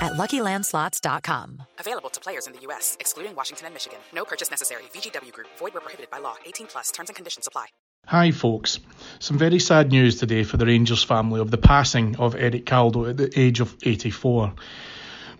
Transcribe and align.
at 0.00 0.12
LuckyLandSlots.com. 0.12 1.62
Available 1.78 2.10
to 2.10 2.20
players 2.20 2.46
in 2.46 2.52
the 2.52 2.60
U.S., 2.60 2.96
excluding 3.00 3.34
Washington 3.34 3.66
and 3.66 3.74
Michigan. 3.74 3.98
No 4.14 4.24
purchase 4.24 4.50
necessary. 4.50 4.82
VGW 4.94 5.32
Group. 5.32 5.48
Void 5.58 5.74
where 5.74 5.80
prohibited 5.80 6.10
by 6.10 6.18
law. 6.18 6.36
18 6.46 6.66
plus. 6.66 6.90
Terms 6.90 7.08
and 7.08 7.16
conditions 7.16 7.46
apply. 7.46 7.66
Hi, 8.06 8.32
folks. 8.32 8.80
Some 9.18 9.38
very 9.38 9.58
sad 9.58 9.90
news 9.90 10.20
today 10.20 10.44
for 10.44 10.58
the 10.58 10.66
Rangers 10.66 11.02
family 11.02 11.40
of 11.40 11.50
the 11.50 11.56
passing 11.56 12.16
of 12.16 12.34
Eric 12.34 12.66
Caldow 12.66 13.08
at 13.08 13.16
the 13.16 13.32
age 13.34 13.60
of 13.60 13.74
84. 13.82 14.52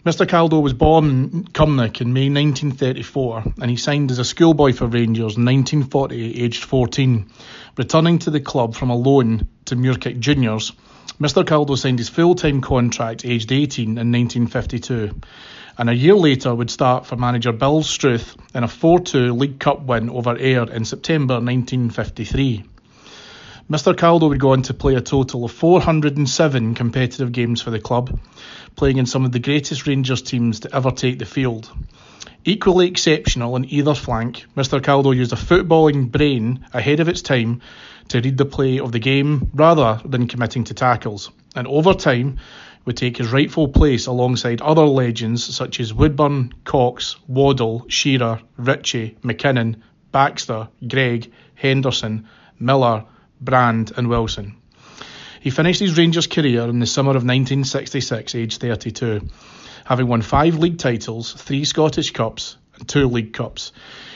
Mr. 0.06 0.26
Caldow 0.26 0.62
was 0.62 0.72
born 0.72 1.04
in 1.04 1.44
Cumnock 1.44 2.00
in 2.00 2.12
May 2.12 2.28
1934 2.28 3.54
and 3.60 3.70
he 3.70 3.76
signed 3.76 4.10
as 4.10 4.18
a 4.18 4.24
schoolboy 4.24 4.72
for 4.72 4.86
Rangers 4.86 5.36
in 5.36 5.44
1940, 5.44 6.42
aged 6.42 6.64
14. 6.64 7.30
Returning 7.76 8.18
to 8.18 8.30
the 8.30 8.40
club 8.40 8.74
from 8.74 8.90
a 8.90 8.96
loan 8.96 9.48
to 9.64 9.76
Muirkirk 9.76 10.18
Juniors, 10.18 10.72
Mr. 11.20 11.44
Caldow 11.44 11.78
signed 11.78 12.00
his 12.00 12.08
full 12.08 12.34
time 12.34 12.60
contract 12.60 13.24
aged 13.24 13.52
18 13.52 13.84
in 13.84 14.10
1952 14.10 15.14
and 15.78 15.88
a 15.88 15.94
year 15.94 16.14
later 16.14 16.52
would 16.52 16.70
start 16.70 17.06
for 17.06 17.14
manager 17.14 17.52
Bill 17.52 17.84
Struth 17.84 18.36
in 18.52 18.64
a 18.64 18.68
4 18.68 18.98
2 18.98 19.32
League 19.32 19.60
Cup 19.60 19.82
win 19.82 20.10
over 20.10 20.36
Ayr 20.36 20.64
in 20.72 20.84
September 20.84 21.34
1953. 21.34 22.64
Mr. 23.70 23.96
Caldo 23.96 24.28
would 24.28 24.40
go 24.40 24.50
on 24.50 24.62
to 24.62 24.74
play 24.74 24.96
a 24.96 25.00
total 25.00 25.44
of 25.44 25.52
407 25.52 26.74
competitive 26.74 27.30
games 27.30 27.62
for 27.62 27.70
the 27.70 27.80
club, 27.80 28.18
playing 28.74 28.98
in 28.98 29.06
some 29.06 29.24
of 29.24 29.30
the 29.30 29.38
greatest 29.38 29.86
Rangers 29.86 30.20
teams 30.20 30.60
to 30.60 30.74
ever 30.74 30.90
take 30.90 31.20
the 31.20 31.24
field. 31.24 31.72
Equally 32.46 32.88
exceptional 32.88 33.54
on 33.54 33.64
either 33.70 33.94
flank, 33.94 34.44
Mr. 34.54 34.78
Caldow 34.78 35.16
used 35.16 35.32
a 35.32 35.36
footballing 35.36 36.10
brain 36.10 36.66
ahead 36.74 37.00
of 37.00 37.08
its 37.08 37.22
time 37.22 37.62
to 38.08 38.20
read 38.20 38.36
the 38.36 38.44
play 38.44 38.78
of 38.78 38.92
the 38.92 38.98
game 38.98 39.50
rather 39.54 39.98
than 40.04 40.28
committing 40.28 40.64
to 40.64 40.74
tackles, 40.74 41.30
and 41.56 41.66
over 41.66 41.94
time 41.94 42.36
would 42.84 42.98
take 42.98 43.16
his 43.16 43.32
rightful 43.32 43.68
place 43.68 44.06
alongside 44.06 44.60
other 44.60 44.84
legends 44.84 45.42
such 45.42 45.80
as 45.80 45.94
Woodburn, 45.94 46.52
Cox, 46.64 47.16
Waddell, 47.28 47.86
Shearer, 47.88 48.40
Ritchie, 48.58 49.16
McKinnon, 49.22 49.76
Baxter, 50.12 50.68
Greig, 50.86 51.32
Henderson, 51.54 52.28
Millar, 52.58 53.06
Brand, 53.40 53.92
and 53.96 54.08
Wilson. 54.08 54.56
He 55.40 55.48
finished 55.48 55.80
his 55.80 55.96
Rangers 55.96 56.26
career 56.26 56.64
in 56.64 56.78
the 56.78 56.86
summer 56.86 57.12
of 57.12 57.24
1966, 57.24 58.34
aged 58.34 58.60
32, 58.60 59.28
having 59.84 60.08
won 60.08 60.22
five 60.22 60.56
league 60.56 60.78
titles, 60.78 61.32
three 61.32 61.64
Scottish 61.64 62.12
Cups, 62.12 62.56
and 62.76 62.88
two 62.88 63.08
League 63.08 63.32
Cups. 63.32 63.72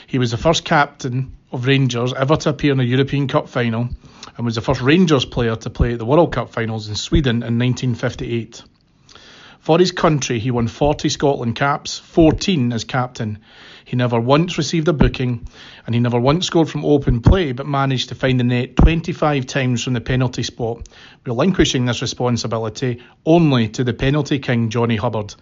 He 0.07 0.17
was 0.19 0.31
the 0.31 0.37
first 0.37 0.65
captain 0.65 1.37
of 1.51 1.65
Rangers 1.65 2.13
ever 2.13 2.35
to 2.37 2.49
appear 2.49 2.73
in 2.73 2.79
a 2.79 2.83
European 2.83 3.27
Cup 3.27 3.47
final 3.47 3.89
and 4.35 4.45
was 4.45 4.55
the 4.55 4.61
first 4.61 4.81
Rangers 4.81 5.25
player 5.25 5.55
to 5.55 5.69
play 5.69 5.93
at 5.93 5.99
the 5.99 6.05
World 6.05 6.33
Cup 6.33 6.49
finals 6.49 6.89
in 6.89 6.95
Sweden 6.95 7.43
in 7.43 7.59
1958. 7.59 8.63
For 9.59 9.77
his 9.77 9.91
country, 9.91 10.39
he 10.39 10.51
won 10.51 10.67
40 10.67 11.09
Scotland 11.09 11.55
caps, 11.55 11.99
14 11.99 12.71
as 12.71 12.85
captain. 12.85 13.39
He 13.89 13.95
never 13.95 14.19
once 14.19 14.59
received 14.59 14.87
a 14.87 14.93
booking, 14.93 15.47
and 15.87 15.95
he 15.95 15.99
never 15.99 16.19
once 16.19 16.45
scored 16.45 16.69
from 16.69 16.85
open 16.85 17.21
play, 17.21 17.53
but 17.53 17.65
managed 17.65 18.09
to 18.09 18.15
find 18.15 18.39
the 18.39 18.43
net 18.43 18.75
25 18.75 19.47
times 19.47 19.83
from 19.83 19.93
the 19.93 19.99
penalty 19.99 20.43
spot, 20.43 20.87
relinquishing 21.25 21.85
this 21.85 22.03
responsibility 22.03 23.01
only 23.25 23.67
to 23.69 23.83
the 23.83 23.93
penalty 23.93 24.37
king 24.37 24.69
Johnny 24.69 24.95
Hubbard. 24.95 25.33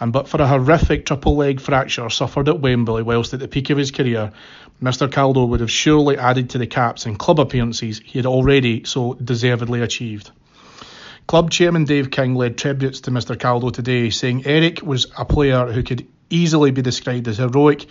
And 0.00 0.12
but 0.12 0.28
for 0.28 0.42
a 0.42 0.46
horrific 0.46 1.06
triple 1.06 1.36
leg 1.36 1.62
fracture 1.62 2.10
suffered 2.10 2.50
at 2.50 2.60
Wembley 2.60 3.02
whilst 3.02 3.32
at 3.32 3.40
the 3.40 3.48
peak 3.48 3.70
of 3.70 3.78
his 3.78 3.90
career, 3.90 4.32
Mr. 4.82 5.10
Caldow 5.10 5.48
would 5.48 5.60
have 5.60 5.70
surely 5.70 6.18
added 6.18 6.50
to 6.50 6.58
the 6.58 6.66
caps 6.66 7.06
and 7.06 7.18
club 7.18 7.40
appearances 7.40 8.02
he 8.04 8.18
had 8.18 8.26
already 8.26 8.84
so 8.84 9.14
deservedly 9.14 9.80
achieved. 9.80 10.30
Club 11.26 11.50
chairman 11.50 11.84
Dave 11.84 12.10
King 12.10 12.34
led 12.34 12.58
tributes 12.58 13.00
to 13.00 13.10
Mr. 13.10 13.34
Caldow 13.34 13.72
today, 13.72 14.10
saying 14.10 14.44
Eric 14.44 14.82
was 14.82 15.06
a 15.16 15.24
player 15.24 15.72
who 15.72 15.82
could 15.82 16.06
easily 16.30 16.70
be 16.70 16.82
described 16.82 17.28
as 17.28 17.38
heroic 17.38 17.86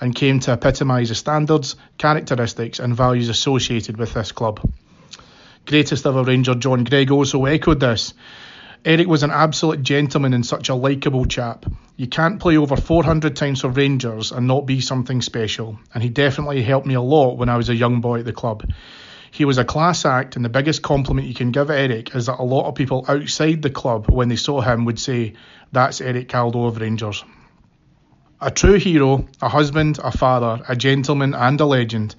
and 0.00 0.14
came 0.14 0.40
to 0.40 0.52
epitomise 0.52 1.08
the 1.08 1.14
standards, 1.14 1.76
characteristics, 1.98 2.78
and 2.78 2.96
values 2.96 3.28
associated 3.28 3.96
with 3.96 4.14
this 4.14 4.32
club. 4.32 4.60
Greatest 5.66 6.06
ever 6.06 6.24
Ranger 6.24 6.54
John 6.54 6.84
Greig 6.84 7.10
also 7.10 7.44
echoed 7.44 7.80
this. 7.80 8.14
Eric 8.82 9.08
was 9.08 9.22
an 9.22 9.30
absolute 9.30 9.82
gentleman 9.82 10.32
and 10.32 10.44
such 10.44 10.70
a 10.70 10.74
likeable 10.74 11.26
chap. 11.26 11.66
You 11.96 12.06
can't 12.06 12.40
play 12.40 12.56
over 12.56 12.76
400 12.76 13.36
times 13.36 13.60
for 13.60 13.68
Rangers 13.68 14.32
and 14.32 14.46
not 14.46 14.64
be 14.64 14.80
something 14.80 15.20
special, 15.20 15.78
and 15.92 16.02
he 16.02 16.08
definitely 16.08 16.62
helped 16.62 16.86
me 16.86 16.94
a 16.94 17.00
lot 17.02 17.36
when 17.36 17.50
I 17.50 17.58
was 17.58 17.68
a 17.68 17.74
young 17.74 18.00
boy 18.00 18.20
at 18.20 18.24
the 18.24 18.32
club. 18.32 18.70
He 19.30 19.44
was 19.44 19.58
a 19.58 19.64
class 19.64 20.06
act, 20.06 20.34
and 20.34 20.44
the 20.44 20.48
biggest 20.48 20.80
compliment 20.80 21.28
you 21.28 21.34
can 21.34 21.52
give 21.52 21.70
Eric 21.70 22.14
is 22.16 22.26
that 22.26 22.40
a 22.40 22.42
lot 22.42 22.66
of 22.66 22.74
people 22.74 23.04
outside 23.06 23.60
the 23.60 23.70
club, 23.70 24.10
when 24.10 24.28
they 24.28 24.36
saw 24.36 24.62
him, 24.62 24.86
would 24.86 24.98
say, 24.98 25.34
That's 25.72 26.00
Eric 26.00 26.28
Caldow 26.28 26.66
of 26.66 26.80
Rangers. 26.80 27.22
A 28.42 28.50
true 28.50 28.78
hero, 28.78 29.28
a 29.42 29.50
husband, 29.50 29.98
a 30.02 30.10
father, 30.10 30.64
a 30.66 30.74
gentleman, 30.74 31.34
and 31.34 31.60
a 31.60 31.66
legend, 31.66 32.14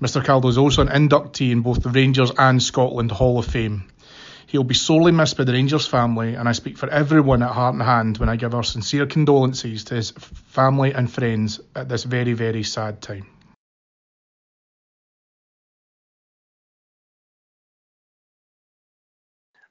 Mr. 0.00 0.24
Caldow 0.24 0.48
is 0.48 0.56
also 0.56 0.80
an 0.80 0.88
inductee 0.88 1.50
in 1.50 1.60
both 1.60 1.82
the 1.82 1.90
Rangers 1.90 2.32
and 2.38 2.62
Scotland 2.62 3.12
Hall 3.12 3.38
of 3.38 3.44
Fame. 3.44 3.84
He'll 4.46 4.64
be 4.64 4.72
sorely 4.72 5.12
missed 5.12 5.36
by 5.36 5.44
the 5.44 5.52
Rangers 5.52 5.86
family, 5.86 6.34
and 6.34 6.48
I 6.48 6.52
speak 6.52 6.78
for 6.78 6.88
everyone 6.88 7.42
at 7.42 7.50
Heart 7.50 7.74
and 7.74 7.82
Hand 7.82 8.16
when 8.16 8.30
I 8.30 8.36
give 8.36 8.54
our 8.54 8.64
sincere 8.64 9.04
condolences 9.04 9.84
to 9.84 9.96
his 9.96 10.12
family 10.12 10.92
and 10.92 11.12
friends 11.12 11.60
at 11.74 11.90
this 11.90 12.04
very, 12.04 12.32
very 12.32 12.62
sad 12.62 13.02
time. 13.02 13.26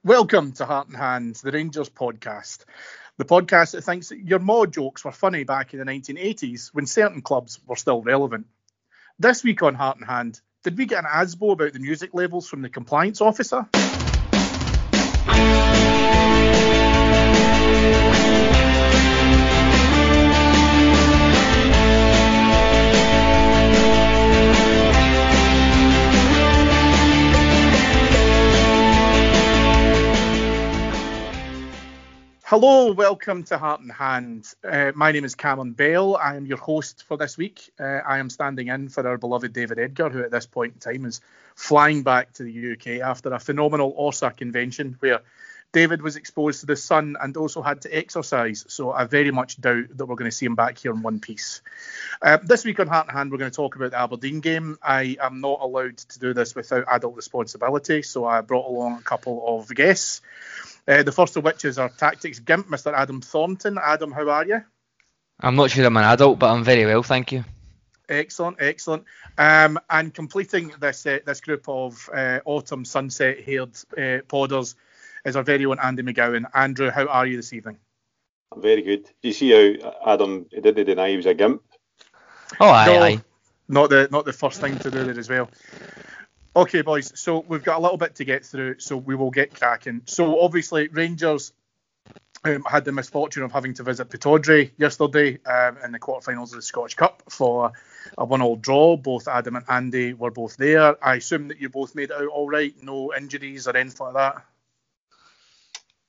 Welcome 0.03 0.51
to 0.51 0.65
Heart 0.65 0.89
and 0.89 0.97
Hand, 0.97 1.35
the 1.37 1.51
Rangers 1.51 1.89
podcast. 1.89 2.65
The 3.17 3.23
podcast 3.23 3.71
that 3.71 3.83
thinks 3.83 4.09
that 4.09 4.19
your 4.19 4.39
mod 4.39 4.73
jokes 4.73 5.05
were 5.05 5.11
funny 5.13 5.45
back 5.45 5.73
in 5.73 5.79
the 5.79 5.85
1980s 5.85 6.73
when 6.73 6.85
certain 6.85 7.21
clubs 7.21 7.59
were 7.65 7.77
still 7.77 8.01
relevant. 8.01 8.47
This 9.17 9.41
week 9.41 9.63
on 9.63 9.73
Heart 9.73 9.97
and 9.97 10.05
Hand, 10.05 10.41
did 10.65 10.77
we 10.77 10.85
get 10.85 11.05
an 11.05 11.09
ASBO 11.09 11.53
about 11.53 11.71
the 11.71 11.79
music 11.79 12.13
labels 12.13 12.49
from 12.49 12.61
the 12.61 12.69
compliance 12.69 13.21
officer? 13.21 13.69
Hello, 32.47 32.91
welcome 32.91 33.41
to 33.45 33.57
Heart 33.57 33.81
and 33.81 33.91
Hand. 33.91 34.53
Uh, 34.63 34.91
my 34.93 35.11
name 35.11 35.25
is 35.25 35.33
Cameron 35.33 35.71
Bell. 35.71 36.15
I 36.15 36.35
am 36.35 36.45
your 36.45 36.59
host 36.59 37.03
for 37.07 37.17
this 37.17 37.39
week. 37.39 37.71
Uh, 37.79 37.83
I 37.83 38.19
am 38.19 38.29
standing 38.29 38.67
in 38.67 38.89
for 38.89 39.07
our 39.07 39.17
beloved 39.17 39.51
David 39.51 39.79
Edgar, 39.79 40.11
who 40.11 40.21
at 40.21 40.29
this 40.29 40.45
point 40.45 40.75
in 40.75 40.79
time 40.79 41.05
is 41.05 41.21
flying 41.55 42.03
back 42.03 42.33
to 42.33 42.43
the 42.43 42.73
UK 42.73 43.01
after 43.01 43.33
a 43.33 43.39
phenomenal 43.39 43.95
ORSA 43.97 44.37
convention 44.37 44.95
where 44.99 45.21
David 45.71 46.03
was 46.03 46.17
exposed 46.17 46.59
to 46.59 46.67
the 46.67 46.75
sun 46.75 47.17
and 47.19 47.35
also 47.35 47.63
had 47.63 47.81
to 47.81 47.89
exercise. 47.89 48.63
So 48.67 48.91
I 48.91 49.05
very 49.05 49.31
much 49.31 49.59
doubt 49.59 49.97
that 49.97 50.05
we're 50.05 50.15
going 50.15 50.29
to 50.29 50.37
see 50.37 50.45
him 50.45 50.53
back 50.53 50.77
here 50.77 50.91
in 50.91 51.01
one 51.01 51.19
piece. 51.19 51.63
Uh, 52.21 52.37
this 52.43 52.63
week 52.63 52.79
on 52.79 52.85
Heart 52.85 53.07
and 53.07 53.17
Hand, 53.17 53.31
we're 53.31 53.39
going 53.39 53.49
to 53.49 53.55
talk 53.55 53.75
about 53.75 53.89
the 53.89 53.99
Aberdeen 53.99 54.39
game. 54.39 54.77
I 54.83 55.17
am 55.19 55.41
not 55.41 55.61
allowed 55.61 55.97
to 55.97 56.19
do 56.19 56.35
this 56.35 56.53
without 56.53 56.85
adult 56.91 57.15
responsibility, 57.15 58.03
so 58.03 58.25
I 58.25 58.41
brought 58.41 58.69
along 58.69 58.99
a 58.99 59.01
couple 59.01 59.43
of 59.47 59.67
guests. 59.73 60.21
Uh, 60.87 61.03
the 61.03 61.11
first 61.11 61.35
of 61.35 61.43
which 61.43 61.65
is 61.65 61.79
our 61.79 61.89
tactics 61.89 62.39
gimp, 62.39 62.67
Mr. 62.67 62.93
Adam 62.93 63.21
Thornton. 63.21 63.77
Adam, 63.81 64.11
how 64.11 64.29
are 64.29 64.45
you? 64.45 64.61
I'm 65.39 65.55
not 65.55 65.71
sure 65.71 65.85
I'm 65.85 65.97
an 65.97 66.03
adult, 66.03 66.39
but 66.39 66.51
I'm 66.51 66.63
very 66.63 66.85
well, 66.85 67.03
thank 67.03 67.31
you. 67.31 67.43
Excellent, 68.07 68.57
excellent. 68.59 69.03
Um, 69.37 69.79
and 69.89 70.13
completing 70.13 70.71
this 70.79 71.05
uh, 71.05 71.19
this 71.25 71.41
group 71.41 71.67
of 71.67 72.07
uh, 72.13 72.39
autumn 72.45 72.85
sunset 72.85 73.41
haired 73.41 73.75
uh, 73.97 74.21
podders 74.27 74.75
is 75.25 75.35
our 75.35 75.43
very 75.43 75.65
own 75.65 75.79
Andy 75.79 76.03
McGowan. 76.03 76.45
Andrew, 76.53 76.91
how 76.91 77.07
are 77.07 77.25
you 77.25 77.37
this 77.37 77.51
evening? 77.51 77.77
I'm 78.53 78.61
very 78.61 78.83
good. 78.83 79.05
Do 79.05 79.27
you 79.27 79.33
see 79.33 79.79
how 79.81 79.95
Adam 80.13 80.45
didn't 80.51 80.85
deny 80.85 81.09
he 81.09 81.17
was 81.17 81.25
a 81.25 81.33
gimp? 81.33 81.63
Oh, 82.59 82.69
aye, 82.69 82.85
No, 82.85 83.01
aye. 83.01 83.21
Not 83.67 83.89
the 83.89 84.07
not 84.11 84.25
the 84.25 84.33
first 84.33 84.61
thing 84.61 84.77
to 84.79 84.91
do 84.91 85.03
there 85.03 85.19
as 85.19 85.27
well. 85.27 85.49
Okay, 86.55 86.81
boys. 86.83 87.11
So 87.19 87.43
we've 87.47 87.63
got 87.63 87.79
a 87.79 87.81
little 87.81 87.97
bit 87.97 88.15
to 88.15 88.25
get 88.25 88.45
through, 88.45 88.79
so 88.79 88.95
we 88.95 89.15
will 89.15 89.31
get 89.31 89.53
cracking. 89.53 90.03
So 90.05 90.39
obviously, 90.39 90.87
Rangers 90.87 91.51
um, 92.45 92.63
had 92.63 92.85
the 92.85 92.93
misfortune 92.93 93.43
of 93.43 93.51
having 93.51 93.73
to 93.73 93.83
visit 93.83 94.09
Pittodrie 94.09 94.71
yesterday 94.77 95.39
um, 95.45 95.77
in 95.83 95.91
the 95.91 95.99
quarterfinals 95.99 96.51
of 96.51 96.51
the 96.51 96.61
Scottish 96.61 96.93
Cup 96.93 97.23
for 97.29 97.73
a 98.17 98.23
one-all 98.23 98.55
draw. 98.55 98.95
Both 98.95 99.27
Adam 99.27 99.57
and 99.57 99.65
Andy 99.67 100.13
were 100.13 100.31
both 100.31 100.55
there. 100.55 101.03
I 101.05 101.15
assume 101.15 101.49
that 101.49 101.59
you 101.59 101.67
both 101.67 101.93
made 101.93 102.11
it 102.11 102.15
out 102.15 102.27
all 102.27 102.47
right, 102.47 102.73
no 102.81 103.13
injuries 103.13 103.67
or 103.67 103.75
anything 103.75 104.07
like 104.13 104.13
that. 104.13 104.45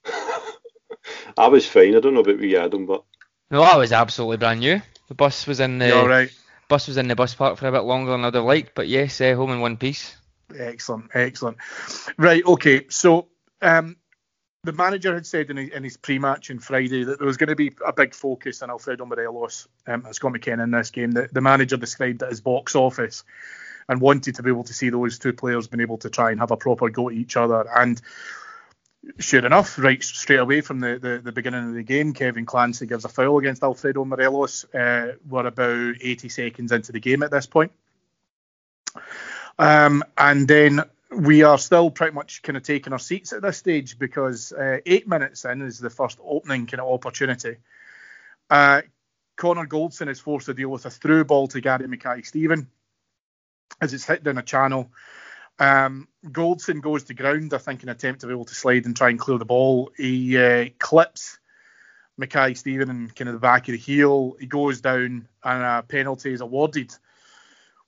I 1.36 1.48
was 1.48 1.66
fine. 1.66 1.96
I 1.96 2.00
don't 2.00 2.14
know 2.14 2.20
about 2.20 2.38
wee 2.38 2.56
Adam, 2.56 2.86
but 2.86 3.02
No, 3.50 3.62
I 3.62 3.76
was 3.76 3.92
absolutely 3.92 4.36
brand 4.36 4.60
new. 4.60 4.80
The 5.08 5.14
bus 5.14 5.46
was 5.46 5.58
in 5.58 5.78
the 5.78 5.88
You 5.88 5.94
all 5.94 6.08
right? 6.08 6.30
bus 6.68 6.86
was 6.86 6.96
in 6.98 7.08
the 7.08 7.16
bus 7.16 7.34
park 7.34 7.58
for 7.58 7.66
a 7.66 7.72
bit 7.72 7.82
longer 7.82 8.12
than 8.12 8.24
I'd 8.24 8.34
have 8.34 8.44
liked, 8.44 8.74
but 8.76 8.86
yes, 8.86 9.20
uh, 9.20 9.34
home 9.34 9.50
in 9.50 9.60
one 9.60 9.76
piece. 9.76 10.16
Excellent, 10.54 11.10
excellent. 11.14 11.56
Right, 12.16 12.44
okay. 12.44 12.86
So 12.88 13.28
um, 13.60 13.96
the 14.64 14.72
manager 14.72 15.14
had 15.14 15.26
said 15.26 15.50
in 15.50 15.56
his, 15.56 15.70
in 15.70 15.84
his 15.84 15.96
pre-match 15.96 16.50
on 16.50 16.58
Friday 16.58 17.04
that 17.04 17.18
there 17.18 17.26
was 17.26 17.36
going 17.36 17.48
to 17.48 17.56
be 17.56 17.72
a 17.84 17.92
big 17.92 18.14
focus 18.14 18.62
on 18.62 18.70
Alfredo 18.70 19.06
Morelos 19.06 19.68
um, 19.86 20.04
and 20.04 20.14
Scott 20.14 20.32
McKenna 20.32 20.64
in 20.64 20.70
this 20.70 20.90
game. 20.90 21.12
The, 21.12 21.28
the 21.32 21.40
manager 21.40 21.76
described 21.76 22.22
it 22.22 22.30
as 22.30 22.40
box 22.40 22.74
office 22.74 23.24
and 23.88 24.00
wanted 24.00 24.34
to 24.36 24.42
be 24.42 24.50
able 24.50 24.64
to 24.64 24.74
see 24.74 24.90
those 24.90 25.18
two 25.18 25.32
players 25.32 25.68
being 25.68 25.80
able 25.80 25.98
to 25.98 26.10
try 26.10 26.30
and 26.30 26.40
have 26.40 26.50
a 26.50 26.56
proper 26.56 26.90
go 26.90 27.08
at 27.08 27.14
each 27.14 27.36
other. 27.36 27.66
And 27.74 28.00
sure 29.18 29.44
enough, 29.44 29.78
right 29.78 30.02
straight 30.02 30.40
away 30.40 30.60
from 30.60 30.80
the, 30.80 30.98
the, 30.98 31.20
the 31.22 31.32
beginning 31.32 31.68
of 31.68 31.74
the 31.74 31.82
game, 31.82 32.12
Kevin 32.12 32.46
Clancy 32.46 32.86
gives 32.86 33.04
a 33.04 33.08
foul 33.08 33.38
against 33.38 33.62
Alfredo 33.62 34.04
Morelos. 34.04 34.64
Uh, 34.74 35.12
we're 35.28 35.46
about 35.46 35.94
80 36.00 36.28
seconds 36.28 36.72
into 36.72 36.92
the 36.92 37.00
game 37.00 37.22
at 37.22 37.30
this 37.30 37.46
point. 37.46 37.72
Um, 39.58 40.04
and 40.18 40.46
then 40.46 40.82
we 41.10 41.42
are 41.42 41.58
still 41.58 41.90
pretty 41.90 42.14
much 42.14 42.42
kind 42.42 42.56
of 42.56 42.62
taking 42.62 42.92
our 42.92 42.98
seats 42.98 43.32
at 43.32 43.42
this 43.42 43.56
stage 43.56 43.98
because 43.98 44.52
uh, 44.52 44.78
eight 44.84 45.08
minutes 45.08 45.44
in 45.44 45.62
is 45.62 45.78
the 45.78 45.90
first 45.90 46.18
opening 46.22 46.66
kind 46.66 46.80
of 46.80 46.92
opportunity. 46.92 47.56
Uh, 48.50 48.82
Connor 49.36 49.66
Goldson 49.66 50.08
is 50.08 50.20
forced 50.20 50.46
to 50.46 50.54
deal 50.54 50.70
with 50.70 50.86
a 50.86 50.90
through 50.90 51.24
ball 51.24 51.46
to 51.48 51.60
Gary 51.60 51.86
Mackay-Steven 51.86 52.68
as 53.80 53.94
it's 53.94 54.04
hit 54.04 54.24
down 54.24 54.38
a 54.38 54.42
channel. 54.42 54.90
Um, 55.58 56.08
Goldson 56.24 56.80
goes 56.80 57.04
to 57.04 57.14
ground, 57.14 57.54
I 57.54 57.58
think, 57.58 57.82
in 57.82 57.88
an 57.88 57.96
attempt 57.96 58.20
to 58.20 58.26
be 58.26 58.32
able 58.32 58.44
to 58.46 58.54
slide 58.54 58.84
and 58.86 58.96
try 58.96 59.10
and 59.10 59.18
clear 59.18 59.38
the 59.38 59.44
ball. 59.44 59.90
He 59.96 60.36
uh, 60.38 60.66
clips 60.78 61.38
Mackay-Steven 62.18 62.90
in 62.90 63.08
kind 63.10 63.28
of 63.28 63.34
the 63.34 63.40
back 63.40 63.68
of 63.68 63.72
the 63.72 63.78
heel. 63.78 64.36
He 64.38 64.46
goes 64.46 64.80
down 64.80 65.28
and 65.44 65.62
a 65.62 65.82
penalty 65.82 66.32
is 66.32 66.40
awarded. 66.40 66.94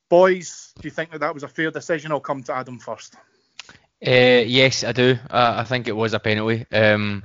Boys, 0.09 0.73
do 0.81 0.89
you 0.89 0.91
think 0.91 1.11
that 1.11 1.21
that 1.21 1.35
was 1.35 1.43
a 1.43 1.49
fair 1.49 1.71
decision? 1.71 2.13
I'll 2.13 2.21
come 2.21 2.43
to 2.45 2.55
Adam 2.55 2.79
first. 2.79 3.15
Uh, 4.07 4.45
yes, 4.47 4.85
I 4.85 4.93
do. 4.93 5.19
Uh, 5.29 5.55
I 5.59 5.65
think 5.65 5.89
it 5.89 5.97
was 5.97 6.15
a 6.15 6.21
penalty. 6.21 6.67
Um, 6.73 7.25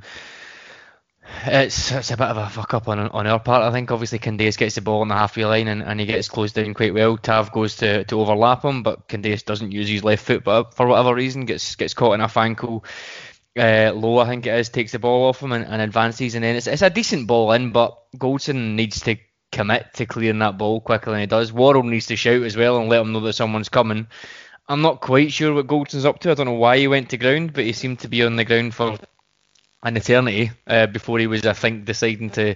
it's 1.45 1.91
it's 1.91 2.12
a 2.12 2.18
bit 2.18 2.27
of 2.27 2.38
a 2.38 2.50
fuck 2.50 2.74
up 2.74 2.88
on 2.88 3.00
on 3.00 3.27
our 3.27 3.39
part. 3.39 3.63
I 3.63 3.71
think 3.71 3.91
obviously 3.91 4.19
Candeias 4.19 4.57
gets 4.57 4.75
the 4.75 4.81
ball 4.81 5.01
on 5.01 5.07
the 5.07 5.15
halfway 5.15 5.45
line 5.45 5.68
and, 5.68 5.81
and 5.81 6.00
he 6.00 6.06
gets 6.06 6.27
closed 6.27 6.56
down 6.56 6.74
quite 6.74 6.94
well. 6.94 7.18
Tav 7.18 7.51
goes 7.51 7.77
to, 7.77 8.03
to 8.06 8.19
overlap 8.19 8.65
him, 8.65 8.83
but 8.83 9.07
Candeias 9.07 9.44
doesn't 9.44 9.71
use 9.71 9.88
his 9.88 10.03
left 10.03 10.25
foot, 10.25 10.44
but 10.44 10.74
for 10.74 10.88
whatever 10.88 11.15
reason 11.15 11.45
gets 11.45 11.75
gets 11.75 11.94
caught 11.94 12.13
in 12.13 12.21
a 12.21 12.31
ankle. 12.36 12.83
Uh, 13.57 13.91
low, 13.94 14.18
I 14.18 14.27
think 14.27 14.47
it 14.47 14.56
is, 14.56 14.69
takes 14.69 14.94
the 14.94 15.00
ball 15.00 15.29
off 15.29 15.44
him 15.44 15.51
and, 15.51 15.63
and 15.63 15.79
advances, 15.79 16.33
and 16.33 16.44
then 16.44 16.56
it's, 16.56 16.65
it's 16.65 16.81
a 16.81 16.89
decent 16.89 17.27
ball 17.27 17.51
in, 17.51 17.71
but 17.71 17.95
Goldson 18.18 18.74
needs 18.74 19.00
to 19.01 19.19
commit 19.53 19.94
to 19.94 20.05
clearing 20.05 20.39
that 20.39 20.57
ball 20.57 20.81
quicker 20.81 21.11
than 21.11 21.21
he 21.21 21.25
does. 21.27 21.53
Worrall 21.53 21.83
needs 21.83 22.07
to 22.07 22.15
shout 22.15 22.41
as 22.41 22.57
well 22.57 22.77
and 22.77 22.89
let 22.89 23.01
him 23.01 23.13
know 23.13 23.21
that 23.21 23.33
someone's 23.33 23.69
coming. 23.69 24.07
I'm 24.67 24.81
not 24.81 25.01
quite 25.01 25.31
sure 25.31 25.53
what 25.53 25.67
Goldson's 25.67 26.05
up 26.05 26.19
to. 26.19 26.31
I 26.31 26.33
don't 26.33 26.47
know 26.47 26.53
why 26.53 26.77
he 26.77 26.88
went 26.88 27.09
to 27.09 27.17
ground, 27.17 27.53
but 27.53 27.63
he 27.63 27.73
seemed 27.73 28.00
to 28.00 28.07
be 28.07 28.23
on 28.23 28.35
the 28.35 28.45
ground 28.45 28.73
for 28.73 28.97
an 29.83 29.97
eternity 29.97 30.51
uh, 30.67 30.88
before 30.88 31.19
he 31.19 31.27
was, 31.27 31.45
I 31.45 31.53
think, 31.53 31.85
deciding 31.85 32.29
to 32.31 32.55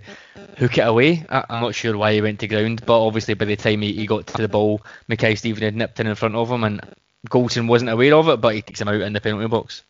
hook 0.58 0.78
it 0.78 0.88
away. 0.88 1.26
I, 1.30 1.44
I'm 1.50 1.62
not 1.62 1.76
sure 1.76 1.98
why 1.98 2.14
he 2.14 2.22
went 2.22 2.40
to 2.40 2.48
ground, 2.48 2.84
but 2.86 3.06
obviously 3.06 3.34
by 3.34 3.46
the 3.46 3.56
time 3.56 3.82
he, 3.82 3.94
he 3.94 4.08
got 4.08 4.28
to 4.28 4.42
the 4.42 4.48
ball, 4.48 4.82
Mackay-Steven 5.08 5.64
had 5.64 5.76
nipped 5.76 6.00
in 6.00 6.08
in 6.08 6.16
front 6.16 6.36
of 6.36 6.50
him, 6.50 6.64
and 6.64 6.82
Goldson 7.30 7.68
wasn't 7.68 7.92
aware 7.92 8.16
of 8.16 8.30
it, 8.30 8.42
but 8.42 8.56
he 8.56 8.62
takes 8.62 8.82
him 8.82 8.88
out 8.88 9.02
in 9.02 9.14
the 9.14 9.22
penalty 9.22 9.48
box. 9.48 9.84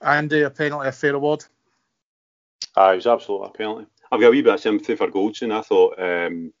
And 0.00 0.32
uh, 0.32 0.46
a 0.46 0.50
penalty, 0.50 0.88
a 0.88 0.92
fair 0.92 1.14
award. 1.14 1.44
ah, 2.76 2.92
it 2.92 2.96
was 2.96 3.06
absolutely 3.06 3.48
a 3.48 3.50
penalty. 3.52 3.86
I've 4.10 4.20
got 4.20 4.28
a 4.28 4.30
wee 4.30 4.42
bit 4.42 4.54
of 4.54 4.60
sympathy 4.60 4.96
for 4.96 5.08
Goldson. 5.08 5.52
I 5.52 5.62
thought 5.62 6.00
um, 6.00 6.52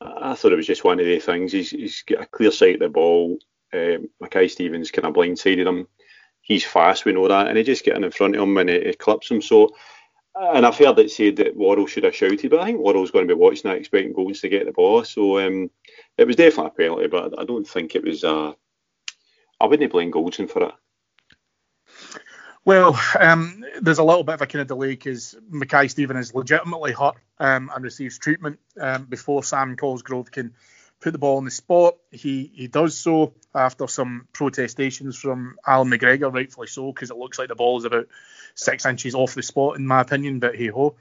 I 0.00 0.34
thought 0.34 0.52
it 0.52 0.56
was 0.56 0.66
just 0.66 0.84
one 0.84 0.98
of 0.98 1.06
the 1.06 1.18
things. 1.18 1.52
He's, 1.52 1.70
he's 1.70 2.02
got 2.02 2.22
a 2.22 2.26
clear 2.26 2.50
sight 2.50 2.74
of 2.74 2.80
the 2.80 2.88
ball. 2.88 3.38
Um, 3.72 4.08
Mackay-Steven's 4.20 4.90
kind 4.90 5.06
of 5.06 5.14
blindsided 5.14 5.66
him. 5.66 5.86
He's 6.42 6.64
fast, 6.64 7.04
we 7.04 7.12
know 7.12 7.28
that, 7.28 7.48
and 7.48 7.58
he 7.58 7.62
just 7.62 7.84
getting 7.84 8.02
in 8.02 8.10
front 8.10 8.34
of 8.34 8.42
him 8.42 8.56
and 8.56 8.70
it, 8.70 8.86
he 8.86 8.92
clips 8.94 9.30
him. 9.30 9.42
So, 9.42 9.74
and 10.34 10.64
I've 10.64 10.76
heard 10.76 10.98
it 10.98 11.10
said 11.10 11.36
that 11.36 11.54
Worrall 11.54 11.86
should 11.86 12.04
have 12.04 12.16
shouted, 12.16 12.50
but 12.50 12.60
I 12.60 12.64
think 12.64 12.80
Worrall's 12.80 13.10
going 13.10 13.28
to 13.28 13.34
be 13.34 13.38
watching 13.38 13.70
that, 13.70 13.76
expecting 13.76 14.14
Goldson 14.14 14.40
to 14.40 14.48
get 14.48 14.66
the 14.66 14.72
ball. 14.72 15.04
So 15.04 15.38
um, 15.38 15.70
it 16.16 16.26
was 16.26 16.36
definitely 16.36 16.66
a 16.66 16.70
penalty, 16.70 17.06
but 17.08 17.38
I 17.38 17.44
don't 17.44 17.68
think 17.68 17.94
it 17.94 18.02
was. 18.02 18.24
Uh, 18.24 18.52
I 19.60 19.66
wouldn't 19.66 19.92
blame 19.92 20.10
Goldson 20.10 20.48
for 20.48 20.64
it. 20.64 20.74
Well, 22.64 23.00
um, 23.18 23.64
there's 23.80 23.98
a 23.98 24.04
little 24.04 24.22
bit 24.22 24.34
of 24.34 24.42
a 24.42 24.46
kind 24.46 24.60
of 24.60 24.68
delay 24.68 24.90
because 24.90 25.34
Mackay-Steven 25.48 26.16
is 26.16 26.34
legitimately 26.34 26.92
hurt 26.92 27.16
um, 27.38 27.70
and 27.74 27.82
receives 27.82 28.18
treatment 28.18 28.58
um, 28.78 29.04
before 29.06 29.42
Sam 29.42 29.76
Cosgrove 29.76 30.30
can 30.30 30.54
put 31.00 31.12
the 31.12 31.18
ball 31.18 31.38
on 31.38 31.46
the 31.46 31.50
spot. 31.50 31.96
He 32.10 32.50
he 32.54 32.66
does 32.66 32.98
so 32.98 33.32
after 33.54 33.88
some 33.88 34.28
protestations 34.32 35.16
from 35.16 35.56
Allan 35.66 35.88
McGregor, 35.90 36.32
rightfully 36.32 36.66
so, 36.66 36.92
because 36.92 37.10
it 37.10 37.16
looks 37.16 37.38
like 37.38 37.48
the 37.48 37.54
ball 37.54 37.78
is 37.78 37.84
about 37.84 38.08
six 38.54 38.84
inches 38.84 39.14
off 39.14 39.34
the 39.34 39.42
spot, 39.42 39.76
in 39.76 39.86
my 39.86 40.02
opinion. 40.02 40.38
But 40.38 40.56
hey 40.56 40.68
ho. 40.68 40.96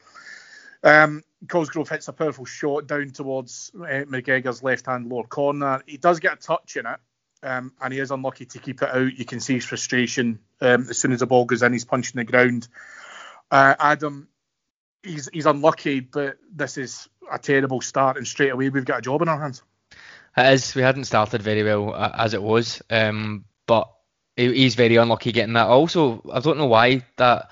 Um, 0.81 1.23
Cosgrove 1.47 1.89
hits 1.89 2.07
a 2.07 2.13
powerful 2.13 2.45
shot 2.45 2.87
down 2.87 3.09
towards 3.09 3.71
uh, 3.75 4.05
McGregor's 4.07 4.63
left 4.63 4.85
hand 4.85 5.09
lower 5.09 5.25
corner. 5.25 5.83
He 5.85 5.97
does 5.97 6.21
get 6.21 6.33
a 6.33 6.35
touch 6.37 6.77
in 6.77 6.85
it, 6.85 6.99
um, 7.43 7.73
and 7.81 7.93
he 7.93 7.99
is 7.99 8.11
unlucky 8.11 8.45
to 8.45 8.59
keep 8.59 8.81
it 8.81 8.89
out. 8.89 9.17
You 9.17 9.25
can 9.25 9.39
see 9.39 9.55
his 9.55 9.65
frustration 9.65 10.39
um, 10.61 10.87
as 10.89 10.97
soon 10.97 11.11
as 11.11 11.19
the 11.19 11.27
ball 11.27 11.45
goes 11.45 11.63
in. 11.63 11.73
He's 11.73 11.85
punching 11.85 12.17
the 12.17 12.25
ground. 12.25 12.67
Uh, 13.51 13.75
Adam, 13.79 14.27
he's 15.03 15.29
he's 15.31 15.45
unlucky, 15.45 16.01
but 16.01 16.37
this 16.53 16.77
is 16.77 17.07
a 17.31 17.39
terrible 17.39 17.81
start, 17.81 18.17
and 18.17 18.27
straight 18.27 18.51
away 18.51 18.69
we've 18.69 18.85
got 18.85 18.99
a 18.99 19.01
job 19.01 19.21
in 19.21 19.29
our 19.29 19.39
hands. 19.39 19.63
Is. 20.37 20.75
We 20.75 20.83
hadn't 20.83 21.05
started 21.05 21.41
very 21.41 21.63
well 21.63 21.93
uh, 21.93 22.11
as 22.17 22.33
it 22.33 22.41
was, 22.41 22.81
um, 22.89 23.45
but 23.65 23.91
he's 24.37 24.75
very 24.75 24.95
unlucky 24.95 25.31
getting 25.31 25.53
that. 25.53 25.67
Also, 25.67 26.21
I 26.31 26.39
don't 26.39 26.57
know 26.57 26.67
why 26.67 27.03
that 27.17 27.49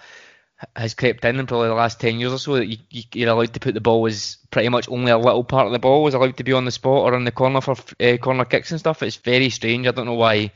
has 0.75 0.93
crept 0.93 1.23
in 1.25 1.39
in 1.39 1.45
probably 1.45 1.67
the 1.67 1.73
last 1.73 1.99
10 1.99 2.19
years 2.19 2.33
or 2.33 2.39
so 2.39 2.55
that 2.55 2.65
you, 2.65 2.77
you're 3.13 3.29
allowed 3.29 3.53
to 3.53 3.59
put 3.59 3.73
the 3.73 3.81
ball 3.81 4.07
as 4.07 4.37
pretty 4.49 4.69
much 4.69 4.89
only 4.89 5.11
a 5.11 5.17
little 5.17 5.43
part 5.43 5.67
of 5.67 5.71
the 5.71 5.79
ball 5.79 6.03
was 6.03 6.13
allowed 6.13 6.37
to 6.37 6.43
be 6.43 6.53
on 6.53 6.65
the 6.65 6.71
spot 6.71 7.03
or 7.03 7.15
in 7.15 7.25
the 7.25 7.31
corner 7.31 7.61
for 7.61 7.75
uh, 7.99 8.17
corner 8.17 8.45
kicks 8.45 8.71
and 8.71 8.79
stuff. 8.79 9.03
It's 9.03 9.17
very 9.17 9.49
strange. 9.49 9.85
I 9.87 9.91
don't 9.91 10.07
know 10.07 10.13
why. 10.13 10.51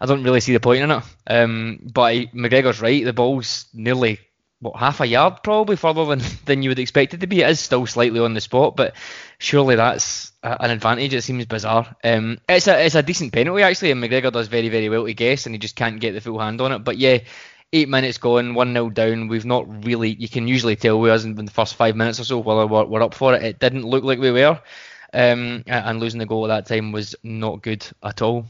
I 0.00 0.06
don't 0.06 0.24
really 0.24 0.40
see 0.40 0.52
the 0.52 0.60
point 0.60 0.82
in 0.82 0.90
it. 0.90 1.02
Um, 1.26 1.90
but 1.92 2.14
McGregor's 2.34 2.80
right. 2.80 3.04
The 3.04 3.12
ball's 3.12 3.66
nearly 3.72 4.20
what 4.60 4.76
half 4.76 5.00
a 5.00 5.06
yard 5.06 5.38
probably 5.42 5.76
further 5.76 6.04
than, 6.04 6.20
than 6.44 6.62
you 6.62 6.70
would 6.70 6.78
expect 6.78 7.14
it 7.14 7.20
to 7.20 7.26
be. 7.26 7.40
It 7.40 7.50
is 7.50 7.60
still 7.60 7.86
slightly 7.86 8.20
on 8.20 8.34
the 8.34 8.40
spot, 8.40 8.76
but 8.76 8.94
surely 9.38 9.76
that's 9.76 10.32
a, 10.42 10.64
an 10.64 10.70
advantage. 10.70 11.14
It 11.14 11.22
seems 11.22 11.46
bizarre. 11.46 11.96
Um, 12.04 12.38
it's 12.48 12.68
a 12.68 12.84
it's 12.84 12.94
a 12.94 13.02
decent 13.02 13.32
penalty 13.32 13.62
actually, 13.62 13.90
and 13.90 14.02
McGregor 14.02 14.32
does 14.32 14.48
very 14.48 14.68
very 14.68 14.88
well 14.88 15.06
to 15.06 15.14
guess, 15.14 15.46
and 15.46 15.54
he 15.54 15.58
just 15.58 15.76
can't 15.76 16.00
get 16.00 16.12
the 16.12 16.20
full 16.20 16.38
hand 16.38 16.60
on 16.60 16.72
it. 16.72 16.80
But 16.80 16.98
yeah, 16.98 17.20
eight 17.72 17.88
minutes 17.88 18.18
gone, 18.18 18.54
one 18.54 18.72
0 18.72 18.90
down. 18.90 19.28
We've 19.28 19.44
not 19.44 19.84
really. 19.84 20.10
You 20.10 20.28
can 20.28 20.48
usually 20.48 20.76
tell 20.76 21.00
we 21.00 21.08
wasn't 21.08 21.38
in 21.38 21.44
the 21.44 21.50
first 21.50 21.74
five 21.74 21.96
minutes 21.96 22.20
or 22.20 22.24
so 22.24 22.38
whether 22.38 22.66
we're, 22.66 22.84
we're 22.84 23.02
up 23.02 23.14
for 23.14 23.34
it. 23.34 23.42
It 23.42 23.58
didn't 23.58 23.84
look 23.84 24.04
like 24.04 24.18
we 24.18 24.30
were, 24.30 24.60
um, 25.12 25.62
and 25.66 26.00
losing 26.00 26.18
the 26.18 26.26
goal 26.26 26.50
at 26.50 26.66
that 26.66 26.74
time 26.74 26.92
was 26.92 27.14
not 27.22 27.62
good 27.62 27.86
at 28.02 28.22
all. 28.22 28.46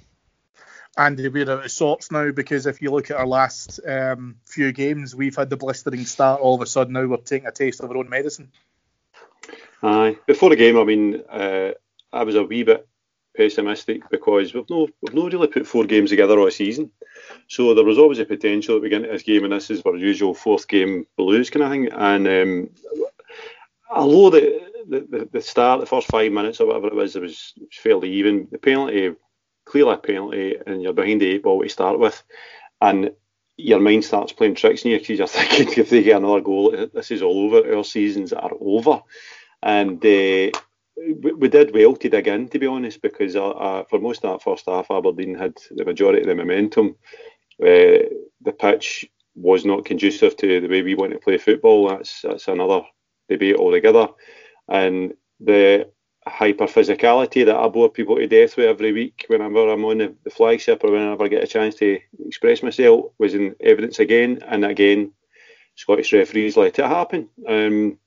Andy, 0.97 1.29
we're 1.29 1.51
out 1.51 1.65
of 1.65 1.71
sorts 1.71 2.11
now 2.11 2.31
because 2.33 2.67
if 2.67 2.83
you 2.83 2.91
look 2.91 3.11
at 3.11 3.17
our 3.17 3.27
last 3.27 3.81
um, 3.87 4.37
few 4.45 4.73
games, 4.73 5.15
we've 5.15 5.37
had 5.37 5.49
the 5.49 5.57
blistering 5.57 6.05
start. 6.05 6.41
All 6.41 6.57
of 6.57 6.63
a 6.63 6.67
sudden, 6.67 6.95
now 6.95 7.07
we're 7.07 7.17
taking 7.19 7.47
a 7.47 7.53
taste 7.53 7.81
of 7.81 7.91
our 7.91 7.97
own 7.97 8.09
medicine. 8.09 8.51
Aye. 9.83 10.19
Before 10.27 10.51
the 10.51 10.57
game, 10.57 10.77
I 10.77 10.85
mean, 10.85 11.23
uh, 11.31 11.71
I 12.13 12.25
was 12.25 12.35
a 12.35 12.43
wee 12.43 12.65
bit 12.65 12.87
pessimistic 13.37 14.03
because 14.11 14.53
we've 14.53 14.69
no 14.69 14.89
we've 15.01 15.15
not 15.15 15.33
really 15.33 15.47
put 15.47 15.67
four 15.67 15.85
games 15.85 16.11
together 16.11 16.39
all 16.39 16.51
season. 16.51 16.91
So 17.51 17.75
there 17.75 17.85
was 17.85 17.99
always 17.99 18.21
a 18.21 18.25
potential 18.25 18.77
that 18.77 18.83
we 18.83 18.89
get 18.89 19.03
this 19.03 19.25
game 19.25 19.43
and 19.43 19.53
this 19.53 19.71
is 19.71 19.83
our 19.83 19.97
usual 19.97 20.35
fourth 20.35 20.69
game 20.69 21.05
blues 21.17 21.51
kind 21.51 21.65
of 21.65 21.71
thing. 21.71 21.89
And 21.93 22.29
um, 22.29 22.71
although 23.91 24.31
the, 24.31 24.71
the 24.89 25.29
the 25.33 25.43
start, 25.43 25.81
the 25.81 25.87
first 25.87 26.07
five 26.07 26.31
minutes 26.31 26.61
or 26.61 26.69
whatever 26.69 26.87
it 26.87 26.95
was, 26.95 27.17
it 27.17 27.23
was, 27.23 27.53
it 27.57 27.63
was 27.63 27.77
fairly 27.77 28.09
even. 28.13 28.47
The 28.53 28.59
penalty, 28.59 29.17
clearly 29.65 29.95
a 29.95 29.97
penalty, 29.97 30.57
and 30.65 30.81
you're 30.81 30.93
behind 30.93 31.23
the 31.23 31.27
eight 31.27 31.43
ball 31.43 31.61
to 31.61 31.69
start 31.69 31.99
with, 31.99 32.23
and 32.81 33.11
your 33.57 33.81
mind 33.81 34.05
starts 34.05 34.33
playing 34.33 34.55
tricks 34.55 34.87
on 34.87 34.93
you 34.93 35.01
because 35.01 35.19
you're 35.19 35.27
thinking 35.27 35.75
if 35.77 35.91
they 35.91 36.05
get 36.05 36.19
another 36.19 36.43
goal, 36.43 36.71
this 36.95 37.11
is 37.11 37.21
all 37.21 37.47
over. 37.47 37.77
Our 37.77 37.85
seasons 37.85 38.33
are 38.33 38.53
over, 38.61 39.03
and. 39.63 40.05
Uh, 40.05 40.57
we 41.23 41.49
did 41.49 41.73
well 41.73 41.97
to 41.97 42.11
dig 42.11 42.29
in, 42.29 42.47
to 42.51 42.59
be 42.59 42.67
honest, 42.67 43.01
because 43.01 43.35
uh, 43.35 43.49
uh, 43.49 43.85
for 43.85 43.99
most 43.99 44.23
of 44.23 44.33
that 44.33 44.45
first 44.45 44.67
half, 44.67 44.91
Aberdeen 44.91 45.35
had 45.35 45.55
the 45.71 45.87
majority 45.87 46.21
of 46.21 46.27
the 46.27 46.35
momentum. 46.35 46.95
Uh, 47.61 48.09
the 48.43 48.53
pitch 48.59 49.11
was 49.35 49.65
not 49.65 49.85
conducive 49.85 50.37
to 50.37 50.61
the 50.61 50.69
way 50.69 50.83
we 50.83 50.95
want 50.95 51.13
to 51.13 51.19
play 51.19 51.39
football. 51.39 51.89
That's 51.89 52.23
that's 52.23 52.49
another 52.49 52.83
debate 53.29 53.57
altogether. 53.57 54.09
And 54.69 55.15
the 55.41 55.91
hyper 56.27 56.67
physicality 56.67 57.45
that 57.47 57.57
I 57.57 57.69
bore 57.69 57.91
people 57.91 58.17
to 58.17 58.27
death 58.27 58.57
with 58.57 58.67
every 58.67 58.93
week 58.93 59.25
whenever 59.29 59.71
I'm 59.71 59.85
on 59.85 59.99
the, 59.99 60.15
the 60.25 60.31
flagship 60.31 60.85
or 60.85 60.93
whenever 60.93 61.25
I 61.25 61.29
get 61.29 61.45
a 61.45 61.47
chance 61.47 61.75
to 61.77 61.99
express 62.27 62.63
myself 62.63 63.07
was 63.19 63.35
in 63.35 63.55
evidence 63.61 63.99
again 63.99 64.41
and 64.47 64.65
again. 64.65 65.13
Scottish 65.77 66.13
referees 66.13 66.57
let 66.57 66.79
it 66.79 66.85
happen. 66.85 67.29
Um, 67.49 67.99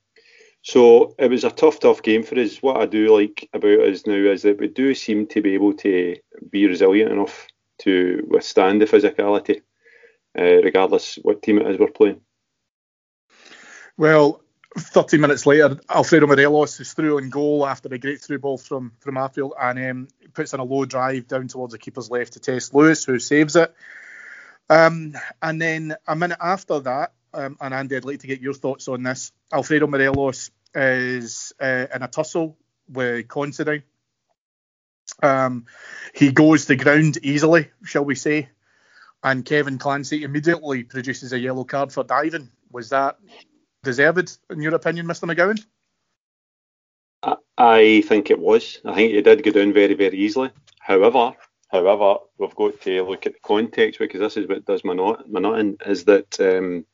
so 0.62 1.16
it 1.18 1.30
was 1.30 1.44
a 1.44 1.50
tough, 1.50 1.80
tough 1.80 2.04
game 2.04 2.24
for 2.24 2.40
us. 2.40 2.62
What 2.62 2.78
I 2.78 2.86
do 2.86 3.14
like 3.18 3.50
about 3.54 3.80
us 3.80 4.06
now 4.06 4.14
is 4.14 4.44
that 4.44 4.60
we 4.60 4.68
do 4.68 4.94
seem 4.94 5.28
to 5.28 5.42
be 5.42 5.56
able 5.56 5.74
to 5.74 6.16
be 6.50 6.68
resilient 6.68 7.12
enough 7.12 7.48
to 7.80 8.26
withstand 8.30 8.82
the 8.82 8.86
physicality, 8.86 9.62
uh, 10.38 10.62
regardless 10.64 11.18
what 11.22 11.42
team 11.42 11.60
it 11.60 11.68
is 11.68 11.78
we're 11.78 11.92
playing. 11.92 12.22
Well, 13.98 14.42
30 14.78 15.18
minutes 15.20 15.46
later, 15.46 15.80
Alfredo 15.90 16.26
Morelos 16.26 16.80
is 16.80 16.94
through 16.94 17.18
on 17.18 17.30
goal 17.30 17.66
after 17.66 17.94
a 17.94 18.00
great 18.00 18.22
through 18.22 18.40
ball 18.40 18.58
from 18.58 18.94
from 19.00 19.16
Arfield 19.16 19.52
and 19.60 19.90
um, 19.90 20.08
puts 20.34 20.54
in 20.54 20.60
a 20.60 20.64
low 20.64 20.86
drive 20.86 21.28
down 21.28 21.48
towards 21.48 21.74
the 21.74 21.78
keeper's 21.78 22.10
left 22.10 22.34
to 22.34 22.40
test 22.40 22.74
Lewis, 22.74 23.04
who 23.04 23.20
saves 23.20 23.56
it. 23.56 23.74
Um, 24.70 25.14
and 25.42 25.62
then 25.62 25.96
a 26.08 26.16
minute 26.16 26.40
after 26.42 26.80
that, 26.80 27.14
um, 27.34 27.58
and 27.62 27.74
Andy, 27.74 27.98
I'd 27.98 28.06
like 28.06 28.22
to 28.22 28.28
get 28.28 28.42
your 28.42 28.54
thoughts 28.54 28.88
on 28.88 29.04
this. 29.04 29.32
Alfredo 29.52 29.88
Morelos 29.88 30.50
is 30.74 31.54
uh, 31.62 31.88
in 31.94 32.02
a 32.02 32.08
tussle 32.08 32.58
with 32.90 33.28
Considine. 33.28 33.84
Um, 35.22 35.66
he 36.14 36.32
goes 36.32 36.66
to 36.66 36.76
ground 36.76 37.18
easily, 37.24 37.70
shall 37.84 38.06
we 38.06 38.16
say, 38.16 38.50
and 39.24 39.46
Kevin 39.46 39.78
Clancy 39.78 40.24
immediately 40.24 40.84
produces 40.84 41.34
a 41.34 41.40
yellow 41.40 41.64
card 41.64 41.92
for 41.92 42.04
diving. 42.04 42.50
Was 42.72 42.90
that 42.90 43.18
deserved, 43.84 44.38
in 44.50 44.62
your 44.62 44.76
opinion, 44.76 45.08
Mr. 45.08 45.30
McGowan? 45.30 45.64
I 47.58 48.04
think 48.06 48.32
it 48.32 48.40
was. 48.40 48.80
I 48.84 48.94
think 48.96 49.14
he 49.14 49.22
did 49.22 49.44
go 49.44 49.52
down 49.52 49.74
very, 49.74 49.94
very 49.94 50.18
easily. 50.18 50.52
However, 50.80 51.34
however, 51.70 52.16
we've 52.38 52.56
got 52.56 52.82
to 52.82 53.04
look 53.04 53.26
at 53.26 53.34
the 53.34 53.40
context 53.40 54.00
because 54.00 54.20
this 54.20 54.38
is 54.38 54.48
what 54.48 54.66
does 54.66 54.84
my 54.84 54.94
not 54.94 55.30
my 55.30 55.40
not 55.40 55.60
in, 55.60 55.78
is 55.86 56.04
that 56.06 56.40
um, 56.42 56.86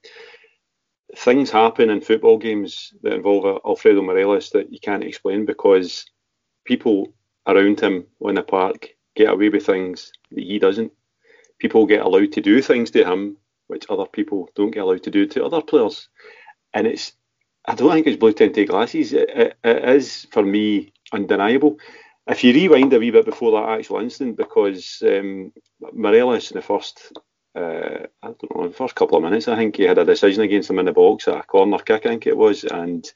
things 1.15 1.49
happen 1.49 1.89
in 1.89 2.01
football 2.01 2.37
games 2.37 2.93
that 3.01 3.13
involve 3.13 3.61
Alfredo 3.65 4.01
Morelos 4.01 4.51
that 4.51 4.71
you 4.71 4.79
can't 4.79 5.03
explain 5.03 5.45
because 5.45 6.05
people 6.65 7.13
around 7.47 7.79
him 7.79 8.05
on 8.21 8.35
the 8.35 8.43
park 8.43 8.89
get 9.15 9.29
away 9.29 9.49
with 9.49 9.65
things 9.65 10.11
that 10.31 10.43
he 10.43 10.59
doesn't. 10.59 10.91
People 11.57 11.85
get 11.85 12.01
allowed 12.01 12.31
to 12.33 12.41
do 12.41 12.61
things 12.61 12.91
to 12.91 13.03
him 13.03 13.37
which 13.67 13.85
other 13.89 14.05
people 14.05 14.49
don't 14.55 14.71
get 14.71 14.81
allowed 14.81 15.03
to 15.03 15.11
do 15.11 15.27
to 15.27 15.45
other 15.45 15.61
players. 15.61 16.09
And 16.73 16.87
it's, 16.87 17.13
I 17.65 17.75
don't 17.75 17.91
think 17.91 18.07
it's 18.07 18.17
blue 18.17 18.33
tinted 18.33 18.67
glasses. 18.67 19.13
It, 19.13 19.29
it, 19.29 19.57
it 19.63 19.89
is, 19.89 20.25
for 20.31 20.41
me, 20.41 20.93
undeniable. 21.13 21.77
If 22.27 22.43
you 22.43 22.53
rewind 22.53 22.93
a 22.93 22.99
wee 22.99 23.11
bit 23.11 23.25
before 23.25 23.51
that 23.51 23.77
actual 23.77 23.99
incident, 23.99 24.37
because 24.37 25.03
um, 25.05 25.51
Morelos 25.93 26.51
in 26.51 26.55
the 26.55 26.61
first 26.63 27.11
uh, 27.55 28.05
I 28.23 28.27
don't 28.27 28.55
know, 28.55 28.67
the 28.67 28.73
first 28.73 28.95
couple 28.95 29.17
of 29.17 29.23
minutes, 29.23 29.47
I 29.47 29.55
think 29.55 29.75
he 29.75 29.83
had 29.83 29.97
a 29.97 30.05
decision 30.05 30.43
against 30.43 30.69
him 30.69 30.79
in 30.79 30.85
the 30.85 30.91
box 30.91 31.27
at 31.27 31.37
a 31.37 31.43
corner 31.43 31.79
kick, 31.79 32.05
I 32.05 32.09
think 32.09 32.27
it 32.27 32.37
was, 32.37 32.63
and 32.63 33.11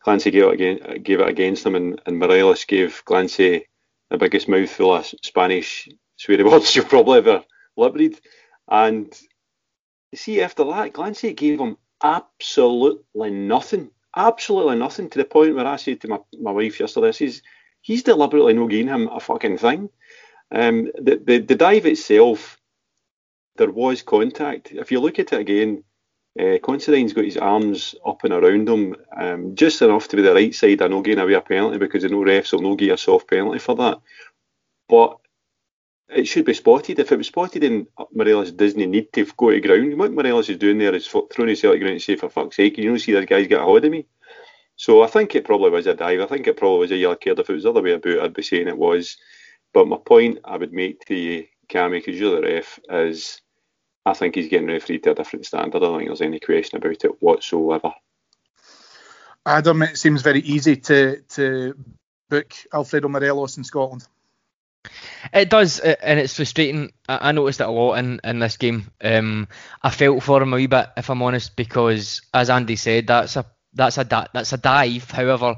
Clancy 0.00 0.30
gave 0.30 0.44
it, 0.44 0.52
again, 0.52 1.02
gave 1.02 1.20
it 1.20 1.28
against 1.28 1.66
him, 1.66 1.74
and, 1.74 2.00
and 2.06 2.18
Morelos 2.18 2.64
gave 2.64 3.04
Clancy 3.04 3.66
the 4.10 4.18
biggest 4.18 4.48
mouthful 4.48 4.94
of 4.94 5.06
Spanish 5.22 5.88
sweary 6.18 6.44
words 6.44 6.74
you've 6.76 6.88
probably 6.88 7.18
ever 7.18 7.44
liberated. 7.76 8.20
And 8.68 9.14
you 10.12 10.18
see, 10.18 10.40
after 10.42 10.64
that, 10.64 10.94
Clancy 10.94 11.32
gave 11.32 11.60
him 11.60 11.76
absolutely 12.02 13.30
nothing, 13.30 13.90
absolutely 14.16 14.76
nothing, 14.76 15.10
to 15.10 15.18
the 15.18 15.24
point 15.24 15.54
where 15.54 15.66
I 15.66 15.76
said 15.76 16.00
to 16.00 16.08
my, 16.08 16.18
my 16.40 16.50
wife 16.52 16.80
yesterday, 16.80 17.12
says, 17.12 17.42
he's 17.82 18.02
deliberately 18.02 18.54
no 18.54 18.68
giving 18.68 18.88
him 18.88 19.08
a 19.08 19.20
fucking 19.20 19.58
thing. 19.58 19.90
Um, 20.52 20.90
the, 21.00 21.22
the, 21.24 21.38
the 21.38 21.54
dive 21.54 21.86
itself 21.86 22.58
there 23.56 23.70
was 23.70 24.02
contact. 24.02 24.72
If 24.72 24.90
you 24.90 25.00
look 25.00 25.18
at 25.18 25.32
it 25.32 25.40
again, 25.40 25.84
uh, 26.40 26.58
Considine's 26.62 27.12
got 27.12 27.24
his 27.24 27.36
arms 27.36 27.94
up 28.06 28.24
and 28.24 28.32
around 28.32 28.68
him, 28.68 28.96
um, 29.16 29.54
just 29.54 29.82
enough 29.82 30.08
to 30.08 30.16
be 30.16 30.22
the 30.22 30.34
right 30.34 30.54
side 30.54 30.80
of 30.80 30.90
no 30.90 31.02
getting 31.02 31.20
away 31.20 31.34
a 31.34 31.40
penalty 31.40 31.78
because 31.78 32.02
the 32.02 32.08
no 32.08 32.18
refs 32.18 32.52
will 32.52 32.62
no 32.62 32.76
give 32.76 32.94
a 32.94 32.96
soft 32.96 33.28
penalty 33.28 33.58
for 33.58 33.74
that. 33.76 34.00
But 34.88 35.18
it 36.08 36.26
should 36.26 36.44
be 36.44 36.54
spotted. 36.54 36.98
If 36.98 37.12
it 37.12 37.18
was 37.18 37.26
spotted 37.26 37.62
and 37.64 37.86
Morelos 38.12 38.52
doesn't 38.52 38.90
need 38.90 39.12
to 39.12 39.26
go 39.36 39.50
to 39.50 39.60
ground, 39.60 39.98
what 39.98 40.12
Morelos 40.12 40.48
is 40.48 40.56
doing 40.58 40.78
there 40.78 40.94
is 40.94 41.06
throwing 41.06 41.48
himself 41.48 41.74
to 41.74 41.78
ground 41.78 41.92
and 41.92 42.02
say, 42.02 42.16
for 42.16 42.28
fuck's 42.28 42.56
sake, 42.56 42.78
you 42.78 42.88
don't 42.88 42.98
see 42.98 43.12
this 43.12 43.26
guy's 43.26 43.46
got 43.46 43.62
a 43.62 43.64
hold 43.64 43.84
of 43.84 43.90
me. 43.90 44.06
So 44.76 45.02
I 45.02 45.08
think 45.08 45.34
it 45.34 45.44
probably 45.44 45.70
was 45.70 45.86
a 45.86 45.94
dive. 45.94 46.20
I 46.20 46.26
think 46.26 46.46
it 46.46 46.56
probably 46.56 46.80
was 46.80 46.90
a 46.90 46.96
yellow 46.96 47.16
card. 47.16 47.38
If 47.38 47.50
it 47.50 47.52
was 47.52 47.64
the 47.64 47.70
other 47.70 47.82
way 47.82 47.92
about, 47.92 48.20
I'd 48.20 48.34
be 48.34 48.42
saying 48.42 48.66
it 48.66 48.78
was. 48.78 49.18
But 49.74 49.88
my 49.88 49.98
point 49.98 50.38
I 50.44 50.56
would 50.56 50.72
make 50.72 51.04
to 51.04 51.14
you, 51.14 51.46
Cammy, 51.68 52.04
because 52.04 52.18
you're 52.18 52.40
the 52.40 52.46
ref, 52.46 52.80
is 52.88 53.42
I 54.06 54.14
think 54.14 54.34
he's 54.34 54.48
getting 54.48 54.68
refereed 54.68 55.02
to 55.04 55.10
a 55.10 55.14
different 55.14 55.46
standard. 55.46 55.82
I 55.82 55.86
don't 55.86 55.98
think 55.98 56.08
there's 56.08 56.22
any 56.22 56.40
question 56.40 56.78
about 56.78 57.04
it 57.04 57.22
whatsoever. 57.22 57.92
Adam, 59.44 59.82
it 59.82 59.98
seems 59.98 60.22
very 60.22 60.40
easy 60.40 60.76
to 60.76 61.22
to 61.30 61.74
book 62.28 62.52
Alfredo 62.72 63.08
Morelos 63.08 63.56
in 63.56 63.64
Scotland. 63.64 64.06
It 65.32 65.50
does, 65.50 65.78
and 65.78 66.18
it's 66.18 66.36
frustrating. 66.36 66.92
I 67.08 67.32
noticed 67.32 67.60
it 67.60 67.66
a 67.66 67.70
lot 67.70 67.98
in, 67.98 68.20
in 68.24 68.38
this 68.38 68.56
game. 68.56 68.90
Um, 69.02 69.48
I 69.82 69.90
felt 69.90 70.22
for 70.22 70.42
him 70.42 70.54
a 70.54 70.56
wee 70.56 70.66
bit, 70.66 70.88
if 70.96 71.10
I'm 71.10 71.22
honest, 71.22 71.54
because 71.56 72.22
as 72.32 72.48
Andy 72.48 72.76
said, 72.76 73.06
that's 73.06 73.36
a 73.36 73.44
that's 73.74 73.98
a 73.98 74.28
that's 74.32 74.52
a 74.52 74.58
dive. 74.58 75.10
However, 75.10 75.56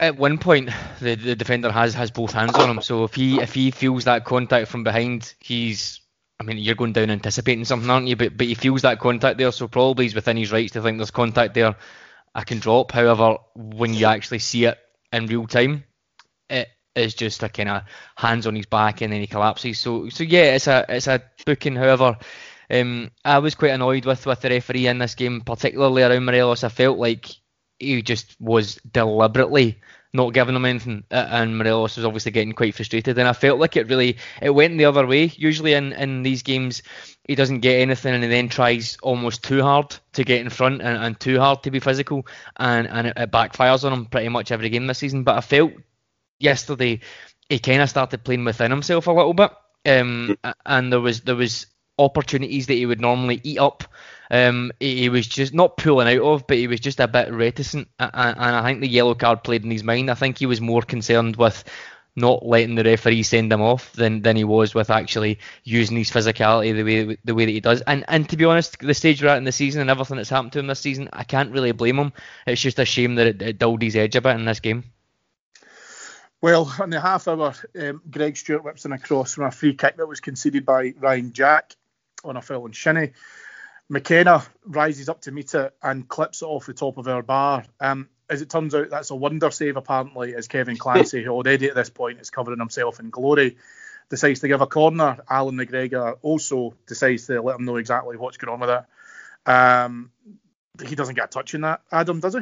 at 0.00 0.16
one 0.16 0.38
point 0.38 0.70
the, 1.00 1.14
the 1.16 1.36
defender 1.36 1.70
has 1.70 1.94
has 1.94 2.10
both 2.10 2.32
hands 2.32 2.54
on 2.54 2.70
him. 2.70 2.82
So 2.82 3.04
if 3.04 3.14
he 3.14 3.40
if 3.40 3.52
he 3.52 3.70
feels 3.70 4.04
that 4.04 4.24
contact 4.24 4.68
from 4.68 4.84
behind, 4.84 5.34
he's 5.40 6.00
I 6.40 6.44
mean, 6.44 6.58
you're 6.58 6.76
going 6.76 6.92
down 6.92 7.10
anticipating 7.10 7.64
something, 7.64 7.90
aren't 7.90 8.06
you? 8.06 8.16
But 8.16 8.36
but 8.36 8.46
he 8.46 8.54
feels 8.54 8.82
that 8.82 9.00
contact 9.00 9.38
there, 9.38 9.50
so 9.50 9.66
probably 9.68 10.04
he's 10.04 10.14
within 10.14 10.36
his 10.36 10.52
rights 10.52 10.72
to 10.72 10.82
think 10.82 10.98
there's 10.98 11.10
contact 11.10 11.54
there. 11.54 11.76
I 12.34 12.44
can 12.44 12.60
drop. 12.60 12.92
However, 12.92 13.38
when 13.54 13.94
you 13.94 14.06
actually 14.06 14.38
see 14.38 14.66
it 14.66 14.78
in 15.12 15.26
real 15.26 15.46
time, 15.46 15.84
it 16.48 16.68
is 16.94 17.14
just 17.14 17.42
a 17.42 17.48
kind 17.48 17.68
of 17.68 17.82
hands 18.16 18.46
on 18.46 18.54
his 18.54 18.66
back 18.66 19.00
and 19.00 19.12
then 19.12 19.20
he 19.20 19.26
collapses. 19.26 19.80
So 19.80 20.08
so 20.10 20.22
yeah, 20.24 20.54
it's 20.54 20.68
a 20.68 20.84
it's 20.88 21.08
a 21.08 21.22
booking. 21.44 21.74
However, 21.74 22.16
um, 22.70 23.10
I 23.24 23.38
was 23.38 23.54
quite 23.56 23.72
annoyed 23.72 24.04
with 24.04 24.24
with 24.24 24.40
the 24.40 24.50
referee 24.50 24.86
in 24.86 24.98
this 24.98 25.16
game, 25.16 25.40
particularly 25.40 26.02
around 26.02 26.24
Morelos. 26.24 26.62
I 26.62 26.68
felt 26.68 26.98
like 26.98 27.28
he 27.78 28.02
just 28.02 28.36
was 28.40 28.76
deliberately 28.90 29.80
not 30.12 30.32
giving 30.32 30.56
him 30.56 30.64
anything, 30.64 31.04
and 31.10 31.58
Morelos 31.58 31.96
was 31.96 32.04
obviously 32.04 32.32
getting 32.32 32.52
quite 32.52 32.74
frustrated. 32.74 33.18
And 33.18 33.28
I 33.28 33.32
felt 33.32 33.60
like 33.60 33.76
it 33.76 33.88
really 33.88 34.16
it 34.40 34.50
went 34.50 34.78
the 34.78 34.86
other 34.86 35.06
way. 35.06 35.32
Usually 35.36 35.74
in, 35.74 35.92
in 35.92 36.22
these 36.22 36.42
games, 36.42 36.82
he 37.24 37.34
doesn't 37.34 37.60
get 37.60 37.80
anything, 37.80 38.14
and 38.14 38.22
he 38.22 38.30
then 38.30 38.48
tries 38.48 38.96
almost 39.02 39.44
too 39.44 39.62
hard 39.62 39.94
to 40.14 40.24
get 40.24 40.40
in 40.40 40.50
front 40.50 40.80
and, 40.80 40.96
and 40.96 41.20
too 41.20 41.38
hard 41.38 41.62
to 41.64 41.70
be 41.70 41.80
physical, 41.80 42.26
and 42.56 42.88
and 42.88 43.08
it, 43.08 43.12
it 43.16 43.30
backfires 43.30 43.84
on 43.84 43.92
him 43.92 44.06
pretty 44.06 44.28
much 44.28 44.50
every 44.50 44.70
game 44.70 44.86
this 44.86 44.98
season. 44.98 45.24
But 45.24 45.36
I 45.36 45.40
felt 45.42 45.72
yesterday 46.38 47.00
he 47.48 47.58
kind 47.58 47.82
of 47.82 47.90
started 47.90 48.24
playing 48.24 48.44
within 48.44 48.70
himself 48.70 49.06
a 49.06 49.12
little 49.12 49.34
bit, 49.34 49.50
um, 49.86 50.38
and 50.64 50.92
there 50.92 51.00
was 51.00 51.20
there 51.22 51.36
was 51.36 51.66
opportunities 51.98 52.66
that 52.68 52.74
he 52.74 52.86
would 52.86 53.00
normally 53.00 53.40
eat 53.42 53.58
up. 53.58 53.84
Um, 54.30 54.72
he, 54.80 54.98
he 54.98 55.08
was 55.08 55.26
just 55.26 55.54
not 55.54 55.76
pulling 55.76 56.08
out 56.08 56.22
of, 56.22 56.46
but 56.46 56.58
he 56.58 56.66
was 56.66 56.80
just 56.80 57.00
a 57.00 57.08
bit 57.08 57.32
reticent, 57.32 57.88
and, 57.98 58.10
and 58.14 58.56
I 58.56 58.62
think 58.62 58.80
the 58.80 58.88
yellow 58.88 59.14
card 59.14 59.42
played 59.42 59.64
in 59.64 59.70
his 59.70 59.84
mind. 59.84 60.10
I 60.10 60.14
think 60.14 60.38
he 60.38 60.46
was 60.46 60.60
more 60.60 60.82
concerned 60.82 61.36
with 61.36 61.64
not 62.18 62.44
letting 62.44 62.74
the 62.74 62.84
referee 62.84 63.22
send 63.22 63.52
him 63.52 63.62
off 63.62 63.92
than, 63.92 64.22
than 64.22 64.36
he 64.36 64.44
was 64.44 64.74
with 64.74 64.90
actually 64.90 65.38
using 65.64 65.96
his 65.96 66.10
physicality 66.10 66.74
the 66.74 66.82
way 66.82 67.16
the 67.24 67.34
way 67.34 67.44
that 67.46 67.52
he 67.52 67.60
does. 67.60 67.80
And 67.82 68.04
and 68.08 68.28
to 68.28 68.36
be 68.36 68.44
honest, 68.44 68.78
the 68.80 68.94
stage 68.94 69.22
we're 69.22 69.28
at 69.28 69.38
in 69.38 69.44
the 69.44 69.52
season 69.52 69.80
and 69.80 69.90
everything 69.90 70.16
that's 70.16 70.28
happened 70.28 70.52
to 70.52 70.58
him 70.58 70.66
this 70.66 70.80
season, 70.80 71.08
I 71.12 71.24
can't 71.24 71.52
really 71.52 71.72
blame 71.72 71.98
him. 71.98 72.12
It's 72.46 72.60
just 72.60 72.78
a 72.78 72.84
shame 72.84 73.14
that 73.16 73.26
it, 73.26 73.42
it 73.42 73.58
dulled 73.58 73.82
his 73.82 73.96
edge 73.96 74.16
a 74.16 74.20
bit 74.20 74.34
in 74.34 74.44
this 74.44 74.60
game. 74.60 74.84
Well, 76.40 76.72
on 76.80 76.90
the 76.90 77.00
half 77.00 77.26
hour, 77.26 77.54
um, 77.80 78.00
Greg 78.10 78.36
Stewart 78.36 78.62
whips 78.62 78.84
in 78.84 78.92
across 78.92 79.34
from 79.34 79.44
a 79.44 79.50
free 79.50 79.74
kick 79.74 79.96
that 79.96 80.06
was 80.06 80.20
conceded 80.20 80.64
by 80.64 80.94
Ryan 80.98 81.32
Jack 81.32 81.74
on 82.24 82.36
a 82.36 82.42
foul 82.42 82.64
on 82.64 82.72
Shinnie. 82.72 83.12
McKenna 83.88 84.44
rises 84.64 85.08
up 85.08 85.22
to 85.22 85.32
meet 85.32 85.54
it 85.54 85.74
and 85.82 86.08
clips 86.08 86.42
it 86.42 86.46
off 86.46 86.66
the 86.66 86.74
top 86.74 86.98
of 86.98 87.08
our 87.08 87.22
bar. 87.22 87.64
Um, 87.80 88.08
as 88.28 88.42
it 88.42 88.50
turns 88.50 88.74
out, 88.74 88.90
that's 88.90 89.10
a 89.10 89.14
wonder 89.16 89.50
save, 89.50 89.76
apparently, 89.76 90.34
as 90.34 90.48
Kevin 90.48 90.76
Clancy, 90.78 91.22
who 91.22 91.30
already 91.30 91.68
at 91.68 91.74
this 91.74 91.90
point 91.90 92.20
is 92.20 92.30
covering 92.30 92.58
himself 92.58 93.00
in 93.00 93.10
glory, 93.10 93.56
decides 94.10 94.40
to 94.40 94.48
give 94.48 94.60
a 94.60 94.66
corner. 94.66 95.18
Allan 95.28 95.56
McGregor 95.56 96.18
also 96.22 96.74
decides 96.86 97.26
to 97.26 97.40
let 97.40 97.58
him 97.58 97.64
know 97.64 97.76
exactly 97.76 98.16
what's 98.16 98.36
going 98.36 98.52
on 98.52 98.60
with 98.60 98.70
it. 98.70 99.50
Um, 99.50 100.10
he 100.86 100.94
doesn't 100.94 101.14
get 101.14 101.24
a 101.24 101.28
touch 101.28 101.54
in 101.54 101.62
that, 101.62 101.80
Adam, 101.90 102.20
does 102.20 102.34
he? 102.34 102.40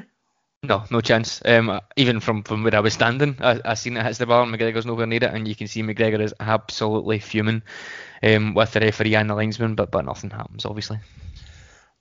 No, 0.63 0.85
no 0.91 1.01
chance. 1.01 1.41
Um, 1.45 1.81
even 1.97 2.21
from, 2.21 2.43
from 2.43 2.65
where 2.65 2.75
I 2.75 2.81
was 2.81 2.95
standing, 2.95 3.37
I, 3.41 3.61
I 3.65 3.75
seen 3.75 3.97
it 3.97 4.05
hits 4.05 4.19
the 4.19 4.27
bar. 4.27 4.45
McGregor's 4.47 4.87
nowhere 4.87 5.07
near 5.07 5.23
it, 5.23 5.35
and 5.35 5.47
you 5.47 5.55
can 5.55 5.69
see 5.69 5.83
McGregor 5.83 6.21
is 6.21 6.35
absolutely 6.41 7.19
fuming 7.19 7.63
um, 8.23 8.55
with 8.55 8.73
the 8.73 8.81
referee 8.81 9.15
and 9.15 9.31
the 9.31 9.35
linesman, 9.35 9.75
but 9.75 9.91
but 9.91 10.05
nothing 10.05 10.31
happens, 10.31 10.65
obviously. 10.65 10.99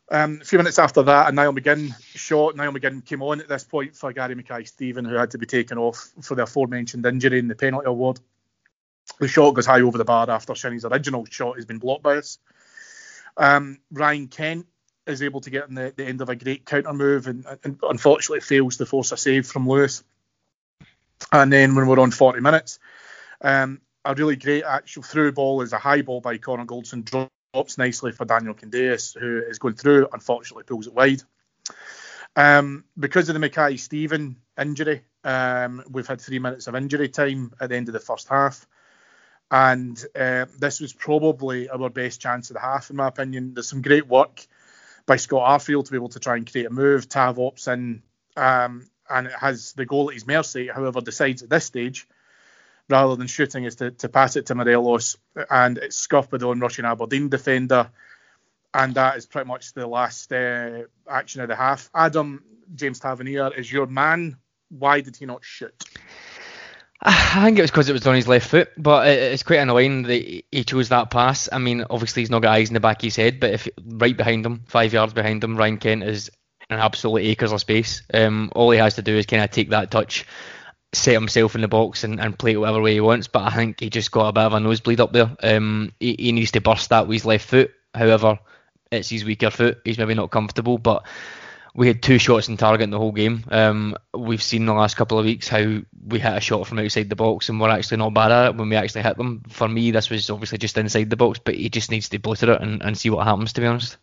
Um, 0.09 0.39
a 0.41 0.45
few 0.45 0.57
minutes 0.57 0.79
after 0.79 1.01
that, 1.03 1.29
a 1.29 1.31
Niall 1.31 1.53
McGinn 1.53 1.93
shot. 2.15 2.55
Niall 2.55 2.73
McGinn 2.73 3.03
came 3.05 3.21
on 3.23 3.39
at 3.39 3.47
this 3.47 3.63
point 3.63 3.95
for 3.95 4.13
Gary 4.13 4.35
Mackay-Steven, 4.35 5.05
who 5.05 5.15
had 5.15 5.31
to 5.31 5.37
be 5.37 5.47
taken 5.47 5.77
off 5.77 6.11
for 6.21 6.35
the 6.35 6.43
aforementioned 6.43 7.05
injury 7.05 7.39
in 7.39 7.47
the 7.47 7.55
penalty 7.55 7.87
award. 7.87 8.19
The 9.19 9.27
shot 9.27 9.55
goes 9.55 9.65
high 9.65 9.81
over 9.81 9.97
the 9.97 10.05
bar 10.05 10.29
after 10.29 10.53
Shinnie's 10.53 10.85
original 10.85 11.25
shot 11.25 11.55
has 11.55 11.65
been 11.65 11.79
blocked 11.79 12.03
by 12.03 12.17
us. 12.17 12.37
Um, 13.37 13.79
Ryan 13.91 14.27
Kent 14.27 14.67
is 15.07 15.21
able 15.21 15.41
to 15.41 15.49
get 15.49 15.67
in 15.67 15.75
the, 15.75 15.93
the 15.95 16.05
end 16.05 16.21
of 16.21 16.29
a 16.29 16.35
great 16.35 16.65
counter 16.65 16.93
move 16.93 17.27
and, 17.27 17.45
and, 17.63 17.79
unfortunately 17.83 18.41
fails 18.41 18.77
to 18.77 18.85
force 18.85 19.11
a 19.11 19.17
save 19.17 19.45
from 19.45 19.67
Lewis. 19.67 20.03
And 21.31 21.51
then 21.51 21.75
when 21.75 21.87
we're 21.87 21.99
on 21.99 22.11
40 22.11 22.41
minutes, 22.41 22.79
um, 23.41 23.81
a 24.03 24.13
really 24.13 24.35
great 24.35 24.63
actual 24.63 25.03
through 25.03 25.31
ball 25.31 25.61
is 25.61 25.73
a 25.73 25.77
high 25.77 26.01
ball 26.01 26.21
by 26.21 26.37
Connor 26.37 26.65
Goldson 26.65 27.03
drops 27.03 27.77
nicely 27.77 28.11
for 28.11 28.25
Daniel 28.25 28.53
Candeias, 28.53 29.17
who 29.17 29.41
is 29.47 29.59
going 29.59 29.75
through, 29.75 30.07
unfortunately 30.11 30.63
pulls 30.63 30.87
it 30.87 30.93
wide. 30.93 31.21
Um, 32.35 32.83
because 32.99 33.29
of 33.29 33.33
the 33.33 33.39
Mackay-Steven 33.39 34.35
injury, 34.59 35.03
um, 35.23 35.83
we've 35.89 36.07
had 36.07 36.21
three 36.21 36.39
minutes 36.39 36.67
of 36.67 36.75
injury 36.75 37.09
time 37.09 37.53
at 37.59 37.69
the 37.69 37.75
end 37.75 37.87
of 37.87 37.93
the 37.93 37.99
first 37.99 38.27
half. 38.27 38.67
And 39.49 40.03
uh, 40.15 40.45
this 40.59 40.81
was 40.81 40.91
probably 40.91 41.69
our 41.69 41.89
best 41.89 42.19
chance 42.19 42.49
of 42.49 42.55
the 42.55 42.59
half, 42.59 42.89
in 42.89 42.95
my 42.95 43.07
opinion. 43.07 43.53
There's 43.53 43.69
some 43.69 43.81
great 43.81 44.07
work 44.07 44.45
by 45.05 45.17
Scott 45.17 45.59
Arfield 45.59 45.85
to 45.85 45.91
be 45.91 45.97
able 45.97 46.09
to 46.09 46.19
try 46.19 46.35
and 46.35 46.49
create 46.49 46.65
a 46.65 46.69
move. 46.69 47.07
Tav 47.07 47.37
opts 47.37 47.67
in, 47.71 48.01
um, 48.35 48.87
and 49.09 49.27
it 49.27 49.33
has 49.33 49.73
the 49.73 49.85
goal 49.85 50.09
at 50.09 50.13
his 50.15 50.27
mercy. 50.27 50.67
However, 50.67 51.01
decides 51.01 51.43
at 51.43 51.49
this 51.49 51.65
stage 51.65 52.07
rather 52.89 53.15
than 53.15 53.27
shooting 53.27 53.63
is 53.63 53.77
to, 53.77 53.91
to 53.91 54.09
pass 54.09 54.35
it 54.35 54.47
to 54.47 54.55
Morelos 54.55 55.17
and 55.49 55.77
it's 55.77 55.95
scuffed 55.95 56.29
by 56.31 56.37
the 56.37 56.47
Russian 56.47 56.85
Aberdeen 56.85 57.29
defender. 57.29 57.89
And 58.73 58.95
that 58.95 59.17
is 59.17 59.25
pretty 59.25 59.47
much 59.47 59.73
the 59.73 59.87
last 59.87 60.31
uh, 60.31 60.83
action 61.09 61.41
of 61.41 61.47
the 61.47 61.55
half. 61.55 61.89
Adam, 61.95 62.43
James 62.75 62.99
Tavernier 62.99 63.51
is 63.55 63.71
your 63.71 63.87
man. 63.87 64.37
Why 64.69 65.01
did 65.01 65.15
he 65.15 65.25
not 65.25 65.43
shoot? 65.43 65.83
I 67.01 67.43
think 67.43 67.59
it 67.59 67.61
was 67.61 67.71
because 67.71 67.89
it 67.89 67.93
was 67.93 68.07
on 68.07 68.15
his 68.15 68.27
left 68.27 68.49
foot, 68.49 68.69
but 68.77 69.07
it's 69.07 69.43
quite 69.43 69.59
annoying 69.59 70.03
that 70.03 70.43
he 70.51 70.63
chose 70.63 70.89
that 70.89 71.11
pass. 71.11 71.49
I 71.51 71.57
mean, 71.57 71.85
obviously 71.89 72.21
he's 72.21 72.29
not 72.29 72.41
got 72.41 72.53
eyes 72.53 72.69
in 72.69 72.73
the 72.73 72.79
back 72.79 72.97
of 72.97 73.03
his 73.03 73.15
head, 73.15 73.39
but 73.39 73.51
if 73.51 73.67
right 73.85 74.15
behind 74.15 74.45
him, 74.45 74.63
five 74.67 74.93
yards 74.93 75.13
behind 75.13 75.43
him, 75.43 75.57
Ryan 75.57 75.77
Kent 75.77 76.03
is 76.03 76.31
an 76.69 76.79
absolute 76.79 77.25
acres 77.25 77.51
of 77.51 77.59
space. 77.59 78.01
Um, 78.13 78.51
all 78.55 78.71
he 78.71 78.79
has 78.79 78.95
to 78.95 79.01
do 79.01 79.15
is 79.15 79.25
kind 79.25 79.43
of 79.43 79.51
take 79.51 79.69
that 79.69 79.91
touch 79.91 80.25
set 80.93 81.13
himself 81.13 81.55
in 81.55 81.61
the 81.61 81.67
box 81.67 82.03
and, 82.03 82.19
and 82.19 82.39
play 82.39 82.53
it 82.53 82.57
whatever 82.57 82.81
way 82.81 82.93
he 82.93 83.01
wants. 83.01 83.27
But 83.27 83.43
I 83.43 83.55
think 83.55 83.81
he 83.81 83.89
just 83.89 84.11
got 84.11 84.29
a 84.29 84.33
bit 84.33 84.43
of 84.43 84.53
a 84.53 84.59
nosebleed 84.59 85.01
up 85.01 85.11
there. 85.11 85.35
Um, 85.43 85.91
he, 85.99 86.15
he 86.17 86.31
needs 86.31 86.51
to 86.51 86.61
burst 86.61 86.89
that 86.89 87.07
with 87.07 87.15
his 87.15 87.25
left 87.25 87.49
foot. 87.49 87.71
However, 87.93 88.39
it's 88.91 89.09
his 89.09 89.25
weaker 89.25 89.51
foot. 89.51 89.81
He's 89.83 89.97
maybe 89.97 90.13
not 90.13 90.31
comfortable, 90.31 90.77
but 90.77 91.05
we 91.75 91.87
had 91.87 92.01
two 92.01 92.17
shots 92.17 92.47
in 92.47 92.55
target 92.55 92.85
in 92.85 92.89
the 92.89 92.97
whole 92.97 93.11
game. 93.11 93.43
Um, 93.49 93.97
we've 94.13 94.41
seen 94.41 94.65
the 94.65 94.73
last 94.73 94.95
couple 94.95 95.19
of 95.19 95.25
weeks 95.25 95.49
how 95.49 95.59
we 95.59 96.19
hit 96.19 96.37
a 96.37 96.39
shot 96.39 96.65
from 96.65 96.79
outside 96.79 97.09
the 97.09 97.17
box 97.17 97.49
and 97.49 97.59
we're 97.59 97.69
actually 97.69 97.97
not 97.97 98.13
bad 98.13 98.31
at 98.31 98.47
it 98.47 98.55
when 98.55 98.69
we 98.69 98.77
actually 98.77 99.01
hit 99.01 99.17
them. 99.17 99.43
For 99.49 99.67
me, 99.67 99.91
this 99.91 100.09
was 100.09 100.29
obviously 100.29 100.57
just 100.57 100.77
inside 100.77 101.09
the 101.09 101.17
box, 101.17 101.39
but 101.43 101.55
he 101.55 101.69
just 101.69 101.91
needs 101.91 102.07
to 102.09 102.19
blitter 102.19 102.55
it 102.55 102.61
and, 102.61 102.81
and 102.81 102.97
see 102.97 103.09
what 103.09 103.27
happens, 103.27 103.51
to 103.53 103.61
be 103.61 103.67
honest. 103.67 103.97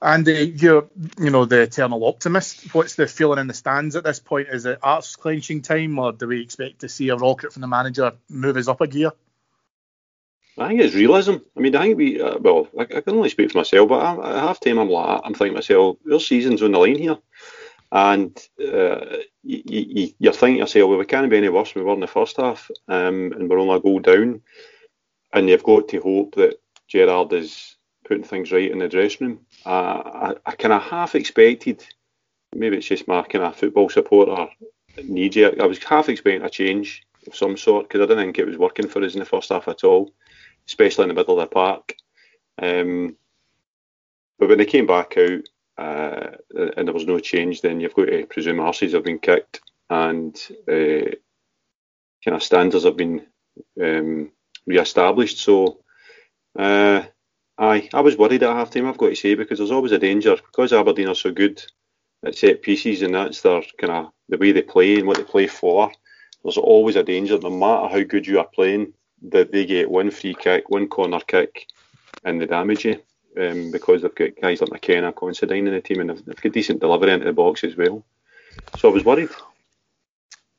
And 0.00 0.26
you're, 0.26 0.88
you 1.18 1.30
know, 1.30 1.44
the 1.44 1.60
eternal 1.62 2.06
optimist. 2.06 2.74
What's 2.74 2.94
the 2.94 3.06
feeling 3.06 3.38
in 3.38 3.48
the 3.48 3.54
stands 3.54 3.94
at 3.94 4.04
this 4.04 4.20
point? 4.20 4.48
Is 4.50 4.64
it 4.64 4.78
arse 4.82 5.16
clenching 5.16 5.62
time, 5.62 5.98
or 5.98 6.12
do 6.12 6.26
we 6.28 6.40
expect 6.42 6.80
to 6.80 6.88
see 6.88 7.08
a 7.08 7.16
rocket 7.16 7.52
from 7.52 7.62
the 7.62 7.66
manager 7.66 8.12
move 8.28 8.56
us 8.56 8.68
up 8.68 8.80
a 8.82 8.86
gear? 8.86 9.12
I 10.58 10.68
think 10.68 10.80
it's 10.80 10.94
realism. 10.94 11.36
I 11.56 11.60
mean, 11.60 11.76
I 11.76 11.82
think 11.82 11.98
we, 11.98 12.20
uh, 12.20 12.38
well, 12.38 12.68
I, 12.78 12.82
I, 12.82 13.00
can 13.00 13.16
only 13.16 13.28
speak 13.28 13.52
for 13.52 13.58
myself, 13.58 13.88
but 13.88 14.24
at 14.24 14.42
half 14.42 14.60
time 14.60 14.78
I'm 14.78 14.88
like, 14.88 15.20
I'm 15.22 15.34
thinking 15.34 15.54
myself, 15.54 15.98
there's 16.04 16.26
seasons 16.26 16.62
on 16.62 16.72
the 16.72 16.78
line 16.78 16.98
here. 16.98 17.18
And 17.92 18.36
uh, 18.60 19.18
you, 19.42 19.62
you, 19.64 20.12
you're 20.18 20.32
thinking 20.32 20.58
yourself, 20.58 20.88
well, 20.88 20.98
we 20.98 21.04
can't 21.04 21.28
be 21.30 21.36
any 21.36 21.48
worse 21.48 21.72
than 21.72 21.82
we 21.82 21.88
were 21.88 21.94
in 21.94 22.00
the 22.00 22.06
first 22.06 22.38
half, 22.38 22.70
um, 22.88 23.32
and 23.32 23.48
we're 23.48 23.58
only 23.58 23.76
a 23.76 23.80
goal 23.80 24.00
down. 24.00 24.40
And 25.32 25.48
you've 25.48 25.62
got 25.62 25.88
to 25.88 26.00
hope 26.00 26.34
that 26.36 26.56
Gerrard 26.88 27.32
is 27.32 27.76
putting 28.06 28.24
things 28.24 28.50
right 28.50 28.70
in 28.70 28.78
the 28.78 28.88
dressing 28.88 29.26
room. 29.26 29.40
Uh, 29.64 29.68
I, 29.68 30.34
I 30.46 30.52
kind 30.52 30.72
of 30.72 30.82
half 30.82 31.14
expected, 31.14 31.84
maybe 32.54 32.76
it's 32.76 32.86
just 32.86 33.08
my 33.08 33.22
kind 33.22 33.44
of 33.44 33.56
football 33.56 33.88
supporter 33.88 34.48
knee 35.04 35.28
jerk. 35.28 35.60
I 35.60 35.66
was 35.66 35.82
half 35.82 36.08
expecting 36.08 36.42
a 36.42 36.50
change 36.50 37.06
of 37.26 37.36
some 37.36 37.56
sort 37.56 37.88
because 37.88 38.00
I 38.00 38.06
didn't 38.06 38.24
think 38.24 38.38
it 38.38 38.46
was 38.46 38.56
working 38.56 38.88
for 38.88 39.02
us 39.04 39.14
in 39.14 39.20
the 39.20 39.26
first 39.26 39.50
half 39.50 39.68
at 39.68 39.84
all, 39.84 40.12
especially 40.66 41.04
in 41.04 41.08
the 41.08 41.14
middle 41.14 41.40
of 41.40 41.48
the 41.48 41.54
park. 41.54 41.94
Um, 42.60 43.16
but 44.38 44.48
when 44.48 44.58
they 44.58 44.66
came 44.66 44.86
back 44.86 45.16
out 45.16 45.42
uh, 45.78 46.30
and 46.76 46.86
there 46.86 46.94
was 46.94 47.06
no 47.06 47.18
change, 47.18 47.60
then 47.60 47.80
you've 47.80 47.94
got 47.94 48.06
to 48.06 48.26
presume 48.26 48.58
horses 48.58 48.92
have 48.92 49.04
been 49.04 49.18
kicked 49.18 49.60
and 49.88 50.34
uh, 50.68 51.10
kind 52.24 52.34
of 52.36 52.42
standards 52.42 52.84
have 52.84 52.96
been 52.96 53.26
um, 53.82 54.30
re-established. 54.66 55.38
So 55.38 55.80
uh, 56.58 57.04
Aye, 57.58 57.88
I 57.94 58.00
was 58.00 58.18
worried 58.18 58.42
at 58.42 58.54
half 58.54 58.70
time, 58.70 58.86
I've 58.86 58.98
got 58.98 59.08
to 59.08 59.16
say, 59.16 59.34
because 59.34 59.58
there's 59.58 59.70
always 59.70 59.92
a 59.92 59.98
danger 59.98 60.36
because 60.36 60.74
Aberdeen 60.74 61.08
are 61.08 61.14
so 61.14 61.32
good 61.32 61.62
at 62.24 62.36
set 62.36 62.60
pieces 62.60 63.00
and 63.00 63.14
that's 63.14 63.40
their 63.40 63.62
kind 63.78 63.92
of 63.92 64.12
the 64.28 64.36
way 64.36 64.52
they 64.52 64.62
play 64.62 64.98
and 64.98 65.06
what 65.06 65.16
they 65.16 65.22
play 65.22 65.46
for. 65.46 65.90
There's 66.42 66.58
always 66.58 66.96
a 66.96 67.02
danger, 67.02 67.38
no 67.38 67.50
matter 67.50 67.88
how 67.88 68.02
good 68.02 68.26
you 68.26 68.38
are 68.40 68.46
playing, 68.46 68.92
that 69.22 69.52
they 69.52 69.64
get 69.66 69.90
one 69.90 70.10
free 70.10 70.34
kick, 70.34 70.70
one 70.70 70.88
corner 70.88 71.20
kick, 71.20 71.66
and 72.24 72.40
they 72.40 72.46
damage 72.46 72.84
you 72.84 73.00
um, 73.40 73.70
because 73.70 74.02
they've 74.02 74.14
got 74.14 74.40
guys 74.40 74.60
like 74.60 74.72
McKenna, 74.72 75.12
Considine 75.12 75.66
in 75.66 75.74
the 75.74 75.80
team, 75.80 76.00
and 76.00 76.10
they've, 76.10 76.24
they've 76.24 76.40
got 76.40 76.52
decent 76.52 76.80
delivery 76.80 77.12
into 77.12 77.26
the 77.26 77.32
box 77.32 77.64
as 77.64 77.76
well. 77.76 78.04
So 78.78 78.90
I 78.90 78.92
was 78.92 79.04
worried. 79.04 79.30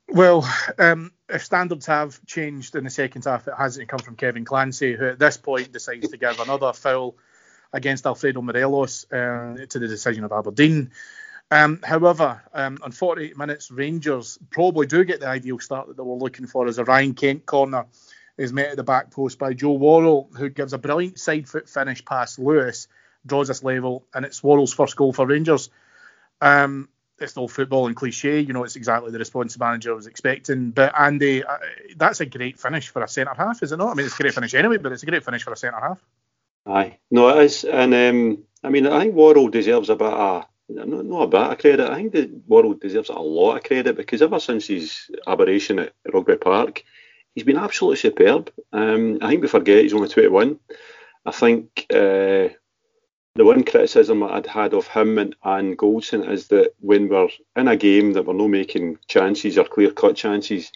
Well, 0.10 0.50
um, 0.78 1.12
if 1.28 1.44
standards 1.44 1.86
have 1.88 2.24
changed 2.26 2.76
in 2.76 2.86
the 2.86 2.90
second 2.90 3.26
half, 3.26 3.48
it 3.48 3.54
hasn't 3.58 3.90
come 3.90 4.00
from 4.00 4.16
Kevin 4.16 4.46
Clancy, 4.46 4.96
who 4.96 5.10
at 5.10 5.20
this 5.20 5.38
point 5.38 5.72
decides 5.72 6.10
to 6.10 6.18
give 6.18 6.40
another 6.40 6.72
foul 6.74 7.18
against 7.74 8.06
Alfredo 8.06 8.42
Morelos 8.42 9.06
uh, 9.12 9.58
to 9.70 9.80
the 9.80 9.88
decision 9.88 10.24
of 10.24 10.32
Aberdeen. 10.32 10.92
Um, 11.52 11.80
however, 11.84 12.42
um, 12.54 12.78
on 12.82 12.92
48 12.92 13.38
minutes, 13.38 13.72
Rangers 13.72 14.38
probably 14.50 14.88
do 14.88 15.04
get 15.04 15.20
the 15.20 15.28
ideal 15.28 15.60
start 15.60 15.88
that 15.88 15.98
they 15.98 16.04
were 16.04 16.16
looking 16.16 16.48
for 16.48 16.68
as 16.68 16.78
a 16.78 16.86
Ryan 16.86 17.14
Kent 17.14 17.46
corner 17.46 17.86
is 18.38 18.54
met 18.54 18.70
at 18.70 18.78
the 18.78 18.84
back 18.84 19.12
post 19.12 19.40
by 19.40 19.54
Joe 19.54 19.74
Worrall, 19.74 20.30
who 20.38 20.50
gives 20.50 20.74
a 20.74 20.78
brilliant 20.78 21.20
side 21.20 21.48
foot 21.48 21.68
finish 21.68 22.06
past 22.06 22.40
Lewis, 22.40 22.88
draws 23.26 23.50
us 23.50 23.64
level, 23.64 24.06
and 24.14 24.26
it's 24.26 24.44
Worrall's 24.44 24.74
first 24.74 24.96
goal 24.96 25.14
for 25.14 25.26
Rangers. 25.26 25.70
Um, 26.40 26.90
it's 27.20 27.36
all 27.36 27.48
football 27.48 27.88
and 27.88 27.96
cliche. 27.96 28.40
You 28.42 28.54
know, 28.54 28.64
it's 28.64 28.76
exactly 28.76 29.12
the 29.12 29.20
response 29.20 29.56
the 29.56 29.66
manager 29.66 29.96
was 29.96 30.06
expecting. 30.06 30.70
But 30.72 30.94
Andy, 30.98 31.44
uh, 31.44 31.58
that's 31.96 32.20
a 32.20 32.26
great 32.28 32.60
finish 32.60 32.90
for 32.90 33.02
a 33.02 33.08
centre 33.08 33.34
half, 33.36 33.64
is 33.64 33.72
it 33.72 33.78
not? 33.78 33.90
I 33.90 33.94
mean, 33.96 34.06
it's 34.06 34.20
a 34.20 34.22
great 34.22 34.36
finish 34.36 34.54
anyway, 34.54 34.78
but 34.78 34.92
it's 34.92 35.04
a 35.04 35.08
great 35.08 35.26
finish 35.26 35.44
for 35.44 35.52
a 35.54 35.58
centre 35.58 35.80
half. 35.80 36.04
Aye, 36.68 37.00
no, 37.10 37.30
it 37.30 37.46
is, 37.46 37.64
and 37.64 37.94
um, 37.94 38.44
I 38.64 38.70
mean, 38.70 38.86
I 38.86 39.04
think 39.04 39.16
Worrall 39.16 39.48
deserves 39.48 39.90
a 39.90 39.96
bit 39.96 40.08
of 40.08 40.46
not, 40.70 41.06
not 41.06 41.22
a 41.24 41.28
bit 41.28 41.40
of 41.40 41.58
credit. 41.60 41.90
I 41.90 41.96
think 41.96 42.12
that 42.12 42.48
Worrall 42.48 42.74
deserves 42.74 43.10
a 43.10 43.14
lot 43.14 43.56
of 43.56 43.64
credit 43.64 43.96
because 43.96 44.22
ever 44.22 44.40
since 44.40 44.68
his 44.68 45.10
aberration 45.26 45.80
at 45.80 45.94
Rugby 46.14 46.36
Park, 46.36 46.84
he's 47.38 47.44
been 47.44 47.58
absolutely 47.58 47.98
superb. 47.98 48.52
Um, 48.74 49.20
I 49.22 49.30
think 49.30 49.44
we 49.44 49.48
forget 49.48 49.84
he's 49.84 49.94
only 49.94 50.08
21. 50.08 50.60
I 51.24 51.32
think 51.32 51.86
uh, 51.92 52.50
the 53.36 53.46
one 53.46 53.64
criticism 53.64 54.24
I'd 54.24 54.48
had 54.48 54.74
of 54.74 54.88
him 54.88 55.20
and, 55.20 55.36
and 55.44 55.78
Goldson 55.78 56.28
is 56.28 56.48
that 56.48 56.74
when 56.80 57.10
we're 57.10 57.28
in 57.56 57.68
a 57.68 57.78
game 57.78 58.14
that 58.14 58.26
we're 58.26 58.34
not 58.34 58.48
making 58.48 58.98
chances 59.08 59.60
or 59.60 59.66
clear 59.66 59.92
cut 59.92 60.16
chances, 60.16 60.72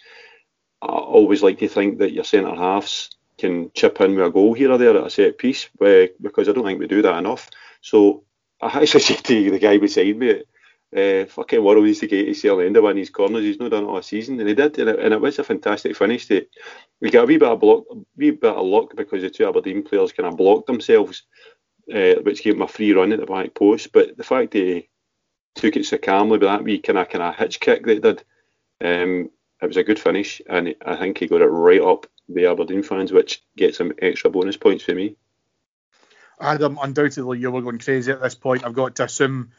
I 0.80 0.86
always 0.86 1.42
like 1.42 1.58
to 1.58 1.68
think 1.68 1.98
that 1.98 2.12
your 2.12 2.22
centre 2.22 2.54
halves 2.54 3.10
can 3.38 3.72
chip 3.74 4.00
in 4.00 4.14
with 4.14 4.26
a 4.26 4.30
goal 4.30 4.54
here 4.54 4.70
or 4.70 4.78
there 4.78 4.96
at 4.96 5.04
a 5.04 5.10
set 5.10 5.38
piece 5.38 5.68
because 5.80 6.48
I 6.48 6.52
don't 6.52 6.64
think 6.64 6.78
we 6.78 6.86
do 6.86 7.02
that 7.02 7.18
enough. 7.18 7.50
So 7.80 8.22
I 8.60 8.82
actually 8.82 9.00
said 9.00 9.24
to 9.24 9.50
the 9.50 9.58
guy 9.58 9.78
beside 9.78 10.16
me, 10.16 10.44
uh, 10.96 11.24
fucking 11.26 11.62
Worrall 11.62 11.82
needs 11.82 12.00
to 12.00 12.06
get 12.06 12.26
to 12.26 12.34
see 12.34 12.48
the 12.48 12.56
end 12.58 12.76
of 12.76 12.82
one 12.82 12.92
of 12.92 12.98
his 12.98 13.10
corners. 13.10 13.42
He's 13.42 13.58
not 13.58 13.70
done 13.70 13.84
it 13.84 13.86
all 13.86 14.02
season, 14.02 14.38
and 14.38 14.48
he 14.48 14.54
did, 14.54 14.78
and 14.78 15.14
it, 15.14 15.20
was 15.20 15.38
a 15.38 15.44
fantastic 15.44 15.96
finish. 15.96 16.26
To, 16.26 16.44
we 17.00 17.10
got 17.10 17.24
a 17.24 17.26
wee 17.26 17.38
bit 17.38 17.48
of 17.48 17.60
block, 17.60 17.84
a 17.90 17.96
wee 18.16 18.30
bit 18.30 18.54
of 18.54 18.66
luck 18.66 18.94
because 18.94 19.22
the 19.22 19.30
two 19.30 19.48
Aberdeen 19.48 19.82
players 19.82 20.12
kind 20.12 20.28
of 20.28 20.36
blocked 20.36 20.66
themselves, 20.66 21.22
uh, 21.92 22.14
which 22.22 22.42
gave 22.42 22.54
him 22.54 22.62
a 22.62 22.68
free 22.68 22.92
run 22.92 23.12
at 23.12 23.20
the 23.20 23.26
back 23.26 23.54
post. 23.54 23.92
But 23.92 24.16
the 24.16 24.24
fact 24.24 24.52
he 24.52 24.90
took 25.54 25.76
it 25.76 25.86
so 25.86 25.96
calmly 25.96 26.32
with 26.32 26.42
that 26.42 26.64
wee 26.64 26.78
kind 26.78 26.98
of 26.98 27.08
kind 27.08 27.24
of 27.24 27.36
hitch 27.36 27.58
kick 27.58 27.86
that 27.86 27.94
he 27.94 28.00
did, 28.00 28.24
um, 28.82 29.30
it 29.62 29.66
was 29.66 29.78
a 29.78 29.84
good 29.84 29.98
finish, 29.98 30.42
and 30.46 30.74
I 30.84 30.96
think 30.96 31.18
he 31.18 31.26
got 31.26 31.40
it 31.40 31.46
right 31.46 31.80
up 31.80 32.06
the 32.28 32.46
Aberdeen 32.46 32.82
fans, 32.82 33.12
which 33.12 33.42
gets 33.56 33.78
him 33.78 33.92
extra 34.00 34.28
bonus 34.30 34.56
points 34.56 34.84
for 34.84 34.94
me. 34.94 35.16
Adam, 36.40 36.78
undoubtedly 36.82 37.38
you 37.38 37.50
were 37.50 37.62
going 37.62 37.78
crazy 37.78 38.10
at 38.10 38.20
this 38.20 38.34
point. 38.34 38.64
I've 38.64 38.74
got 38.74 38.96
to 38.96 39.04
assume 39.04 39.52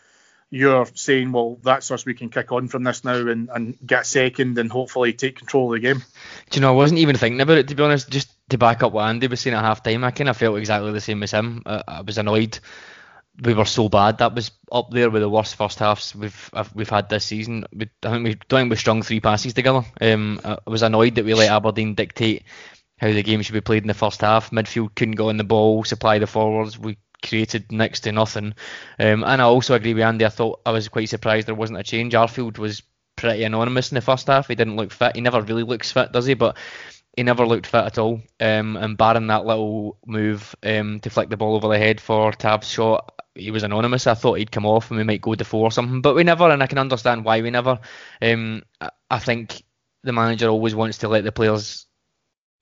you're 0.53 0.85
saying, 0.93 1.31
well, 1.31 1.57
that's 1.63 1.89
us. 1.89 2.05
We 2.05 2.13
can 2.13 2.29
kick 2.29 2.51
on 2.51 2.67
from 2.67 2.83
this 2.83 3.03
now 3.03 3.15
and, 3.15 3.49
and 3.49 3.75
get 3.83 4.05
second 4.05 4.55
and 4.59 4.71
hopefully 4.71 5.11
take 5.11 5.39
control 5.39 5.73
of 5.73 5.81
the 5.81 5.87
game. 5.87 6.03
Do 6.51 6.57
you 6.57 6.61
know, 6.61 6.69
I 6.69 6.75
wasn't 6.75 6.99
even 6.99 7.17
thinking 7.17 7.41
about 7.41 7.57
it 7.57 7.69
to 7.69 7.75
be 7.75 7.81
honest. 7.81 8.07
Just 8.07 8.31
to 8.49 8.59
back 8.59 8.83
up 8.83 8.93
what 8.93 9.09
Andy 9.09 9.25
was 9.25 9.41
saying 9.41 9.55
at 9.55 9.63
half 9.63 9.81
time, 9.81 10.03
I 10.03 10.11
kind 10.11 10.29
of 10.29 10.37
felt 10.37 10.59
exactly 10.59 10.91
the 10.91 11.01
same 11.01 11.23
as 11.23 11.31
him. 11.31 11.63
I, 11.65 11.83
I 11.87 12.01
was 12.01 12.19
annoyed. 12.19 12.59
We 13.43 13.55
were 13.55 13.65
so 13.65 13.89
bad. 13.89 14.19
That 14.19 14.35
was 14.35 14.51
up 14.71 14.91
there 14.91 15.09
with 15.09 15.23
the 15.23 15.29
worst 15.29 15.55
first 15.55 15.79
halves 15.79 16.13
we've 16.13 16.51
we've 16.75 16.89
had 16.89 17.09
this 17.09 17.25
season. 17.25 17.65
We, 17.73 17.89
I 18.03 18.11
think 18.11 18.23
we 18.23 18.35
don't 18.47 18.59
think 18.59 18.69
we 18.69 18.75
strung 18.75 19.01
three 19.01 19.21
passes 19.21 19.55
together. 19.55 19.83
Um, 19.99 20.39
I 20.45 20.59
was 20.67 20.83
annoyed 20.83 21.15
that 21.15 21.25
we 21.25 21.33
let 21.33 21.49
Aberdeen 21.49 21.95
dictate 21.95 22.43
how 22.99 23.11
the 23.11 23.23
game 23.23 23.41
should 23.41 23.53
be 23.53 23.61
played 23.61 23.81
in 23.81 23.87
the 23.87 23.95
first 23.95 24.21
half. 24.21 24.51
Midfield 24.51 24.93
couldn't 24.93 25.15
go 25.15 25.29
in 25.29 25.37
the 25.37 25.43
ball, 25.43 25.83
supply 25.83 26.19
the 26.19 26.27
forwards. 26.27 26.77
We 26.77 26.97
created 27.23 27.71
next 27.71 28.01
to 28.01 28.11
nothing. 28.11 28.53
Um, 28.99 29.23
and 29.23 29.41
I 29.41 29.45
also 29.45 29.73
agree 29.73 29.93
with 29.93 30.03
Andy. 30.03 30.25
I 30.25 30.29
thought 30.29 30.61
I 30.65 30.71
was 30.71 30.89
quite 30.89 31.09
surprised 31.09 31.47
there 31.47 31.55
wasn't 31.55 31.79
a 31.79 31.83
change. 31.83 32.13
Arfield 32.13 32.57
was 32.57 32.83
pretty 33.15 33.43
anonymous 33.43 33.91
in 33.91 33.95
the 33.95 34.01
first 34.01 34.27
half. 34.27 34.47
He 34.47 34.55
didn't 34.55 34.75
look 34.75 34.91
fit. 34.91 35.15
He 35.15 35.21
never 35.21 35.41
really 35.41 35.63
looks 35.63 35.91
fit, 35.91 36.11
does 36.11 36.25
he? 36.25 36.33
But 36.33 36.57
he 37.15 37.23
never 37.23 37.45
looked 37.45 37.67
fit 37.67 37.85
at 37.85 37.97
all. 37.97 38.21
Um, 38.39 38.75
and 38.75 38.97
barring 38.97 39.27
that 39.27 39.45
little 39.45 39.97
move 40.05 40.55
um, 40.63 40.99
to 41.01 41.09
flick 41.09 41.29
the 41.29 41.37
ball 41.37 41.55
over 41.55 41.67
the 41.67 41.77
head 41.77 42.01
for 42.01 42.31
Tav's 42.31 42.69
shot, 42.69 43.13
he 43.35 43.51
was 43.51 43.63
anonymous. 43.63 44.07
I 44.07 44.15
thought 44.15 44.39
he'd 44.39 44.51
come 44.51 44.65
off 44.65 44.89
and 44.89 44.97
we 44.97 45.03
might 45.03 45.21
go 45.21 45.35
to 45.35 45.45
four 45.45 45.67
or 45.67 45.71
something, 45.71 46.01
but 46.01 46.15
we 46.15 46.23
never. 46.23 46.49
And 46.49 46.61
I 46.61 46.67
can 46.67 46.77
understand 46.77 47.23
why 47.23 47.41
we 47.41 47.51
never. 47.51 47.79
Um, 48.21 48.63
I 49.09 49.19
think 49.19 49.63
the 50.03 50.11
manager 50.11 50.49
always 50.49 50.75
wants 50.75 50.99
to 50.99 51.07
let 51.07 51.23
the 51.23 51.31
players 51.31 51.85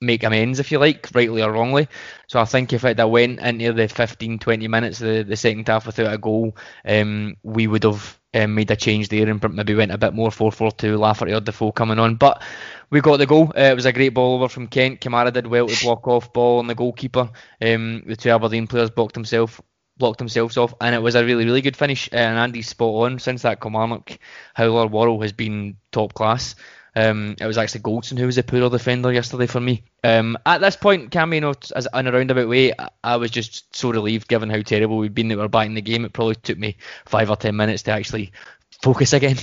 make 0.02 0.24
amends, 0.24 0.60
if 0.60 0.72
you 0.72 0.80
like, 0.80 1.10
rightly 1.14 1.42
or 1.42 1.52
wrongly. 1.52 1.88
So 2.28 2.40
I 2.40 2.46
think 2.46 2.74
if 2.74 2.84
it 2.84 2.98
had 2.98 3.06
went 3.06 3.40
into 3.40 3.72
the 3.74 3.88
15, 3.88 4.40
20 4.40 4.68
minutes 4.68 5.02
of 5.02 5.08
the, 5.08 5.24
the 5.24 5.36
second 5.36 5.68
half 5.68 5.86
without 5.86 6.14
a 6.14 6.18
goal, 6.18 6.58
um, 6.86 7.38
we 7.44 7.68
would 7.68 7.84
have 7.84 8.20
um, 8.34 8.56
made 8.56 8.72
a 8.72 8.76
change 8.76 9.10
there 9.10 9.30
and 9.30 9.54
maybe 9.54 9.76
went 9.76 9.92
a 9.92 9.98
bit 9.98 10.14
more 10.14 10.30
4-4-2, 10.30 10.98
Lafferty 10.98 11.34
or 11.34 11.40
Defoe 11.40 11.72
coming 11.72 12.00
on. 12.00 12.16
But 12.16 12.42
we 12.90 13.02
got 13.02 13.18
the 13.18 13.28
goal. 13.28 13.54
Uh, 13.56 13.62
it 13.62 13.76
was 13.76 13.86
a 13.86 13.94
great 13.94 14.14
ball 14.14 14.36
over 14.36 14.50
from 14.50 14.68
Kent. 14.68 15.02
Kamara 15.02 15.32
did 15.32 15.48
well 15.48 15.68
to 15.68 15.84
block 15.86 16.08
off 16.08 16.34
ball 16.34 16.60
on 16.60 16.68
the 16.68 16.76
goalkeeper. 16.76 17.30
Um, 17.62 18.04
the 18.06 18.16
two 18.16 18.32
Aberdeen 18.32 18.68
players 18.68 18.90
blocked 18.90 19.16
himself 19.16 19.62
blocked 19.98 20.18
themselves 20.18 20.58
off, 20.58 20.74
and 20.82 20.96
it 20.96 21.02
was 21.02 21.14
a 21.14 21.24
really, 21.24 21.46
really 21.46 21.62
good 21.62 21.78
finish. 21.78 22.10
And 22.12 22.38
Andy's 22.38 22.68
spot 22.68 23.06
on. 23.06 23.20
Since 23.20 23.44
that 23.44 23.62
Kilmarnock, 23.62 24.18
Howler 24.56 24.88
Worrall 24.88 25.22
has 25.22 25.32
been 25.32 25.78
top 25.92 26.14
class. 26.14 26.56
Um, 26.94 27.36
it 27.40 27.46
was 27.46 27.58
actually 27.58 27.82
Goldson 27.82 28.18
who 28.18 28.26
was 28.26 28.38
a 28.38 28.44
poorer 28.44 28.70
defender 28.70 29.14
yesterday 29.14 29.48
for 29.48 29.62
me. 29.62 29.84
Um, 30.04 30.38
at 30.46 30.60
this 30.60 30.76
point, 30.76 31.10
Cammy, 31.10 31.36
you 31.36 31.42
know, 31.42 31.54
as 31.74 31.88
in 31.94 32.08
a 32.08 32.12
roundabout 32.12 32.50
way, 32.50 32.74
I, 32.78 32.90
I 33.04 33.16
was 33.16 33.32
just 33.32 33.74
so 33.74 33.92
relieved 33.92 34.28
given 34.28 34.50
how 34.50 34.62
terrible 34.62 34.98
we'd 34.98 35.14
been 35.14 35.30
that 35.30 35.38
we 35.38 35.42
were 35.42 35.48
back 35.48 35.68
in 35.68 35.74
the 35.74 35.82
game. 35.82 36.04
It 36.04 36.14
probably 36.14 36.36
took 36.36 36.58
me 36.58 36.76
five 37.06 37.30
or 37.30 37.38
ten 37.38 37.56
minutes 37.56 37.84
to 37.84 37.92
actually 37.92 38.34
focus 38.82 39.14
again. 39.14 39.38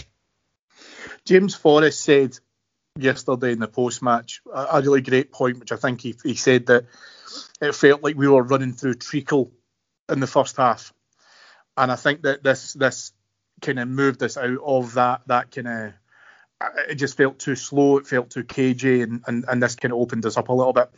James 1.25 1.55
Forrest 1.55 2.03
said 2.03 2.39
yesterday 2.99 3.53
in 3.53 3.61
the 3.61 3.69
post 3.69 4.03
match 4.03 4.43
a, 4.53 4.67
a 4.73 4.83
really 4.83 5.01
great 5.01 5.33
point, 5.33 5.59
which 5.59 5.73
I 5.73 5.77
think 5.77 6.03
he, 6.03 6.15
he 6.23 6.35
said 6.35 6.67
that 6.67 6.85
it 7.61 7.75
felt 7.75 8.03
like 8.03 8.17
we 8.17 8.29
were 8.29 8.43
running 8.43 8.73
through 8.75 8.95
treacle 8.95 9.53
in 10.09 10.21
the 10.21 10.27
first 10.27 10.57
half, 10.57 10.93
and 11.77 11.91
I 11.91 11.97
think 11.97 12.23
that 12.23 12.43
this 12.43 12.75
this 12.75 13.13
kind 13.61 13.79
of 13.79 13.89
moved 13.89 14.23
us 14.23 14.37
out 14.37 14.59
of 14.65 14.95
that 14.95 15.23
that 15.27 15.51
kind 15.51 15.69
of 15.69 15.93
it 16.89 16.97
just 16.97 17.17
felt 17.17 17.39
too 17.39 17.55
slow. 17.55 17.99
It 17.99 18.07
felt 18.07 18.31
too 18.31 18.45
cagey, 18.45 19.03
and, 19.03 19.23
and, 19.27 19.45
and 19.49 19.63
this 19.63 19.77
kind 19.77 19.93
of 19.93 19.99
opened 19.99 20.27
us 20.27 20.37
up 20.37 20.49
a 20.49 20.53
little 20.53 20.73
bit. 20.73 20.91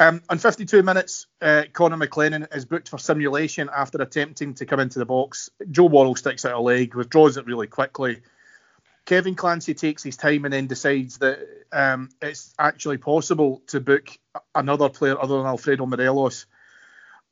Um, 0.00 0.22
on 0.28 0.38
52 0.38 0.82
minutes, 0.82 1.26
uh, 1.42 1.64
Connor 1.72 1.96
McLennan 1.96 2.54
is 2.54 2.64
booked 2.64 2.88
for 2.88 2.98
simulation 2.98 3.68
after 3.74 4.00
attempting 4.00 4.54
to 4.54 4.66
come 4.66 4.78
into 4.78 5.00
the 5.00 5.06
box. 5.06 5.50
Joe 5.70 5.86
Worrall 5.86 6.14
sticks 6.14 6.44
out 6.44 6.54
a 6.54 6.60
leg, 6.60 6.94
withdraws 6.94 7.36
it 7.36 7.46
really 7.46 7.66
quickly. 7.66 8.20
Kevin 9.06 9.34
Clancy 9.34 9.74
takes 9.74 10.02
his 10.02 10.16
time 10.16 10.44
and 10.44 10.52
then 10.52 10.66
decides 10.66 11.18
that 11.18 11.38
um, 11.72 12.10
it's 12.22 12.54
actually 12.58 12.98
possible 12.98 13.62
to 13.68 13.80
book 13.80 14.10
another 14.54 14.88
player 14.88 15.20
other 15.20 15.38
than 15.38 15.46
Alfredo 15.46 15.86
Morelos. 15.86 16.46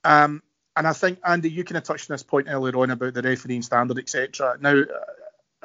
Um, 0.03 0.43
and 0.75 0.87
I 0.87 0.93
think, 0.93 1.21
Andy, 1.25 1.51
you 1.51 1.65
kind 1.65 1.77
of 1.77 1.85
touched 1.85 2.11
on 2.11 2.15
this 2.15 2.23
point 2.23 2.49
earlier 2.51 2.77
on 2.77 2.91
about 2.91 3.15
the 3.15 3.23
refereeing 3.23 3.63
standard, 3.63 3.99
etc. 3.99 4.57
Now, 4.61 4.83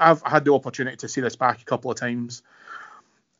I've 0.02 0.24
had 0.24 0.46
the 0.46 0.54
opportunity 0.54 0.98
to 0.98 1.08
see 1.08 1.22
this 1.22 1.36
back 1.36 1.62
a 1.62 1.66
couple 1.66 1.92
of 1.92 1.98
times, 1.98 2.42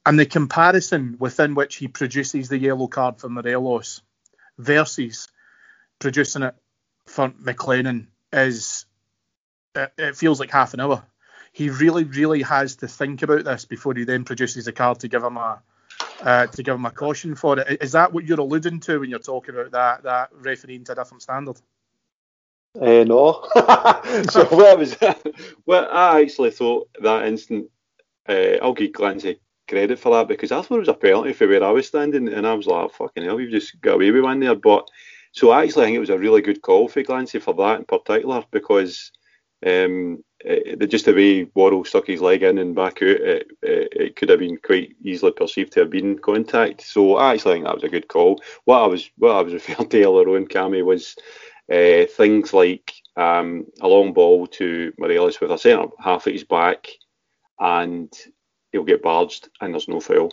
and 0.06 0.18
the 0.18 0.26
comparison 0.26 1.18
within 1.20 1.56
which 1.56 1.76
he 1.76 1.88
produces 1.88 2.50
the 2.50 2.58
yellow 2.58 2.88
card 2.88 3.20
for 3.20 3.30
Morelos 3.30 4.02
versus 4.58 5.28
producing 6.00 6.44
it 6.44 6.56
for 7.06 7.30
McLennan 7.30 8.08
is 8.32 8.86
it, 9.76 9.92
it 9.98 10.16
feels 10.16 10.40
like 10.40 10.52
half 10.52 10.74
an 10.74 10.80
hour. 10.80 11.04
He 11.52 11.70
really, 11.70 12.06
really 12.06 12.44
has 12.44 12.78
to 12.78 12.88
think 12.88 13.24
about 13.24 13.44
this 13.44 13.66
before 13.66 13.94
he 13.94 14.06
then 14.06 14.24
produces 14.24 14.68
a 14.68 14.72
card 14.72 15.00
to 15.02 15.08
give 15.08 15.24
him 15.24 15.38
a 15.38 15.62
uh, 16.22 16.48
to 16.48 16.64
give 16.64 16.76
him 16.76 16.86
a 16.86 16.92
caution 16.92 17.36
for 17.36 17.60
it. 17.60 17.82
Is 17.82 17.94
that 17.94 18.14
what 18.14 18.26
you're 18.26 18.40
alluding 18.40 18.80
to 18.82 19.00
when 19.00 19.10
you're 19.10 19.20
talking 19.20 19.56
about 19.56 19.72
that 19.72 20.04
that 20.04 20.30
refereeing 20.34 20.84
to 20.86 20.94
a 20.94 20.96
different 20.96 21.24
standard? 21.24 21.60
Uh, 22.80 23.04
no. 23.04 23.48
so 24.30 24.46
what 24.50 24.80
was 24.80 24.96
what 25.66 25.92
I 25.92 26.22
actually 26.22 26.52
thought 26.52 26.90
that 27.02 27.26
instant. 27.26 27.70
Uh, 28.30 28.58
I'll 28.62 28.74
give 28.74 28.94
Clancy 28.94 29.40
credit 29.68 30.00
for 30.00 30.14
that 30.16 30.28
because 30.28 30.52
I 30.52 30.62
thought 30.62 30.76
it 30.76 30.80
was 30.80 30.88
a 30.90 30.94
penalty 30.94 31.34
for 31.34 31.48
where 31.48 31.64
I 31.64 31.72
was 31.72 31.88
standing, 31.88 32.28
and 32.28 32.48
I 32.48 32.54
was 32.54 32.68
like, 32.68 32.92
"Fucking 32.94 33.24
hell, 33.24 33.36
we've 33.36 33.50
just 33.50 33.82
got 33.82 33.96
away 33.96 34.12
with 34.12 34.24
one 34.24 34.40
there." 34.40 34.56
But 34.56 34.88
so 35.32 35.50
I 35.52 35.64
actually 35.64 35.86
think 35.86 35.96
it 35.96 36.00
was 36.00 36.10
a 36.10 36.18
really 36.18 36.42
good 36.42 36.62
call 36.62 36.88
for 36.88 37.04
Clancy 37.04 37.40
for 37.40 37.54
that 37.56 37.80
in 37.80 37.86
particular 37.86 38.44
because 38.52 39.12
um, 39.66 40.24
it, 40.40 40.90
just 40.90 41.06
the 41.06 41.14
way 41.14 41.44
Worrall 41.56 41.86
stuck 41.86 42.08
his 42.08 42.22
leg 42.22 42.44
in 42.44 42.58
and 42.58 42.76
back 42.76 43.02
out, 43.02 43.10
it, 43.10 43.48
it, 43.62 43.88
it, 43.92 44.16
could 44.16 44.30
have 44.30 44.40
been 44.40 44.58
quite 44.58 44.96
easily 45.04 45.32
perceived 45.32 45.74
to 45.74 45.82
have 45.82 45.90
been 45.90 46.18
contact. 46.18 46.82
So 46.82 47.16
I 47.18 47.34
actually 47.34 47.56
think 47.56 47.66
that 47.66 47.76
was 47.76 47.84
a 47.84 47.90
good 47.90 48.08
call. 48.08 48.42
What 48.66 48.82
I 48.82 48.88
was 48.88 49.10
what 49.18 49.36
I 49.36 49.42
was 49.42 49.54
referring 49.68 49.90
to 49.90 50.04
earlier 50.04 50.36
on, 50.36 50.48
Cammy, 50.48 50.84
was 50.84 51.16
uh, 51.72 52.06
things 52.06 52.54
like 52.54 52.94
um, 53.16 53.66
a 53.82 53.88
long 53.88 54.14
ball 54.14 54.48
to 54.48 54.92
Morelos 54.98 55.40
with 55.40 55.52
a 55.52 55.58
centre 55.58 55.88
half 56.00 56.28
at 56.28 56.34
his 56.34 56.44
back, 56.44 56.88
and 57.60 58.12
he'll 58.72 58.84
get 58.84 59.04
barged 59.04 59.50
and 59.62 59.74
there's 59.74 59.88
no 59.88 60.00
foul. 60.00 60.32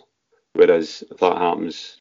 Whereas 0.53 1.03
if 1.09 1.17
that 1.17 1.37
happens 1.37 1.97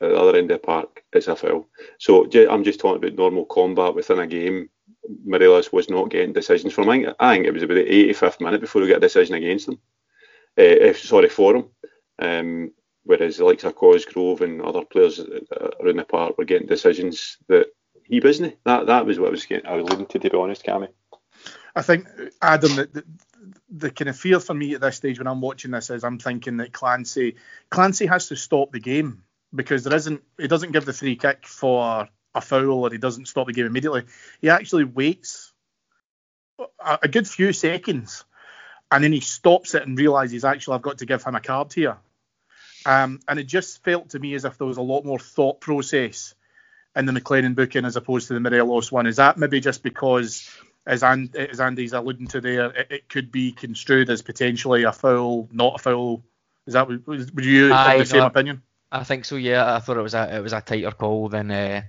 at 0.00 0.10
the 0.10 0.16
other 0.16 0.36
end 0.36 0.50
of 0.50 0.60
the 0.60 0.66
park, 0.66 1.02
it's 1.12 1.28
a 1.28 1.36
foul. 1.36 1.68
So 1.98 2.24
I'm 2.50 2.64
just 2.64 2.80
talking 2.80 3.02
about 3.02 3.16
normal 3.16 3.46
combat 3.46 3.94
within 3.94 4.18
a 4.18 4.26
game. 4.26 4.68
Morelos 5.24 5.72
was 5.72 5.88
not 5.88 6.10
getting 6.10 6.32
decisions 6.32 6.72
from 6.72 6.90
him. 6.90 7.14
I 7.20 7.34
think 7.34 7.46
it 7.46 7.54
was 7.54 7.62
about 7.62 7.74
the 7.74 8.12
85th 8.12 8.40
minute 8.40 8.60
before 8.60 8.82
we 8.82 8.88
got 8.88 8.98
a 8.98 9.00
decision 9.00 9.36
against 9.36 9.68
him. 9.68 9.78
Uh, 10.58 10.62
if, 10.62 11.00
sorry, 11.00 11.28
for 11.28 11.56
him. 11.56 11.64
Um, 12.18 12.72
whereas 13.04 13.36
the 13.36 13.44
likes 13.44 13.64
of 13.64 13.76
Cosgrove 13.76 14.40
and 14.40 14.62
other 14.62 14.84
players 14.84 15.20
around 15.20 15.96
the 15.96 16.04
park 16.04 16.38
were 16.38 16.44
getting 16.44 16.66
decisions 16.66 17.36
that 17.48 17.66
he 18.04 18.20
wasn't. 18.20 18.56
That 18.64 18.86
that 18.86 19.06
was 19.06 19.18
what 19.18 19.28
I 19.28 19.30
was 19.30 19.46
getting, 19.46 19.66
I 19.66 19.76
was 19.76 19.84
alluding 19.84 20.06
to, 20.06 20.18
to 20.18 20.30
be 20.30 20.36
honest, 20.36 20.64
Cammy. 20.64 20.88
I 21.76 21.82
think 21.82 22.06
Adam, 22.40 22.76
the, 22.76 22.86
the, 22.86 23.04
the 23.68 23.90
kind 23.90 24.08
of 24.08 24.16
fear 24.16 24.38
for 24.38 24.54
me 24.54 24.74
at 24.74 24.80
this 24.80 24.96
stage 24.96 25.18
when 25.18 25.26
I'm 25.26 25.40
watching 25.40 25.72
this 25.72 25.90
is 25.90 26.04
I'm 26.04 26.18
thinking 26.18 26.58
that 26.58 26.72
Clancy 26.72 27.36
Clancy 27.70 28.06
has 28.06 28.28
to 28.28 28.36
stop 28.36 28.72
the 28.72 28.80
game 28.80 29.22
because 29.54 29.84
there 29.84 29.96
isn't 29.96 30.22
he 30.38 30.48
doesn't 30.48 30.72
give 30.72 30.84
the 30.84 30.92
free 30.92 31.16
kick 31.16 31.46
for 31.46 32.08
a 32.34 32.40
foul 32.40 32.84
or 32.84 32.90
he 32.90 32.98
doesn't 32.98 33.26
stop 33.26 33.46
the 33.46 33.52
game 33.52 33.66
immediately. 33.66 34.04
He 34.40 34.50
actually 34.50 34.84
waits 34.84 35.52
a, 36.58 36.98
a 37.02 37.08
good 37.08 37.28
few 37.28 37.52
seconds 37.52 38.24
and 38.90 39.02
then 39.02 39.12
he 39.12 39.20
stops 39.20 39.74
it 39.74 39.86
and 39.86 39.98
realizes 39.98 40.44
actually 40.44 40.76
I've 40.76 40.82
got 40.82 40.98
to 40.98 41.06
give 41.06 41.22
him 41.22 41.34
a 41.34 41.40
card 41.40 41.72
here. 41.72 41.96
Um, 42.86 43.20
and 43.26 43.38
it 43.38 43.44
just 43.44 43.82
felt 43.82 44.10
to 44.10 44.18
me 44.18 44.34
as 44.34 44.44
if 44.44 44.58
there 44.58 44.66
was 44.66 44.76
a 44.76 44.82
lot 44.82 45.04
more 45.04 45.18
thought 45.18 45.60
process 45.60 46.34
in 46.96 47.06
the 47.06 47.12
McLennan 47.12 47.54
booking 47.54 47.84
as 47.84 47.96
opposed 47.96 48.28
to 48.28 48.34
the 48.34 48.40
Morelos 48.40 48.92
one. 48.92 49.06
Is 49.06 49.16
that 49.16 49.36
maybe 49.36 49.60
just 49.60 49.82
because, 49.82 50.48
as, 50.86 51.02
and, 51.02 51.34
as 51.34 51.60
Andy's 51.60 51.92
alluding 51.92 52.28
to 52.28 52.40
there, 52.40 52.70
it, 52.70 52.86
it, 52.90 53.08
could 53.08 53.32
be 53.32 53.52
construed 53.52 54.10
as 54.10 54.22
potentially 54.22 54.84
a 54.84 54.92
foul, 54.92 55.48
not 55.52 55.76
a 55.76 55.78
foul? 55.82 56.22
Is 56.66 56.74
that 56.74 56.88
would 56.88 57.44
you 57.44 57.72
have 57.72 57.98
the 57.98 58.06
same 58.06 58.20
no, 58.20 58.26
opinion? 58.26 58.62
I 58.90 59.04
think 59.04 59.24
so. 59.24 59.36
Yeah, 59.36 59.74
I 59.74 59.80
thought 59.80 59.96
it 59.96 60.02
was 60.02 60.14
a 60.14 60.36
it 60.36 60.40
was 60.40 60.52
a 60.52 60.60
tighter 60.60 60.92
call 60.92 61.28
than 61.28 61.50
uh, 61.50 61.82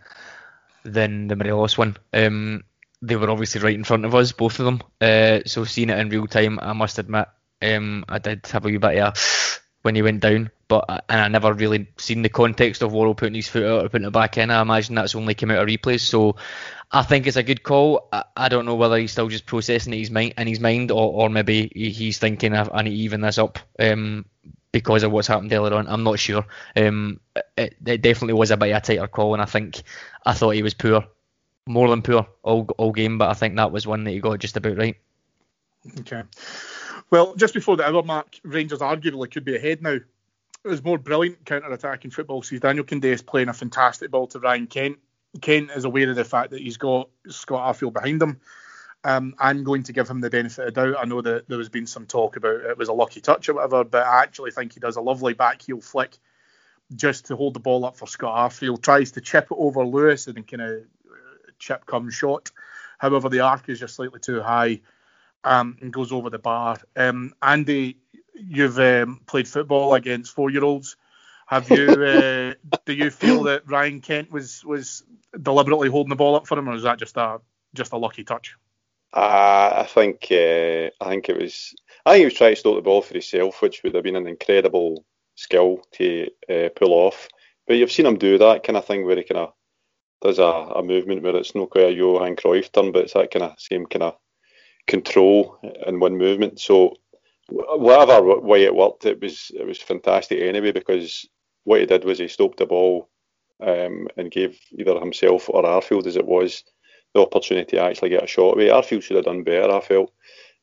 than 0.83 1.27
the 1.27 1.35
Morelos 1.35 1.77
one. 1.77 1.95
Um, 2.11 2.63
they 3.01 3.15
were 3.15 3.29
obviously 3.29 3.61
right 3.61 3.75
in 3.75 3.83
front 3.83 4.05
of 4.05 4.15
us, 4.15 4.31
both 4.31 4.59
of 4.59 4.65
them. 4.65 4.81
Uh, 4.99 5.39
so 5.45 5.63
seeing 5.63 5.89
it 5.89 5.99
in 5.99 6.09
real 6.09 6.27
time, 6.27 6.59
I 6.59 6.73
must 6.73 6.97
admit, 6.97 7.27
um, 7.61 8.05
I 8.09 8.19
did 8.19 8.45
have 8.47 8.65
a 8.65 8.67
wee 8.67 8.77
bit 8.77 8.99
of 8.99 9.61
when 9.85 9.93
he 9.93 10.01
went 10.01 10.19
down, 10.19 10.49
but 10.67 10.85
uh, 10.89 11.01
and 11.07 11.21
I 11.21 11.27
never 11.27 11.53
really 11.53 11.87
seen 11.97 12.23
the 12.23 12.29
context 12.29 12.81
of 12.81 12.91
Worrall 12.91 13.13
putting 13.13 13.35
his 13.35 13.47
foot 13.47 13.65
out 13.65 13.85
or 13.85 13.89
putting 13.89 14.07
it 14.07 14.11
back 14.11 14.39
in. 14.39 14.49
I 14.49 14.63
imagine 14.63 14.95
that's 14.95 15.13
only 15.13 15.35
came 15.35 15.51
out 15.51 15.59
of 15.61 15.67
replays. 15.67 15.99
So 15.99 16.37
I 16.91 17.03
think 17.03 17.27
it's 17.27 17.37
a 17.37 17.43
good 17.43 17.61
call. 17.61 18.09
I, 18.11 18.23
I 18.35 18.49
don't 18.49 18.65
know 18.65 18.73
whether 18.73 18.97
he's 18.97 19.11
still 19.11 19.29
just 19.29 19.45
processing 19.45 19.93
it 19.93 19.99
his 19.99 20.09
mind, 20.09 20.33
in 20.39 20.47
his 20.47 20.59
mind, 20.59 20.89
or, 20.89 21.13
or 21.13 21.29
maybe 21.29 21.71
he's 21.75 22.17
thinking 22.17 22.55
I 22.55 22.81
need 22.81 22.89
to 22.89 22.95
even 22.95 23.21
this 23.21 23.37
up. 23.37 23.59
Um, 23.77 24.25
because 24.71 25.03
of 25.03 25.11
what's 25.11 25.27
happened 25.27 25.53
earlier 25.53 25.75
on. 25.75 25.87
I'm 25.87 26.03
not 26.03 26.19
sure. 26.19 26.45
Um, 26.75 27.19
it, 27.55 27.77
it, 27.85 28.01
definitely 28.01 28.33
was 28.33 28.51
a 28.51 28.57
bit 28.57 28.71
of 28.71 28.77
a 28.77 28.81
tighter 28.81 29.07
call, 29.07 29.33
and 29.33 29.41
I 29.41 29.45
think 29.45 29.83
I 30.25 30.33
thought 30.33 30.49
he 30.49 30.63
was 30.63 30.73
poor, 30.73 31.05
more 31.65 31.87
than 31.89 32.01
poor 32.01 32.27
all 32.43 32.67
all 32.77 32.91
game. 32.91 33.19
But 33.19 33.29
I 33.29 33.35
think 33.35 33.55
that 33.55 33.71
was 33.71 33.87
one 33.87 34.03
that 34.03 34.11
he 34.11 34.19
got 34.19 34.39
just 34.39 34.57
about 34.57 34.77
right. 34.77 34.97
Okay. 35.99 36.23
Well, 37.11 37.35
just 37.35 37.53
before 37.53 37.77
the 37.77 37.85
hour 37.85 38.03
mark, 38.03 38.39
Rangers 38.43 38.79
arguably 38.79 39.31
could 39.31 39.45
be 39.45 39.55
ahead 39.55 39.81
now. 39.81 39.99
It 40.65 40.69
was 40.69 40.83
more 40.83 40.97
brilliant 40.97 41.45
counter-attacking 41.45 42.11
football 42.11 42.41
sees 42.41 42.59
Daniel 42.59 42.85
Candeias 42.85 43.23
playing 43.23 43.49
a 43.49 43.53
fantastic 43.53 44.09
ball 44.09 44.25
to 44.27 44.39
Ryan 44.39 44.65
Kent. 44.65 44.97
Kent 45.39 45.69
is 45.71 45.85
aware 45.85 46.09
of 46.09 46.15
the 46.15 46.25
fact 46.25 46.51
that 46.51 46.61
he's 46.61 46.77
got 46.77 47.09
Scott 47.27 47.75
Arfield 47.75 47.93
behind 47.93 48.21
him. 48.21 48.39
Um, 49.03 49.35
I'm 49.37 49.63
going 49.63 49.83
to 49.83 49.93
give 49.93 50.09
him 50.09 50.21
the 50.21 50.31
benefit 50.31 50.67
of 50.67 50.73
doubt. 50.73 50.95
I 50.99 51.05
know 51.05 51.21
that 51.21 51.47
there 51.47 51.59
has 51.59 51.69
been 51.69 51.85
some 51.85 52.07
talk 52.07 52.37
about 52.37 52.61
it 52.61 52.77
was 52.77 52.89
a 52.89 52.93
lucky 52.93 53.21
touch 53.21 53.47
or 53.47 53.53
whatever, 53.53 53.83
but 53.83 54.03
I 54.07 54.23
actually 54.23 54.49
think 54.49 54.73
he 54.73 54.79
does 54.79 54.95
a 54.95 55.01
lovely 55.01 55.33
back 55.33 55.61
heel 55.61 55.81
flick 55.81 56.17
just 56.95 57.27
to 57.27 57.35
hold 57.35 57.53
the 57.53 57.59
ball 57.59 57.85
up 57.85 57.97
for 57.97 58.07
Scott 58.07 58.51
Arfield. 58.51 58.81
Tries 58.81 59.11
to 59.11 59.21
chip 59.21 59.45
it 59.51 59.57
over 59.59 59.85
Lewis 59.85 60.25
and 60.25 60.37
then 60.37 60.43
kind 60.43 60.61
of 60.61 60.71
uh, 61.07 61.51
chip 61.59 61.85
comes 61.85 62.15
short. 62.15 62.51
However, 62.97 63.29
the 63.29 63.41
arc 63.41 63.69
is 63.69 63.79
just 63.79 63.95
slightly 63.95 64.19
too 64.19 64.41
high 64.41 64.81
um, 65.45 65.77
and 65.79 65.93
goes 65.93 66.11
over 66.11 66.29
the 66.29 66.39
bar. 66.39 66.77
Um, 66.95 67.33
Andy, 67.41 67.97
you've 68.33 68.79
um, 68.79 69.21
played 69.25 69.47
football 69.47 69.93
against 69.93 70.33
four-year-olds. 70.33 70.97
Have 71.47 71.69
you? 71.69 71.85
Uh, 72.05 72.53
do 72.85 72.93
you 72.93 73.11
feel 73.11 73.43
that 73.43 73.69
Ryan 73.69 74.01
Kent 74.01 74.31
was 74.31 74.63
was 74.65 75.03
deliberately 75.41 75.89
holding 75.89 76.09
the 76.09 76.15
ball 76.15 76.35
up 76.35 76.47
for 76.47 76.57
him, 76.57 76.67
or 76.67 76.75
is 76.75 76.83
that 76.83 76.99
just 76.99 77.17
a 77.17 77.39
just 77.73 77.93
a 77.93 77.97
lucky 77.97 78.23
touch? 78.23 78.55
Uh, 79.13 79.73
I 79.77 79.87
think 79.87 80.27
uh, 80.31 80.89
I 81.01 81.09
think 81.09 81.29
it 81.29 81.39
was 81.39 81.73
I 82.05 82.11
think 82.11 82.19
he 82.19 82.25
was 82.25 82.33
trying 82.33 82.53
to 82.53 82.59
stop 82.59 82.75
the 82.75 82.81
ball 82.81 83.01
for 83.01 83.13
himself, 83.13 83.61
which 83.61 83.83
would 83.83 83.95
have 83.95 84.03
been 84.03 84.15
an 84.15 84.27
incredible 84.27 85.05
skill 85.35 85.81
to 85.93 86.27
uh, 86.49 86.69
pull 86.75 86.93
off. 86.93 87.27
But 87.67 87.77
you've 87.77 87.91
seen 87.91 88.05
him 88.05 88.17
do 88.17 88.37
that 88.37 88.63
kind 88.63 88.77
of 88.77 88.85
thing 88.85 89.05
where 89.05 89.15
he 89.15 89.23
kind 89.23 89.39
of 89.39 89.53
does 90.21 90.39
a, 90.39 90.43
a 90.43 90.83
movement 90.83 91.21
where 91.21 91.35
it's 91.35 91.55
not 91.55 91.69
quite 91.69 91.89
a 91.89 91.93
Johan 91.93 92.35
Cruyff 92.35 92.71
turn, 92.71 92.91
but 92.91 93.03
it's 93.03 93.13
that 93.13 93.31
kind 93.31 93.43
of 93.43 93.59
same 93.59 93.85
kind 93.85 94.03
of 94.03 94.17
control 94.87 95.59
in 95.85 95.99
one 95.99 96.17
movement. 96.17 96.59
So 96.59 96.95
whatever 97.49 98.39
way 98.39 98.63
it 98.63 98.75
worked, 98.75 99.05
it 99.05 99.21
was 99.21 99.51
it 99.53 99.65
was 99.65 99.81
fantastic 99.81 100.41
anyway 100.41 100.71
because 100.71 101.27
what 101.63 101.79
he 101.79 101.85
did 101.85 102.05
was 102.05 102.19
he 102.19 102.27
stopped 102.27 102.57
the 102.57 102.65
ball 102.65 103.09
um, 103.61 104.07
and 104.17 104.31
gave 104.31 104.59
either 104.77 104.99
himself 104.99 105.49
or 105.49 105.63
Arfield 105.63 106.07
as 106.07 106.15
it 106.15 106.25
was 106.25 106.63
the 107.13 107.21
opportunity 107.21 107.77
to 107.77 107.83
actually 107.83 108.09
get 108.09 108.23
a 108.23 108.27
shot 108.27 108.53
away. 108.53 108.67
Arfield 108.67 109.01
should 109.01 109.15
have 109.15 109.25
done 109.25 109.43
better, 109.43 109.71
I 109.71 109.79
felt. 109.79 110.13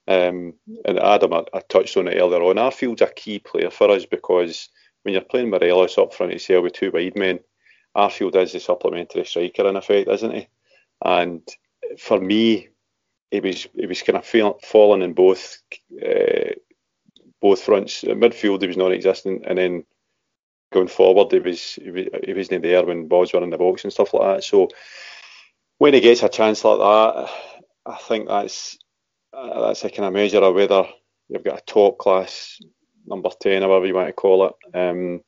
Um, 0.09 0.55
and 0.85 0.99
Adam, 0.99 1.33
I, 1.33 1.45
I, 1.55 1.61
touched 1.61 1.97
on 1.97 2.09
it 2.09 2.19
earlier 2.19 2.43
on. 2.43 2.57
Arfield's 2.57 3.03
a 3.03 3.07
key 3.07 3.39
player 3.39 3.71
for 3.71 3.89
us 3.89 4.05
because 4.05 4.69
when 5.03 5.15
you're 5.15 5.23
playing 5.23 5.51
Morelos 5.51 5.97
up 5.97 6.13
front 6.13 6.33
yourself 6.33 6.65
with 6.65 6.73
two 6.73 6.91
wide 6.91 7.17
men, 7.17 7.39
Arfield 7.97 8.35
is 8.37 8.53
the 8.53 8.61
supplementary 8.61 9.25
striker 9.25 9.67
in 9.69 9.77
effect, 9.77 10.09
isn't 10.09 10.35
he? 10.35 10.49
And 11.05 11.49
for 11.99 12.19
me, 12.19 12.69
he 13.33 13.41
was 13.41 13.67
he 13.75 13.87
was 13.87 14.03
kind 14.03 14.19
of 14.19 14.61
falling 14.63 15.03
in 15.03 15.15
both 15.15 15.59
uh, 16.05 16.53
both 17.41 17.63
fronts. 17.63 18.05
Midfield, 18.05 18.61
he 18.61 18.69
was 18.69 18.77
non-existent, 18.77 19.45
and 19.47 19.59
then 19.59 19.85
going 20.73 20.89
forward, 20.89 21.33
he 21.33 21.41
was 21.41 21.75
he, 21.75 21.91
was, 21.91 22.07
he 22.25 22.35
wasn't 22.35 22.63
there 22.63 22.85
when 22.85 23.09
balls 23.09 23.33
were 23.33 23.43
in 23.43 23.51
the 23.51 23.59
box 23.59 23.85
and 23.85 23.93
stuff 23.93 24.13
like 24.15 24.37
that. 24.37 24.45
So 24.45 24.69
when 25.79 25.95
he 25.95 26.01
gets 26.01 26.23
a 26.23 26.29
chance 26.29 26.63
like 26.65 26.79
that, 26.79 27.31
I 27.87 27.97
think 27.97 28.29
that's 28.29 28.79
uh, 29.33 29.67
that's 29.67 29.85
a 29.85 29.91
kind 29.91 30.07
of 30.07 30.13
measure 30.13 30.39
of 30.39 30.55
whether 30.55 30.85
you've 31.29 31.45
got 31.45 31.61
a 31.61 31.65
top 31.65 31.99
class 31.99 32.61
number 33.07 33.31
ten 33.41 33.63
or 33.63 33.69
whatever 33.69 33.87
you 33.87 33.95
want 33.95 34.09
to 34.09 34.13
call 34.13 34.47
it. 34.47 34.55
Um, 34.77 35.23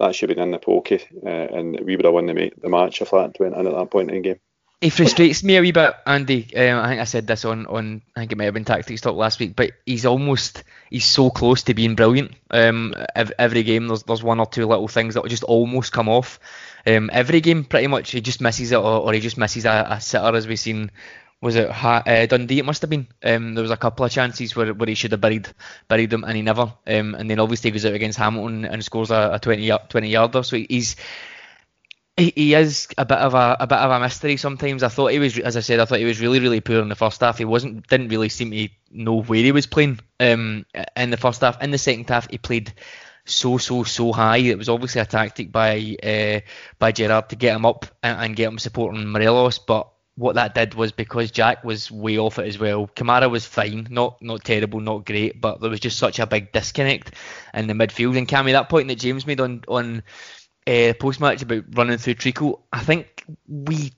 that 0.00 0.14
should 0.14 0.30
be 0.30 0.38
in 0.38 0.50
the 0.50 0.58
pokey, 0.58 1.00
uh, 1.24 1.28
and 1.28 1.78
we 1.84 1.96
would 1.96 2.06
have 2.06 2.14
won 2.14 2.26
the, 2.26 2.50
the 2.60 2.68
match 2.68 3.02
if 3.02 3.10
that 3.10 3.38
went 3.38 3.54
in 3.54 3.66
at 3.66 3.74
that 3.74 3.90
point 3.90 4.10
in 4.10 4.16
the 4.16 4.22
game. 4.22 4.40
He 4.82 4.90
frustrates 4.90 5.44
me 5.44 5.56
a 5.56 5.60
wee 5.60 5.70
bit, 5.70 5.94
Andy. 6.04 6.56
Um, 6.56 6.80
I 6.80 6.88
think 6.88 7.00
I 7.00 7.04
said 7.04 7.24
this 7.28 7.44
on, 7.44 7.66
on 7.66 8.02
I 8.16 8.20
think 8.20 8.32
it 8.32 8.38
might 8.38 8.46
have 8.46 8.54
been 8.54 8.64
Tactics 8.64 9.00
Talk 9.00 9.14
last 9.14 9.38
week, 9.38 9.54
but 9.54 9.70
he's 9.86 10.04
almost 10.04 10.64
he's 10.90 11.04
so 11.04 11.30
close 11.30 11.62
to 11.64 11.74
being 11.74 11.94
brilliant. 11.94 12.32
Um, 12.50 12.92
every 13.14 13.62
game 13.62 13.86
there's 13.86 14.02
there's 14.02 14.24
one 14.24 14.40
or 14.40 14.46
two 14.46 14.66
little 14.66 14.88
things 14.88 15.14
that 15.14 15.24
just 15.28 15.44
almost 15.44 15.92
come 15.92 16.08
off. 16.08 16.40
Um, 16.84 17.10
every 17.12 17.40
game, 17.40 17.62
pretty 17.62 17.86
much, 17.86 18.10
he 18.10 18.20
just 18.20 18.40
misses 18.40 18.72
it, 18.72 18.76
or, 18.76 19.02
or 19.02 19.12
he 19.12 19.20
just 19.20 19.38
misses 19.38 19.66
a, 19.66 19.86
a 19.88 20.00
sitter, 20.00 20.34
as 20.34 20.48
we've 20.48 20.58
seen. 20.58 20.90
Was 21.40 21.54
it 21.54 21.70
uh, 21.70 22.26
Dundee? 22.26 22.58
It 22.58 22.64
must 22.64 22.82
have 22.82 22.90
been. 22.90 23.06
Um, 23.22 23.54
there 23.54 23.62
was 23.62 23.70
a 23.70 23.76
couple 23.76 24.04
of 24.04 24.10
chances 24.10 24.56
where, 24.56 24.74
where 24.74 24.88
he 24.88 24.96
should 24.96 25.12
have 25.12 25.20
buried 25.20 25.48
buried 25.86 26.10
them, 26.10 26.24
and 26.24 26.34
he 26.34 26.42
never. 26.42 26.72
Um, 26.88 27.14
and 27.14 27.30
then 27.30 27.38
obviously 27.38 27.70
he 27.70 27.72
goes 27.72 27.86
out 27.86 27.94
against 27.94 28.18
Hamilton 28.18 28.64
and 28.64 28.84
scores 28.84 29.12
a, 29.12 29.30
a 29.34 29.38
20 29.38 29.70
20 29.88 30.08
yarder. 30.08 30.42
So 30.42 30.56
he's 30.56 30.96
he, 32.16 32.32
he 32.34 32.54
is 32.54 32.88
a 32.98 33.04
bit 33.04 33.18
of 33.18 33.34
a, 33.34 33.56
a 33.60 33.66
bit 33.66 33.78
of 33.78 33.90
a 33.90 34.00
mystery 34.00 34.36
sometimes. 34.36 34.82
I 34.82 34.88
thought 34.88 35.12
he 35.12 35.18
was, 35.18 35.38
as 35.38 35.56
I 35.56 35.60
said, 35.60 35.80
I 35.80 35.84
thought 35.84 35.98
he 35.98 36.04
was 36.04 36.20
really 36.20 36.40
really 36.40 36.60
poor 36.60 36.80
in 36.80 36.88
the 36.88 36.94
first 36.96 37.20
half. 37.20 37.38
He 37.38 37.44
wasn't 37.44 37.86
didn't 37.88 38.08
really 38.08 38.28
seem 38.28 38.50
to 38.50 38.68
know 38.90 39.22
where 39.22 39.42
he 39.42 39.52
was 39.52 39.66
playing 39.66 40.00
um, 40.20 40.66
in 40.96 41.10
the 41.10 41.16
first 41.16 41.40
half. 41.40 41.62
In 41.62 41.70
the 41.70 41.78
second 41.78 42.08
half, 42.08 42.30
he 42.30 42.38
played 42.38 42.72
so 43.24 43.58
so 43.58 43.84
so 43.84 44.12
high. 44.12 44.38
It 44.38 44.58
was 44.58 44.68
obviously 44.68 45.00
a 45.00 45.06
tactic 45.06 45.52
by 45.52 45.96
uh, 46.02 46.40
by 46.78 46.92
Gerrard 46.92 47.30
to 47.30 47.36
get 47.36 47.56
him 47.56 47.64
up 47.64 47.86
and, 48.02 48.20
and, 48.20 48.36
get 48.36 48.48
him 48.48 48.58
supporting 48.58 49.06
Morelos, 49.08 49.58
but 49.58 49.88
what 50.14 50.34
that 50.34 50.54
did 50.54 50.74
was 50.74 50.92
because 50.92 51.30
Jack 51.30 51.64
was 51.64 51.90
way 51.90 52.18
off 52.18 52.38
it 52.38 52.46
as 52.46 52.58
well. 52.58 52.86
Kamara 52.86 53.30
was 53.30 53.46
fine, 53.46 53.86
not 53.90 54.20
not 54.20 54.44
terrible, 54.44 54.80
not 54.80 55.06
great, 55.06 55.40
but 55.40 55.60
there 55.60 55.70
was 55.70 55.80
just 55.80 55.98
such 55.98 56.18
a 56.18 56.26
big 56.26 56.52
disconnect 56.52 57.12
in 57.54 57.66
the 57.66 57.72
midfield. 57.74 58.18
And 58.18 58.28
Cammy, 58.28 58.52
that 58.52 58.68
point 58.68 58.88
that 58.88 58.98
James 58.98 59.26
made 59.26 59.40
on 59.40 59.62
on 59.68 60.02
uh, 60.66 60.92
post 60.98 61.20
match 61.20 61.42
about 61.42 61.64
running 61.72 61.98
through 61.98 62.14
Treacle, 62.14 62.64
I 62.72 62.80
think 62.80 63.24
we 63.46 63.92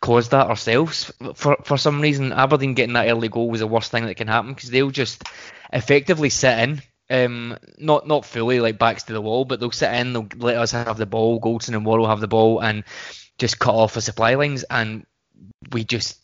caused 0.00 0.30
that 0.30 0.46
ourselves 0.46 1.12
for 1.34 1.56
for 1.62 1.76
some 1.76 2.00
reason. 2.00 2.32
Aberdeen 2.32 2.74
getting 2.74 2.94
that 2.94 3.08
early 3.08 3.28
goal 3.28 3.50
was 3.50 3.60
the 3.60 3.66
worst 3.66 3.90
thing 3.90 4.06
that 4.06 4.16
can 4.16 4.28
happen 4.28 4.54
because 4.54 4.70
they'll 4.70 4.90
just 4.90 5.24
effectively 5.72 6.30
sit 6.30 6.58
in 6.58 6.82
um, 7.10 7.58
not 7.76 8.06
not 8.06 8.24
fully 8.24 8.60
like 8.60 8.78
backs 8.78 9.02
to 9.04 9.12
the 9.12 9.20
wall, 9.20 9.44
but 9.44 9.58
they'll 9.60 9.72
sit 9.72 9.92
in, 9.92 10.12
they'll 10.12 10.28
let 10.36 10.56
us 10.56 10.70
have 10.70 10.96
the 10.96 11.06
ball, 11.06 11.40
Goldson 11.40 11.74
and 11.74 11.84
Worrall 11.84 12.06
have 12.06 12.20
the 12.20 12.28
ball, 12.28 12.60
and 12.60 12.84
just 13.38 13.58
cut 13.58 13.74
off 13.74 13.94
the 13.94 14.00
supply 14.00 14.34
lines, 14.34 14.64
and 14.70 15.04
we 15.72 15.84
just 15.84 16.18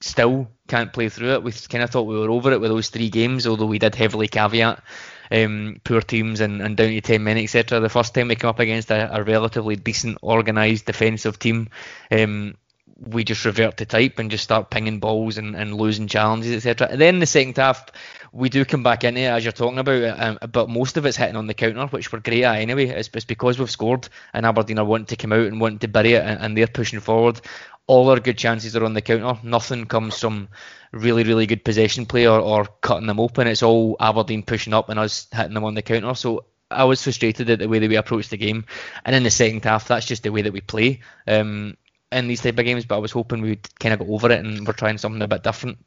still 0.00 0.48
can't 0.68 0.92
play 0.92 1.08
through 1.08 1.32
it. 1.32 1.42
We 1.42 1.52
kind 1.52 1.82
of 1.82 1.90
thought 1.90 2.02
we 2.02 2.18
were 2.18 2.30
over 2.30 2.52
it 2.52 2.60
with 2.60 2.70
those 2.70 2.90
three 2.90 3.10
games, 3.10 3.46
although 3.46 3.66
we 3.66 3.80
did 3.80 3.94
heavily 3.94 4.28
caveat 4.28 4.82
um, 5.30 5.80
poor 5.84 6.00
teams 6.00 6.40
and, 6.40 6.60
and 6.60 6.76
down 6.76 6.88
to 6.88 7.00
10 7.00 7.22
men, 7.22 7.38
etc. 7.38 7.80
The 7.80 7.88
first 7.88 8.14
time 8.14 8.28
we 8.28 8.36
came 8.36 8.50
up 8.50 8.60
against 8.60 8.90
a, 8.90 9.16
a 9.16 9.22
relatively 9.22 9.76
decent, 9.76 10.18
organised 10.22 10.86
defensive 10.86 11.38
team, 11.38 11.68
um, 12.10 12.56
we 12.96 13.24
just 13.24 13.44
revert 13.44 13.76
to 13.78 13.86
type 13.86 14.18
and 14.18 14.30
just 14.30 14.44
start 14.44 14.70
pinging 14.70 15.00
balls 15.00 15.38
and, 15.38 15.56
and 15.56 15.74
losing 15.76 16.06
challenges, 16.06 16.52
etc. 16.52 16.88
And 16.90 17.00
then 17.00 17.18
the 17.18 17.26
second 17.26 17.56
half, 17.56 17.86
we 18.32 18.48
do 18.48 18.64
come 18.64 18.82
back 18.82 19.04
in 19.04 19.16
it 19.16 19.26
as 19.26 19.44
you're 19.44 19.52
talking 19.52 19.78
about, 19.78 20.20
um, 20.20 20.38
but 20.50 20.68
most 20.68 20.96
of 20.96 21.06
it's 21.06 21.16
hitting 21.16 21.36
on 21.36 21.46
the 21.46 21.54
counter, 21.54 21.86
which 21.86 22.12
we're 22.12 22.20
great 22.20 22.44
at 22.44 22.56
anyway. 22.56 22.86
It's, 22.86 23.10
it's 23.12 23.24
because 23.24 23.58
we've 23.58 23.70
scored 23.70 24.08
and 24.32 24.46
Aberdeen 24.46 24.78
are 24.78 24.84
wanting 24.84 25.06
to 25.06 25.16
come 25.16 25.32
out 25.32 25.46
and 25.46 25.60
wanting 25.60 25.80
to 25.80 25.88
bury 25.88 26.12
it, 26.12 26.24
and, 26.24 26.40
and 26.40 26.56
they're 26.56 26.66
pushing 26.66 27.00
forward. 27.00 27.40
All 27.86 28.08
our 28.08 28.20
good 28.20 28.38
chances 28.38 28.74
are 28.76 28.84
on 28.84 28.94
the 28.94 29.02
counter. 29.02 29.38
Nothing 29.42 29.86
comes 29.86 30.18
from 30.18 30.48
really, 30.92 31.24
really 31.24 31.46
good 31.46 31.64
possession 31.64 32.06
play 32.06 32.26
or, 32.26 32.40
or 32.40 32.66
cutting 32.80 33.06
them 33.06 33.20
open. 33.20 33.46
It's 33.46 33.62
all 33.62 33.96
Aberdeen 34.00 34.42
pushing 34.42 34.72
up 34.72 34.88
and 34.88 34.98
us 34.98 35.26
hitting 35.32 35.54
them 35.54 35.64
on 35.64 35.74
the 35.74 35.82
counter. 35.82 36.14
So 36.14 36.46
I 36.70 36.84
was 36.84 37.02
frustrated 37.02 37.50
at 37.50 37.58
the 37.58 37.68
way 37.68 37.78
that 37.78 37.88
we 37.88 37.96
approached 37.96 38.30
the 38.30 38.36
game. 38.36 38.64
And 39.04 39.14
in 39.14 39.22
the 39.22 39.30
second 39.30 39.64
half, 39.64 39.88
that's 39.88 40.06
just 40.06 40.22
the 40.22 40.32
way 40.32 40.42
that 40.42 40.52
we 40.52 40.60
play 40.60 41.00
um, 41.26 41.76
in 42.14 42.28
these 42.28 42.42
type 42.42 42.58
of 42.58 42.64
games. 42.64 42.84
But 42.84 42.96
I 42.96 42.98
was 42.98 43.12
hoping 43.12 43.42
we 43.42 43.50
would 43.50 43.78
kind 43.78 43.92
of 43.92 44.06
go 44.06 44.14
over 44.14 44.30
it 44.30 44.44
and 44.44 44.66
we're 44.66 44.72
trying 44.72 44.98
something 44.98 45.22
a 45.22 45.28
bit 45.28 45.42
different. 45.42 45.78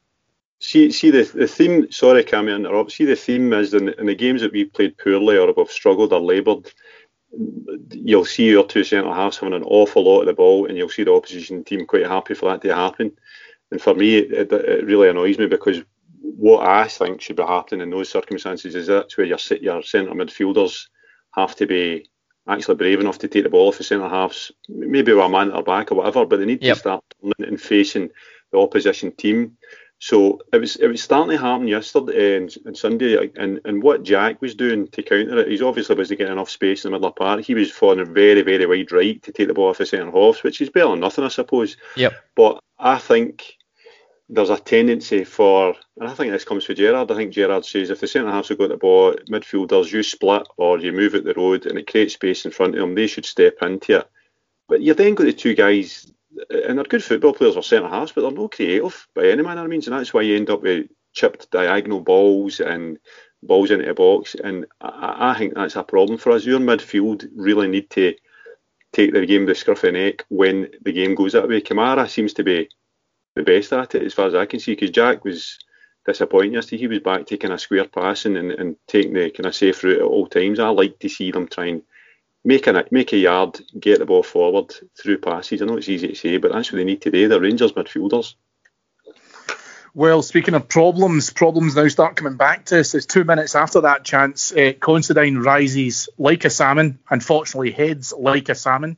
See, 0.60 0.90
see 0.90 1.10
the 1.10 1.22
the 1.22 1.46
theme. 1.46 1.90
Sorry, 1.90 2.24
Cammy, 2.24 2.54
interrupt. 2.54 2.92
See, 2.92 3.04
the 3.04 3.16
theme 3.16 3.52
is 3.52 3.74
in, 3.74 3.90
in 3.90 4.06
the 4.06 4.14
games 4.14 4.40
that 4.40 4.52
we've 4.52 4.72
played 4.72 4.98
poorly 4.98 5.38
or 5.38 5.52
we've 5.52 5.70
struggled 5.70 6.12
or 6.12 6.20
laboured. 6.20 6.72
you'll 7.92 8.24
see 8.24 8.48
your 8.50 8.66
two 8.66 8.82
centre 8.84 9.12
halves 9.12 9.38
having 9.38 9.54
an 9.54 9.62
awful 9.62 10.02
lot 10.02 10.20
of 10.20 10.26
the 10.26 10.32
ball, 10.32 10.66
and 10.66 10.76
you'll 10.76 10.88
see 10.88 11.04
the 11.04 11.12
opposition 11.12 11.62
team 11.62 11.86
quite 11.86 12.06
happy 12.06 12.34
for 12.34 12.50
that 12.50 12.62
to 12.62 12.74
happen. 12.74 13.12
And 13.70 13.80
for 13.80 13.94
me, 13.94 14.16
it, 14.16 14.50
it 14.52 14.84
really 14.84 15.08
annoys 15.08 15.38
me 15.38 15.46
because 15.46 15.82
what 16.20 16.66
I 16.66 16.88
think 16.88 17.20
should 17.20 17.36
be 17.36 17.42
happening 17.42 17.82
in 17.82 17.90
those 17.90 18.08
circumstances 18.08 18.74
is 18.74 18.86
that's 18.88 19.16
where 19.16 19.26
your 19.26 19.38
your 19.60 19.82
centre 19.82 20.12
midfielders 20.12 20.88
have 21.34 21.54
to 21.56 21.66
be 21.66 22.08
actually 22.48 22.76
brave 22.76 23.00
enough 23.00 23.18
to 23.18 23.28
take 23.28 23.44
the 23.44 23.50
ball 23.50 23.68
off 23.68 23.78
the 23.78 23.84
centre 23.84 24.08
halves, 24.08 24.50
maybe 24.68 25.12
with 25.12 25.24
a 25.24 25.28
man 25.28 25.48
at 25.48 25.54
their 25.54 25.62
back 25.62 25.92
or 25.92 25.96
whatever, 25.96 26.24
but 26.26 26.38
they 26.38 26.46
need 26.46 26.62
yep. 26.62 26.74
to 26.74 26.80
start 26.80 27.04
turning 27.20 27.52
and 27.52 27.60
facing 27.60 28.10
the 28.52 28.58
opposition 28.58 29.12
team. 29.12 29.56
So 30.00 30.40
it 30.52 30.58
was 30.58 30.76
it 30.76 30.86
was 30.86 31.02
starting 31.02 31.36
to 31.36 31.42
happen 31.42 31.66
yesterday 31.66 32.36
and, 32.36 32.54
and 32.64 32.76
Sunday, 32.76 33.30
and, 33.36 33.60
and 33.64 33.82
what 33.82 34.04
Jack 34.04 34.40
was 34.40 34.54
doing 34.54 34.86
to 34.88 35.02
counter 35.02 35.40
it, 35.40 35.48
he's 35.48 35.60
obviously 35.60 35.96
wasn't 35.96 36.18
getting 36.18 36.34
enough 36.34 36.50
space 36.50 36.84
in 36.84 36.92
the 36.92 36.96
middle 36.96 37.08
of 37.08 37.16
the 37.16 37.18
park. 37.18 37.40
He 37.40 37.54
was 37.54 37.72
falling 37.72 38.14
very 38.14 38.42
very 38.42 38.64
wide 38.64 38.92
right 38.92 39.20
to 39.24 39.32
take 39.32 39.48
the 39.48 39.54
ball 39.54 39.70
off 39.70 39.78
the 39.78 39.86
centre 39.86 40.12
halves, 40.12 40.44
which 40.44 40.60
is 40.60 40.70
better 40.70 40.90
than 40.90 41.00
nothing, 41.00 41.24
I 41.24 41.28
suppose. 41.28 41.76
Yep. 41.96 42.14
But 42.36 42.62
I 42.78 42.98
think 42.98 43.57
there's 44.28 44.50
a 44.50 44.58
tendency 44.58 45.24
for, 45.24 45.74
and 45.98 46.08
I 46.08 46.14
think 46.14 46.32
this 46.32 46.44
comes 46.44 46.64
from 46.64 46.74
Gerrard. 46.74 47.10
I 47.10 47.14
think 47.14 47.32
Gerrard 47.32 47.64
says 47.64 47.90
if 47.90 48.00
the 48.00 48.06
centre 48.06 48.30
halves 48.30 48.50
have 48.50 48.58
got 48.58 48.68
the 48.68 48.76
ball, 48.76 49.14
midfielders 49.30 49.90
you 49.90 50.02
split 50.02 50.46
or 50.56 50.78
you 50.78 50.92
move 50.92 51.14
at 51.14 51.24
the 51.24 51.34
road 51.34 51.66
and 51.66 51.78
it 51.78 51.90
creates 51.90 52.14
space 52.14 52.44
in 52.44 52.50
front 52.50 52.74
of 52.74 52.80
them, 52.80 52.94
they 52.94 53.06
should 53.06 53.24
step 53.24 53.56
into 53.62 54.00
it. 54.00 54.10
But 54.68 54.82
you 54.82 54.92
then 54.92 55.14
got 55.14 55.24
the 55.24 55.32
two 55.32 55.54
guys 55.54 56.12
and 56.50 56.78
they're 56.78 56.84
good 56.84 57.02
football 57.02 57.32
players 57.32 57.56
or 57.56 57.62
centre 57.62 57.88
halves, 57.88 58.12
but 58.12 58.20
they're 58.22 58.30
not 58.30 58.52
creative 58.52 59.08
by 59.14 59.28
any 59.28 59.42
manner 59.42 59.64
of 59.64 59.70
means, 59.70 59.86
and 59.86 59.96
that's 59.96 60.12
why 60.12 60.22
you 60.22 60.36
end 60.36 60.50
up 60.50 60.62
with 60.62 60.88
chipped 61.12 61.50
diagonal 61.50 62.00
balls 62.00 62.60
and 62.60 62.98
balls 63.42 63.70
into 63.70 63.86
the 63.86 63.94
box. 63.94 64.34
And 64.34 64.66
I, 64.80 65.30
I 65.30 65.38
think 65.38 65.54
that's 65.54 65.76
a 65.76 65.82
problem 65.82 66.18
for 66.18 66.32
us. 66.32 66.44
Your 66.44 66.60
midfield 66.60 67.26
really 67.34 67.68
need 67.68 67.90
to 67.90 68.14
take 68.92 69.12
the 69.12 69.26
game 69.26 69.46
to 69.46 69.52
the 69.52 69.54
scruff 69.54 69.84
of 69.84 69.92
the 69.92 69.92
neck 69.92 70.24
when 70.28 70.68
the 70.82 70.92
game 70.92 71.14
goes 71.14 71.32
that 71.32 71.48
way. 71.48 71.60
Kamara 71.60 72.08
seems 72.08 72.34
to 72.34 72.44
be 72.44 72.68
the 73.38 73.44
best 73.44 73.72
at 73.72 73.94
it 73.94 74.02
as 74.02 74.14
far 74.14 74.26
as 74.26 74.34
I 74.34 74.46
can 74.46 74.60
see, 74.60 74.72
because 74.72 74.90
Jack 74.90 75.24
was 75.24 75.58
disappointing 76.04 76.54
yesterday. 76.54 76.80
He 76.80 76.86
was 76.86 77.00
back 77.00 77.26
taking 77.26 77.50
a 77.50 77.58
square 77.58 77.86
passing 77.86 78.36
and, 78.36 78.52
and 78.52 78.76
taking 78.86 79.14
the 79.14 79.30
kind 79.30 79.46
of 79.46 79.54
safe 79.54 79.82
route 79.82 80.00
at 80.00 80.04
all 80.04 80.26
times. 80.26 80.58
I 80.58 80.68
like 80.68 80.98
to 81.00 81.08
see 81.08 81.30
them 81.30 81.48
try 81.48 81.66
and 81.66 81.82
make 82.44 82.66
a 82.66 82.84
make 82.90 83.12
a 83.12 83.16
yard, 83.16 83.60
get 83.78 83.98
the 83.98 84.06
ball 84.06 84.22
forward 84.22 84.74
through 85.00 85.18
passes. 85.18 85.62
I 85.62 85.66
know 85.66 85.76
it's 85.76 85.88
easy 85.88 86.08
to 86.08 86.14
say, 86.14 86.36
but 86.38 86.52
that's 86.52 86.72
what 86.72 86.78
they 86.78 86.84
need 86.84 87.02
today. 87.02 87.26
The 87.26 87.40
Rangers 87.40 87.72
midfielders. 87.72 88.34
Well, 89.94 90.22
speaking 90.22 90.54
of 90.54 90.68
problems, 90.68 91.30
problems 91.30 91.74
now 91.74 91.88
start 91.88 92.16
coming 92.16 92.36
back 92.36 92.66
to 92.66 92.80
us. 92.80 92.94
It's 92.94 93.06
two 93.06 93.24
minutes 93.24 93.54
after 93.54 93.80
that 93.82 94.04
chance. 94.04 94.52
Uh, 94.52 94.72
Considine 94.78 95.38
rises 95.38 96.08
like 96.18 96.44
a 96.44 96.50
salmon, 96.50 96.98
unfortunately 97.10 97.72
heads 97.72 98.12
like 98.16 98.48
a 98.48 98.54
salmon 98.54 98.96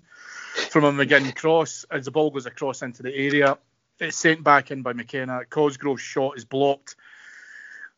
from 0.68 0.84
a 0.84 0.92
McGinn 0.92 1.34
cross 1.34 1.86
as 1.90 2.04
the 2.04 2.10
ball 2.10 2.30
goes 2.30 2.46
across 2.46 2.82
into 2.82 3.02
the 3.02 3.14
area. 3.14 3.56
It's 4.00 4.16
sent 4.16 4.42
back 4.42 4.70
in 4.70 4.82
by 4.82 4.92
McKenna. 4.92 5.44
Cosgrove's 5.48 6.00
shot 6.00 6.36
is 6.36 6.44
blocked. 6.44 6.96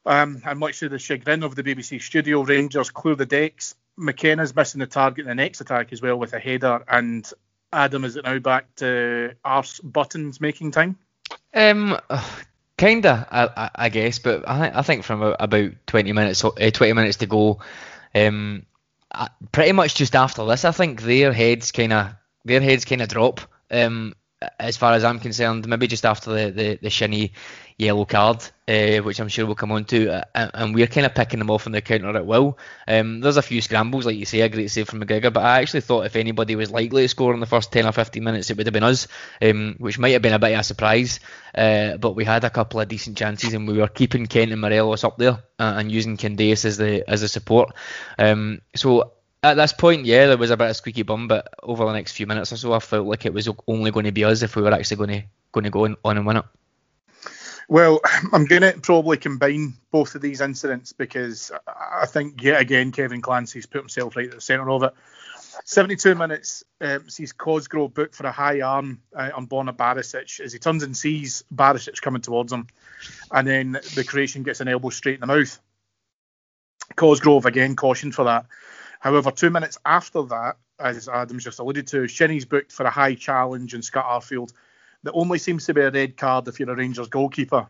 Um, 0.04 0.42
and 0.44 0.58
much 0.58 0.80
to 0.80 0.88
the 0.88 0.98
chagrin 0.98 1.44
of 1.44 1.54
the 1.54 1.62
BBC 1.62 2.02
studio, 2.02 2.42
Rangers 2.42 2.90
clear 2.90 3.14
the 3.14 3.24
decks 3.24 3.76
McKenna's 3.96 4.54
missing 4.54 4.80
the 4.80 4.86
target 4.86 5.20
in 5.20 5.28
the 5.28 5.34
next 5.34 5.60
attack 5.60 5.92
as 5.92 6.02
well 6.02 6.18
with 6.18 6.32
a 6.32 6.38
header, 6.38 6.84
and 6.88 7.30
Adam 7.72 8.04
is 8.04 8.16
it 8.16 8.24
now 8.24 8.38
back 8.38 8.74
to 8.76 9.34
arse 9.44 9.80
buttons 9.80 10.40
making 10.40 10.70
time? 10.70 10.98
Um, 11.54 11.98
kinda, 12.76 13.26
I, 13.30 13.70
I 13.74 13.88
guess, 13.88 14.18
but 14.18 14.48
I, 14.48 14.78
I 14.78 14.82
think 14.82 15.04
from 15.04 15.22
about 15.22 15.72
20 15.86 16.12
minutes, 16.12 16.44
uh, 16.44 16.50
20 16.50 16.92
minutes 16.92 17.18
to 17.18 17.26
go, 17.26 17.60
um, 18.14 18.66
pretty 19.52 19.72
much 19.72 19.94
just 19.94 20.16
after 20.16 20.44
this, 20.46 20.64
I 20.64 20.72
think 20.72 21.02
their 21.02 21.32
heads 21.32 21.72
kind 21.72 21.92
of 21.92 22.12
their 22.44 22.60
heads 22.60 22.84
kind 22.84 23.02
of 23.02 23.08
drop. 23.08 23.40
Um, 23.70 24.14
as 24.58 24.76
far 24.76 24.92
as 24.94 25.04
I'm 25.04 25.18
concerned, 25.18 25.66
maybe 25.68 25.86
just 25.86 26.04
after 26.04 26.32
the, 26.32 26.50
the, 26.50 26.78
the 26.82 27.30
yellow 27.78 28.04
card, 28.04 28.44
uh, 28.68 28.98
which 28.98 29.20
I'm 29.20 29.28
sure 29.28 29.46
we'll 29.46 29.54
come 29.54 29.72
on 29.72 29.84
to, 29.86 30.10
uh, 30.10 30.50
and 30.54 30.74
we're 30.74 30.86
kind 30.86 31.06
of 31.06 31.14
picking 31.14 31.38
them 31.38 31.50
off 31.50 31.66
on 31.66 31.72
the 31.72 31.80
counter 31.80 32.16
at 32.16 32.26
will. 32.26 32.58
Um, 32.86 33.20
there's 33.20 33.36
a 33.36 33.42
few 33.42 33.60
scrambles, 33.60 34.06
like 34.06 34.16
you 34.16 34.24
say, 34.24 34.40
a 34.40 34.48
great 34.48 34.70
save 34.70 34.88
from 34.88 35.00
McGregor, 35.00 35.32
but 35.32 35.44
I 35.44 35.60
actually 35.60 35.80
thought 35.80 36.06
if 36.06 36.16
anybody 36.16 36.56
was 36.56 36.70
likely 36.70 37.02
to 37.02 37.08
score 37.08 37.34
in 37.34 37.40
the 37.40 37.46
first 37.46 37.72
10 37.72 37.86
or 37.86 37.92
15 37.92 38.22
minutes, 38.22 38.50
it 38.50 38.56
would 38.56 38.66
have 38.66 38.72
been 38.72 38.82
us, 38.82 39.08
um, 39.40 39.76
which 39.78 39.98
might 39.98 40.10
have 40.10 40.22
been 40.22 40.32
a 40.32 40.38
bit 40.38 40.54
of 40.54 40.60
a 40.60 40.64
surprise. 40.64 41.20
Uh, 41.54 41.96
but 41.96 42.12
we 42.12 42.24
had 42.24 42.44
a 42.44 42.50
couple 42.50 42.80
of 42.80 42.88
decent 42.88 43.16
chances, 43.16 43.52
and 43.52 43.66
we 43.66 43.78
were 43.78 43.88
keeping 43.88 44.26
Kent 44.26 44.52
and 44.52 44.60
Morelos 44.60 45.04
up 45.04 45.18
there 45.18 45.42
uh, 45.58 45.74
and 45.76 45.90
using 45.90 46.16
Candeias 46.16 46.64
as 46.64 46.76
the 46.78 47.08
as 47.08 47.22
a 47.22 47.28
support. 47.28 47.74
Um, 48.18 48.62
so 48.74 49.12
at 49.42 49.54
this 49.54 49.72
point, 49.72 50.06
yeah, 50.06 50.26
there 50.26 50.36
was 50.36 50.50
a 50.50 50.56
bit 50.56 50.70
of 50.70 50.76
squeaky 50.76 51.02
bum, 51.02 51.26
but 51.26 51.52
over 51.62 51.84
the 51.84 51.92
next 51.92 52.12
few 52.12 52.26
minutes 52.26 52.52
or 52.52 52.56
so, 52.56 52.72
I 52.72 52.78
felt 52.78 53.06
like 53.06 53.26
it 53.26 53.34
was 53.34 53.48
only 53.66 53.90
going 53.90 54.06
to 54.06 54.12
be 54.12 54.24
us 54.24 54.42
if 54.42 54.54
we 54.54 54.62
were 54.62 54.72
actually 54.72 54.96
going 54.98 55.10
to 55.10 55.22
going 55.50 55.64
to 55.64 55.70
go 55.70 55.84
on 55.84 56.16
and 56.16 56.26
win 56.26 56.38
it. 56.38 56.44
Well, 57.68 58.00
I'm 58.32 58.44
going 58.44 58.62
to 58.62 58.78
probably 58.80 59.16
combine 59.16 59.74
both 59.90 60.14
of 60.14 60.22
these 60.22 60.40
incidents 60.40 60.92
because 60.92 61.50
I 61.66 62.06
think 62.06 62.42
yet 62.42 62.60
again 62.60 62.92
Kevin 62.92 63.20
Clancy's 63.20 63.66
put 63.66 63.80
himself 63.80 64.16
right 64.16 64.28
at 64.28 64.34
the 64.34 64.40
centre 64.40 64.70
of 64.70 64.84
it. 64.84 64.94
72 65.64 66.14
minutes 66.14 66.64
um, 66.80 67.10
sees 67.10 67.32
Cosgrove 67.32 67.92
booked 67.92 68.14
for 68.14 68.26
a 68.26 68.32
high 68.32 68.62
arm 68.62 69.02
uh, 69.14 69.30
on 69.34 69.46
Borna 69.46 69.76
Barisic 69.76 70.40
as 70.40 70.52
he 70.52 70.58
turns 70.58 70.82
and 70.82 70.96
sees 70.96 71.44
Barisic 71.54 72.00
coming 72.00 72.22
towards 72.22 72.52
him, 72.52 72.68
and 73.30 73.46
then 73.46 73.72
the 73.94 74.04
Croatian 74.06 74.44
gets 74.44 74.60
an 74.60 74.68
elbow 74.68 74.88
straight 74.88 75.16
in 75.16 75.20
the 75.20 75.26
mouth. 75.26 75.58
Cosgrove 76.96 77.46
again 77.46 77.76
cautioned 77.76 78.14
for 78.14 78.24
that. 78.24 78.46
However, 79.02 79.32
two 79.32 79.50
minutes 79.50 79.78
after 79.84 80.22
that, 80.22 80.58
as 80.78 81.08
Adams 81.08 81.42
just 81.42 81.58
alluded 81.58 81.88
to, 81.88 82.06
Shinnie's 82.06 82.44
booked 82.44 82.70
for 82.70 82.86
a 82.86 82.90
high 82.90 83.16
challenge 83.16 83.74
in 83.74 83.82
Scott 83.82 84.04
Arfield 84.04 84.52
that 85.02 85.10
only 85.10 85.40
seems 85.40 85.66
to 85.66 85.74
be 85.74 85.80
a 85.80 85.90
red 85.90 86.16
card 86.16 86.46
if 86.46 86.60
you're 86.60 86.70
a 86.70 86.76
Rangers 86.76 87.08
goalkeeper. 87.08 87.66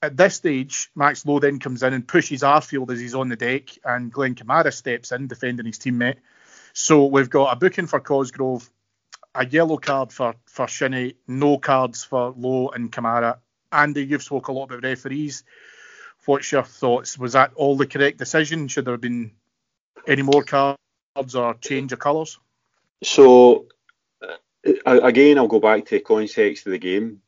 At 0.00 0.16
this 0.16 0.36
stage, 0.36 0.90
Max 0.94 1.26
Lowe 1.26 1.40
then 1.40 1.58
comes 1.58 1.82
in 1.82 1.92
and 1.92 2.08
pushes 2.08 2.40
Arfield 2.40 2.90
as 2.90 2.98
he's 2.98 3.14
on 3.14 3.28
the 3.28 3.36
deck, 3.36 3.68
and 3.84 4.10
Glenn 4.10 4.34
Kamara 4.34 4.72
steps 4.72 5.12
in 5.12 5.26
defending 5.26 5.66
his 5.66 5.78
teammate. 5.78 6.20
So 6.72 7.04
we've 7.04 7.28
got 7.28 7.52
a 7.52 7.56
booking 7.56 7.86
for 7.86 8.00
Cosgrove, 8.00 8.70
a 9.34 9.44
yellow 9.44 9.76
card 9.76 10.10
for, 10.10 10.36
for 10.46 10.66
Shinnie, 10.68 11.16
no 11.28 11.58
cards 11.58 12.02
for 12.02 12.32
Lowe 12.34 12.70
and 12.70 12.90
Kamara. 12.90 13.40
Andy, 13.70 14.06
you've 14.06 14.22
spoke 14.22 14.48
a 14.48 14.52
lot 14.52 14.70
about 14.70 14.84
referees. 14.84 15.44
What's 16.24 16.50
your 16.50 16.62
thoughts? 16.62 17.18
Was 17.18 17.34
that 17.34 17.52
all 17.56 17.76
the 17.76 17.86
correct 17.86 18.16
decision? 18.16 18.68
Should 18.68 18.86
there 18.86 18.94
have 18.94 19.02
been 19.02 19.32
any 20.06 20.22
more 20.22 20.42
cards 20.42 21.34
or 21.34 21.54
change 21.54 21.92
of 21.92 21.98
colours? 21.98 22.38
So, 23.02 23.66
uh, 24.22 25.00
again, 25.02 25.38
I'll 25.38 25.48
go 25.48 25.60
back 25.60 25.84
to 25.86 25.96
the 25.96 26.00
context 26.00 26.66
of 26.66 26.72
the 26.72 26.78
game. 26.78 27.20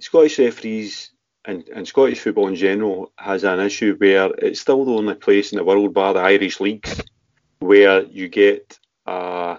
Scottish 0.00 0.38
referees 0.38 1.12
and, 1.44 1.68
and 1.68 1.86
Scottish 1.86 2.20
football 2.20 2.48
in 2.48 2.54
general 2.54 3.12
has 3.16 3.44
an 3.44 3.60
issue 3.60 3.96
where 3.96 4.30
it's 4.38 4.60
still 4.60 4.84
the 4.84 4.92
only 4.92 5.14
place 5.14 5.52
in 5.52 5.58
the 5.58 5.64
world, 5.64 5.92
bar 5.92 6.14
the 6.14 6.20
Irish 6.20 6.60
leagues, 6.60 7.00
where 7.58 8.04
you 8.04 8.28
get 8.28 8.78
uh, 9.06 9.58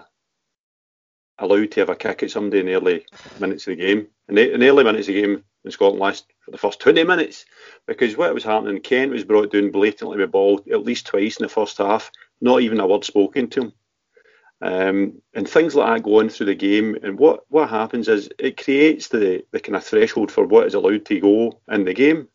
allowed 1.38 1.70
to 1.72 1.80
have 1.80 1.90
a 1.90 1.96
kick 1.96 2.22
at 2.22 2.30
somebody 2.30 2.60
in 2.60 2.66
the 2.66 2.74
early 2.74 3.06
minutes 3.38 3.66
of 3.66 3.76
the 3.76 3.82
game. 3.82 4.06
In 4.28 4.34
the, 4.36 4.54
in 4.54 4.60
the 4.60 4.68
early 4.68 4.84
minutes 4.84 5.08
of 5.08 5.14
the 5.14 5.20
game 5.20 5.44
in 5.64 5.70
Scotland 5.70 6.00
last 6.00 6.26
for 6.40 6.50
the 6.50 6.58
first 6.58 6.80
20 6.80 7.04
minutes, 7.04 7.44
because 7.86 8.16
what 8.16 8.32
was 8.34 8.44
happening, 8.44 8.80
Kent 8.80 9.12
was 9.12 9.24
brought 9.24 9.52
down 9.52 9.70
blatantly 9.70 10.16
with 10.18 10.32
ball 10.32 10.62
at 10.72 10.84
least 10.84 11.06
twice 11.06 11.36
in 11.36 11.44
the 11.44 11.48
first 11.48 11.78
half 11.78 12.10
not 12.44 12.60
even 12.60 12.78
a 12.78 12.86
word 12.86 13.04
spoken 13.04 13.48
to 13.48 13.62
him. 13.62 13.72
Um, 14.60 15.22
and 15.34 15.48
things 15.48 15.74
like 15.74 15.96
that 15.96 16.04
go 16.04 16.20
on 16.20 16.28
through 16.28 16.46
the 16.46 16.54
game. 16.54 16.96
And 17.02 17.18
what, 17.18 17.44
what 17.48 17.70
happens 17.70 18.06
is 18.06 18.28
it 18.38 18.62
creates 18.62 19.08
the, 19.08 19.44
the 19.50 19.60
kind 19.60 19.76
of 19.76 19.84
threshold 19.84 20.30
for 20.30 20.46
what 20.46 20.66
is 20.66 20.74
allowed 20.74 21.06
to 21.06 21.20
go 21.20 21.60
in 21.70 21.84
the 21.84 21.94
game. 21.94 22.28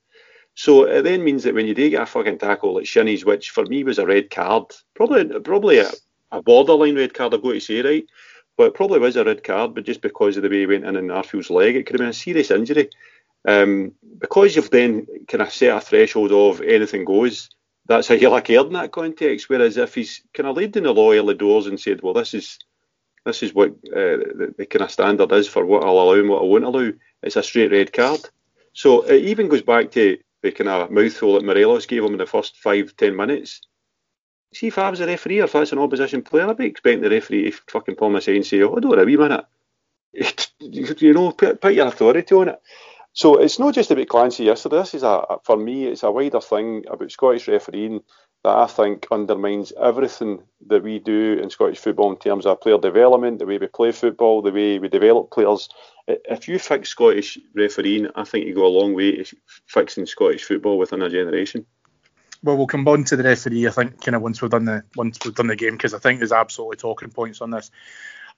So 0.55 0.83
it 0.83 1.03
then 1.03 1.23
means 1.23 1.43
that 1.43 1.53
when 1.53 1.67
you 1.67 1.75
do 1.75 1.89
get 1.89 2.01
a 2.01 2.05
fucking 2.05 2.39
tackle 2.39 2.75
like 2.75 2.85
Shinnie's, 2.85 3.23
which 3.23 3.51
for 3.51 3.65
me 3.65 3.83
was 3.83 3.99
a 3.99 4.05
red 4.05 4.29
card, 4.29 4.65
probably 4.95 5.39
probably 5.39 5.77
a, 5.77 5.89
a 6.31 6.41
borderline 6.41 6.95
red 6.95 7.13
card, 7.13 7.33
I've 7.33 7.43
got 7.43 7.53
to 7.53 7.59
say, 7.59 7.81
right? 7.81 8.05
But 8.57 8.67
it 8.67 8.73
probably 8.73 8.99
was 8.99 9.15
a 9.15 9.23
red 9.23 9.43
card, 9.43 9.73
but 9.73 9.85
just 9.85 10.01
because 10.01 10.35
of 10.35 10.43
the 10.43 10.49
way 10.49 10.61
he 10.61 10.65
went 10.65 10.85
in 10.85 10.97
in 10.97 11.11
Arfield's 11.11 11.49
leg, 11.49 11.75
it 11.75 11.85
could 11.85 11.93
have 11.93 12.01
been 12.01 12.09
a 12.09 12.13
serious 12.13 12.51
injury. 12.51 12.89
Um, 13.47 13.93
because 14.17 14.55
you've 14.55 14.69
then 14.69 15.07
kind 15.27 15.43
of 15.43 15.53
set 15.53 15.77
a 15.77 15.79
threshold 15.79 16.31
of 16.31 16.61
anything 16.61 17.05
goes, 17.05 17.49
that's 17.89 18.07
how 18.07 18.13
you're 18.13 18.39
cared 18.41 18.67
in 18.67 18.73
that 18.73 18.91
context. 18.91 19.49
Whereas 19.49 19.75
if 19.75 19.95
he's 19.95 20.21
kind 20.33 20.47
of 20.47 20.55
laid 20.55 20.77
in 20.77 20.83
the 20.83 20.93
law 20.93 21.11
early 21.11 21.33
doors 21.33 21.65
and 21.65 21.79
said, 21.79 22.01
well, 22.01 22.13
this 22.13 22.35
is 22.35 22.59
this 23.25 23.41
is 23.41 23.53
what 23.53 23.71
uh, 23.71 24.21
the, 24.37 24.53
the, 24.57 24.65
kind 24.65 24.83
of 24.83 24.91
standard 24.91 25.31
is 25.33 25.47
for 25.47 25.65
what 25.65 25.83
I'll 25.83 25.99
allow 25.99 26.13
and 26.13 26.29
what 26.29 26.41
I 26.41 26.45
won't 26.45 26.63
allow, 26.63 26.91
it's 27.23 27.35
a 27.35 27.43
straight 27.43 27.71
red 27.71 27.91
card. 27.91 28.21
So 28.73 29.01
it 29.01 29.25
even 29.25 29.49
goes 29.49 29.63
back 29.63 29.91
to 29.91 30.17
the 30.41 30.51
kind 30.51 30.69
of 30.69 30.91
mouthful 30.91 31.33
that 31.33 31.43
Morelos 31.43 31.85
gave 31.85 32.03
him 32.03 32.13
in 32.13 32.19
the 32.19 32.25
first 32.25 32.57
five, 32.57 32.95
ten 32.95 33.15
minutes. 33.15 33.61
See, 34.53 34.67
if 34.67 34.77
I 34.77 34.89
was 34.89 35.01
a 35.01 35.07
referee 35.07 35.41
or 35.41 35.45
if 35.45 35.51
that's 35.51 35.73
an 35.73 35.79
opposition 35.79 36.21
player, 36.21 36.47
I'd 36.47 36.57
be 36.57 36.67
expecting 36.67 37.01
the 37.01 37.09
referee 37.09 37.51
to 37.51 37.57
fucking 37.67 37.95
pull 37.95 38.11
my 38.11 38.19
side 38.19 38.35
and 38.35 38.45
say, 38.45 38.61
oh, 38.61 38.69
hold 38.69 38.85
on 38.85 38.99
a 38.99 39.03
wee 39.03 39.17
minute. 39.17 39.45
you 40.59 41.13
know, 41.13 41.31
put, 41.31 41.59
put 41.59 41.73
your 41.73 41.87
authority 41.87 42.35
on 42.35 42.49
it. 42.49 42.61
So 43.13 43.37
it's 43.37 43.59
not 43.59 43.73
just 43.73 43.91
about 43.91 44.07
Clancy 44.07 44.45
yesterday. 44.45 44.77
This 44.77 44.93
is 44.93 45.03
a 45.03 45.37
for 45.43 45.57
me, 45.57 45.85
it's 45.85 46.03
a 46.03 46.11
wider 46.11 46.41
thing 46.41 46.85
about 46.89 47.11
Scottish 47.11 47.47
refereeing 47.47 48.01
that 48.43 48.55
I 48.55 48.67
think 48.67 49.07
undermines 49.11 49.73
everything 49.81 50.43
that 50.67 50.83
we 50.83 50.99
do 50.99 51.39
in 51.41 51.49
Scottish 51.49 51.79
football 51.79 52.11
in 52.11 52.17
terms 52.17 52.45
of 52.45 52.61
player 52.61 52.77
development, 52.77 53.39
the 53.39 53.45
way 53.45 53.57
we 53.57 53.67
play 53.67 53.91
football, 53.91 54.41
the 54.41 54.51
way 54.51 54.79
we 54.79 54.87
develop 54.87 55.31
players. 55.31 55.67
If 56.07 56.47
you 56.47 56.57
fix 56.57 56.89
Scottish 56.89 57.37
refereeing, 57.53 58.07
I 58.15 58.23
think 58.23 58.45
you 58.45 58.55
go 58.55 58.65
a 58.65 58.67
long 58.67 58.93
way 58.93 59.23
to 59.23 59.35
fixing 59.67 60.05
Scottish 60.05 60.45
football 60.45 60.77
within 60.77 61.01
a 61.01 61.09
generation. 61.09 61.65
Well, 62.41 62.55
we'll 62.55 62.67
come 62.67 62.87
on 62.87 63.03
to 63.05 63.17
the 63.17 63.23
referee. 63.23 63.67
I 63.67 63.71
think 63.71 64.01
kind 64.01 64.15
of 64.15 64.21
once 64.21 64.41
we've 64.41 64.49
done 64.49 64.63
the 64.63 64.83
once 64.95 65.19
we've 65.25 65.35
done 65.35 65.47
the 65.47 65.57
game 65.57 65.73
because 65.73 65.93
I 65.93 65.99
think 65.99 66.19
there's 66.19 66.31
absolutely 66.31 66.77
talking 66.77 67.09
points 67.09 67.41
on 67.41 67.51
this. 67.51 67.69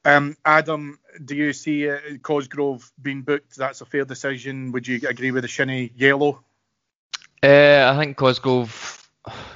Um, 0.03 0.35
Adam, 0.43 0.99
do 1.23 1.35
you 1.35 1.53
see 1.53 1.89
uh, 1.89 1.99
Cosgrove 2.21 2.91
being 3.01 3.21
booked? 3.21 3.55
That's 3.55 3.81
a 3.81 3.85
fair 3.85 4.05
decision. 4.05 4.71
Would 4.71 4.87
you 4.87 5.07
agree 5.07 5.31
with 5.31 5.43
the 5.43 5.47
Shinnie 5.47 5.91
yellow? 5.95 6.43
Uh, 7.43 7.93
I 7.93 7.99
think 7.99 8.17
Cosgrove 8.17 9.01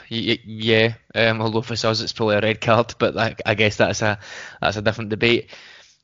yeah, 0.10 0.94
um, 1.14 1.42
although 1.42 1.62
for 1.62 1.74
us 1.74 2.02
it's 2.02 2.14
probably 2.14 2.36
a 2.36 2.42
red 2.42 2.62
card, 2.62 2.94
but 3.00 3.18
I, 3.18 3.36
I 3.46 3.56
guess 3.56 3.78
that's 3.78 4.02
a 4.02 4.20
that's 4.62 4.78
a 4.78 4.82
different 4.82 5.10
debate. 5.10 5.50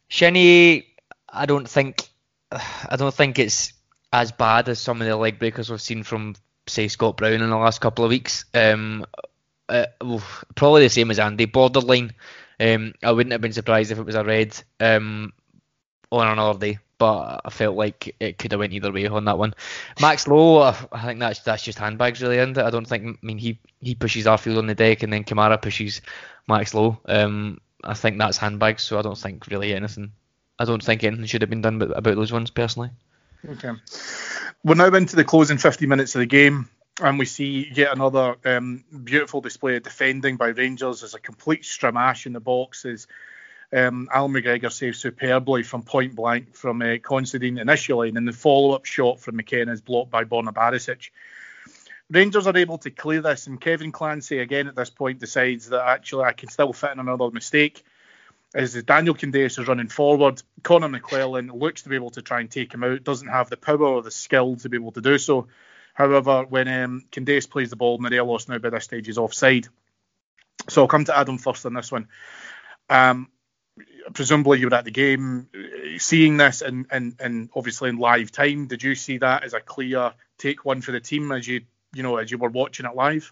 Shinnie, 0.08 0.88
I 1.30 1.46
don't 1.46 1.70
think 1.70 2.10
I 2.52 2.96
don't 2.98 3.14
think 3.14 3.40
it's 3.40 3.74
as 4.12 4.32
bad 4.32 4.70
as 4.70 4.80
some 4.80 5.02
of 5.02 5.08
the 5.08 5.16
leg 5.16 5.40
breakers 5.40 5.70
we've 5.70 5.82
seen 5.82 6.04
from 6.04 6.36
say 6.68 6.88
Scott 6.88 7.18
Brown 7.18 7.42
in 7.42 7.50
the 7.50 7.58
last 7.58 7.82
couple 7.82 8.04
of 8.04 8.10
weeks. 8.10 8.46
Um, 8.54 9.06
uh, 9.70 9.86
probably 10.56 10.84
the 10.84 10.90
same 10.90 11.12
as 11.12 11.20
Andy, 11.20 11.46
borderline. 11.46 12.14
Um, 12.62 12.94
I 13.04 13.12
wouldn't 13.12 13.32
have 13.32 13.42
been 13.42 13.54
surprised 13.54 13.92
if 13.92 13.98
it 13.98 14.06
was 14.06 14.16
a 14.16 14.24
red 14.24 14.56
um, 14.80 15.34
on 16.12 16.28
another 16.28 16.60
day 16.60 16.80
but 17.02 17.42
I 17.44 17.50
felt 17.50 17.76
like 17.76 18.16
it 18.20 18.38
could 18.38 18.52
have 18.52 18.60
went 18.60 18.74
either 18.74 18.92
way 18.92 19.08
on 19.08 19.26
that 19.26 19.40
one. 19.40 19.56
Max 20.00 20.28
Lowe, 20.28 20.62
I 20.62 21.04
think 21.04 21.20
that's 21.20 21.40
that's 21.40 21.64
just 21.64 21.80
handbags 21.80 22.22
really, 22.22 22.38
and 22.38 22.56
I 22.60 22.70
don't 22.70 22.86
think. 22.86 23.18
I 23.24 23.26
mean, 23.26 23.40
he 23.40 23.58
he 23.80 23.96
pushes 23.96 24.28
Arfield 24.28 24.60
on 24.60 24.68
the 24.68 24.76
deck, 24.76 25.02
and 25.02 25.12
then 25.12 25.24
Kamara 25.24 25.60
pushes 25.60 26.02
Max 26.48 26.76
Lowe. 26.76 27.00
Um, 27.08 27.60
I 27.84 27.96
think 27.96 28.20
that's 28.20 28.38
handbags, 28.38 28.84
so 28.84 29.00
I 29.00 29.02
don't 29.02 29.18
think 29.18 29.48
really 29.48 29.74
anything. 29.74 30.12
I 30.60 30.66
don't 30.66 30.84
think 30.84 31.04
anything 31.04 31.26
should 31.26 31.42
have 31.42 31.50
been 31.50 31.64
done 31.64 31.82
about, 31.82 32.04
those 32.04 32.32
ones 32.32 32.52
personally. 32.52 32.92
Okay, 33.50 33.72
we're 34.64 34.76
now 34.76 34.94
into 34.96 35.16
the 35.16 35.24
closing 35.24 35.58
50 35.58 35.88
minutes 35.88 36.14
of 36.14 36.20
the 36.20 36.28
game. 36.28 36.70
And 37.02 37.18
we 37.18 37.26
see 37.26 37.68
yet 37.74 37.94
another 37.94 38.36
um, 38.46 38.84
beautiful 39.04 39.42
display 39.42 39.76
of 39.76 39.84
defending 39.84 40.38
by 40.38 40.50
Rangers. 40.50 41.02
There's 41.02 41.16
a 41.16 41.20
complete 41.20 41.64
stramash 41.64 42.28
in 42.28 42.34
the 42.34 42.40
boxes. 42.40 43.08
Um, 43.74 44.08
Al 44.14 44.30
McGregor 44.30 44.72
saves 44.72 45.00
superbly 45.00 45.64
from 45.64 45.82
point 45.82 46.14
blank 46.14 46.54
from 46.56 46.80
uh, 46.84 46.98
Considine 47.02 47.58
initially, 47.58 48.10
and 48.10 48.18
then 48.18 48.26
the 48.26 48.34
follow 48.34 48.76
up 48.76 48.86
shot 48.86 49.20
from 49.20 49.38
McKenna 49.38 49.72
is 49.72 49.82
blocked 49.82 50.12
by 50.12 50.26
Borna 50.26 50.54
Barisic. 50.54 51.10
Rangers 52.12 52.46
are 52.46 52.56
able 52.56 52.78
to 52.80 52.92
clear 52.92 53.22
this, 53.22 53.48
and 53.48 53.60
Kevin 53.60 53.92
Clancy 53.92 54.38
again 54.38 54.68
at 54.68 54.76
this 54.76 54.92
point 54.92 55.20
decides 55.20 55.70
that 55.70 55.84
actually 55.84 56.26
I 56.26 56.34
can 56.34 56.50
still 56.50 56.74
fit 56.74 56.92
in 56.92 57.00
another 57.00 57.32
mistake. 57.32 57.84
As 58.54 58.74
Daniel 58.84 59.16
Candeias 59.16 59.58
is 59.58 59.68
running 59.68 59.88
forward, 59.88 60.44
Connor 60.62 60.90
McLennan 60.90 61.58
looks 61.58 61.82
to 61.84 61.90
be 61.90 61.96
able 61.96 62.12
to 62.12 62.22
try 62.22 62.42
and 62.42 62.52
take 62.52 62.74
him 62.74 62.84
out, 62.84 63.04
doesn't 63.04 63.30
have 63.30 63.50
the 63.50 63.58
power 63.58 63.86
or 63.86 64.04
the 64.04 64.12
skill 64.12 64.58
to 64.58 64.70
be 64.70 64.78
able 64.78 64.92
to 64.92 65.02
do 65.02 65.18
so. 65.18 65.48
However, 66.02 66.46
when 66.50 66.68
um, 66.68 67.04
Candeias 67.12 67.48
plays 67.48 67.70
the 67.70 67.76
ball, 67.76 68.00
Morelos 68.00 68.50
now 68.50 68.58
by 68.58 68.72
this 68.72 68.86
stage 68.86 69.08
is 69.08 69.20
offside. 69.20 69.68
So 70.68 70.82
I'll 70.82 70.88
come 70.88 71.06
to 71.06 71.16
Adam 71.16 71.38
first 71.38 71.64
on 71.68 71.76
this 71.76 71.92
one. 71.92 72.08
Um, 72.90 73.30
presumably 74.12 74.60
you 74.60 74.68
were 74.68 74.74
at 74.74 74.84
the 74.84 74.90
game, 74.90 75.48
seeing 76.00 76.38
this 76.38 76.64
and 76.64 76.88
and 76.90 77.16
and 77.20 77.50
obviously 77.56 77.90
in 77.90 77.98
live 77.98 78.32
time. 78.32 78.66
Did 78.66 78.82
you 78.82 78.96
see 78.96 79.20
that 79.20 79.44
as 79.44 79.54
a 79.54 79.60
clear 79.60 80.14
take 80.40 80.66
one 80.66 80.82
for 80.82 80.92
the 80.92 81.00
team 81.00 81.32
as 81.32 81.48
you 81.48 81.62
you 81.94 82.02
know 82.02 82.18
as 82.18 82.32
you 82.32 82.40
were 82.40 82.50
watching 82.50 82.88
it 82.88 82.96
live? 82.96 83.32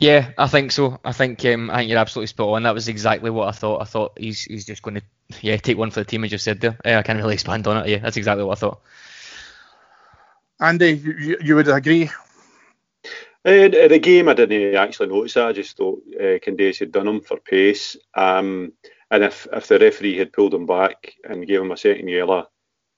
Yeah, 0.00 0.32
I 0.36 0.48
think 0.48 0.72
so. 0.72 0.98
I 1.04 1.12
think 1.12 1.44
um, 1.44 1.70
I 1.70 1.76
think 1.76 1.90
you're 1.90 1.98
absolutely 2.00 2.26
spot 2.26 2.48
on. 2.48 2.64
That 2.64 2.74
was 2.74 2.88
exactly 2.88 3.30
what 3.30 3.46
I 3.46 3.52
thought. 3.52 3.82
I 3.82 3.84
thought 3.84 4.18
he's 4.18 4.42
he's 4.42 4.66
just 4.66 4.82
going 4.82 4.96
to 4.96 5.02
yeah 5.42 5.58
take 5.58 5.78
one 5.78 5.92
for 5.92 6.00
the 6.00 6.06
team 6.06 6.24
as 6.24 6.32
you 6.32 6.38
said 6.38 6.60
there. 6.60 6.76
Yeah, 6.84 6.98
I 6.98 7.02
can't 7.02 7.18
really 7.18 7.34
expand 7.34 7.68
on 7.68 7.84
it. 7.84 7.88
Yeah, 7.88 7.98
that's 7.98 8.16
exactly 8.16 8.42
what 8.42 8.58
I 8.58 8.60
thought. 8.60 8.80
Andy, 10.64 10.92
you, 10.92 11.36
you 11.42 11.54
would 11.54 11.68
agree? 11.68 12.10
Uh, 13.46 13.68
the 13.68 14.00
game, 14.02 14.28
I 14.28 14.34
didn't 14.34 14.74
actually 14.74 15.08
notice 15.08 15.34
that. 15.34 15.48
I 15.48 15.52
just 15.52 15.76
thought 15.76 16.02
uh, 16.18 16.38
Candeias 16.38 16.78
had 16.78 16.92
done 16.92 17.06
him 17.06 17.20
for 17.20 17.36
pace. 17.38 17.96
Um, 18.14 18.72
and 19.10 19.22
if, 19.22 19.46
if 19.52 19.68
the 19.68 19.78
referee 19.78 20.16
had 20.16 20.32
pulled 20.32 20.54
him 20.54 20.64
back 20.64 21.14
and 21.28 21.46
gave 21.46 21.60
him 21.60 21.70
a 21.70 21.76
second 21.76 22.08
yellow, 22.08 22.48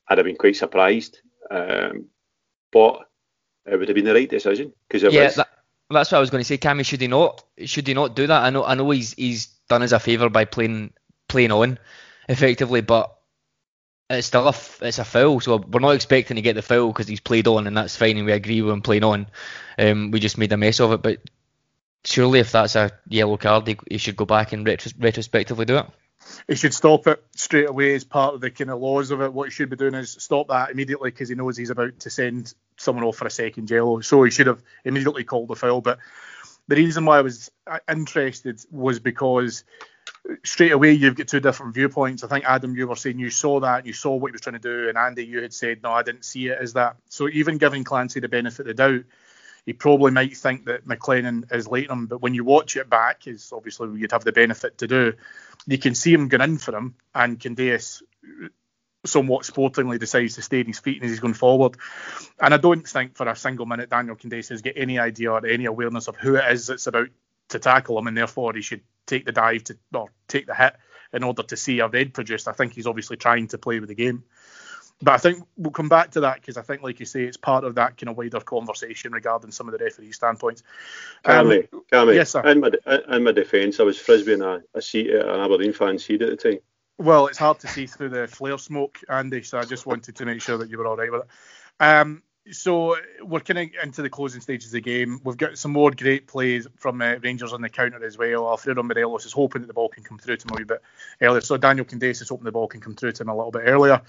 I'd 0.08 0.18
have 0.18 0.24
been 0.24 0.36
quite 0.36 0.54
surprised. 0.54 1.20
Um, 1.50 2.06
but 2.72 3.08
it 3.66 3.76
would 3.76 3.88
have 3.88 3.94
been 3.96 4.04
the 4.04 4.14
right 4.14 4.30
decision 4.30 4.72
because 4.88 5.02
yeah, 5.12 5.24
was, 5.24 5.34
that, 5.34 5.48
that's 5.90 6.12
what 6.12 6.18
I 6.18 6.20
was 6.20 6.30
going 6.30 6.42
to 6.42 6.44
say. 6.44 6.58
Cammy, 6.58 6.84
should 6.84 7.00
he 7.00 7.08
not? 7.08 7.44
Should 7.64 7.88
he 7.88 7.94
not 7.94 8.14
do 8.14 8.26
that? 8.26 8.44
I 8.44 8.50
know, 8.50 8.64
I 8.64 8.74
know, 8.74 8.90
he's 8.90 9.14
he's 9.14 9.46
done 9.68 9.82
us 9.82 9.92
a 9.92 9.98
favour 9.98 10.28
by 10.28 10.44
playing 10.44 10.92
playing 11.28 11.52
on 11.52 11.78
effectively, 12.28 12.80
but 12.80 13.15
it's 14.08 14.28
still 14.28 14.48
a 14.48 14.54
it's 14.82 14.98
a 14.98 15.04
foul. 15.04 15.40
So 15.40 15.56
we're 15.56 15.80
not 15.80 15.94
expecting 15.94 16.36
to 16.36 16.42
get 16.42 16.54
the 16.54 16.62
foul 16.62 16.88
because 16.88 17.08
he's 17.08 17.20
played 17.20 17.46
on, 17.46 17.66
and 17.66 17.76
that's 17.76 17.96
fine, 17.96 18.16
and 18.16 18.26
we 18.26 18.32
agree 18.32 18.62
with 18.62 18.72
him 18.72 18.82
playing 18.82 19.04
on. 19.04 19.26
Um, 19.78 20.10
we 20.10 20.20
just 20.20 20.38
made 20.38 20.52
a 20.52 20.56
mess 20.56 20.80
of 20.80 20.92
it, 20.92 21.02
but 21.02 21.20
surely 22.04 22.40
if 22.40 22.52
that's 22.52 22.76
a 22.76 22.92
yellow 23.08 23.36
card, 23.36 23.66
he, 23.66 23.76
he 23.90 23.98
should 23.98 24.16
go 24.16 24.24
back 24.24 24.52
and 24.52 24.66
retros- 24.66 24.94
retrospectively 24.98 25.64
do 25.64 25.78
it. 25.78 25.86
He 26.48 26.54
should 26.56 26.74
stop 26.74 27.06
it 27.06 27.22
straight 27.36 27.68
away 27.68 27.94
as 27.94 28.04
part 28.04 28.34
of 28.34 28.40
the 28.40 28.50
kind 28.50 28.70
of 28.70 28.80
laws 28.80 29.10
of 29.10 29.20
it. 29.20 29.32
What 29.32 29.48
he 29.48 29.50
should 29.50 29.70
be 29.70 29.76
doing 29.76 29.94
is 29.94 30.16
stop 30.18 30.48
that 30.48 30.70
immediately 30.70 31.10
because 31.10 31.28
he 31.28 31.34
knows 31.34 31.56
he's 31.56 31.70
about 31.70 32.00
to 32.00 32.10
send 32.10 32.52
someone 32.76 33.04
off 33.04 33.16
for 33.16 33.26
a 33.26 33.30
second 33.30 33.70
yellow. 33.70 34.00
So 34.00 34.22
he 34.24 34.30
should 34.30 34.48
have 34.48 34.62
immediately 34.84 35.24
called 35.24 35.48
the 35.48 35.56
foul. 35.56 35.82
But 35.82 35.98
the 36.68 36.76
reason 36.76 37.04
why 37.04 37.18
I 37.18 37.22
was 37.22 37.50
uh, 37.66 37.78
interested 37.88 38.60
was 38.70 38.98
because 38.98 39.64
straight 40.44 40.72
away 40.72 40.92
you've 40.92 41.14
got 41.14 41.28
two 41.28 41.40
different 41.40 41.74
viewpoints. 41.74 42.24
I 42.24 42.28
think 42.28 42.44
Adam, 42.44 42.76
you 42.76 42.88
were 42.88 42.96
saying 42.96 43.18
you 43.18 43.30
saw 43.30 43.60
that, 43.60 43.86
you 43.86 43.92
saw 43.92 44.14
what 44.16 44.28
he 44.28 44.32
was 44.32 44.40
trying 44.40 44.54
to 44.54 44.58
do, 44.58 44.88
and 44.88 44.98
Andy, 44.98 45.24
you 45.24 45.42
had 45.42 45.54
said 45.54 45.82
no, 45.82 45.92
I 45.92 46.02
didn't 46.02 46.24
see 46.24 46.48
it 46.48 46.58
as 46.60 46.74
that. 46.74 46.96
So 47.08 47.28
even 47.28 47.58
giving 47.58 47.84
Clancy 47.84 48.20
the 48.20 48.28
benefit 48.28 48.60
of 48.60 48.66
the 48.66 48.74
doubt, 48.74 49.04
he 49.64 49.72
probably 49.72 50.12
might 50.12 50.36
think 50.36 50.66
that 50.66 50.86
McLennan 50.86 51.52
is 51.52 51.66
later 51.66 51.92
him, 51.92 52.06
but 52.06 52.22
when 52.22 52.34
you 52.34 52.44
watch 52.44 52.76
it 52.76 52.88
back, 52.88 53.26
is 53.26 53.52
obviously 53.52 53.98
you'd 53.98 54.12
have 54.12 54.24
the 54.24 54.32
benefit 54.32 54.78
to 54.78 54.86
do. 54.86 55.14
You 55.66 55.78
can 55.78 55.94
see 55.94 56.12
him 56.12 56.28
going 56.28 56.42
in 56.42 56.58
for 56.58 56.74
him, 56.74 56.94
and 57.14 57.38
Candeias 57.38 58.02
somewhat 59.04 59.44
sportingly 59.44 59.98
decides 59.98 60.34
to 60.34 60.42
stay 60.42 60.60
in 60.60 60.66
his 60.66 60.80
feet 60.80 61.00
and 61.00 61.08
he's 61.08 61.20
going 61.20 61.34
forward. 61.34 61.76
And 62.40 62.52
I 62.52 62.56
don't 62.56 62.86
think 62.86 63.16
for 63.16 63.28
a 63.28 63.36
single 63.36 63.66
minute 63.66 63.90
Daniel 63.90 64.16
Candeias 64.16 64.48
has 64.48 64.62
got 64.62 64.74
any 64.76 64.98
idea 64.98 65.30
or 65.32 65.46
any 65.46 65.66
awareness 65.66 66.08
of 66.08 66.16
who 66.16 66.34
it 66.34 66.44
is 66.50 66.66
that's 66.66 66.88
about 66.88 67.08
to 67.50 67.58
tackle 67.58 67.98
him, 67.98 68.06
and 68.06 68.16
therefore 68.16 68.52
he 68.54 68.62
should 68.62 68.82
take 69.06 69.24
the 69.24 69.32
dive 69.32 69.64
to 69.64 69.78
or 69.94 70.08
take 70.28 70.46
the 70.46 70.54
hit 70.54 70.76
in 71.12 71.22
order 71.22 71.42
to 71.42 71.56
see 71.56 71.80
a 71.80 71.88
red 71.88 72.12
produced. 72.12 72.48
I 72.48 72.52
think 72.52 72.74
he's 72.74 72.86
obviously 72.86 73.16
trying 73.16 73.48
to 73.48 73.58
play 73.58 73.80
with 73.80 73.88
the 73.88 73.94
game. 73.94 74.24
But 75.02 75.12
I 75.12 75.18
think 75.18 75.46
we'll 75.58 75.72
come 75.72 75.90
back 75.90 76.12
to 76.12 76.20
that 76.20 76.40
because 76.40 76.56
I 76.56 76.62
think, 76.62 76.82
like 76.82 77.00
you 77.00 77.06
say, 77.06 77.24
it's 77.24 77.36
part 77.36 77.64
of 77.64 77.74
that 77.74 77.98
kind 77.98 78.08
of 78.08 78.16
wider 78.16 78.40
conversation 78.40 79.12
regarding 79.12 79.50
some 79.50 79.68
of 79.68 79.78
the 79.78 79.84
referee 79.84 80.12
standpoints. 80.12 80.62
Um, 81.24 81.48
Cammy, 81.48 81.68
Cammy, 81.92 82.14
yes, 82.14 82.30
sir. 82.30 82.40
In 82.48 82.60
my, 82.60 82.70
in 83.10 83.24
my 83.24 83.32
defence, 83.32 83.78
I 83.78 83.82
was 83.82 83.98
frisbeeing 83.98 84.42
a, 84.42 84.62
a 84.76 84.80
seat 84.80 85.10
at 85.10 85.28
an 85.28 85.40
Aberdeen 85.40 85.74
fan 85.74 85.98
seat 85.98 86.22
at 86.22 86.30
the 86.30 86.36
time. 86.36 86.60
Well, 86.98 87.26
it's 87.26 87.36
hard 87.36 87.60
to 87.60 87.68
see 87.68 87.86
through 87.86 88.08
the 88.08 88.26
flare 88.26 88.56
smoke, 88.56 88.98
Andy, 89.10 89.42
so 89.42 89.58
I 89.58 89.64
just 89.64 89.84
wanted 89.84 90.16
to 90.16 90.24
make 90.24 90.40
sure 90.40 90.56
that 90.56 90.70
you 90.70 90.78
were 90.78 90.86
all 90.86 90.96
right 90.96 91.12
with 91.12 91.22
it. 91.22 91.28
Um, 91.78 92.22
so 92.52 92.96
we're 93.22 93.40
kind 93.40 93.58
of 93.58 93.68
into 93.82 94.02
the 94.02 94.10
closing 94.10 94.40
stages 94.40 94.68
of 94.68 94.72
the 94.72 94.80
game. 94.80 95.20
We've 95.24 95.36
got 95.36 95.58
some 95.58 95.72
more 95.72 95.90
great 95.90 96.26
plays 96.26 96.66
from 96.76 97.02
uh, 97.02 97.16
Rangers 97.22 97.52
on 97.52 97.60
the 97.60 97.68
counter 97.68 98.04
as 98.04 98.16
well. 98.16 98.48
Alfredo 98.48 98.82
Morelos 98.82 99.26
is 99.26 99.32
hoping 99.32 99.62
that 99.62 99.66
the 99.68 99.74
ball 99.74 99.88
can 99.88 100.04
come 100.04 100.18
through 100.18 100.36
to 100.36 100.46
him 100.46 100.54
a 100.54 100.58
wee 100.58 100.64
bit 100.64 100.82
earlier. 101.20 101.40
So 101.40 101.56
Daniel 101.56 101.84
Candeias 101.84 102.22
is 102.22 102.28
hoping 102.28 102.44
the 102.44 102.52
ball 102.52 102.68
can 102.68 102.80
come 102.80 102.94
through 102.94 103.12
to 103.12 103.22
him 103.22 103.28
a 103.28 103.36
little 103.36 103.50
bit 103.50 103.62
earlier. 103.66 104.02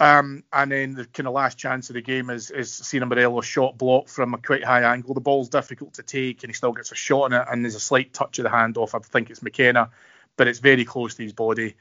Um, 0.00 0.42
and 0.52 0.72
then 0.72 0.94
the 0.94 1.04
kind 1.04 1.28
of 1.28 1.34
last 1.34 1.56
chance 1.56 1.88
of 1.88 1.94
the 1.94 2.02
game 2.02 2.28
is 2.28 2.50
is 2.50 2.72
seeing 2.72 3.06
Morelos 3.06 3.46
shot 3.46 3.78
blocked 3.78 4.10
from 4.10 4.34
a 4.34 4.38
quite 4.38 4.64
high 4.64 4.82
angle. 4.82 5.14
The 5.14 5.20
ball's 5.20 5.48
difficult 5.48 5.94
to 5.94 6.02
take, 6.02 6.42
and 6.42 6.50
he 6.50 6.54
still 6.54 6.72
gets 6.72 6.90
a 6.90 6.96
shot 6.96 7.32
on 7.32 7.32
it. 7.32 7.46
And 7.48 7.64
there's 7.64 7.76
a 7.76 7.80
slight 7.80 8.12
touch 8.12 8.38
of 8.38 8.42
the 8.42 8.50
hand 8.50 8.76
off. 8.76 8.94
I 8.96 8.98
think 8.98 9.30
it's 9.30 9.42
McKenna, 9.42 9.90
but 10.36 10.48
it's 10.48 10.58
very 10.58 10.84
close 10.84 11.14
to 11.14 11.22
his 11.22 11.32
body. 11.32 11.76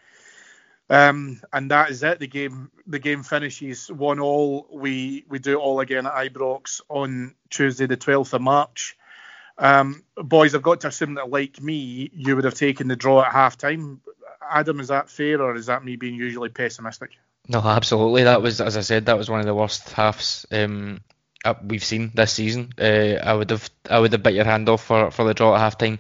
Um, 0.90 1.42
and 1.52 1.72
that 1.72 1.90
is 1.90 2.04
it. 2.04 2.20
The 2.20 2.28
game 2.28 2.70
the 2.88 3.00
game 3.00 3.24
finishes 3.24 3.92
one 3.92 4.20
all. 4.20 4.68
We 4.72 5.26
we 5.30 5.40
do 5.40 5.54
it 5.54 5.62
all 5.62 5.80
again 5.80 6.06
at 6.06 6.14
Ibrox 6.14 6.82
on 6.90 7.36
Tuesday 7.50 7.86
the 7.86 7.98
12th 7.98 8.34
of 8.34 8.42
March. 8.42 8.98
Um, 9.58 10.04
boys, 10.16 10.56
I've 10.56 10.62
got 10.62 10.82
to 10.82 10.88
assume 10.88 11.16
that 11.16 11.30
like 11.30 11.62
me, 11.62 12.10
you 12.14 12.36
would 12.36 12.46
have 12.46 12.56
taken 12.56 12.88
the 12.88 12.96
draw 12.96 13.24
at 13.24 13.32
half 13.32 13.58
time. 13.58 14.02
Adam, 14.50 14.80
is 14.80 14.90
that 14.90 15.10
fair 15.10 15.42
or 15.42 15.56
is 15.56 15.68
that 15.68 15.86
me 15.86 15.96
being 15.96 16.16
usually 16.16 16.50
pessimistic? 16.50 17.12
No, 17.48 17.60
absolutely. 17.60 18.24
That 18.24 18.42
was, 18.42 18.62
as 18.62 18.78
I 18.78 18.82
said, 18.82 19.06
that 19.06 19.18
was 19.18 19.30
one 19.30 19.40
of 19.40 19.46
the 19.46 19.56
worst 19.56 19.92
halves 19.92 20.46
um, 20.52 21.02
we've 21.66 21.84
seen 21.84 22.12
this 22.14 22.34
season. 22.34 22.74
Uh, 22.80 23.18
I 23.24 23.34
would 23.34 23.50
have, 23.50 23.70
I 23.90 24.00
would 24.00 24.12
have 24.12 24.24
bit 24.24 24.34
your 24.34 24.46
hand 24.46 24.70
off 24.70 24.84
for, 24.84 25.12
for 25.12 25.26
the 25.26 25.34
draw 25.34 25.56
at 25.56 25.60
half 25.60 25.78
time. 25.78 26.00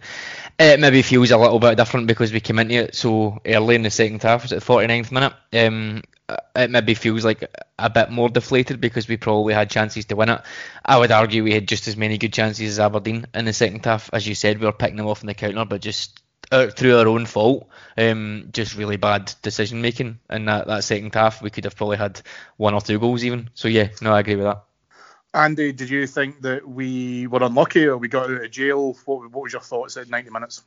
It 0.59 0.79
maybe 0.79 1.01
feels 1.01 1.31
a 1.31 1.37
little 1.37 1.59
bit 1.59 1.77
different 1.77 2.07
because 2.07 2.31
we 2.31 2.39
came 2.39 2.59
into 2.59 2.75
it 2.75 2.95
so 2.95 3.39
early 3.45 3.75
in 3.75 3.81
the 3.81 3.89
second 3.89 4.21
half. 4.21 4.43
Was 4.43 4.51
it 4.51 4.63
the 4.63 4.73
49th 4.73 5.11
minute? 5.11 5.33
Um, 5.53 6.03
uh, 6.29 6.37
it 6.55 6.69
maybe 6.69 6.93
feels 6.93 7.25
like 7.25 7.43
a 7.77 7.89
bit 7.89 8.09
more 8.09 8.29
deflated 8.29 8.79
because 8.79 9.07
we 9.07 9.17
probably 9.17 9.53
had 9.53 9.69
chances 9.69 10.05
to 10.05 10.15
win 10.15 10.29
it. 10.29 10.41
I 10.85 10.97
would 10.97 11.11
argue 11.11 11.43
we 11.43 11.53
had 11.53 11.67
just 11.67 11.87
as 11.87 11.97
many 11.97 12.17
good 12.17 12.33
chances 12.33 12.69
as 12.69 12.79
Aberdeen 12.79 13.25
in 13.33 13.45
the 13.45 13.53
second 13.53 13.83
half. 13.83 14.09
As 14.13 14.27
you 14.27 14.35
said, 14.35 14.59
we 14.59 14.65
were 14.65 14.71
picking 14.71 14.97
them 14.97 15.07
off 15.07 15.21
in 15.21 15.27
the 15.27 15.33
counter, 15.33 15.65
but 15.65 15.81
just 15.81 16.21
uh, 16.51 16.67
through 16.67 16.97
our 16.97 17.07
own 17.07 17.25
fault, 17.25 17.67
um, 17.97 18.49
just 18.53 18.77
really 18.77 18.97
bad 18.97 19.33
decision 19.41 19.81
making 19.81 20.19
in 20.29 20.45
that, 20.45 20.67
that 20.67 20.83
second 20.83 21.13
half. 21.13 21.41
We 21.41 21.49
could 21.49 21.65
have 21.65 21.75
probably 21.75 21.97
had 21.97 22.21
one 22.57 22.73
or 22.73 22.81
two 22.81 22.99
goals 22.99 23.25
even. 23.25 23.49
So 23.53 23.67
yeah, 23.67 23.89
no, 24.01 24.13
I 24.13 24.21
agree 24.21 24.35
with 24.35 24.45
that. 24.45 24.63
Andy, 25.33 25.71
did 25.71 25.89
you 25.89 26.05
think 26.05 26.41
that 26.41 26.67
we 26.67 27.27
were 27.27 27.43
unlucky 27.43 27.85
or 27.85 27.97
we 27.97 28.07
got 28.07 28.29
out 28.29 28.43
of 28.43 28.51
jail? 28.51 28.95
What, 29.05 29.31
what 29.31 29.43
was 29.43 29.53
your 29.53 29.61
thoughts 29.61 29.97
at 29.97 30.09
90 30.09 30.29
minutes? 30.29 30.63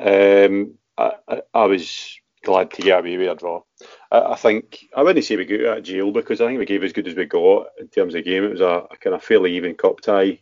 Um, 0.00 0.74
I, 0.98 1.12
I, 1.28 1.42
I 1.54 1.64
was 1.66 2.18
glad 2.42 2.72
to 2.72 2.82
get 2.82 2.98
away 2.98 3.16
with 3.16 3.30
a 3.30 3.34
draw. 3.36 3.62
I, 4.10 4.20
I, 4.32 4.36
think 4.36 4.86
I 4.96 5.02
wouldn't 5.02 5.24
say 5.24 5.36
we 5.36 5.44
got 5.44 5.66
out 5.66 5.78
of 5.78 5.84
jail 5.84 6.10
because 6.10 6.40
I 6.40 6.46
think 6.46 6.58
we 6.58 6.66
gave 6.66 6.82
as 6.82 6.92
good 6.92 7.06
as 7.06 7.14
we 7.14 7.26
got 7.26 7.68
in 7.78 7.88
terms 7.88 8.14
of 8.14 8.24
game. 8.24 8.44
It 8.44 8.52
was 8.52 8.60
a, 8.60 8.86
a 8.90 8.96
kind 8.96 9.14
of 9.14 9.22
fairly 9.22 9.56
even 9.56 9.74
cup 9.74 10.00
tie. 10.00 10.38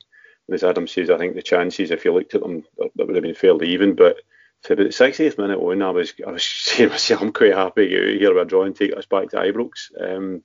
And 0.48 0.54
as 0.54 0.64
Adam 0.64 0.88
says, 0.88 1.10
I 1.10 1.18
think 1.18 1.34
the 1.34 1.42
chances, 1.42 1.90
if 1.90 2.04
you 2.04 2.14
looked 2.14 2.34
at 2.34 2.40
them, 2.40 2.64
that 2.78 3.06
would 3.06 3.16
have 3.16 3.22
been 3.22 3.34
fairly 3.34 3.68
even. 3.70 3.94
But 3.94 4.16
for 4.62 4.72
about 4.72 4.84
the 4.84 4.88
60th 4.88 5.36
minute 5.36 5.58
on, 5.58 5.82
I 5.82 5.90
was 5.90 6.14
I 6.26 6.30
was 6.30 6.44
saying 6.46 6.88
myself, 6.88 7.20
I'm 7.20 7.32
quite 7.32 7.54
happy 7.54 7.88
to 7.88 7.90
get 7.90 8.02
out 8.02 8.20
here 8.20 8.34
with 8.34 8.42
a 8.42 8.46
draw 8.46 8.64
and 8.64 8.74
take 8.74 8.96
us 8.96 9.06
back 9.06 9.28
to 9.30 9.36
Ibrox. 9.36 9.90
Um, 10.00 10.42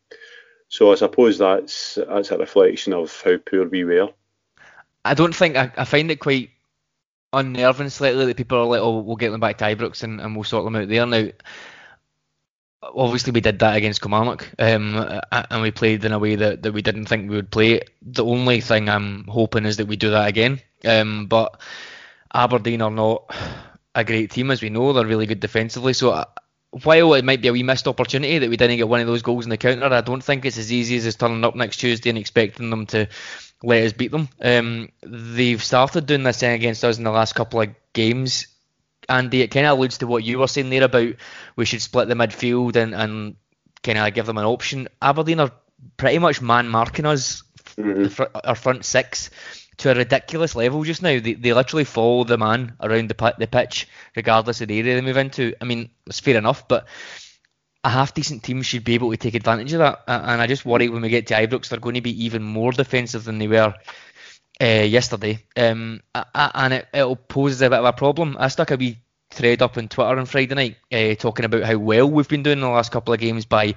so 0.73 0.91
I 0.91 0.95
suppose 0.95 1.37
that's 1.37 1.99
that's 2.07 2.31
a 2.31 2.37
reflection 2.39 2.93
of 2.93 3.21
how 3.21 3.37
poor 3.37 3.67
we 3.67 3.83
were. 3.83 4.09
I 5.05 5.13
don't 5.13 5.35
think 5.35 5.55
I, 5.55 5.71
I 5.77 5.85
find 5.85 6.09
it 6.09 6.19
quite 6.19 6.49
unnerving 7.31 7.89
slightly 7.89 8.25
that 8.25 8.37
people 8.37 8.57
are 8.57 8.65
like, 8.65 8.81
oh, 8.81 8.97
we'll 9.01 9.15
get 9.15 9.29
them 9.29 9.39
back 9.39 9.59
to 9.59 9.65
Ibrox 9.65 10.01
and, 10.01 10.19
and 10.19 10.35
we'll 10.35 10.43
sort 10.43 10.65
them 10.65 10.75
out 10.75 10.87
there. 10.87 11.05
Now, 11.05 11.29
obviously 12.81 13.33
we 13.33 13.41
did 13.41 13.59
that 13.59 13.75
against 13.77 14.01
Kilmarnock, 14.01 14.49
um, 14.57 15.21
and 15.31 15.61
we 15.61 15.69
played 15.69 16.05
in 16.05 16.11
a 16.11 16.17
way 16.17 16.37
that, 16.37 16.63
that 16.63 16.73
we 16.73 16.81
didn't 16.81 17.05
think 17.05 17.29
we 17.29 17.35
would 17.35 17.51
play. 17.51 17.81
The 18.01 18.25
only 18.25 18.59
thing 18.59 18.89
I'm 18.89 19.25
hoping 19.25 19.67
is 19.67 19.77
that 19.77 19.85
we 19.85 19.95
do 19.95 20.09
that 20.09 20.27
again. 20.27 20.59
Um, 20.85 21.27
but 21.27 21.61
Aberdeen 22.33 22.81
are 22.81 22.89
not 22.89 23.31
a 23.93 24.03
great 24.03 24.31
team, 24.31 24.49
as 24.49 24.63
we 24.63 24.71
know. 24.71 24.91
They're 24.91 25.05
really 25.05 25.27
good 25.27 25.39
defensively. 25.39 25.93
So 25.93 26.25
while 26.81 27.13
it 27.13 27.23
might 27.23 27.41
be 27.41 27.49
a 27.49 27.53
wee 27.53 27.61
missed 27.61 27.87
opportunity 27.87 28.39
that 28.39 28.49
we 28.49 28.57
didn't 28.57 28.77
get 28.77 28.89
one 28.89 28.99
of 28.99 29.07
those 29.07 29.21
goals 29.21 29.45
in 29.45 29.51
the 29.51 29.57
counter, 29.57 29.85
I 29.85 30.01
don't 30.01 30.23
think 30.23 30.43
it's 30.43 30.57
as 30.57 30.71
easy 30.71 30.97
as 30.97 31.15
turning 31.15 31.43
up 31.43 31.55
next 31.55 31.77
Tuesday 31.77 32.09
and 32.09 32.17
expecting 32.17 32.71
them 32.71 32.87
to 32.87 33.07
let 33.61 33.83
us 33.83 33.93
beat 33.93 34.11
them. 34.11 34.27
Um, 34.41 34.89
they've 35.01 35.63
started 35.63 36.07
doing 36.07 36.23
this 36.23 36.39
thing 36.39 36.53
against 36.53 36.83
us 36.83 36.97
in 36.97 37.03
the 37.03 37.11
last 37.11 37.35
couple 37.35 37.61
of 37.61 37.69
games. 37.93 38.47
Andy, 39.07 39.41
it 39.41 39.49
kind 39.49 39.67
of 39.67 39.77
alludes 39.77 39.99
to 39.99 40.07
what 40.07 40.23
you 40.23 40.39
were 40.39 40.47
saying 40.47 40.69
there 40.69 40.83
about 40.83 41.13
we 41.55 41.65
should 41.65 41.81
split 41.81 42.07
the 42.07 42.15
midfield 42.15 42.75
and, 42.75 42.95
and 42.95 43.35
kind 43.83 43.99
of 43.99 44.13
give 44.13 44.25
them 44.25 44.39
an 44.39 44.45
option. 44.45 44.87
Aberdeen 45.01 45.41
are 45.41 45.51
pretty 45.97 46.17
much 46.17 46.41
man 46.41 46.69
marking 46.69 47.05
us, 47.05 47.43
mm-hmm. 47.77 48.23
our 48.43 48.55
front 48.55 48.83
six 48.83 49.29
to 49.83 49.91
a 49.91 49.95
ridiculous 49.95 50.55
level 50.55 50.83
just 50.83 51.01
now. 51.01 51.19
They, 51.19 51.33
they 51.33 51.53
literally 51.53 51.83
follow 51.83 52.23
the 52.23 52.37
man 52.37 52.75
around 52.81 53.09
the, 53.09 53.35
the 53.37 53.47
pitch, 53.47 53.87
regardless 54.15 54.61
of 54.61 54.69
the 54.69 54.79
area 54.79 54.95
they 54.95 55.01
move 55.01 55.17
into. 55.17 55.53
I 55.61 55.65
mean, 55.65 55.89
it's 56.07 56.21
fair 56.21 56.37
enough, 56.37 56.67
but 56.67 56.87
a 57.83 57.89
half 57.89 58.13
decent 58.13 58.43
team 58.43 58.61
should 58.61 58.85
be 58.85 58.93
able 58.93 59.11
to 59.11 59.17
take 59.17 59.35
advantage 59.35 59.73
of 59.73 59.79
that. 59.79 60.03
And 60.07 60.41
I 60.41 60.47
just 60.47 60.65
worry 60.65 60.87
when 60.87 61.01
we 61.01 61.09
get 61.09 61.27
to 61.27 61.33
Ibrox, 61.33 61.67
they're 61.67 61.79
going 61.79 61.95
to 61.95 62.01
be 62.01 62.25
even 62.25 62.43
more 62.43 62.71
defensive 62.71 63.25
than 63.25 63.39
they 63.39 63.47
were 63.49 63.73
uh, 64.61 64.65
yesterday. 64.65 65.43
Um, 65.57 66.01
and 66.33 66.73
it, 66.73 66.87
it'll 66.93 67.17
pose 67.17 67.61
a 67.61 67.69
bit 67.69 67.79
of 67.79 67.85
a 67.85 67.91
problem. 67.91 68.37
I 68.39 68.47
stuck 68.47 68.71
a 68.71 68.77
wee 68.77 68.99
thread 69.31 69.61
up 69.61 69.77
on 69.77 69.89
Twitter 69.89 70.17
on 70.17 70.25
Friday 70.25 70.55
night 70.55 70.77
uh, 70.93 71.15
talking 71.15 71.43
about 71.43 71.63
how 71.63 71.77
well 71.77 72.09
we've 72.09 72.29
been 72.29 72.43
doing 72.43 72.61
the 72.61 72.69
last 72.69 72.91
couple 72.91 73.13
of 73.13 73.19
games 73.19 73.45
by 73.45 73.75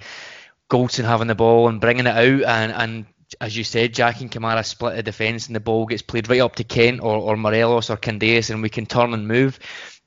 Goldson 0.70 1.04
having 1.04 1.26
the 1.26 1.34
ball 1.34 1.68
and 1.68 1.80
bringing 1.80 2.06
it 2.06 2.16
out 2.16 2.44
and, 2.44 2.72
and 2.72 3.06
as 3.40 3.56
you 3.56 3.64
said, 3.64 3.94
Jack 3.94 4.20
and 4.20 4.30
Kamara 4.30 4.64
split 4.64 4.96
the 4.96 5.02
defence 5.02 5.46
and 5.46 5.56
the 5.56 5.60
ball 5.60 5.86
gets 5.86 6.02
played 6.02 6.28
right 6.28 6.40
up 6.40 6.56
to 6.56 6.64
Kent 6.64 7.00
or, 7.00 7.16
or 7.16 7.36
Morelos 7.36 7.90
or 7.90 7.96
Candeias 7.96 8.50
and 8.50 8.62
we 8.62 8.68
can 8.68 8.86
turn 8.86 9.14
and 9.14 9.26
move. 9.26 9.58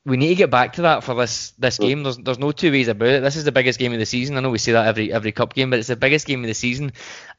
We 0.06 0.16
need 0.16 0.28
to 0.28 0.34
get 0.34 0.50
back 0.50 0.74
to 0.74 0.82
that 0.82 1.04
for 1.04 1.14
this 1.14 1.50
this 1.58 1.76
game. 1.76 2.02
There's 2.02 2.16
there's 2.16 2.38
no 2.38 2.52
two 2.52 2.72
ways 2.72 2.88
about 2.88 3.08
it. 3.08 3.22
This 3.22 3.36
is 3.36 3.44
the 3.44 3.52
biggest 3.52 3.78
game 3.78 3.92
of 3.92 3.98
the 3.98 4.06
season. 4.06 4.36
I 4.36 4.40
know 4.40 4.48
we 4.48 4.56
say 4.56 4.72
that 4.72 4.86
every 4.86 5.12
every 5.12 5.30
cup 5.30 5.52
game, 5.52 5.68
but 5.68 5.78
it's 5.78 5.88
the 5.88 5.96
biggest 5.96 6.26
game 6.26 6.42
of 6.42 6.48
the 6.48 6.54
season, 6.54 6.92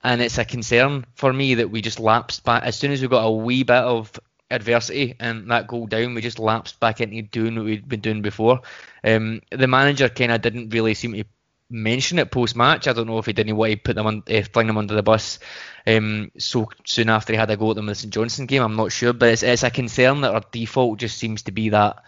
and 0.04 0.22
it's 0.22 0.38
a 0.38 0.46
concern 0.46 1.06
for 1.16 1.34
me 1.34 1.56
that 1.56 1.72
we 1.72 1.82
just 1.82 2.00
lapsed 2.00 2.44
back 2.44 2.62
as 2.62 2.76
soon 2.76 2.92
as 2.92 3.02
we 3.02 3.08
got 3.08 3.26
a 3.26 3.32
wee 3.32 3.64
bit 3.64 3.78
of 3.78 4.12
adversity 4.52 5.16
and 5.20 5.50
that 5.50 5.68
goal 5.68 5.88
down, 5.88 6.14
we 6.14 6.22
just 6.22 6.38
lapsed 6.38 6.80
back 6.80 7.02
into 7.02 7.22
doing 7.24 7.56
what 7.56 7.66
we'd 7.66 7.88
been 7.88 8.02
doing 8.02 8.22
before. 8.22 8.62
Um, 9.04 9.42
the 9.50 9.68
manager 9.68 10.10
kind 10.10 10.32
of 10.32 10.42
didn't 10.42 10.70
really 10.70 10.94
seem 10.94 11.14
to 11.14 11.24
mention 11.72 12.20
it 12.20 12.32
post 12.32 12.56
match. 12.56 12.88
I 12.88 12.94
don't 12.94 13.08
know 13.08 13.18
if 13.18 13.26
he 13.26 13.34
didn't 13.34 13.56
want 13.56 13.72
to 13.72 13.78
put 13.78 13.96
them 13.96 14.08
on, 14.08 14.24
uh, 14.30 14.42
fling 14.54 14.68
them 14.68 14.78
under 14.78 14.94
the 14.94 15.04
bus 15.04 15.40
um, 15.88 16.32
so 16.38 16.70
soon 16.86 17.10
after 17.10 17.34
he 17.34 17.38
had 17.38 17.50
a 17.50 17.58
go 17.58 17.72
at 17.72 17.76
them 17.76 17.86
in 17.86 17.92
the 17.92 17.96
St 17.96 18.14
Johnstone 18.14 18.46
game. 18.46 18.62
I'm 18.62 18.76
not 18.76 18.92
sure, 18.92 19.14
but 19.14 19.30
it's, 19.30 19.44
it's 19.44 19.64
a 19.64 19.72
concern 19.72 20.22
that 20.22 20.34
our 20.34 20.44
default 20.52 21.00
just 21.00 21.18
seems 21.18 21.44
to 21.44 21.52
be 21.52 21.70
that 21.70 22.04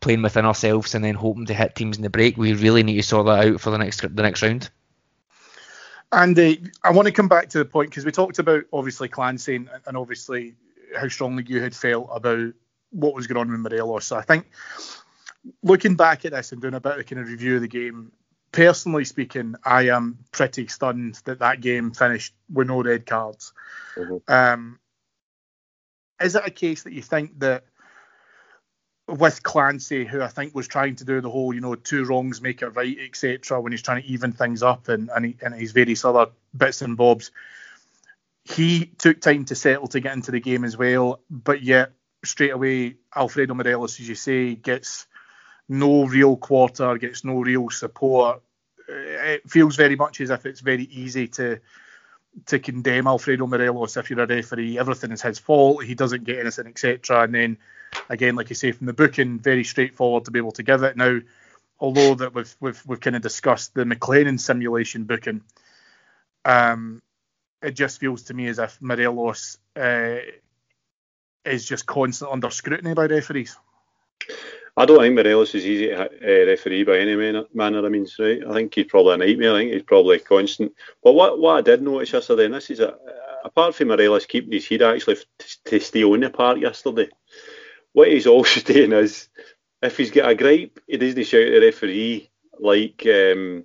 playing 0.00 0.22
within 0.22 0.44
ourselves 0.44 0.94
and 0.94 1.04
then 1.04 1.14
hoping 1.14 1.46
to 1.46 1.54
hit 1.54 1.74
teams 1.74 1.96
in 1.96 2.02
the 2.02 2.10
break. 2.10 2.36
We 2.36 2.54
really 2.54 2.82
need 2.82 2.96
to 2.96 3.02
sort 3.02 3.26
that 3.26 3.46
out 3.46 3.60
for 3.60 3.70
the 3.70 3.78
next 3.78 4.00
the 4.00 4.22
next 4.22 4.42
round. 4.42 4.70
And 6.12 6.38
uh, 6.38 6.54
I 6.82 6.92
want 6.92 7.06
to 7.06 7.12
come 7.12 7.28
back 7.28 7.48
to 7.50 7.58
the 7.58 7.64
point 7.64 7.90
because 7.90 8.04
we 8.04 8.12
talked 8.12 8.38
about 8.38 8.64
obviously 8.72 9.08
Clancy 9.08 9.56
and, 9.56 9.70
and 9.86 9.96
obviously 9.96 10.54
how 10.96 11.08
strongly 11.08 11.44
you 11.46 11.60
had 11.60 11.74
felt 11.74 12.08
about 12.12 12.52
what 12.90 13.14
was 13.14 13.26
going 13.26 13.38
on 13.38 13.50
with 13.50 13.60
Morelos. 13.60 14.06
So 14.06 14.16
I 14.16 14.22
think 14.22 14.46
looking 15.62 15.96
back 15.96 16.24
at 16.24 16.32
this 16.32 16.52
and 16.52 16.60
doing 16.60 16.74
a 16.74 16.80
bit 16.80 16.98
of 16.98 17.06
kind 17.06 17.20
of 17.20 17.28
review 17.28 17.56
of 17.56 17.62
the 17.62 17.68
game, 17.68 18.12
personally 18.54 19.04
speaking, 19.04 19.56
I 19.64 19.88
am 19.88 20.16
pretty 20.30 20.68
stunned 20.68 21.20
that 21.24 21.40
that 21.40 21.60
game 21.60 21.90
finished 21.90 22.34
with 22.52 22.68
no 22.68 22.82
red 22.84 23.04
cards. 23.04 23.52
Mm-hmm. 23.96 24.32
Um, 24.32 24.78
is 26.22 26.36
it 26.36 26.46
a 26.46 26.50
case 26.50 26.84
that 26.84 26.92
you 26.92 27.02
think 27.02 27.40
that 27.40 27.64
with 29.08 29.42
Clancy, 29.42 30.04
who 30.04 30.22
I 30.22 30.28
think 30.28 30.54
was 30.54 30.68
trying 30.68 30.94
to 30.96 31.04
do 31.04 31.20
the 31.20 31.28
whole, 31.28 31.52
you 31.52 31.60
know, 31.60 31.74
two 31.74 32.04
wrongs 32.04 32.40
make 32.40 32.62
it 32.62 32.68
right, 32.68 32.96
etc., 33.04 33.60
when 33.60 33.72
he's 33.72 33.82
trying 33.82 34.02
to 34.02 34.08
even 34.08 34.30
things 34.30 34.62
up 34.62 34.88
and 34.88 35.10
and, 35.14 35.26
he, 35.26 35.36
and 35.42 35.52
his 35.52 35.72
various 35.72 36.04
other 36.04 36.26
bits 36.56 36.80
and 36.80 36.96
bobs, 36.96 37.32
he 38.44 38.86
took 38.86 39.20
time 39.20 39.44
to 39.46 39.56
settle 39.56 39.88
to 39.88 40.00
get 40.00 40.14
into 40.14 40.30
the 40.30 40.40
game 40.40 40.62
as 40.62 40.76
well. 40.76 41.20
But 41.28 41.62
yet, 41.64 41.90
straight 42.24 42.52
away, 42.52 42.98
Alfredo 43.14 43.52
Morelos, 43.52 43.98
as 43.98 44.08
you 44.08 44.14
say, 44.14 44.54
gets 44.54 45.08
no 45.68 46.06
real 46.06 46.36
quarter, 46.36 46.96
gets 46.98 47.24
no 47.24 47.40
real 47.40 47.70
support. 47.70 48.42
It 48.88 49.48
feels 49.50 49.76
very 49.76 49.96
much 49.96 50.20
as 50.20 50.30
if 50.30 50.46
it's 50.46 50.60
very 50.60 50.84
easy 50.84 51.28
to 51.28 51.60
to 52.46 52.58
condemn 52.58 53.06
Alfredo 53.06 53.46
Morelos 53.46 53.96
if 53.96 54.10
you're 54.10 54.20
a 54.20 54.26
referee. 54.26 54.78
Everything 54.78 55.12
is 55.12 55.22
his 55.22 55.38
fault. 55.38 55.84
He 55.84 55.94
doesn't 55.94 56.24
get 56.24 56.40
anything, 56.40 56.66
etc. 56.66 57.22
And 57.22 57.34
then 57.34 57.58
again, 58.08 58.34
like 58.34 58.50
you 58.50 58.56
say, 58.56 58.72
from 58.72 58.86
the 58.86 58.92
booking, 58.92 59.38
very 59.38 59.64
straightforward 59.64 60.24
to 60.24 60.30
be 60.30 60.40
able 60.40 60.52
to 60.52 60.62
give 60.62 60.82
it. 60.82 60.96
Now, 60.96 61.20
although 61.78 62.14
that 62.16 62.34
we've 62.34 62.54
we've 62.60 62.82
we've 62.86 63.00
kind 63.00 63.16
of 63.16 63.22
discussed 63.22 63.74
the 63.74 63.84
McLennan 63.84 64.40
simulation 64.40 65.04
booking, 65.04 65.42
um, 66.44 67.02
it 67.62 67.72
just 67.72 68.00
feels 68.00 68.24
to 68.24 68.34
me 68.34 68.48
as 68.48 68.58
if 68.58 68.80
Morelos 68.80 69.58
uh, 69.76 70.16
is 71.44 71.64
just 71.66 71.86
constant 71.86 72.32
under 72.32 72.50
scrutiny 72.50 72.94
by 72.94 73.06
referees. 73.06 73.56
I 74.76 74.86
don't 74.86 74.98
think 74.98 75.14
Morelos 75.14 75.54
is 75.54 75.66
easy 75.66 75.88
to 75.88 76.02
uh, 76.02 76.46
referee 76.46 76.82
by 76.82 76.98
any 76.98 77.14
manner, 77.14 77.44
manner. 77.54 77.86
I 77.86 77.88
mean, 77.88 78.06
right? 78.18 78.42
I 78.44 78.52
think 78.52 78.74
he's 78.74 78.86
probably 78.86 79.14
a 79.14 79.16
nightmare. 79.18 79.54
I 79.54 79.58
think 79.58 79.72
he's 79.72 79.82
probably 79.82 80.18
constant. 80.18 80.72
But 81.02 81.12
what 81.12 81.38
what 81.38 81.58
I 81.58 81.60
did 81.60 81.82
notice 81.82 82.12
yesterday, 82.12 82.46
and 82.46 82.54
this 82.54 82.70
is 82.70 82.80
a, 82.80 82.96
apart 83.44 83.74
from 83.74 83.88
Morelos 83.88 84.26
keeping 84.26 84.52
his 84.52 84.68
head 84.68 84.82
actually 84.82 85.16
to, 85.16 85.64
to 85.66 85.80
stay 85.80 86.02
on 86.02 86.20
the 86.20 86.30
park 86.30 86.58
yesterday, 86.58 87.08
what 87.92 88.08
he's 88.08 88.26
also 88.26 88.60
doing 88.60 88.92
is 88.92 89.28
if 89.80 89.96
he's 89.96 90.10
got 90.10 90.30
a 90.30 90.34
gripe, 90.34 90.80
he 90.88 90.96
doesn't 90.96 91.24
shout 91.24 91.42
at 91.42 91.52
the 91.52 91.66
referee 91.66 92.30
like 92.58 93.02
um, 93.06 93.64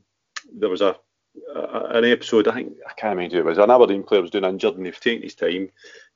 there 0.53 0.69
was 0.69 0.81
a, 0.81 0.95
a, 1.55 1.97
an 1.97 2.05
episode. 2.05 2.47
I 2.47 2.53
think 2.53 2.73
I 2.87 2.93
can't 2.93 3.15
remember 3.15 3.35
who 3.35 3.41
it 3.41 3.45
was. 3.45 3.57
An 3.57 3.71
Aberdeen 3.71 4.03
player 4.03 4.21
was 4.21 4.31
doing 4.31 4.45
injured 4.45 4.75
and 4.75 4.85
they've 4.85 4.99
taken 4.99 5.23
his 5.23 5.35
time. 5.35 5.69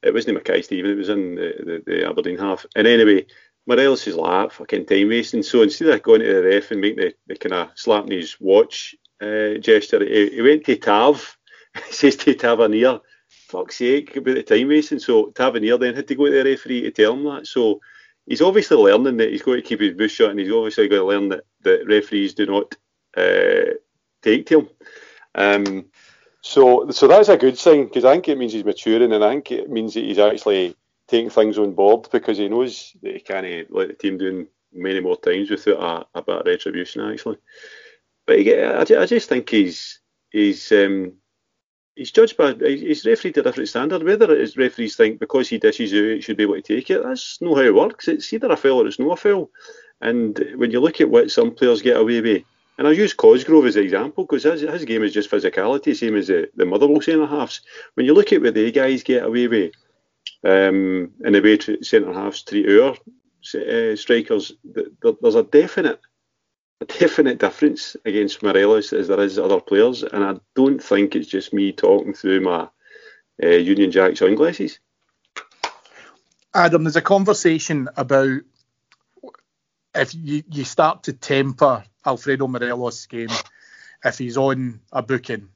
It 0.03 0.13
wasn't 0.13 0.35
Mackay-Steven. 0.35 0.91
It 0.91 0.95
was 0.95 1.09
in 1.09 1.35
the, 1.35 1.81
the, 1.85 1.91
the 1.91 2.09
Aberdeen 2.09 2.37
half. 2.37 2.65
And 2.75 2.85
anyway 2.85 3.25
Morelos 3.65 4.07
is 4.07 4.15
like 4.15 4.51
fucking 4.51 4.85
time 4.85 5.09
wasting. 5.09 5.43
So 5.43 5.61
instead 5.61 5.89
of 5.89 6.03
going 6.03 6.21
to 6.21 6.33
the 6.33 6.43
ref 6.43 6.71
and 6.71 6.81
making 6.81 6.99
the, 6.99 7.13
the 7.27 7.35
kind 7.35 7.53
of 7.53 7.69
slapping 7.75 8.11
his 8.11 8.37
watch 8.39 8.95
uh, 9.21 9.55
gesture, 9.55 10.03
he, 10.03 10.29
he, 10.31 10.41
went 10.41 10.65
to 10.65 10.75
Tav. 10.75 11.37
he 11.87 11.93
says 11.93 12.15
to 12.17 12.33
Tavernier, 12.33 12.99
fuck's 13.29 13.77
sake, 13.77 14.15
about 14.15 14.35
the 14.35 14.43
time 14.43 14.67
wasting. 14.67 14.99
So 14.99 15.27
Tavernier 15.27 15.77
then 15.77 15.95
had 15.95 16.07
to 16.07 16.15
go 16.15 16.25
to 16.25 16.31
the 16.31 16.43
referee 16.43 16.81
to 16.81 16.91
tell 16.91 17.13
him 17.13 17.23
that. 17.25 17.47
So 17.47 17.79
he's 18.25 18.41
obviously 18.41 18.77
learning 18.77 19.17
that 19.17 19.31
he's 19.31 19.43
got 19.43 19.55
to 19.55 19.61
keep 19.61 19.79
his 19.79 19.95
mouth 19.95 20.11
shut 20.11 20.31
and 20.31 20.39
he's 20.39 20.51
obviously 20.51 20.89
going 20.89 21.01
to 21.01 21.07
learn 21.07 21.29
that, 21.29 21.45
that 21.61 21.87
referees 21.87 22.33
do 22.33 22.45
not 22.45 22.75
uh, 23.15 23.75
take 24.21 24.45
to 24.47 24.59
him. 24.59 24.69
Um, 25.35 25.85
so, 26.41 26.89
so 26.91 27.07
that's 27.07 27.29
a 27.29 27.37
good 27.37 27.57
sign 27.57 27.85
because 27.85 28.03
I 28.03 28.13
think 28.13 28.27
it 28.27 28.37
means 28.37 28.51
he's 28.51 28.65
maturing 28.65 29.13
and 29.13 29.23
I 29.23 29.29
think 29.29 29.51
it 29.51 29.69
means 29.69 29.93
that 29.93 30.03
he's 30.03 30.19
actually 30.19 30.75
taking 31.13 31.29
things 31.29 31.59
on 31.59 31.73
board 31.73 32.07
because 32.11 32.39
he 32.39 32.49
knows 32.49 32.95
that 33.03 33.13
he 33.13 33.19
can't 33.19 33.71
let 33.71 33.87
the 33.87 33.93
team 33.93 34.17
doing 34.17 34.47
many 34.73 34.99
more 34.99 35.17
times 35.17 35.51
without 35.51 36.09
a, 36.15 36.19
a 36.19 36.23
bit 36.23 36.39
of 36.39 36.45
retribution 36.45 37.01
actually. 37.01 37.37
But 38.25 38.39
I, 38.39 38.81
I 38.81 39.05
just 39.05 39.29
think 39.29 39.47
he's 39.47 39.99
he's 40.31 40.71
um, 40.71 41.13
he's 41.95 42.11
judged 42.11 42.35
by 42.35 42.53
he's 42.53 43.05
refereed 43.05 43.35
to 43.35 43.41
a 43.41 43.43
different 43.43 43.69
standard. 43.69 44.01
Whether 44.01 44.35
his 44.35 44.57
referees 44.57 44.95
think 44.95 45.19
because 45.19 45.49
he 45.49 45.59
dishes 45.59 45.93
out, 45.93 46.15
he 46.15 46.21
should 46.21 46.37
be 46.37 46.43
able 46.43 46.55
to 46.55 46.61
take 46.61 46.89
it. 46.89 47.03
That's 47.03 47.39
not 47.41 47.57
how 47.57 47.63
it 47.63 47.75
works. 47.75 48.07
It's 48.07 48.33
either 48.33 48.51
a 48.51 48.57
foul 48.57 48.81
or 48.81 48.87
it's 48.87 48.99
not 48.99 49.13
a 49.13 49.15
foul. 49.17 49.51
And 50.01 50.37
when 50.55 50.71
you 50.71 50.79
look 50.79 50.99
at 50.99 51.09
what 51.09 51.29
some 51.29 51.51
players 51.51 51.83
get 51.83 51.97
away 51.97 52.21
with, 52.21 52.43
and 52.79 52.87
I 52.87 52.91
use 52.91 53.13
Cosgrove 53.13 53.67
as 53.67 53.75
an 53.75 53.83
example 53.83 54.23
because 54.23 54.43
his, 54.43 54.61
his 54.61 54.85
game 54.85 55.03
is 55.03 55.13
just 55.13 55.29
physicality, 55.29 55.95
same 55.95 56.15
as 56.15 56.27
the, 56.27 56.49
the 56.55 56.65
Motherwell 56.65 57.01
centre 57.01 57.27
halves. 57.27 57.61
When 57.93 58.07
you 58.07 58.15
look 58.15 58.33
at 58.33 58.41
what 58.41 58.55
the 58.55 58.71
guys 58.71 59.03
get 59.03 59.23
away 59.23 59.47
with, 59.47 59.73
um, 60.43 61.11
in 61.23 61.33
the 61.33 61.41
way 61.41 61.59
centre 61.81 62.13
halves 62.13 62.43
treat 62.43 62.69
our 62.69 62.91
uh, 62.91 63.95
strikers, 63.95 64.53
there's 64.63 65.35
a 65.35 65.43
definite 65.43 65.99
a 66.81 66.85
definite 66.85 67.39
difference 67.39 67.95
against 68.03 68.43
Morelos 68.43 68.93
as 68.93 69.07
there 69.07 69.19
is 69.21 69.39
other 69.39 69.61
players, 69.61 70.03
and 70.03 70.23
I 70.23 70.35
don't 70.55 70.83
think 70.83 71.15
it's 71.15 71.27
just 71.27 71.53
me 71.53 71.71
talking 71.71 72.13
through 72.13 72.41
my 72.41 72.67
uh, 73.41 73.47
Union 73.47 73.91
Jack 73.91 74.17
sunglasses. 74.17 74.79
Adam, 76.53 76.83
there's 76.83 76.95
a 76.95 77.01
conversation 77.01 77.89
about 77.95 78.41
if 79.95 80.13
you, 80.13 80.43
you 80.49 80.63
start 80.63 81.03
to 81.03 81.13
temper 81.13 81.83
Alfredo 82.05 82.47
Morelos' 82.47 83.05
game 83.05 83.29
if 84.03 84.17
he's 84.17 84.37
on 84.37 84.81
a 84.91 85.01
booking 85.01 85.49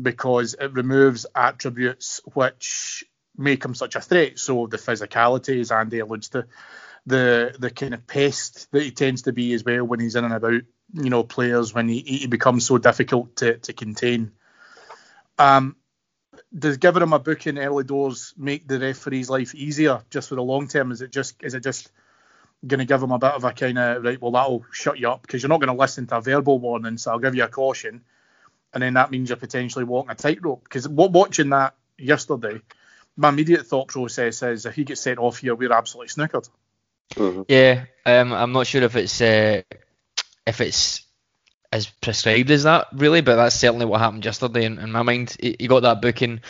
because 0.00 0.54
it 0.58 0.72
removes 0.72 1.26
attributes 1.34 2.20
which 2.34 3.04
make 3.40 3.64
him 3.64 3.74
such 3.74 3.96
a 3.96 4.00
threat. 4.00 4.38
So 4.38 4.66
the 4.66 4.76
physicality, 4.76 5.60
as 5.60 5.72
Andy 5.72 5.98
alludes 5.98 6.28
to, 6.30 6.46
the 7.06 7.54
the 7.58 7.70
kind 7.70 7.94
of 7.94 8.06
pest 8.06 8.70
that 8.72 8.82
he 8.82 8.90
tends 8.90 9.22
to 9.22 9.32
be 9.32 9.54
as 9.54 9.64
well 9.64 9.84
when 9.84 10.00
he's 10.00 10.16
in 10.16 10.24
and 10.24 10.34
about, 10.34 10.62
you 10.92 11.10
know, 11.10 11.24
players 11.24 11.74
when 11.74 11.88
he, 11.88 12.00
he 12.00 12.26
becomes 12.26 12.66
so 12.66 12.78
difficult 12.78 13.36
to, 13.36 13.56
to 13.58 13.72
contain. 13.72 14.32
Um, 15.38 15.76
does 16.56 16.76
giving 16.76 17.02
him 17.02 17.12
a 17.12 17.18
booking 17.18 17.58
early 17.58 17.84
doors 17.84 18.34
make 18.36 18.66
the 18.66 18.78
referee's 18.78 19.30
life 19.30 19.54
easier 19.54 20.02
just 20.10 20.28
for 20.28 20.34
the 20.34 20.42
long 20.42 20.68
term? 20.68 20.92
Is 20.92 21.00
it 21.00 21.12
just 21.12 21.42
is 21.42 21.54
it 21.54 21.62
just 21.62 21.90
going 22.66 22.80
to 22.80 22.84
give 22.84 23.02
him 23.02 23.12
a 23.12 23.18
bit 23.18 23.32
of 23.32 23.44
a 23.44 23.52
kind 23.52 23.78
of 23.78 24.04
right? 24.04 24.20
Well, 24.20 24.32
that'll 24.32 24.66
shut 24.70 24.98
you 24.98 25.10
up 25.10 25.22
because 25.22 25.42
you're 25.42 25.48
not 25.48 25.60
going 25.60 25.74
to 25.74 25.80
listen 25.80 26.06
to 26.08 26.18
a 26.18 26.20
verbal 26.20 26.58
warning, 26.58 26.98
so 26.98 27.12
I'll 27.12 27.18
give 27.18 27.34
you 27.34 27.44
a 27.44 27.48
caution, 27.48 28.02
and 28.74 28.82
then 28.82 28.94
that 28.94 29.10
means 29.10 29.30
you're 29.30 29.36
potentially 29.36 29.84
walking 29.84 30.10
a 30.10 30.14
tightrope. 30.14 30.64
Because 30.64 30.88
watching 30.88 31.50
that 31.50 31.74
yesterday, 31.98 32.60
my 33.20 33.28
immediate 33.28 33.66
thought 33.66 33.88
process 33.88 34.42
is 34.42 34.64
if 34.64 34.74
he 34.74 34.84
gets 34.84 35.02
sent 35.02 35.18
off 35.18 35.38
here, 35.38 35.54
we're 35.54 35.72
absolutely 35.72 36.08
snookered. 36.08 36.48
Mm-hmm. 37.14 37.42
Yeah, 37.48 37.84
um, 38.06 38.32
I'm 38.32 38.52
not 38.52 38.66
sure 38.66 38.82
if 38.82 38.96
it's 38.96 39.20
uh, 39.20 39.60
if 40.46 40.60
it's 40.60 41.04
as 41.70 41.86
prescribed 41.86 42.50
as 42.50 42.62
that 42.62 42.88
really, 42.94 43.20
but 43.20 43.36
that's 43.36 43.54
certainly 43.54 43.84
what 43.84 44.00
happened 44.00 44.24
yesterday 44.24 44.64
in, 44.64 44.78
in 44.78 44.90
my 44.90 45.02
mind. 45.02 45.36
He, 45.38 45.54
he, 45.58 45.68
got 45.68 45.80
that 45.80 46.00
booking. 46.00 46.40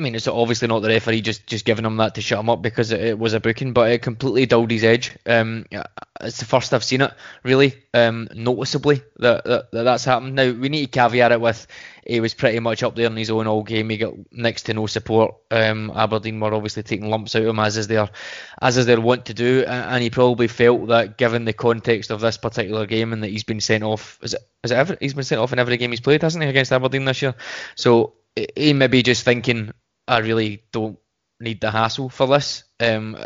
I 0.00 0.02
mean, 0.02 0.14
it's 0.14 0.26
obviously 0.26 0.66
not 0.68 0.80
the 0.80 0.88
referee 0.88 1.20
just, 1.20 1.46
just 1.46 1.66
giving 1.66 1.84
him 1.84 1.98
that 1.98 2.14
to 2.14 2.22
shut 2.22 2.40
him 2.40 2.48
up 2.48 2.62
because 2.62 2.90
it, 2.90 3.00
it 3.00 3.18
was 3.18 3.34
a 3.34 3.40
booking, 3.40 3.74
but 3.74 3.90
it 3.90 4.00
completely 4.00 4.46
dulled 4.46 4.70
his 4.70 4.82
edge. 4.82 5.14
Um, 5.26 5.66
it's 6.22 6.38
the 6.38 6.46
first 6.46 6.72
I've 6.72 6.82
seen 6.82 7.02
it 7.02 7.12
really 7.42 7.74
um, 7.92 8.26
noticeably 8.34 9.02
that, 9.18 9.44
that, 9.44 9.70
that 9.72 9.82
that's 9.82 10.06
happened. 10.06 10.36
Now 10.36 10.50
we 10.52 10.70
need 10.70 10.86
to 10.86 10.98
caveat 10.98 11.32
it 11.32 11.40
with 11.40 11.66
he 12.06 12.20
was 12.20 12.32
pretty 12.32 12.60
much 12.60 12.82
up 12.82 12.96
there 12.96 13.10
on 13.10 13.16
his 13.16 13.30
own 13.30 13.46
all 13.46 13.62
game. 13.62 13.90
He 13.90 13.98
got 13.98 14.14
next 14.32 14.62
to 14.62 14.74
no 14.74 14.86
support. 14.86 15.34
Um, 15.50 15.92
Aberdeen 15.94 16.40
were 16.40 16.54
obviously 16.54 16.82
taking 16.82 17.10
lumps 17.10 17.36
out 17.36 17.42
of 17.42 17.48
him 17.48 17.58
as 17.60 17.76
is 17.76 17.88
their 17.88 18.08
as 18.60 18.78
is 18.78 18.86
their 18.86 19.00
want 19.00 19.26
to 19.26 19.34
do, 19.34 19.64
and 19.66 20.02
he 20.02 20.08
probably 20.08 20.48
felt 20.48 20.88
that 20.88 21.18
given 21.18 21.44
the 21.44 21.52
context 21.52 22.10
of 22.10 22.20
this 22.20 22.38
particular 22.38 22.86
game 22.86 23.12
and 23.12 23.22
that 23.22 23.28
he's 23.30 23.44
been 23.44 23.60
sent 23.60 23.84
off, 23.84 24.18
is 24.22 24.32
it 24.32 24.40
is 24.64 24.70
it 24.70 24.76
ever, 24.76 24.96
he's 24.98 25.14
been 25.14 25.24
sent 25.24 25.40
off 25.40 25.52
in 25.52 25.58
every 25.58 25.76
game 25.76 25.90
he's 25.90 26.00
played, 26.00 26.22
hasn't 26.22 26.42
he, 26.42 26.48
against 26.50 26.72
Aberdeen 26.72 27.04
this 27.04 27.22
year? 27.22 27.34
So 27.74 28.14
he 28.56 28.72
may 28.72 28.86
be 28.86 29.02
just 29.02 29.24
thinking, 29.24 29.72
I 30.10 30.18
really 30.18 30.64
don't 30.72 30.98
need 31.38 31.60
the 31.60 31.70
hassle 31.70 32.08
for 32.08 32.26
this. 32.26 32.64
Um, 32.80 33.16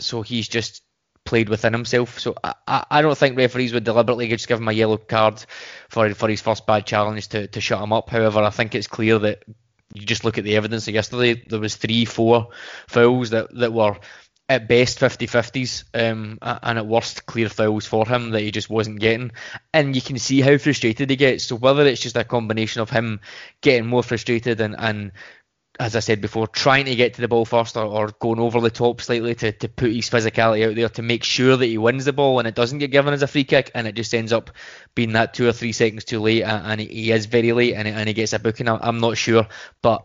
so 0.00 0.22
he's 0.22 0.48
just 0.48 0.82
played 1.24 1.48
within 1.48 1.72
himself. 1.72 2.18
So 2.18 2.34
I, 2.42 2.84
I 2.90 3.02
don't 3.02 3.16
think 3.16 3.36
referees 3.36 3.72
would 3.72 3.84
deliberately 3.84 4.28
just 4.28 4.48
give 4.48 4.58
him 4.58 4.68
a 4.68 4.72
yellow 4.72 4.96
card 4.96 5.44
for 5.88 6.12
for 6.14 6.28
his 6.28 6.42
first 6.42 6.66
bad 6.66 6.86
challenge 6.86 7.28
to, 7.28 7.46
to 7.46 7.60
shut 7.60 7.82
him 7.82 7.92
up. 7.92 8.10
However, 8.10 8.42
I 8.42 8.50
think 8.50 8.74
it's 8.74 8.88
clear 8.88 9.18
that 9.20 9.44
you 9.94 10.04
just 10.04 10.24
look 10.24 10.38
at 10.38 10.44
the 10.44 10.56
evidence 10.56 10.88
of 10.88 10.94
yesterday, 10.94 11.42
there 11.46 11.60
was 11.60 11.76
three, 11.76 12.04
four 12.04 12.48
fouls 12.88 13.30
that, 13.30 13.54
that 13.54 13.72
were 13.72 13.96
at 14.48 14.68
best 14.68 14.98
50-50s 14.98 15.84
um, 15.94 16.38
and 16.42 16.78
at 16.78 16.86
worst 16.86 17.24
clear 17.24 17.48
fouls 17.48 17.86
for 17.86 18.06
him 18.06 18.30
that 18.30 18.42
he 18.42 18.50
just 18.50 18.68
wasn't 18.68 19.00
getting 19.00 19.32
and 19.72 19.96
you 19.96 20.02
can 20.02 20.18
see 20.18 20.42
how 20.42 20.58
frustrated 20.58 21.08
he 21.08 21.16
gets 21.16 21.44
so 21.44 21.56
whether 21.56 21.86
it's 21.86 22.02
just 22.02 22.16
a 22.16 22.24
combination 22.24 22.82
of 22.82 22.90
him 22.90 23.20
getting 23.62 23.86
more 23.86 24.02
frustrated 24.02 24.60
and, 24.60 24.76
and 24.78 25.12
as 25.80 25.96
I 25.96 26.00
said 26.00 26.20
before, 26.20 26.46
trying 26.46 26.84
to 26.84 26.94
get 26.94 27.14
to 27.14 27.20
the 27.20 27.28
ball 27.28 27.44
first 27.44 27.76
or, 27.76 27.84
or, 27.84 28.08
going 28.20 28.38
over 28.38 28.60
the 28.60 28.70
top 28.70 29.00
slightly 29.00 29.34
to, 29.36 29.50
to 29.52 29.68
put 29.68 29.92
his 29.92 30.08
physicality 30.08 30.68
out 30.68 30.76
there 30.76 30.88
to 30.90 31.02
make 31.02 31.24
sure 31.24 31.56
that 31.56 31.66
he 31.66 31.78
wins 31.78 32.04
the 32.04 32.12
ball 32.12 32.38
and 32.38 32.46
it 32.46 32.54
doesn't 32.54 32.78
get 32.78 32.92
given 32.92 33.12
as 33.12 33.22
a 33.22 33.26
free 33.26 33.44
kick 33.44 33.72
and 33.74 33.86
it 33.86 33.96
just 33.96 34.14
ends 34.14 34.32
up 34.32 34.50
being 34.94 35.12
that 35.12 35.34
two 35.34 35.48
or 35.48 35.52
three 35.52 35.72
seconds 35.72 36.04
too 36.04 36.20
late 36.20 36.42
and, 36.42 36.80
he 36.80 37.10
is 37.10 37.26
very 37.26 37.52
late 37.52 37.74
and, 37.74 38.08
he 38.08 38.14
gets 38.14 38.32
a 38.32 38.38
booking. 38.38 38.68
I'm 38.68 39.00
not 39.00 39.16
sure, 39.16 39.48
but 39.82 40.04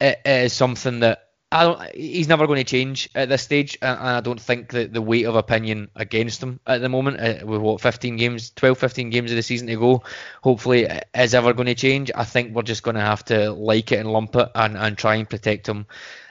it 0.00 0.20
is 0.24 0.52
something 0.52 1.00
that 1.00 1.31
I 1.52 1.64
don't, 1.64 1.94
he's 1.94 2.28
never 2.28 2.46
going 2.46 2.58
to 2.58 2.64
change 2.64 3.08
at 3.14 3.28
this 3.28 3.42
stage, 3.42 3.78
and 3.82 3.98
I 3.98 4.20
don't 4.20 4.40
think 4.40 4.70
that 4.70 4.92
the 4.92 5.02
weight 5.02 5.26
of 5.26 5.36
opinion 5.36 5.90
against 5.94 6.42
him 6.42 6.60
at 6.66 6.80
the 6.80 6.88
moment, 6.88 7.20
uh, 7.20 7.46
with 7.46 7.60
what 7.60 7.80
15 7.80 8.16
games, 8.16 8.50
12, 8.50 8.78
15 8.78 9.10
games 9.10 9.30
of 9.30 9.36
the 9.36 9.42
season 9.42 9.66
to 9.68 9.76
go, 9.76 10.02
hopefully 10.42 10.88
is 11.14 11.34
ever 11.34 11.52
going 11.52 11.66
to 11.66 11.74
change. 11.74 12.10
I 12.14 12.24
think 12.24 12.54
we're 12.54 12.62
just 12.62 12.82
going 12.82 12.94
to 12.94 13.02
have 13.02 13.24
to 13.26 13.52
like 13.52 13.92
it 13.92 14.00
and 14.00 14.12
lump 14.12 14.34
it 14.36 14.50
and, 14.54 14.76
and 14.76 14.96
try 14.96 15.16
and 15.16 15.28
protect 15.28 15.68
him 15.68 15.86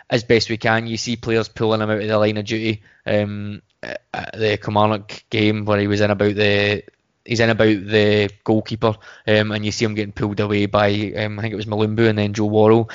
as 0.09 0.23
best 0.23 0.49
we 0.49 0.57
can. 0.57 0.87
You 0.87 0.97
see 0.97 1.15
players 1.15 1.47
pulling 1.47 1.81
him 1.81 1.89
out 1.89 2.01
of 2.01 2.07
the 2.07 2.17
line 2.17 2.37
of 2.37 2.45
duty. 2.45 2.81
Um, 3.05 3.61
at 3.83 4.33
the 4.33 4.59
Kilmarnock 4.61 5.23
game 5.29 5.65
where 5.65 5.79
he 5.79 5.87
was 5.87 6.01
in 6.01 6.11
about 6.11 6.35
the 6.35 6.83
he's 7.25 7.39
in 7.39 7.49
about 7.49 7.65
the 7.65 8.29
goalkeeper, 8.43 8.95
um, 9.27 9.51
and 9.51 9.65
you 9.65 9.71
see 9.71 9.85
him 9.85 9.95
getting 9.95 10.13
pulled 10.13 10.39
away 10.39 10.65
by 10.65 11.13
um, 11.17 11.39
I 11.39 11.41
think 11.41 11.53
it 11.53 11.57
was 11.57 11.65
Mulumbu 11.65 12.09
and 12.09 12.17
then 12.17 12.33
Joe 12.33 12.45
Worrall. 12.45 12.89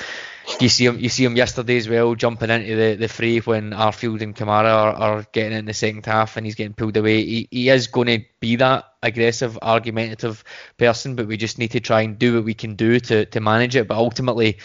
You 0.61 0.69
see 0.69 0.85
him, 0.85 0.97
you 0.99 1.09
see 1.09 1.25
him 1.25 1.35
yesterday 1.35 1.75
as 1.75 1.89
well, 1.89 2.15
jumping 2.15 2.49
into 2.49 2.75
the, 2.75 2.95
the 2.95 3.09
fray 3.09 3.39
when 3.39 3.71
Arfield 3.71 4.21
and 4.21 4.33
Kamara 4.33 4.71
are, 4.71 4.93
are 4.93 5.25
getting 5.33 5.57
in 5.57 5.65
the 5.65 5.73
second 5.73 6.05
half, 6.05 6.37
and 6.37 6.45
he's 6.45 6.55
getting 6.55 6.73
pulled 6.73 6.95
away. 6.95 7.23
He, 7.23 7.47
he 7.51 7.69
is 7.69 7.87
going 7.87 8.07
to 8.07 8.25
be 8.39 8.55
that 8.55 8.85
aggressive, 9.03 9.59
argumentative 9.61 10.43
person, 10.77 11.15
but 11.15 11.27
we 11.27 11.35
just 11.35 11.59
need 11.59 11.71
to 11.71 11.81
try 11.81 12.01
and 12.01 12.17
do 12.17 12.35
what 12.35 12.45
we 12.45 12.53
can 12.53 12.75
do 12.75 12.99
to 12.99 13.25
to 13.25 13.39
manage 13.41 13.75
it. 13.75 13.87
But 13.87 13.97
ultimately, 13.97 14.59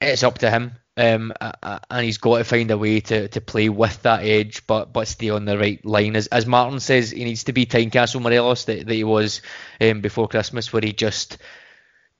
it's 0.00 0.22
up 0.22 0.38
to 0.38 0.50
him. 0.50 0.72
Um, 0.98 1.32
and 1.40 2.04
he's 2.04 2.18
got 2.18 2.38
to 2.38 2.44
find 2.44 2.70
a 2.72 2.76
way 2.76 2.98
to, 2.98 3.28
to 3.28 3.40
play 3.40 3.68
with 3.68 4.02
that 4.02 4.24
edge, 4.24 4.66
but 4.66 4.92
but 4.92 5.06
stay 5.06 5.30
on 5.30 5.44
the 5.44 5.56
right 5.56 5.84
line. 5.86 6.16
As 6.16 6.26
as 6.26 6.44
Martin 6.44 6.80
says, 6.80 7.12
he 7.12 7.22
needs 7.22 7.44
to 7.44 7.52
be 7.52 7.66
Tynecastle 7.66 8.20
Morelos 8.20 8.64
that, 8.64 8.84
that 8.84 8.94
he 8.94 9.04
was 9.04 9.40
um, 9.80 10.00
before 10.00 10.26
Christmas, 10.26 10.72
where 10.72 10.82
he 10.82 10.92
just 10.92 11.38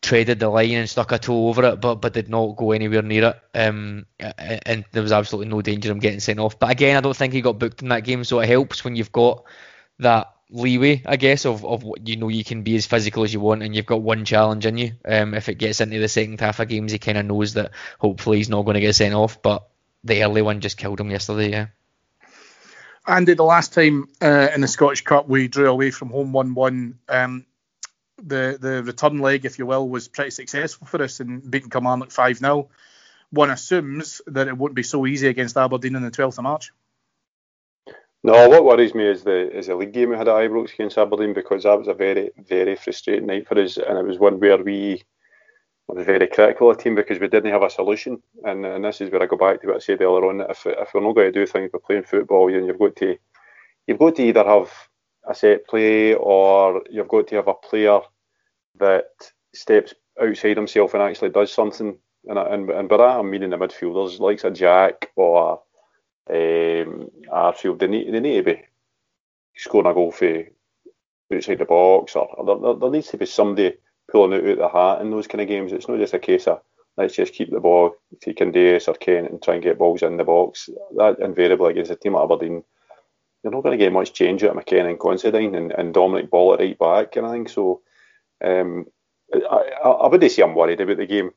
treaded 0.00 0.38
the 0.38 0.48
line 0.48 0.70
and 0.70 0.88
stuck 0.88 1.10
a 1.10 1.18
toe 1.18 1.48
over 1.48 1.64
it, 1.64 1.80
but 1.80 1.96
but 1.96 2.12
did 2.12 2.28
not 2.28 2.56
go 2.56 2.70
anywhere 2.70 3.02
near 3.02 3.30
it. 3.30 3.58
Um, 3.58 4.06
and 4.20 4.84
there 4.92 5.02
was 5.02 5.10
absolutely 5.10 5.50
no 5.50 5.60
danger 5.60 5.90
of 5.90 5.96
him 5.96 6.00
getting 6.00 6.20
sent 6.20 6.38
off. 6.38 6.56
But 6.56 6.70
again, 6.70 6.96
I 6.96 7.00
don't 7.00 7.16
think 7.16 7.32
he 7.32 7.40
got 7.40 7.58
booked 7.58 7.82
in 7.82 7.88
that 7.88 8.04
game, 8.04 8.22
so 8.22 8.38
it 8.38 8.48
helps 8.48 8.84
when 8.84 8.94
you've 8.94 9.10
got 9.10 9.42
that 9.98 10.28
leeway, 10.50 11.02
I 11.04 11.16
guess, 11.16 11.44
of, 11.44 11.64
of 11.64 11.82
what 11.82 12.06
you 12.06 12.16
know 12.16 12.28
you 12.28 12.44
can 12.44 12.62
be 12.62 12.76
as 12.76 12.86
physical 12.86 13.24
as 13.24 13.32
you 13.32 13.40
want, 13.40 13.62
and 13.62 13.74
you've 13.74 13.86
got 13.86 14.02
one 14.02 14.24
challenge 14.24 14.66
in 14.66 14.78
you. 14.78 14.92
Um, 15.04 15.34
if 15.34 15.48
it 15.48 15.56
gets 15.56 15.80
into 15.80 15.98
the 15.98 16.08
second 16.08 16.40
half 16.40 16.60
of 16.60 16.68
games, 16.68 16.92
he 16.92 16.98
kind 16.98 17.18
of 17.18 17.26
knows 17.26 17.54
that 17.54 17.72
hopefully 17.98 18.38
he's 18.38 18.48
not 18.48 18.62
going 18.62 18.74
to 18.74 18.80
get 18.80 18.94
sent 18.94 19.14
off. 19.14 19.42
But 19.42 19.68
the 20.04 20.22
early 20.22 20.42
one 20.42 20.60
just 20.60 20.78
killed 20.78 21.00
him 21.00 21.10
yesterday. 21.10 21.50
Yeah. 21.50 21.66
Andy, 23.06 23.34
the 23.34 23.42
last 23.42 23.72
time 23.72 24.08
uh, 24.20 24.48
in 24.54 24.60
the 24.60 24.68
Scottish 24.68 25.02
Cup 25.02 25.28
we 25.28 25.48
drew 25.48 25.70
away 25.70 25.90
from 25.90 26.10
home 26.10 26.32
one-one. 26.32 26.98
Um, 27.08 27.46
the 28.22 28.58
the 28.60 28.82
return 28.82 29.18
leg, 29.18 29.44
if 29.44 29.58
you 29.58 29.66
will, 29.66 29.88
was 29.88 30.08
pretty 30.08 30.30
successful 30.30 30.86
for 30.86 31.02
us 31.02 31.20
in 31.20 31.40
beating 31.40 31.70
Kilmarnock 31.70 32.10
five 32.10 32.38
0 32.38 32.68
One 33.30 33.50
assumes 33.50 34.20
that 34.26 34.48
it 34.48 34.58
won't 34.58 34.74
be 34.74 34.82
so 34.82 35.06
easy 35.06 35.28
against 35.28 35.56
Aberdeen 35.56 35.96
on 35.96 36.02
the 36.02 36.10
12th 36.10 36.38
of 36.38 36.44
March. 36.44 36.72
No, 38.24 38.48
what 38.48 38.64
worries 38.64 38.94
me 38.94 39.06
is 39.06 39.22
the 39.22 39.56
is 39.56 39.68
the 39.68 39.76
league 39.76 39.92
game 39.92 40.10
we 40.10 40.16
had 40.16 40.28
at 40.28 40.34
Ibrox 40.34 40.74
against 40.74 40.98
Aberdeen 40.98 41.34
because 41.34 41.62
that 41.62 41.78
was 41.78 41.88
a 41.88 41.94
very 41.94 42.30
very 42.36 42.74
frustrating 42.74 43.26
night 43.26 43.46
for 43.46 43.58
us, 43.60 43.76
and 43.76 43.96
it 43.96 44.04
was 44.04 44.18
one 44.18 44.40
where 44.40 44.62
we 44.62 45.02
were 45.86 46.02
very 46.02 46.26
critical 46.26 46.70
of 46.70 46.76
the 46.76 46.82
team 46.82 46.94
because 46.96 47.20
we 47.20 47.28
didn't 47.28 47.52
have 47.52 47.62
a 47.62 47.70
solution. 47.70 48.20
And, 48.44 48.66
and 48.66 48.84
this 48.84 49.00
is 49.00 49.10
where 49.10 49.22
I 49.22 49.26
go 49.26 49.36
back 49.36 49.60
to 49.60 49.68
what 49.68 49.76
I 49.76 49.78
said 49.78 50.02
earlier 50.02 50.28
on. 50.28 50.40
If 50.50 50.66
if 50.66 50.92
we're 50.92 51.00
not 51.00 51.14
going 51.14 51.32
to 51.32 51.40
do 51.40 51.46
things 51.46 51.70
by 51.72 51.78
playing 51.86 52.02
football, 52.04 52.50
then 52.50 52.64
you've 52.64 52.78
got 52.78 52.96
to 52.96 53.16
you've 53.86 53.98
got 54.00 54.16
to 54.16 54.22
either 54.22 54.44
have 54.44 54.70
a 55.28 55.34
set 55.34 55.66
play 55.68 56.14
or 56.14 56.82
you've 56.90 57.08
got 57.08 57.28
to 57.28 57.36
have 57.36 57.48
a 57.48 57.54
player 57.54 58.00
that 58.80 59.06
steps 59.54 59.94
outside 60.20 60.56
himself 60.56 60.92
and 60.94 61.02
actually 61.04 61.30
does 61.30 61.52
something. 61.52 61.96
And 62.24 62.38
and, 62.38 62.70
and 62.70 62.88
by 62.88 62.96
that 62.96 63.20
I'm 63.20 63.30
meaning 63.30 63.50
the 63.50 63.56
midfielders, 63.56 64.18
like 64.18 64.42
a 64.42 64.50
Jack 64.50 65.12
or 65.14 65.62
um, 66.30 67.10
Arfield, 67.32 67.78
they 67.78 67.86
need, 67.86 68.12
they 68.12 68.20
need 68.20 68.36
to 68.36 68.42
be 68.42 68.62
scoring 69.56 69.90
a 69.90 69.94
goal 69.94 70.12
for 70.12 70.44
outside 71.34 71.58
the 71.58 71.64
box, 71.64 72.16
or, 72.16 72.26
or 72.26 72.60
there, 72.60 72.74
there, 72.74 72.90
needs 72.90 73.08
to 73.08 73.16
be 73.16 73.26
somebody 73.26 73.74
pulling 74.10 74.32
it 74.32 74.44
out 74.44 74.50
of 74.50 74.58
the 74.58 74.68
hat 74.68 75.00
in 75.00 75.10
those 75.10 75.26
kind 75.26 75.40
of 75.40 75.48
games. 75.48 75.72
It's 75.72 75.88
not 75.88 75.98
just 75.98 76.14
a 76.14 76.18
case 76.18 76.46
of 76.46 76.60
let's 76.96 77.14
just 77.14 77.34
keep 77.34 77.50
the 77.50 77.60
ball 77.60 77.94
to 78.22 78.34
Candeias 78.34 78.88
or 78.88 78.94
Kent 78.94 79.30
and 79.30 79.42
try 79.42 79.54
and 79.54 79.62
get 79.62 79.78
balls 79.78 80.02
in 80.02 80.16
the 80.16 80.24
box. 80.24 80.68
That 80.96 81.20
invariably 81.20 81.72
against 81.72 81.90
a 81.90 81.96
team 81.96 82.14
like 82.14 82.24
Aberdeen, 82.24 82.64
you're 83.42 83.52
not 83.52 83.62
going 83.62 83.78
to 83.78 83.82
get 83.84 83.92
much 83.92 84.12
change 84.12 84.42
out 84.42 84.50
of 84.50 84.56
McKenna 84.56 84.88
and 84.88 85.00
Considine 85.00 85.54
and, 85.54 85.72
and 85.72 85.94
Dominic 85.94 86.30
Ball 86.30 86.54
at 86.54 86.60
right 86.60 86.78
back 86.78 87.12
kind 87.12 87.26
of 87.26 87.32
thing. 87.32 87.46
So 87.46 87.82
um, 88.44 88.86
I, 89.32 89.38
I, 89.84 89.88
I 89.88 90.08
wouldn't 90.08 90.32
say 90.32 90.42
I'm 90.42 90.54
worried 90.54 90.80
about 90.80 90.96
the 90.96 91.06
game. 91.06 91.30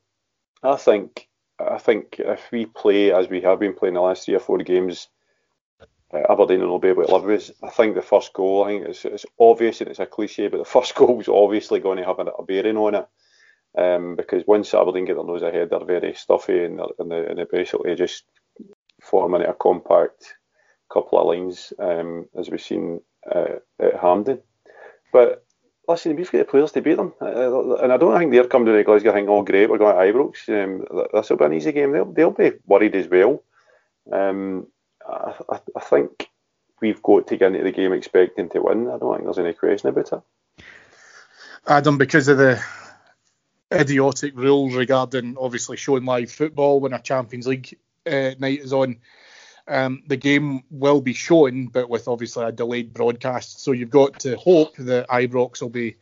I 0.63 0.75
think 0.77 1.27
I 1.70 1.78
think 1.78 2.16
if 2.20 2.51
we 2.51 2.66
play 2.66 3.12
as 3.12 3.30
we 3.30 3.41
have 3.41 3.59
been 3.59 3.74
playing 3.74 3.95
the 3.95 4.01
last 4.01 4.26
three 4.26 4.36
or 4.36 4.39
four 4.39 4.57
games, 4.59 5.07
uh, 6.14 6.22
Aberdeen 6.30 6.62
will 6.62 6.80
be 6.80 6.89
able 6.89 7.05
to 7.05 7.14
live 7.14 7.24
with. 7.24 7.51
I 7.64 7.70
think 7.70 7.95
the 7.95 8.01
first 8.01 8.34
goal, 8.34 8.64
I 8.64 8.68
think 8.68 8.88
it's, 8.88 9.05
it's 9.05 9.26
obvious 9.39 9.82
and 9.82 9.89
it's 9.89 9.99
a 9.99 10.05
cliche, 10.05 10.47
but 10.47 10.57
the 10.57 10.66
first 10.66 10.95
goal 10.95 11.18
was 11.18 11.28
obviously 11.28 11.80
going 11.80 11.97
to 11.97 12.05
have 12.05 12.20
a, 12.20 12.24
a 12.24 12.43
bearing 12.43 12.78
on 12.78 12.95
it. 12.95 13.07
Um, 13.78 14.18
because 14.18 14.43
once 14.45 14.74
Aberdeen 14.74 15.05
get 15.05 15.16
their 15.16 15.26
nose 15.26 15.43
ahead, 15.43 15.70
they're 15.70 15.86
very 15.86 16.14
stuffy 16.14 16.66
and, 16.66 16.82
and, 16.99 17.09
they, 17.09 17.26
and 17.26 17.39
they 17.39 17.45
basically 17.49 17.95
just 17.95 18.26
form 19.01 19.34
into 19.34 19.49
a 19.49 19.53
compact 19.53 20.36
couple 20.91 21.20
of 21.20 21.28
lines, 21.28 21.72
um, 21.80 22.28
as 22.38 22.49
we've 22.49 22.62
seen 22.62 22.99
uh, 23.34 23.59
at 23.80 23.99
Hampden. 23.99 24.41
But 25.14 25.45
listen, 25.91 26.15
we've 26.15 26.31
got 26.31 26.47
players 26.47 26.71
to 26.73 26.81
beat 26.81 26.97
them, 26.97 27.13
uh, 27.21 27.75
and 27.75 27.93
I 27.93 27.97
don't 27.97 28.17
think 28.17 28.31
they're 28.31 28.47
coming 28.47 28.67
to 28.67 28.73
the 28.73 28.83
Glasgow 28.83 29.13
thinking, 29.13 29.29
"Oh, 29.29 29.43
great, 29.43 29.69
we're 29.69 29.77
going 29.77 29.95
to 29.95 30.17
Ibrox. 30.17 30.49
Um, 30.49 31.07
this 31.13 31.29
will 31.29 31.37
be 31.37 31.45
an 31.45 31.53
easy 31.53 31.71
game." 31.71 31.91
They'll, 31.91 32.11
they'll 32.11 32.31
be 32.31 32.53
worried 32.65 32.95
as 32.95 33.07
well. 33.07 33.43
Um, 34.11 34.67
I, 35.07 35.33
I, 35.49 35.59
I 35.75 35.79
think 35.81 36.29
we've 36.81 37.01
got 37.01 37.27
to 37.27 37.37
get 37.37 37.53
into 37.53 37.63
the 37.63 37.71
game 37.71 37.93
expecting 37.93 38.49
to 38.49 38.61
win. 38.61 38.89
I 38.89 38.97
don't 38.97 39.13
think 39.13 39.25
there's 39.25 39.39
any 39.39 39.53
question 39.53 39.89
about 39.89 40.11
it. 40.11 40.65
Adam, 41.67 41.97
because 41.97 42.27
of 42.27 42.37
the 42.37 42.61
idiotic 43.71 44.35
rules 44.35 44.75
regarding 44.75 45.37
obviously 45.39 45.77
showing 45.77 46.05
live 46.05 46.31
football 46.31 46.79
when 46.79 46.93
a 46.93 46.99
Champions 46.99 47.47
League 47.47 47.77
uh, 48.05 48.31
night 48.39 48.59
is 48.59 48.73
on. 48.73 48.97
Um, 49.68 50.03
the 50.07 50.18
game 50.18 50.64
will 50.70 51.01
be 51.01 51.14
shown, 51.14 51.68
but 51.68 51.89
with 51.89 52.07
obviously 52.07 52.45
a 52.45 52.51
delayed 52.51 52.93
broadcast. 52.93 53.62
So 53.62 53.72
you've 53.72 53.89
got 53.89 54.20
to 54.22 54.38
hope 54.38 54.76
that 54.78 55.07
Ibrox 55.07 55.62
will 55.62 55.70
be 55.70 55.97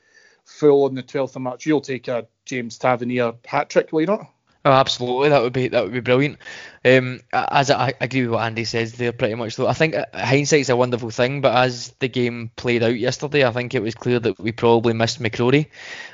full 0.46 0.86
on 0.86 0.96
the 0.96 1.04
12th 1.04 1.36
of 1.36 1.42
March. 1.42 1.66
You'll 1.66 1.82
take 1.82 2.08
a 2.08 2.28
James 2.46 2.78
Tavernier 2.78 3.34
hat 3.46 3.70
trick, 3.70 3.92
will 3.92 4.02
you 4.02 4.08
not? 4.08 4.32
Oh, 4.66 4.72
absolutely, 4.72 5.30
that 5.30 5.42
would 5.42 5.54
be 5.54 5.70
that 5.70 5.84
would 5.84 5.94
be 5.94 6.02
brilliant. 6.02 6.38
Um, 6.84 7.22
as 7.32 7.72
I, 7.72 7.88
I, 7.88 7.94
agree 8.02 8.24
with 8.24 8.32
what 8.32 8.44
Andy 8.44 8.66
says 8.66 8.92
there, 8.94 9.14
pretty 9.14 9.36
much 9.36 9.56
though. 9.56 9.68
I 9.68 9.74
think 9.74 9.96
uh, 9.96 10.06
hindsight's 10.14 10.68
a 10.68 10.76
wonderful 10.76 11.12
thing, 11.12 11.40
but 11.40 11.56
as 11.56 11.94
the 12.00 12.10
game 12.10 12.52
played 12.58 12.84
out 12.84 13.00
yesterday, 13.00 13.46
I 13.46 13.52
think 13.52 13.74
it 13.74 13.82
was 13.82 13.96
clear 13.96 14.20
that 14.20 14.38
we 14.38 14.52
probably 14.52 14.92
missed 14.92 15.22
McCrorie 15.22 15.68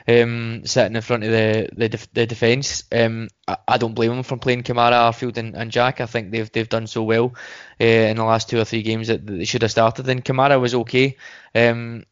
um, 0.07 0.63
sitting 0.63 0.95
in 0.95 1.01
front 1.01 1.23
of 1.23 1.31
the 1.31 1.69
the, 1.75 2.07
the 2.13 2.27
defence. 2.27 2.83
Um, 2.91 3.29
I, 3.47 3.57
I, 3.67 3.77
don't 3.79 3.95
blame 3.95 4.11
him 4.11 4.21
for 4.21 4.37
playing 4.37 4.61
Kamara, 4.61 5.09
Arfield, 5.09 5.37
and, 5.37 5.55
and 5.55 5.71
Jack. 5.71 5.99
I 5.99 6.05
think 6.05 6.29
they've 6.29 6.51
they've 6.51 6.69
done 6.69 6.85
so 6.85 7.01
well 7.01 7.33
uh, 7.81 7.83
in 7.83 8.17
the 8.17 8.25
last 8.25 8.47
two 8.47 8.59
or 8.59 8.65
three 8.65 8.83
games 8.83 9.07
that 9.07 9.25
they 9.25 9.45
should 9.45 9.63
have 9.63 9.71
started. 9.71 10.07
And 10.07 10.23
Kamara 10.23 10.61
was 10.61 10.75
okay. 10.75 11.17
Um, 11.55 12.05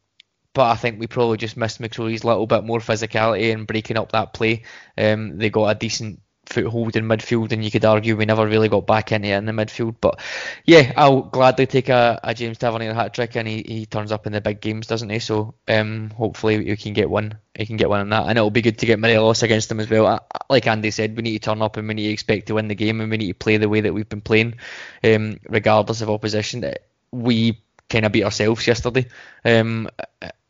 but 0.52 0.70
I 0.70 0.76
think 0.76 1.00
we 1.00 1.08
probably 1.08 1.36
just 1.36 1.56
missed 1.56 1.80
McCrorie's 1.80 2.24
little 2.24 2.46
bit 2.46 2.64
more 2.64 2.78
physicality 2.78 3.52
and 3.52 3.66
breaking 3.66 3.98
up 3.98 4.12
that 4.12 4.32
play. 4.32 4.62
Um, 4.96 5.36
they 5.36 5.50
got 5.50 5.68
a 5.68 5.74
decent 5.74 6.20
foothold 6.46 6.96
in 6.96 7.04
midfield, 7.04 7.52
and 7.52 7.64
you 7.64 7.70
could 7.70 7.84
argue 7.84 8.16
we 8.16 8.24
never 8.24 8.46
really 8.46 8.68
got 8.68 8.86
back 8.86 9.12
into 9.12 9.28
it 9.28 9.36
in 9.36 9.46
the 9.46 9.52
midfield. 9.52 9.96
But 10.00 10.20
yeah, 10.64 10.92
I'll 10.96 11.22
gladly 11.22 11.66
take 11.66 11.88
a, 11.88 12.20
a 12.22 12.34
James 12.34 12.58
Tavernier 12.58 12.94
hat 12.94 13.14
trick, 13.14 13.36
and 13.36 13.46
he, 13.48 13.62
he 13.66 13.86
turns 13.86 14.12
up 14.12 14.26
in 14.26 14.32
the 14.32 14.40
big 14.40 14.60
games, 14.60 14.86
doesn't 14.86 15.10
he? 15.10 15.18
So 15.18 15.54
um, 15.68 16.10
hopefully 16.10 16.58
we 16.58 16.76
can 16.76 16.92
get 16.92 17.10
one. 17.10 17.38
He 17.54 17.66
can 17.66 17.76
get 17.76 17.88
one 17.88 18.00
on 18.00 18.08
that, 18.10 18.28
and 18.28 18.36
it'll 18.36 18.50
be 18.50 18.62
good 18.62 18.78
to 18.78 18.86
get 18.86 18.98
Morelos 18.98 19.42
against 19.42 19.70
him 19.70 19.80
as 19.80 19.88
well. 19.88 20.26
Like 20.50 20.66
Andy 20.66 20.90
said, 20.90 21.16
we 21.16 21.22
need 21.22 21.42
to 21.42 21.50
turn 21.50 21.62
up 21.62 21.76
and 21.76 21.86
we 21.86 21.94
need 21.94 22.06
to 22.06 22.12
expect 22.12 22.46
to 22.46 22.54
win 22.54 22.68
the 22.68 22.74
game, 22.74 23.00
and 23.00 23.10
we 23.10 23.16
need 23.16 23.28
to 23.28 23.34
play 23.34 23.56
the 23.56 23.68
way 23.68 23.80
that 23.80 23.94
we've 23.94 24.08
been 24.08 24.20
playing, 24.20 24.54
um, 25.02 25.38
regardless 25.48 26.00
of 26.00 26.10
opposition. 26.10 26.64
We 27.12 27.60
kind 27.88 28.06
of 28.06 28.12
beat 28.12 28.24
ourselves 28.24 28.66
yesterday. 28.66 29.06
Um, 29.44 29.88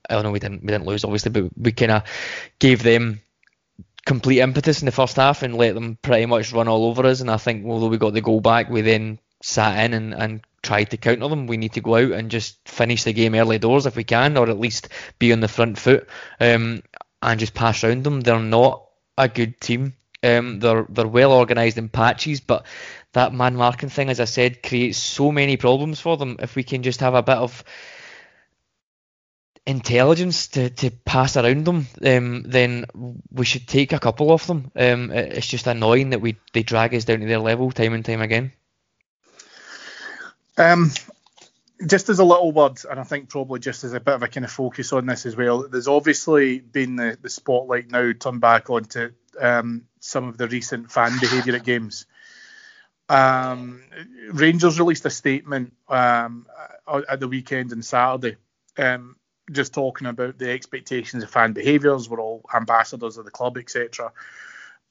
I 0.09 0.15
don't 0.15 0.23
know 0.23 0.33
we 0.33 0.39
didn't 0.39 0.63
we 0.63 0.69
didn't 0.69 0.87
lose 0.87 1.05
obviously, 1.05 1.31
but 1.31 1.51
we 1.57 1.73
kind 1.73 1.93
of 1.93 2.03
gave 2.59 2.83
them 2.83 3.21
complete 4.05 4.41
impetus 4.41 4.83
in 4.83 4.87
the 4.87 4.93
first 4.93 5.17
half 5.17 5.43
and 5.43 5.57
let 5.57 5.75
them 5.75 5.99
pretty 6.03 6.27
much 6.27 6.53
run 6.53 6.69
all 6.69 6.87
over 6.87 7.07
us. 7.07 7.21
And 7.21 7.31
I 7.31 7.37
think 7.37 7.67
although 7.67 7.89
we 7.89 7.99
got 7.99 8.13
the 8.13 8.21
goal 8.21 8.41
back, 8.41 8.69
we 8.69 8.83
then 8.83 9.19
sat 9.43 9.85
in 9.85 9.95
and, 9.95 10.15
and 10.15 10.41
tried 10.63 10.91
to 10.91 10.97
counter 10.97 11.29
them. 11.29 11.47
We 11.47 11.57
need 11.57 11.73
to 11.75 11.81
go 11.81 11.97
out 11.97 12.13
and 12.13 12.31
just 12.31 12.57
finish 12.69 13.05
the 13.05 13.13
game 13.13 13.35
early 13.35 13.59
doors 13.59 13.87
if 13.87 13.97
we 13.97 14.05
can, 14.05 14.37
or 14.37 14.49
at 14.49 14.59
least 14.59 14.89
be 15.19 15.33
on 15.33 15.41
the 15.41 15.49
front 15.49 15.79
foot 15.79 16.09
um, 16.41 16.83
and 17.23 17.41
just 17.41 17.55
pass 17.55 17.85
around 17.85 18.05
them. 18.05 18.21
They're 18.21 18.41
not 18.41 18.87
a 19.17 19.29
good 19.29 19.61
team. 19.61 19.95
Um, 20.23 20.59
they're 20.59 20.87
they're 20.89 21.07
well 21.07 21.33
organised 21.33 21.77
in 21.77 21.91
patches, 21.91 22.41
but 22.41 22.65
that 23.13 23.35
man 23.35 23.57
marking 23.57 23.91
thing, 23.91 24.09
as 24.09 24.21
I 24.21 24.25
said, 24.25 24.63
creates 24.63 24.97
so 24.97 25.31
many 25.31 25.59
problems 25.59 26.01
for 26.01 26.17
them. 26.17 26.37
If 26.39 26.57
we 26.57 26.63
can 26.63 26.83
just 26.83 27.01
have 27.01 27.15
a 27.15 27.23
bit 27.23 27.37
of 27.37 27.63
intelligence 29.67 30.49
to, 30.49 30.71
to 30.71 30.91
pass 30.91 31.37
around 31.37 31.65
them, 31.65 31.87
um, 32.05 32.43
then 32.43 32.87
we 33.31 33.45
should 33.45 33.67
take 33.67 33.93
a 33.93 33.99
couple 33.99 34.31
of 34.31 34.47
them. 34.47 34.71
Um, 34.77 35.11
it's 35.11 35.47
just 35.47 35.67
annoying 35.67 36.11
that 36.11 36.21
we 36.21 36.37
they 36.53 36.63
drag 36.63 36.95
us 36.95 37.05
down 37.05 37.21
to 37.21 37.27
their 37.27 37.39
level 37.39 37.71
time 37.71 37.95
and 37.95 38.05
time 38.05 38.21
again. 38.21 38.53
Um, 40.57 40.91
just 41.87 42.09
as 42.09 42.19
a 42.19 42.25
little 42.25 42.53
word, 42.53 42.79
and 42.89 43.01
I 43.01 43.05
think 43.05 43.29
probably 43.29 43.61
just 43.61 43.85
as 43.85 43.93
a 43.93 44.01
bit 44.01 44.15
of 44.15 44.23
a 44.23 44.29
kind 44.29 44.45
of 44.45 44.53
focus 44.53 44.93
on 44.93 45.07
this 45.07 45.27
as 45.27 45.37
well, 45.37 45.67
there's 45.69 45.89
obviously 45.89 46.61
been 46.61 46.97
the, 46.97 47.19
the 47.21 47.31
spotlight 47.31 47.91
now 47.91 48.13
turned 48.13 48.41
back 48.41 48.71
onto 48.71 49.13
um, 49.41 49.87
some 50.01 50.29
of 50.29 50.37
the 50.37 50.47
recent 50.47 50.93
fan 50.93 51.19
behaviour 51.21 51.57
at 51.57 51.65
games. 51.65 52.07
Um, 53.09 53.83
Rangers 54.31 54.79
released 54.79 55.05
a 55.05 55.11
statement 55.11 55.75
um, 55.89 56.47
at 56.87 57.21
the 57.21 57.29
weekend 57.29 57.73
and 57.73 57.85
Saturday 57.85 58.37
um, 58.79 59.17
just 59.51 59.75
talking 59.75 60.07
about 60.07 60.39
the 60.39 60.51
expectations 60.51 61.23
of 61.23 61.31
fan 61.31 61.53
behaviours. 61.53 62.09
We're 62.09 62.21
all 62.21 62.45
ambassadors 62.55 63.19
of 63.19 63.25
the 63.25 63.31
club, 63.31 63.59
etc. 63.59 64.13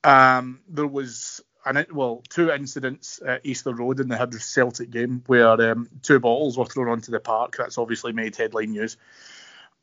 Um, 0.04 0.62
there 0.68 0.88
was 0.88 1.41
an 1.66 1.86
well 1.91 2.24
two 2.30 2.51
incidents 2.51 3.22
at 3.26 3.45
Easter 3.45 3.74
Road 3.74 3.99
in 3.99 4.10
the 4.10 4.16
Hibs 4.16 4.41
Celtic 4.41 4.89
game 4.89 5.24
where 5.28 5.72
um, 5.72 5.89
two 6.01 6.20
bottles 6.20 6.58
were 6.58 6.66
thrown 6.66 6.89
onto 6.89 7.12
the 7.12 7.20
park. 7.20 7.56
That's 7.58 7.78
obviously 7.78 8.12
made 8.12 8.36
headline 8.36 8.72
news. 8.72 8.97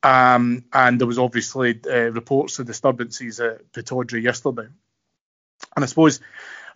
Um, 0.02 0.64
and 0.72 0.98
there 0.98 1.06
was 1.06 1.18
obviously 1.18 1.78
uh, 1.86 2.10
reports 2.10 2.58
of 2.58 2.66
disturbances 2.66 3.40
at 3.40 3.72
Pittodrie 3.72 4.22
yesterday. 4.22 4.68
And 5.76 5.84
I 5.84 5.86
suppose, 5.86 6.20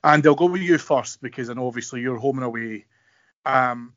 and 0.03 0.26
I'll 0.26 0.34
go 0.34 0.47
with 0.47 0.61
you 0.61 0.76
first 0.78 1.22
because 1.22 1.49
I 1.49 1.55
know 1.55 1.66
obviously 1.66 2.01
you're 2.03 2.18
home 2.18 2.38
and 2.38 2.47
away. 2.47 2.84
Um, 3.47 3.95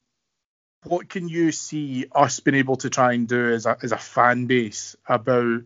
what 0.84 1.10
can 1.10 1.28
you 1.28 1.52
see 1.52 2.06
us 2.14 2.40
being 2.40 2.56
able 2.56 2.78
to 2.78 2.90
try 2.90 3.14
and 3.14 3.28
do 3.28 3.54
as 3.54 3.66
a, 3.66 3.78
as 3.82 3.92
a 3.92 3.98
fan 3.98 4.46
base 4.46 4.96
about 5.08 5.62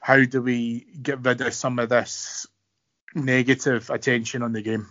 how 0.00 0.22
do 0.24 0.42
we 0.42 0.86
get 1.02 1.24
rid 1.24 1.40
of 1.40 1.54
some 1.54 1.78
of 1.78 1.88
this 1.88 2.46
negative 3.14 3.90
attention 3.90 4.42
on 4.42 4.52
the 4.52 4.62
game? 4.62 4.88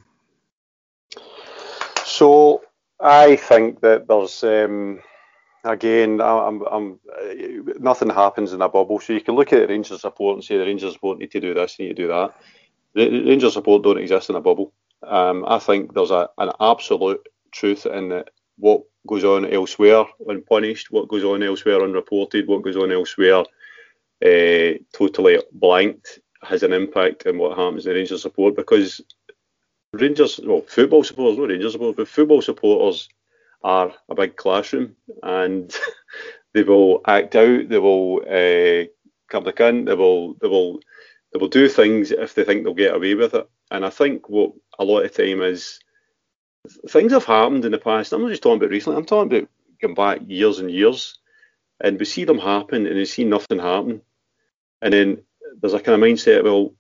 So 2.05 2.63
I 2.99 3.35
think 3.35 3.81
that 3.81 4.07
there's 4.07 4.43
um, 4.43 5.01
again, 5.63 6.21
I'm, 6.21 6.61
I'm, 6.63 6.99
nothing 7.79 8.09
happens 8.09 8.53
in 8.53 8.61
a 8.61 8.69
bubble. 8.69 8.99
So 8.99 9.13
you 9.13 9.21
can 9.21 9.35
look 9.35 9.53
at 9.53 9.59
the 9.59 9.67
Rangers 9.67 10.01
support 10.01 10.35
and 10.35 10.43
say 10.43 10.57
the 10.57 10.65
Rangers 10.65 10.93
support 10.93 11.19
need 11.19 11.31
to 11.31 11.39
do 11.39 11.53
this, 11.53 11.79
need 11.79 11.89
to 11.89 11.93
do 11.93 12.07
that. 12.07 12.35
The 12.93 13.09
Rangers 13.09 13.53
support 13.53 13.83
don't 13.83 13.97
exist 13.97 14.29
in 14.29 14.35
a 14.35 14.41
bubble. 14.41 14.73
Um, 15.01 15.45
I 15.47 15.59
think 15.59 15.93
there's 15.93 16.11
a, 16.11 16.29
an 16.37 16.51
absolute 16.59 17.27
truth 17.51 17.85
in 17.85 18.09
that 18.09 18.29
what 18.57 18.83
goes 19.07 19.23
on 19.23 19.51
elsewhere 19.51 20.05
unpunished, 20.27 20.91
what 20.91 21.07
goes 21.07 21.23
on 21.23 21.43
elsewhere 21.43 21.81
unreported, 21.81 22.47
what 22.47 22.61
goes 22.61 22.77
on 22.77 22.91
elsewhere 22.91 23.43
uh, 24.25 24.77
totally 24.93 25.39
blanked 25.51 26.19
has 26.43 26.63
an 26.63 26.73
impact 26.73 27.25
on 27.25 27.37
what 27.37 27.57
happens 27.57 27.85
in 27.85 27.93
Rangers 27.93 28.21
support 28.21 28.55
because 28.55 29.01
Rangers, 29.93 30.39
well, 30.43 30.61
football 30.61 31.03
supporters, 31.03 31.37
not 31.37 31.49
Rangers 31.49 31.73
supporters, 31.73 31.95
but 31.95 32.07
football 32.07 32.41
supporters 32.41 33.09
are 33.63 33.93
a 34.09 34.15
big 34.15 34.35
classroom 34.35 34.95
and 35.21 35.73
they 36.53 36.63
will 36.63 37.01
act 37.05 37.35
out, 37.35 37.69
they 37.69 37.79
will 37.79 38.17
uh, 38.21 38.87
come 39.29 39.43
the 39.43 39.53
cunt, 39.53 39.85
they 39.85 39.93
will, 39.93 40.35
they 40.35 40.47
will, 40.47 40.79
they 41.31 41.39
will 41.39 41.47
do 41.47 41.67
things 41.69 42.11
if 42.11 42.33
they 42.33 42.43
think 42.43 42.63
they'll 42.63 42.73
get 42.73 42.95
away 42.95 43.15
with 43.15 43.33
it. 43.33 43.49
And 43.71 43.85
I 43.85 43.89
think 43.89 44.29
what 44.29 44.51
a 44.79 44.83
lot 44.83 45.05
of 45.05 45.13
time 45.13 45.41
is 45.41 45.79
things 46.89 47.11
have 47.11 47.25
happened 47.25 47.65
in 47.65 47.71
the 47.71 47.77
past. 47.77 48.13
I'm 48.13 48.21
not 48.21 48.29
just 48.29 48.43
talking 48.43 48.57
about 48.57 48.69
recently. 48.69 48.97
I'm 48.97 49.05
talking 49.05 49.37
about 49.37 49.49
going 49.81 49.95
back 49.95 50.19
years 50.27 50.59
and 50.59 50.71
years, 50.71 51.19
and 51.81 51.99
we 51.99 52.05
see 52.05 52.25
them 52.25 52.39
happen, 52.39 52.85
and 52.87 52.95
we 52.95 53.05
see 53.05 53.23
nothing 53.23 53.59
happen, 53.59 54.01
and 54.81 54.93
then 54.93 55.23
there's 55.61 55.73
a 55.73 55.79
kind 55.79 56.01
of 56.01 56.07
mindset. 56.07 56.43
Well, 56.43 56.73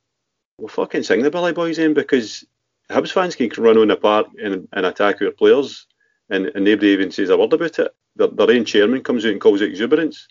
we'll 0.57 0.67
fucking 0.69 1.03
sing 1.03 1.21
the 1.21 1.31
Billy 1.31 1.53
Boys 1.53 1.79
in 1.79 1.93
because 1.93 2.45
Hibs 2.89 3.11
fans 3.11 3.35
can 3.35 3.49
run 3.57 3.77
on 3.77 3.87
the 3.87 3.95
park 3.95 4.27
and, 4.41 4.67
and 4.71 4.85
attack 4.85 5.21
our 5.21 5.31
players, 5.31 5.87
and, 6.29 6.47
and 6.47 6.65
nobody 6.65 6.89
even 6.89 7.11
says 7.11 7.29
a 7.29 7.37
word 7.37 7.53
about 7.53 7.79
it. 7.79 7.95
Their, 8.15 8.27
their 8.27 8.51
own 8.51 8.65
chairman 8.65 9.03
comes 9.03 9.25
out 9.25 9.31
and 9.31 9.41
calls 9.41 9.61
it 9.61 9.69
exuberance. 9.69 10.27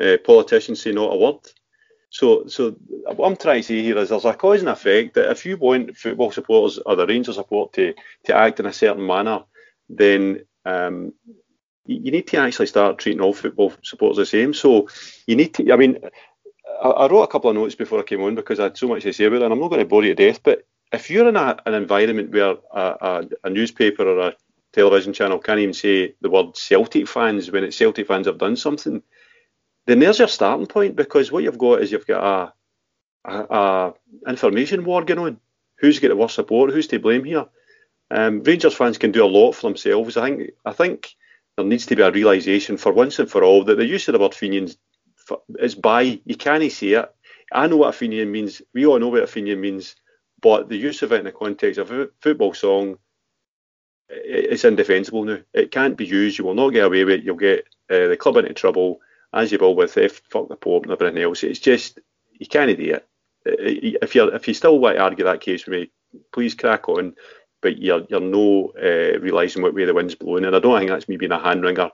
Uh, 0.00 0.16
politicians 0.24 0.82
say 0.82 0.92
not 0.92 1.12
a 1.12 1.16
word. 1.16 1.40
So, 2.12 2.46
so 2.46 2.72
what 3.16 3.26
I'm 3.26 3.36
trying 3.36 3.62
to 3.62 3.66
say 3.66 3.82
here 3.82 3.96
is 3.96 4.10
there's 4.10 4.26
a 4.26 4.34
cause 4.34 4.60
and 4.60 4.68
effect 4.68 5.14
that 5.14 5.30
if 5.30 5.46
you 5.46 5.56
want 5.56 5.96
football 5.96 6.30
supporters 6.30 6.78
or 6.78 6.94
the 6.94 7.06
Rangers 7.06 7.36
support 7.36 7.72
to 7.72 7.94
to 8.24 8.36
act 8.36 8.60
in 8.60 8.66
a 8.66 8.72
certain 8.72 9.06
manner, 9.06 9.44
then 9.88 10.44
um, 10.66 11.14
you 11.86 12.12
need 12.12 12.26
to 12.26 12.36
actually 12.36 12.66
start 12.66 12.98
treating 12.98 13.22
all 13.22 13.32
football 13.32 13.72
supporters 13.82 14.18
the 14.18 14.26
same. 14.26 14.52
So 14.52 14.88
you 15.26 15.36
need 15.36 15.54
to. 15.54 15.72
I 15.72 15.76
mean, 15.76 16.00
I, 16.82 16.90
I 16.90 17.08
wrote 17.08 17.22
a 17.22 17.28
couple 17.28 17.48
of 17.48 17.56
notes 17.56 17.76
before 17.76 18.00
I 18.00 18.02
came 18.02 18.22
on 18.22 18.34
because 18.34 18.60
I 18.60 18.64
had 18.64 18.76
so 18.76 18.88
much 18.88 19.04
to 19.04 19.12
say 19.14 19.24
about 19.24 19.36
it, 19.40 19.44
and 19.44 19.52
I'm 19.54 19.60
not 19.60 19.68
going 19.68 19.80
to 19.80 19.86
bore 19.86 20.04
you 20.04 20.14
to 20.14 20.26
death. 20.26 20.42
But 20.42 20.66
if 20.92 21.10
you're 21.10 21.30
in 21.30 21.36
a, 21.36 21.56
an 21.64 21.72
environment 21.72 22.30
where 22.30 22.56
a, 22.74 22.96
a, 23.00 23.28
a 23.44 23.50
newspaper 23.50 24.06
or 24.06 24.28
a 24.28 24.36
television 24.74 25.14
channel 25.14 25.38
can't 25.38 25.60
even 25.60 25.72
say 25.72 26.14
the 26.20 26.28
word 26.28 26.58
Celtic 26.58 27.08
fans 27.08 27.50
when 27.50 27.64
it's 27.64 27.78
Celtic 27.78 28.06
fans 28.06 28.26
have 28.26 28.36
done 28.36 28.56
something, 28.56 29.02
then 29.86 29.98
there's 29.98 30.18
your 30.18 30.28
starting 30.28 30.66
point 30.66 30.96
because 30.96 31.32
what 31.32 31.42
you've 31.42 31.58
got 31.58 31.82
is 31.82 31.92
you've 31.92 32.06
got 32.06 32.54
a, 33.24 33.30
a, 33.30 33.34
a 33.34 33.94
information 34.28 34.84
war 34.84 35.04
going 35.04 35.18
on. 35.18 35.40
Who's 35.78 35.98
got 35.98 36.08
the 36.08 36.16
worst 36.16 36.36
support? 36.36 36.72
Who's 36.72 36.86
to 36.88 36.98
blame 36.98 37.24
here? 37.24 37.46
Um, 38.10 38.42
Rangers 38.42 38.74
fans 38.74 38.98
can 38.98 39.10
do 39.10 39.24
a 39.24 39.26
lot 39.26 39.52
for 39.52 39.68
themselves. 39.68 40.16
I 40.16 40.28
think. 40.28 40.50
I 40.64 40.72
think 40.72 41.14
there 41.56 41.66
needs 41.66 41.86
to 41.86 41.96
be 41.96 42.02
a 42.02 42.10
realisation 42.10 42.76
for 42.76 42.92
once 42.92 43.18
and 43.18 43.30
for 43.30 43.42
all 43.42 43.64
that 43.64 43.76
the 43.76 43.86
use 43.86 44.08
of 44.08 44.12
the 44.12 44.18
word 44.18 44.34
Fenians 44.34 44.76
is 45.58 45.74
by. 45.74 46.20
You 46.24 46.36
can't 46.36 46.70
say 46.72 46.88
it. 46.88 47.14
I 47.52 47.66
know 47.66 47.78
what 47.78 47.94
a 47.94 47.98
Fenian 47.98 48.30
means. 48.30 48.62
We 48.72 48.86
all 48.86 48.98
know 48.98 49.08
what 49.08 49.22
a 49.22 49.26
Fenian 49.26 49.60
means. 49.60 49.96
But 50.40 50.68
the 50.68 50.76
use 50.76 51.02
of 51.02 51.12
it 51.12 51.20
in 51.20 51.24
the 51.24 51.32
context 51.32 51.78
of 51.78 51.90
a 51.92 52.08
football 52.20 52.52
song, 52.52 52.98
it's 54.08 54.64
indefensible 54.64 55.24
now. 55.24 55.38
It 55.54 55.70
can't 55.70 55.96
be 55.96 56.06
used. 56.06 56.38
You 56.38 56.44
will 56.44 56.54
not 56.54 56.70
get 56.70 56.84
away 56.84 57.04
with 57.04 57.20
it. 57.20 57.24
You'll 57.24 57.36
get 57.36 57.66
uh, 57.88 58.08
the 58.08 58.16
club 58.16 58.36
into 58.36 58.52
trouble, 58.52 59.00
as 59.32 59.52
you 59.52 59.58
will 59.58 59.74
with 59.74 59.96
F, 59.96 60.20
fuck 60.30 60.48
the 60.48 60.56
Pope 60.56 60.84
and 60.84 60.92
everything 60.92 61.22
else. 61.22 61.42
It's 61.42 61.60
just, 61.60 61.98
you 62.32 62.46
can't 62.46 62.76
do 62.76 62.94
it. 62.94 63.08
If 63.44 64.14
you 64.14 64.28
if 64.28 64.46
you 64.46 64.54
still 64.54 64.78
want 64.78 64.96
to 64.96 65.02
argue 65.02 65.24
that 65.24 65.40
case 65.40 65.66
with 65.66 65.80
me, 65.80 65.90
please 66.32 66.54
crack 66.54 66.88
on. 66.88 67.14
But 67.60 67.78
you're 67.78 68.04
you're 68.08 68.20
no 68.20 68.72
uh, 68.76 69.18
realising 69.20 69.62
what 69.62 69.74
way 69.74 69.84
the 69.84 69.94
wind's 69.94 70.14
blowing, 70.14 70.44
and 70.44 70.54
I 70.54 70.58
don't 70.58 70.78
think 70.78 70.90
that's 70.90 71.08
me 71.08 71.16
being 71.16 71.32
a 71.32 71.42
hand 71.42 71.62
wringer. 71.62 71.90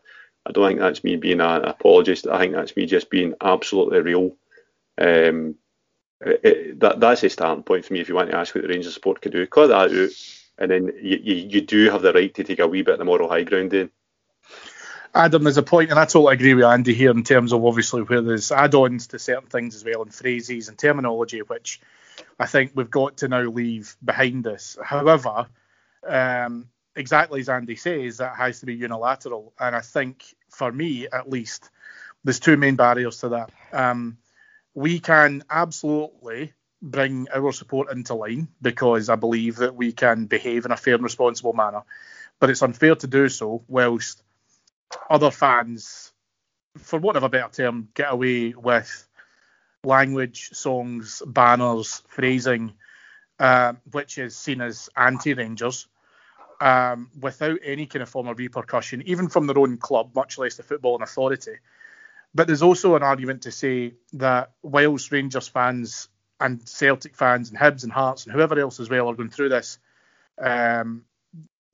I 0.47 0.53
don't 0.53 0.67
think 0.67 0.81
that's 0.81 1.05
me 1.05 1.17
being 1.17 1.41
an 1.41 1.65
apologist. 1.65 2.27
I 2.27 2.39
think 2.39 2.55
that's 2.55 2.77
me 2.77 2.87
just 2.87 3.11
being 3.11 3.35
absolutely 3.41 4.01
real. 4.01 4.37
Um, 4.99 5.57
it, 6.21 6.81
that 6.81 7.01
that's 7.01 7.23
a 7.23 7.31
starting 7.31 7.65
point 7.65 7.85
for 7.85 7.93
me. 7.93 8.01
If 8.01 8.09
you 8.09 8.15
want 8.15 8.31
to 8.31 8.37
ask 8.37 8.55
what 8.55 8.63
the 8.63 8.69
Rangers 8.69 8.95
support 8.95 9.21
could 9.21 9.33
do, 9.33 9.47
cut 9.47 9.69
that 9.69 9.93
out, 9.93 10.11
and 10.59 10.71
then 10.71 10.93
you, 11.01 11.19
you, 11.23 11.35
you 11.35 11.61
do 11.61 11.91
have 11.91 12.03
the 12.03 12.13
right 12.13 12.35
to 12.35 12.45
take 12.45 12.59
a 12.59 12.67
wee 12.67 12.83
bit 12.83 12.95
of 12.95 12.99
the 12.99 13.05
moral 13.05 13.29
high 13.29 13.45
ground 13.45 13.73
in. 13.75 13.91
Adam, 15.19 15.43
there's 15.43 15.57
a 15.57 15.65
point, 15.65 15.91
and 15.91 15.99
I 15.99 16.05
totally 16.05 16.35
agree 16.35 16.55
with 16.55 16.65
Andy 16.65 16.95
here 16.95 17.11
in 17.11 17.25
terms 17.25 17.53
of 17.53 17.65
obviously 17.65 18.03
where 18.03 18.21
there's 18.21 18.53
add-ons 18.53 19.09
to 19.09 19.19
certain 19.19 19.49
things 19.49 19.75
as 19.75 19.85
well, 19.85 20.03
and 20.03 20.15
phrases 20.15 20.69
and 20.69 20.79
terminology, 20.79 21.41
which 21.41 21.81
I 22.39 22.47
think 22.47 22.71
we've 22.77 22.89
got 22.89 23.17
to 23.19 23.29
now 23.29 23.43
leave 23.43 23.97
behind 24.03 24.47
us. 24.47 24.79
However, 24.81 25.49
um, 26.07 26.69
exactly 26.95 27.41
as 27.41 27.49
Andy 27.49 27.75
says, 27.75 28.19
that 28.19 28.37
has 28.37 28.61
to 28.61 28.67
be 28.67 28.77
unilateral, 28.77 29.53
and 29.59 29.75
I 29.75 29.81
think 29.81 30.25
for 30.51 30.71
me 30.71 31.09
at 31.09 31.29
least, 31.29 31.69
there's 32.23 32.39
two 32.39 32.57
main 32.57 32.77
barriers 32.77 33.19
to 33.19 33.31
that. 33.31 33.51
Um, 33.73 34.19
we 34.73 35.01
can 35.01 35.43
absolutely 35.51 36.53
bring 36.81 37.27
our 37.35 37.51
support 37.51 37.91
into 37.91 38.15
line 38.15 38.47
because 38.63 39.09
I 39.09 39.17
believe 39.17 39.57
that 39.57 39.75
we 39.75 39.91
can 39.91 40.27
behave 40.27 40.65
in 40.65 40.71
a 40.71 40.77
fair 40.77 40.95
and 40.95 41.03
responsible 41.03 41.55
manner. 41.55 41.83
But 42.39 42.51
it's 42.51 42.63
unfair 42.63 42.95
to 42.95 43.09
do 43.09 43.29
so 43.29 43.65
whilst 43.67 44.23
other 45.11 45.31
fans, 45.31 46.13
for 46.77 46.99
want 46.99 47.17
of 47.17 47.23
a 47.23 47.29
better 47.29 47.51
term, 47.53 47.89
get 47.95 48.13
away 48.13 48.55
with 48.55 49.09
language, 49.85 50.51
songs, 50.53 51.23
banners, 51.27 52.03
phrasing, 52.09 52.75
uh, 53.39 53.75
which 53.93 54.19
is 54.19 54.37
seen 54.37 54.61
as 54.61 54.89
anti-Rangers, 54.97 55.89
um, 56.61 57.11
without 57.21 57.59
any 57.65 57.87
kind 57.87 58.03
of 58.03 58.09
form 58.09 58.29
of 58.29 58.39
repercussion, 58.39 59.03
even 59.07 59.29
from 59.29 59.47
their 59.47 59.59
own 59.59 59.77
club, 59.77 60.11
much 60.15 60.39
less 60.39 60.57
the 60.57 60.63
footballing 60.63 61.03
authority. 61.03 61.57
But 62.35 62.47
there's 62.47 62.63
also 62.63 62.97
an 62.97 63.03
argument 63.03 63.43
to 63.43 63.53
say 63.53 63.95
that 64.15 64.53
whilst 64.63 65.13
Rangers 65.13 65.49
fans 65.49 66.09
and 66.41 66.67
Celtic 66.69 67.17
fans 67.17 67.51
and 67.51 67.59
Hibs 67.59 67.85
and 67.85 67.93
Hearts 67.93 68.25
and 68.25 68.35
whoever 68.35 68.59
else 68.59 68.81
as 68.81 68.91
well 68.91 69.09
are 69.09 69.15
going 69.15 69.31
through 69.31 69.49
this 69.49 69.79
um, 70.39 71.05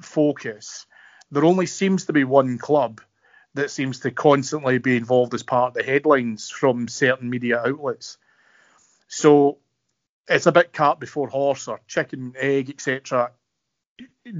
focus, 0.00 0.86
there 1.30 1.44
only 1.44 1.66
seems 1.66 2.06
to 2.06 2.12
be 2.12 2.24
one 2.24 2.58
club 2.58 3.00
that 3.54 3.70
seems 3.70 4.00
to 4.00 4.10
constantly 4.10 4.78
be 4.78 4.96
involved 4.96 5.34
as 5.34 5.42
part 5.42 5.68
of 5.68 5.74
the 5.74 5.82
headlines 5.82 6.50
from 6.50 6.88
certain 6.88 7.30
media 7.30 7.58
outlets. 7.58 8.18
So 9.08 9.58
it's 10.28 10.46
a 10.46 10.52
bit 10.52 10.72
cart 10.72 11.00
before 11.00 11.28
horse 11.28 11.68
or 11.68 11.80
chicken, 11.86 12.34
egg, 12.38 12.70
etc. 12.70 13.30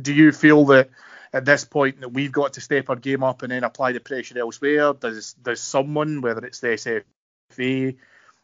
Do 0.01 0.12
you 0.12 0.32
feel 0.32 0.64
that 0.66 0.91
at 1.32 1.45
this 1.45 1.64
point 1.64 2.01
that 2.01 2.12
we've 2.12 2.32
got 2.32 2.55
to 2.55 2.61
step 2.61 2.91
our 2.91 2.97
game 2.97 3.22
up 3.22 3.43
and 3.43 3.53
then 3.53 3.64
apply 3.64 3.93
the 3.93 4.01
pressure 4.01 4.39
elsewhere? 4.39 4.93
Does 4.95 5.35
does 5.35 5.61
someone, 5.61 6.20
whether 6.20 6.45
it's 6.45 6.61
the 6.61 6.68
SFA, 6.68 7.97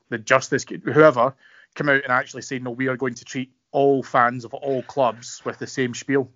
the 0.09 0.19
Justice, 0.19 0.65
whoever, 0.65 1.35
come 1.75 1.89
out 1.89 2.03
and 2.05 2.13
actually 2.13 2.43
say 2.43 2.59
no, 2.59 2.71
we 2.71 2.89
are 2.89 2.97
going 2.97 3.15
to 3.15 3.25
treat 3.25 3.53
all 3.73 4.03
fans 4.03 4.45
of 4.45 4.55
all 4.55 4.83
clubs 4.83 5.43
with 5.45 5.59
the 5.59 5.67
same 5.67 5.95
spiel? 5.95 6.31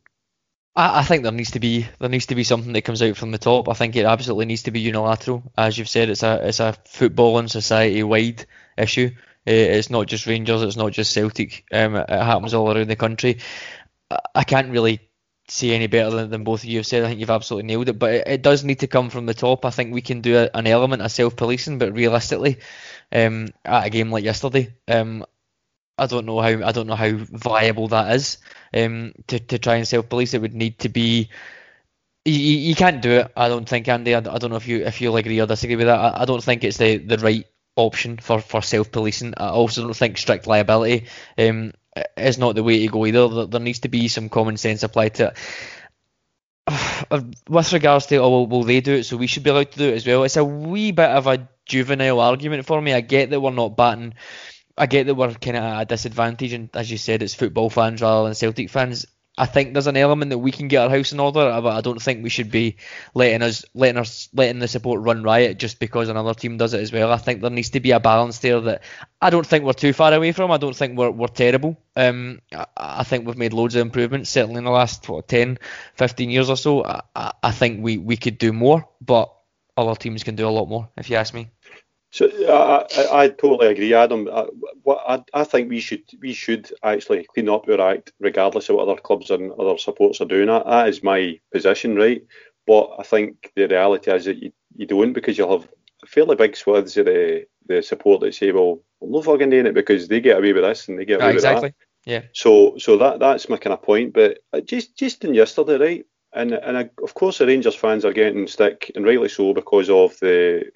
I, 0.76 1.00
I 1.00 1.02
think 1.02 1.22
there 1.22 1.32
needs 1.32 1.52
to 1.52 1.60
be 1.60 1.86
there 1.98 2.08
needs 2.08 2.26
to 2.26 2.34
be 2.34 2.44
something 2.44 2.72
that 2.72 2.82
comes 2.82 3.02
out 3.02 3.16
from 3.16 3.30
the 3.30 3.38
top. 3.38 3.68
I 3.68 3.74
think 3.74 3.96
it 3.96 4.06
absolutely 4.06 4.46
needs 4.46 4.64
to 4.64 4.70
be 4.70 4.80
unilateral. 4.80 5.42
As 5.56 5.78
you've 5.78 5.88
said, 5.88 6.10
it's 6.10 6.22
a 6.22 6.46
it's 6.46 6.60
a 6.60 6.74
football 6.86 7.38
and 7.38 7.50
society 7.50 8.02
wide 8.02 8.46
issue. 8.76 9.10
Eh, 9.46 9.76
it's 9.78 9.90
not 9.90 10.06
just 10.06 10.26
Rangers. 10.26 10.62
It's 10.62 10.76
not 10.76 10.92
just 10.92 11.12
Celtic. 11.12 11.64
Um, 11.72 11.96
it 11.96 12.08
happens 12.08 12.54
all 12.54 12.72
around 12.74 12.88
the 12.88 12.96
country. 12.96 13.38
I 14.34 14.44
can't 14.44 14.70
really 14.70 15.00
say 15.48 15.72
any 15.72 15.86
better 15.86 16.10
than, 16.10 16.30
than 16.30 16.44
both 16.44 16.62
of 16.62 16.70
you 16.70 16.78
have 16.78 16.86
said. 16.86 17.04
I 17.04 17.08
think 17.08 17.20
you've 17.20 17.30
absolutely 17.30 17.66
nailed 17.66 17.88
it. 17.88 17.98
But 17.98 18.14
it, 18.14 18.28
it 18.28 18.42
does 18.42 18.64
need 18.64 18.80
to 18.80 18.86
come 18.86 19.10
from 19.10 19.26
the 19.26 19.34
top. 19.34 19.64
I 19.64 19.70
think 19.70 19.92
we 19.92 20.00
can 20.02 20.20
do 20.20 20.38
a, 20.38 20.50
an 20.54 20.66
element 20.66 21.02
of 21.02 21.10
self-policing, 21.10 21.78
but 21.78 21.92
realistically, 21.92 22.58
um, 23.12 23.48
at 23.64 23.86
a 23.86 23.90
game 23.90 24.10
like 24.10 24.24
yesterday, 24.24 24.74
um, 24.88 25.24
I 25.98 26.06
don't 26.06 26.26
know 26.26 26.40
how 26.40 26.66
I 26.66 26.72
don't 26.72 26.86
know 26.86 26.96
how 26.96 27.12
viable 27.12 27.88
that 27.88 28.14
is. 28.14 28.38
Um, 28.72 29.12
to 29.28 29.38
to 29.38 29.58
try 29.58 29.76
and 29.76 29.86
self-police, 29.86 30.34
it 30.34 30.40
would 30.40 30.54
need 30.54 30.78
to 30.80 30.88
be. 30.88 31.30
You, 32.24 32.34
you 32.34 32.74
can't 32.74 33.02
do 33.02 33.10
it. 33.12 33.32
I 33.36 33.48
don't 33.48 33.68
think, 33.68 33.86
Andy. 33.88 34.14
I, 34.14 34.18
I 34.18 34.38
don't 34.38 34.50
know 34.50 34.56
if 34.56 34.66
you 34.66 34.84
if 34.84 35.00
you 35.00 35.14
agree 35.16 35.40
or 35.40 35.46
disagree 35.46 35.76
with 35.76 35.86
that. 35.86 35.98
I, 35.98 36.22
I 36.22 36.24
don't 36.24 36.42
think 36.42 36.64
it's 36.64 36.78
the, 36.78 36.96
the 36.96 37.18
right 37.18 37.44
option 37.76 38.16
for, 38.18 38.40
for 38.40 38.62
self-policing. 38.62 39.34
I 39.36 39.48
also 39.48 39.82
don't 39.82 39.96
think 39.96 40.18
strict 40.18 40.46
liability 40.46 41.06
um, 41.38 41.72
is 42.16 42.38
not 42.38 42.54
the 42.54 42.62
way 42.62 42.80
to 42.80 42.88
go 42.88 43.06
either. 43.06 43.46
There 43.46 43.60
needs 43.60 43.80
to 43.80 43.88
be 43.88 44.08
some 44.08 44.28
common 44.28 44.56
sense 44.56 44.82
applied 44.82 45.14
to 45.16 45.32
it. 46.68 47.34
With 47.48 47.72
regards 47.72 48.06
to, 48.06 48.16
oh, 48.16 48.30
well, 48.30 48.46
will 48.46 48.64
they 48.64 48.80
do 48.80 48.94
it, 48.94 49.04
so 49.04 49.16
we 49.16 49.26
should 49.26 49.42
be 49.42 49.50
allowed 49.50 49.72
to 49.72 49.78
do 49.78 49.88
it 49.90 49.94
as 49.94 50.06
well. 50.06 50.24
It's 50.24 50.36
a 50.36 50.44
wee 50.44 50.92
bit 50.92 51.10
of 51.10 51.26
a 51.26 51.48
juvenile 51.66 52.20
argument 52.20 52.66
for 52.66 52.80
me. 52.80 52.92
I 52.92 53.00
get 53.00 53.30
that 53.30 53.40
we're 53.40 53.50
not 53.50 53.76
batting. 53.76 54.14
I 54.76 54.86
get 54.86 55.06
that 55.06 55.14
we're 55.14 55.34
kind 55.34 55.56
of 55.56 55.62
at 55.62 55.82
a 55.82 55.84
disadvantage, 55.84 56.52
and 56.52 56.68
as 56.74 56.90
you 56.90 56.98
said, 56.98 57.22
it's 57.22 57.34
football 57.34 57.70
fans 57.70 58.02
rather 58.02 58.24
than 58.24 58.34
Celtic 58.34 58.70
fans. 58.70 59.06
I 59.36 59.46
think 59.46 59.72
there's 59.72 59.88
an 59.88 59.96
element 59.96 60.30
that 60.30 60.38
we 60.38 60.52
can 60.52 60.68
get 60.68 60.84
our 60.84 60.90
house 60.90 61.10
in 61.10 61.18
order, 61.18 61.60
but 61.60 61.76
I 61.76 61.80
don't 61.80 62.00
think 62.00 62.22
we 62.22 62.30
should 62.30 62.52
be 62.52 62.76
letting 63.14 63.42
us 63.42 63.64
letting 63.74 63.98
us 63.98 64.28
letting 64.32 64.60
the 64.60 64.68
support 64.68 65.00
run 65.00 65.24
riot 65.24 65.58
just 65.58 65.80
because 65.80 66.08
another 66.08 66.34
team 66.34 66.56
does 66.56 66.72
it 66.72 66.80
as 66.80 66.92
well. 66.92 67.12
I 67.12 67.16
think 67.16 67.40
there 67.40 67.50
needs 67.50 67.70
to 67.70 67.80
be 67.80 67.90
a 67.90 67.98
balance 67.98 68.38
there 68.38 68.60
that 68.60 68.82
I 69.20 69.30
don't 69.30 69.46
think 69.46 69.64
we're 69.64 69.72
too 69.72 69.92
far 69.92 70.12
away 70.12 70.30
from. 70.30 70.52
I 70.52 70.58
don't 70.58 70.76
think 70.76 70.96
we're 70.96 71.10
we're 71.10 71.26
terrible. 71.26 71.76
Um, 71.96 72.40
I, 72.52 72.66
I 72.76 73.02
think 73.02 73.26
we've 73.26 73.36
made 73.36 73.52
loads 73.52 73.74
of 73.74 73.82
improvements 73.82 74.30
certainly 74.30 74.58
in 74.58 74.64
the 74.64 74.70
last 74.70 75.08
what 75.08 75.26
10, 75.26 75.58
15 75.94 76.30
years 76.30 76.48
or 76.48 76.56
so. 76.56 76.84
I, 76.84 77.32
I 77.42 77.50
think 77.50 77.82
we 77.82 77.98
we 77.98 78.16
could 78.16 78.38
do 78.38 78.52
more, 78.52 78.88
but 79.00 79.34
other 79.76 79.96
teams 79.96 80.22
can 80.22 80.36
do 80.36 80.46
a 80.46 80.50
lot 80.50 80.66
more. 80.68 80.90
If 80.96 81.10
you 81.10 81.16
ask 81.16 81.34
me. 81.34 81.50
So 82.14 82.28
I, 82.48 82.86
I, 82.96 83.24
I, 83.24 83.28
totally 83.28 83.72
agree, 83.72 83.92
Adam. 83.92 84.28
I, 84.32 84.46
I, 84.88 85.24
I 85.34 85.42
think 85.42 85.68
we 85.68 85.80
should 85.80 86.04
we 86.20 86.32
should 86.32 86.70
actually 86.84 87.24
clean 87.24 87.48
up 87.48 87.68
our 87.68 87.80
act, 87.80 88.12
regardless 88.20 88.68
of 88.68 88.76
what 88.76 88.88
other 88.88 89.00
clubs 89.00 89.32
and 89.32 89.50
other 89.58 89.76
supports 89.78 90.20
are 90.20 90.24
doing. 90.24 90.46
That, 90.46 90.64
that 90.64 90.88
is 90.88 91.02
my 91.02 91.40
position, 91.52 91.96
right? 91.96 92.24
But 92.68 92.92
I 93.00 93.02
think 93.02 93.50
the 93.56 93.66
reality 93.66 94.12
is 94.12 94.26
that 94.26 94.40
you, 94.40 94.52
you 94.76 94.86
don't 94.86 95.12
because 95.12 95.36
you'll 95.36 95.58
have 95.58 95.68
fairly 96.06 96.36
big 96.36 96.56
swaths 96.56 96.96
of 96.96 97.06
the, 97.06 97.46
the 97.66 97.82
support 97.82 98.20
that 98.20 98.32
say, 98.36 98.52
well, 98.52 98.78
I'm 99.02 99.10
not 99.10 99.24
fucking 99.24 99.50
doing 99.50 99.66
it 99.66 99.74
because 99.74 100.06
they 100.06 100.20
get 100.20 100.38
away 100.38 100.52
with 100.52 100.62
this 100.62 100.86
and 100.86 100.96
they 100.96 101.04
get 101.04 101.20
away 101.20 101.32
exactly. 101.32 101.70
with 101.70 101.74
that. 102.04 102.12
Yeah. 102.12 102.28
So 102.32 102.78
so 102.78 102.96
that 102.96 103.18
that's 103.18 103.48
my 103.48 103.56
kind 103.56 103.74
of 103.74 103.82
point. 103.82 104.12
But 104.12 104.38
uh, 104.52 104.60
just 104.60 104.96
just 104.96 105.24
in 105.24 105.34
yesterday, 105.34 105.78
right? 105.84 106.06
And 106.32 106.52
and 106.52 106.78
I, 106.78 106.90
of 107.02 107.14
course 107.14 107.38
the 107.38 107.46
Rangers 107.48 107.74
fans 107.74 108.04
are 108.04 108.12
getting 108.12 108.46
stick, 108.46 108.92
and 108.94 109.04
rightly 109.04 109.30
so 109.30 109.52
because 109.52 109.90
of 109.90 110.16
the 110.20 110.70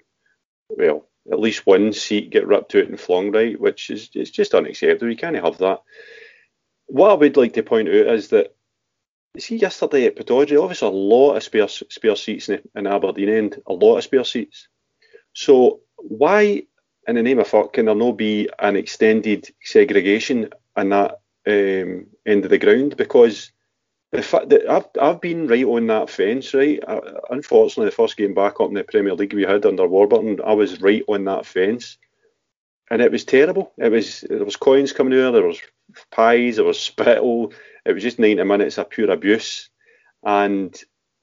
well 0.71 1.08
at 1.31 1.41
least 1.41 1.67
one 1.67 1.93
seat 1.93 2.31
get 2.31 2.47
ripped 2.47 2.75
out 2.75 2.89
and 2.89 2.99
flung 2.99 3.33
right, 3.33 3.59
which 3.61 3.91
is 3.91 4.11
it's 4.15 4.31
just 4.31 4.55
unacceptable. 4.55 5.11
You 5.11 5.17
can't 5.17 5.37
have 5.37 5.59
that. 5.59 5.83
What 6.87 7.11
I 7.11 7.15
would 7.15 7.37
like 7.37 7.53
to 7.55 7.63
point 7.63 7.89
out 7.89 7.95
is 7.95 8.29
that 8.29 8.55
see 9.39 9.57
yesterday 9.57 10.07
at 10.07 10.17
Pittodrie, 10.17 10.61
obviously 10.61 10.89
a 10.89 10.91
lot 10.91 11.35
of 11.35 11.43
spare 11.43 11.69
spare 11.69 12.17
seats 12.17 12.49
in, 12.49 12.61
in 12.75 12.87
Aberdeen 12.87 13.29
end, 13.29 13.63
a 13.67 13.73
lot 13.73 13.99
of 13.99 14.05
spare 14.05 14.25
seats. 14.25 14.69
So 15.35 15.81
why 15.97 16.63
in 17.09 17.15
the 17.15 17.23
name 17.23 17.39
of 17.39 17.49
fuck, 17.49 17.73
can 17.73 17.87
there 17.87 17.95
no 17.95 18.13
be 18.13 18.51
an 18.59 18.77
extended 18.77 19.51
segregation 19.63 20.51
in 20.77 20.89
that 20.91 21.21
um, 21.47 22.07
end 22.27 22.45
of 22.45 22.51
the 22.51 22.59
ground? 22.59 22.99
Because 22.99 23.51
the 24.13 24.23
fact 24.23 24.49
that 24.49 24.69
I've, 24.69 24.87
I've 25.01 25.21
been 25.21 25.47
right 25.47 25.65
on 25.65 25.87
that 25.89 26.09
fence, 26.09 26.55
right? 26.55 26.83
Uh, 26.87 27.01
unfortunately, 27.31 27.87
the 27.87 27.97
first 27.97 28.17
game 28.17 28.35
back 28.35 28.61
up 28.61 28.69
in 28.69 28.75
the 28.75 28.85
Premier 28.85 29.15
League 29.15 29.35
we 29.35 29.43
had 29.43 29.67
under 29.67 29.87
Warburton, 29.87 30.41
I 30.45 30.55
was 30.55 30.81
right 30.81 31.05
on 31.09 31.25
that 31.25 31.45
fence, 31.45 31.99
and 32.91 33.03
it 33.03 33.13
was 33.13 33.25
terrible. 33.25 33.73
It 33.77 33.93
was 33.93 34.23
there 34.23 34.45
was 34.45 34.57
coins 34.57 34.93
coming 34.93 35.19
out, 35.21 35.33
there 35.33 35.47
was 35.47 35.61
pies, 36.11 36.57
there 36.57 36.65
was 36.65 36.81
spittle. 36.81 37.53
It 37.85 37.93
was 37.93 38.03
just 38.03 38.19
90 38.19 38.43
minutes 38.45 38.79
of 38.79 38.91
pure 38.91 39.11
abuse, 39.11 39.69
and 40.25 40.75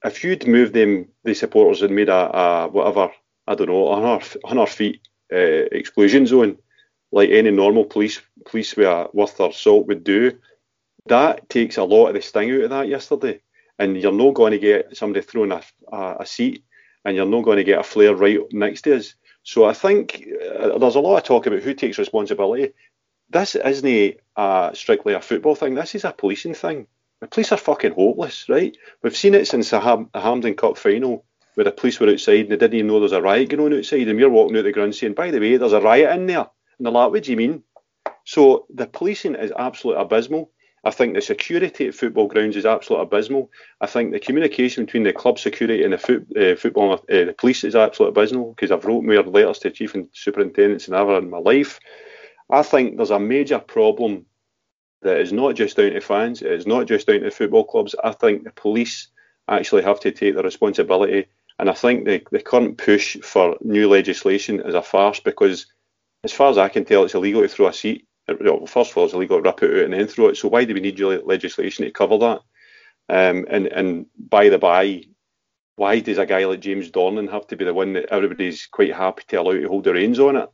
if 0.04 0.22
you'd 0.22 0.46
moved 0.46 0.74
them, 0.74 1.08
the 1.24 1.34
supporters 1.34 1.82
and 1.82 1.94
made 1.94 2.08
a, 2.08 2.36
a 2.36 2.68
whatever 2.68 3.10
I 3.48 3.54
don't 3.54 3.68
know, 3.68 3.82
100, 3.84 4.42
100 4.42 4.66
feet 4.66 5.00
uh, 5.32 5.36
exclusion 5.36 6.26
zone, 6.26 6.58
like 7.12 7.30
any 7.30 7.50
normal 7.50 7.84
police 7.84 8.20
police 8.44 8.76
with 8.76 8.86
a, 8.86 9.08
worth 9.12 9.36
their 9.36 9.52
salt 9.52 9.86
would 9.86 10.04
do 10.04 10.38
that 11.08 11.48
takes 11.48 11.76
a 11.76 11.84
lot 11.84 12.08
of 12.08 12.14
the 12.14 12.22
sting 12.22 12.50
out 12.52 12.62
of 12.62 12.70
that 12.70 12.88
yesterday. 12.88 13.40
And 13.78 14.00
you're 14.00 14.12
not 14.12 14.34
going 14.34 14.52
to 14.52 14.58
get 14.58 14.96
somebody 14.96 15.24
throwing 15.24 15.52
a, 15.52 15.62
a, 15.92 16.16
a 16.20 16.26
seat 16.26 16.64
and 17.04 17.14
you're 17.14 17.26
not 17.26 17.44
going 17.44 17.58
to 17.58 17.64
get 17.64 17.78
a 17.78 17.84
flare 17.84 18.14
right 18.14 18.40
next 18.52 18.82
to 18.82 18.96
us. 18.96 19.14
So 19.42 19.64
I 19.64 19.74
think 19.74 20.26
uh, 20.58 20.78
there's 20.78 20.96
a 20.96 21.00
lot 21.00 21.18
of 21.18 21.22
talk 21.22 21.46
about 21.46 21.60
who 21.60 21.74
takes 21.74 21.98
responsibility. 21.98 22.72
This 23.30 23.54
isn't 23.54 24.16
uh, 24.34 24.72
strictly 24.72 25.14
a 25.14 25.20
football 25.20 25.54
thing. 25.54 25.74
This 25.74 25.94
is 25.94 26.04
a 26.04 26.12
policing 26.12 26.54
thing. 26.54 26.86
The 27.20 27.28
police 27.28 27.52
are 27.52 27.58
fucking 27.58 27.92
hopeless, 27.92 28.48
right? 28.48 28.76
We've 29.02 29.16
seen 29.16 29.34
it 29.34 29.46
since 29.46 29.70
the, 29.70 29.80
Ham- 29.80 30.10
the 30.12 30.20
Hampden 30.20 30.54
Cup 30.54 30.76
final, 30.76 31.24
where 31.54 31.64
the 31.64 31.72
police 31.72 31.98
were 32.00 32.10
outside 32.10 32.40
and 32.40 32.50
they 32.50 32.56
didn't 32.56 32.74
even 32.74 32.88
know 32.88 32.94
there 32.94 33.02
was 33.02 33.12
a 33.12 33.22
riot 33.22 33.48
going 33.48 33.72
on 33.72 33.78
outside, 33.78 34.08
and 34.08 34.18
we 34.18 34.24
are 34.24 34.30
walking 34.30 34.56
out 34.58 34.64
the 34.64 34.72
ground 34.72 34.94
saying, 34.94 35.14
"By 35.14 35.30
the 35.30 35.40
way, 35.40 35.56
there's 35.56 35.72
a 35.72 35.80
riot 35.80 36.14
in 36.14 36.26
there." 36.26 36.50
And 36.78 36.86
they're 36.86 36.92
like, 36.92 37.10
"What 37.10 37.22
do 37.22 37.30
you 37.30 37.36
mean?" 37.36 37.62
So 38.24 38.66
the 38.68 38.86
policing 38.86 39.36
is 39.36 39.52
absolutely 39.56 40.02
abysmal. 40.02 40.50
I 40.86 40.92
think 40.92 41.14
the 41.14 41.20
security 41.20 41.88
at 41.88 41.96
football 41.96 42.28
grounds 42.28 42.54
is 42.54 42.64
absolutely 42.64 43.06
abysmal. 43.06 43.50
I 43.80 43.86
think 43.86 44.12
the 44.12 44.20
communication 44.20 44.84
between 44.84 45.02
the 45.02 45.12
club 45.12 45.36
security 45.36 45.82
and 45.82 45.92
the 45.92 45.98
foot, 45.98 46.24
uh, 46.36 46.54
football, 46.54 46.92
uh, 46.92 46.98
the 47.08 47.34
police 47.36 47.64
is 47.64 47.74
absolutely 47.74 48.22
abysmal 48.22 48.52
because 48.52 48.70
I've 48.70 48.84
wrote 48.84 49.02
more 49.02 49.20
letters 49.24 49.58
to 49.60 49.70
chief 49.70 49.96
and 49.96 50.08
superintendents 50.12 50.86
than 50.86 50.94
ever 50.94 51.18
in 51.18 51.28
my 51.28 51.38
life. 51.38 51.80
I 52.50 52.62
think 52.62 52.96
there's 52.96 53.10
a 53.10 53.18
major 53.18 53.58
problem 53.58 54.26
that 55.02 55.18
is 55.18 55.32
not 55.32 55.56
just 55.56 55.76
down 55.76 55.90
to 55.90 56.00
fans, 56.00 56.40
it 56.42 56.52
is 56.52 56.68
not 56.68 56.86
just 56.86 57.08
down 57.08 57.22
to 57.22 57.32
football 57.32 57.64
clubs. 57.64 57.96
I 58.04 58.12
think 58.12 58.44
the 58.44 58.52
police 58.52 59.08
actually 59.48 59.82
have 59.82 59.98
to 60.00 60.12
take 60.12 60.36
the 60.36 60.42
responsibility. 60.44 61.26
And 61.58 61.68
I 61.68 61.72
think 61.72 62.04
the, 62.04 62.22
the 62.30 62.40
current 62.40 62.78
push 62.78 63.16
for 63.22 63.56
new 63.60 63.88
legislation 63.88 64.60
is 64.60 64.76
a 64.76 64.82
farce 64.82 65.18
because, 65.18 65.66
as 66.22 66.32
far 66.32 66.50
as 66.50 66.58
I 66.58 66.68
can 66.68 66.84
tell, 66.84 67.02
it's 67.02 67.14
illegal 67.14 67.42
to 67.42 67.48
throw 67.48 67.66
a 67.66 67.72
seat 67.72 68.06
well, 68.28 68.66
first 68.66 68.90
of 68.90 68.98
all, 68.98 69.04
it's 69.04 69.14
illegal 69.14 69.38
to 69.38 69.42
rip 69.42 69.62
it 69.62 69.70
out 69.70 69.84
and 69.84 69.94
then 69.94 70.06
throw 70.06 70.28
it. 70.28 70.36
So 70.36 70.48
why 70.48 70.64
do 70.64 70.74
we 70.74 70.80
need 70.80 70.98
legislation 70.98 71.84
to 71.84 71.90
cover 71.90 72.18
that? 72.18 72.40
Um, 73.08 73.46
and 73.48 73.66
and 73.66 74.06
by 74.18 74.48
the 74.48 74.58
by, 74.58 75.02
why 75.76 76.00
does 76.00 76.18
a 76.18 76.26
guy 76.26 76.44
like 76.44 76.60
James 76.60 76.90
Dornan 76.90 77.30
have 77.30 77.46
to 77.48 77.56
be 77.56 77.64
the 77.64 77.74
one 77.74 77.92
that 77.92 78.06
everybody's 78.10 78.66
quite 78.66 78.94
happy 78.94 79.22
to 79.28 79.36
allow 79.36 79.52
to 79.52 79.68
hold 79.68 79.84
the 79.84 79.92
reins 79.92 80.18
on 80.18 80.36
it? 80.36 80.48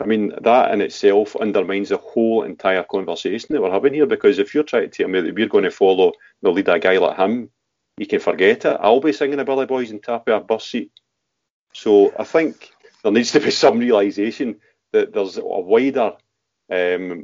I 0.00 0.06
mean, 0.06 0.32
that 0.40 0.72
in 0.72 0.80
itself 0.80 1.36
undermines 1.36 1.90
the 1.90 1.96
whole 1.96 2.42
entire 2.42 2.82
conversation 2.82 3.48
that 3.50 3.62
we're 3.62 3.70
having 3.70 3.94
here. 3.94 4.06
Because 4.06 4.40
if 4.40 4.52
you're 4.52 4.64
trying 4.64 4.90
to 4.90 4.96
tell 4.96 5.08
me 5.08 5.20
that 5.20 5.34
we're 5.34 5.46
going 5.46 5.64
to 5.64 5.70
follow 5.70 6.12
the 6.42 6.50
lead 6.50 6.68
of 6.68 6.74
a 6.74 6.78
guy 6.80 6.98
like 6.98 7.16
him, 7.16 7.50
you 7.98 8.06
can 8.06 8.18
forget 8.18 8.64
it. 8.64 8.78
I'll 8.80 9.00
be 9.00 9.12
singing 9.12 9.36
the 9.36 9.44
Billy 9.44 9.66
Boys 9.66 9.92
and 9.92 10.02
tap 10.02 10.26
a 10.28 10.40
bus 10.40 10.66
seat. 10.66 10.90
So 11.72 12.12
I 12.18 12.24
think 12.24 12.72
there 13.02 13.12
needs 13.12 13.32
to 13.32 13.40
be 13.40 13.52
some 13.52 13.78
realization 13.78 14.56
that 14.92 15.12
there's 15.12 15.38
a 15.38 15.44
wider 15.44 16.14
um, 16.70 17.22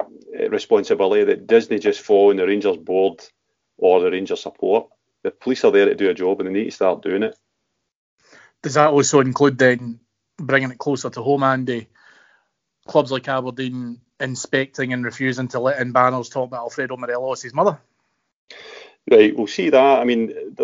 responsibility 0.48 1.24
that 1.24 1.46
Disney 1.46 1.78
just 1.78 2.00
fall 2.00 2.30
on 2.30 2.36
the 2.36 2.46
Rangers 2.46 2.76
board 2.76 3.22
or 3.76 4.00
the 4.00 4.10
Rangers 4.10 4.42
support. 4.42 4.88
The 5.22 5.30
police 5.30 5.64
are 5.64 5.72
there 5.72 5.86
to 5.86 5.94
do 5.94 6.10
a 6.10 6.14
job 6.14 6.40
and 6.40 6.48
they 6.48 6.52
need 6.52 6.64
to 6.66 6.70
start 6.70 7.02
doing 7.02 7.22
it. 7.22 7.36
Does 8.62 8.74
that 8.74 8.90
also 8.90 9.20
include 9.20 9.58
then 9.58 10.00
bringing 10.36 10.70
it 10.70 10.78
closer 10.78 11.10
to 11.10 11.22
home, 11.22 11.42
Andy? 11.42 11.88
Clubs 12.86 13.12
like 13.12 13.28
Aberdeen 13.28 14.00
inspecting 14.20 14.92
and 14.92 15.04
refusing 15.04 15.48
to 15.48 15.60
let 15.60 15.80
in 15.80 15.92
banners 15.92 16.28
talking 16.28 16.48
about 16.48 16.62
Alfredo 16.62 16.96
Morelos' 16.96 17.52
mother? 17.52 17.78
Right, 19.10 19.36
we'll 19.36 19.46
see 19.46 19.70
that. 19.70 20.00
I 20.00 20.04
mean, 20.04 20.56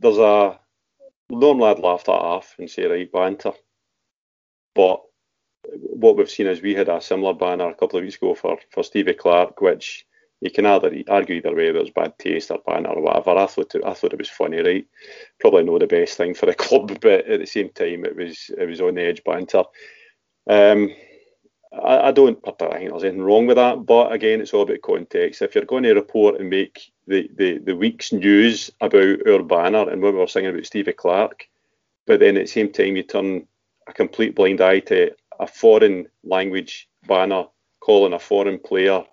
there's 0.00 0.18
a. 0.18 0.58
Normally 1.30 1.70
I'd 1.70 1.78
laugh 1.78 2.04
that 2.04 2.12
off 2.12 2.54
and 2.58 2.70
say, 2.70 2.84
right, 2.84 3.10
banter. 3.10 3.52
But 4.74 5.02
what 5.64 6.16
we've 6.16 6.30
seen 6.30 6.46
is 6.46 6.60
we 6.60 6.74
had 6.74 6.88
a 6.88 7.00
similar 7.00 7.34
banner 7.34 7.68
a 7.68 7.74
couple 7.74 7.98
of 7.98 8.04
weeks 8.04 8.16
ago 8.16 8.34
for, 8.34 8.58
for 8.70 8.82
Stevie 8.82 9.14
Clarke, 9.14 9.60
which 9.60 10.06
you 10.40 10.50
can 10.50 10.66
either 10.66 10.92
argue 11.08 11.36
either 11.36 11.54
way, 11.54 11.66
whether 11.68 11.80
was 11.80 11.90
bad 11.90 12.18
taste 12.18 12.50
or 12.50 12.58
banner 12.66 12.90
or 12.90 13.02
whatever. 13.02 13.30
I 13.38 13.46
thought 13.46 13.74
it, 13.74 13.84
I 13.84 13.94
thought 13.94 14.12
it 14.12 14.18
was 14.18 14.28
funny, 14.28 14.58
right? 14.60 14.86
Probably 15.38 15.62
not 15.62 15.80
the 15.80 15.86
best 15.86 16.16
thing 16.16 16.34
for 16.34 16.46
the 16.46 16.54
club, 16.64 16.98
but 17.00 17.26
at 17.26 17.40
the 17.40 17.46
same 17.46 17.68
time, 17.70 18.04
it 18.04 18.16
was 18.16 18.50
it 18.58 18.66
was 18.66 18.80
on 18.80 18.96
the 18.96 19.02
edge 19.02 19.22
banter. 19.24 19.62
Um, 20.48 20.90
I, 21.72 22.08
I 22.08 22.10
don't 22.10 22.38
I 22.44 22.50
think 22.50 22.90
there's 22.90 23.04
anything 23.04 23.22
wrong 23.22 23.46
with 23.46 23.56
that, 23.56 23.86
but 23.86 24.12
again, 24.12 24.40
it's 24.40 24.52
all 24.52 24.62
about 24.62 24.82
context. 24.82 25.42
If 25.42 25.54
you're 25.54 25.64
going 25.64 25.84
to 25.84 25.94
report 25.94 26.40
and 26.40 26.50
make 26.50 26.92
the, 27.06 27.30
the, 27.36 27.58
the 27.58 27.76
week's 27.76 28.12
news 28.12 28.70
about 28.80 29.26
our 29.28 29.42
banner 29.42 29.88
and 29.88 30.02
when 30.02 30.14
we 30.14 30.20
were 30.20 30.26
singing 30.26 30.50
about 30.50 30.66
Stevie 30.66 30.92
Clarke, 30.92 31.48
but 32.06 32.20
then 32.20 32.36
at 32.36 32.44
the 32.44 32.46
same 32.46 32.72
time 32.72 32.96
you 32.96 33.04
turn 33.04 33.46
a 33.86 33.92
complete 33.92 34.34
blind 34.34 34.60
eye 34.60 34.80
to 34.80 35.12
a 35.42 35.46
foreign 35.46 36.06
language 36.22 36.88
banner 37.06 37.44
calling 37.80 38.12
a 38.12 38.18
foreign 38.18 38.58
player 38.58 39.04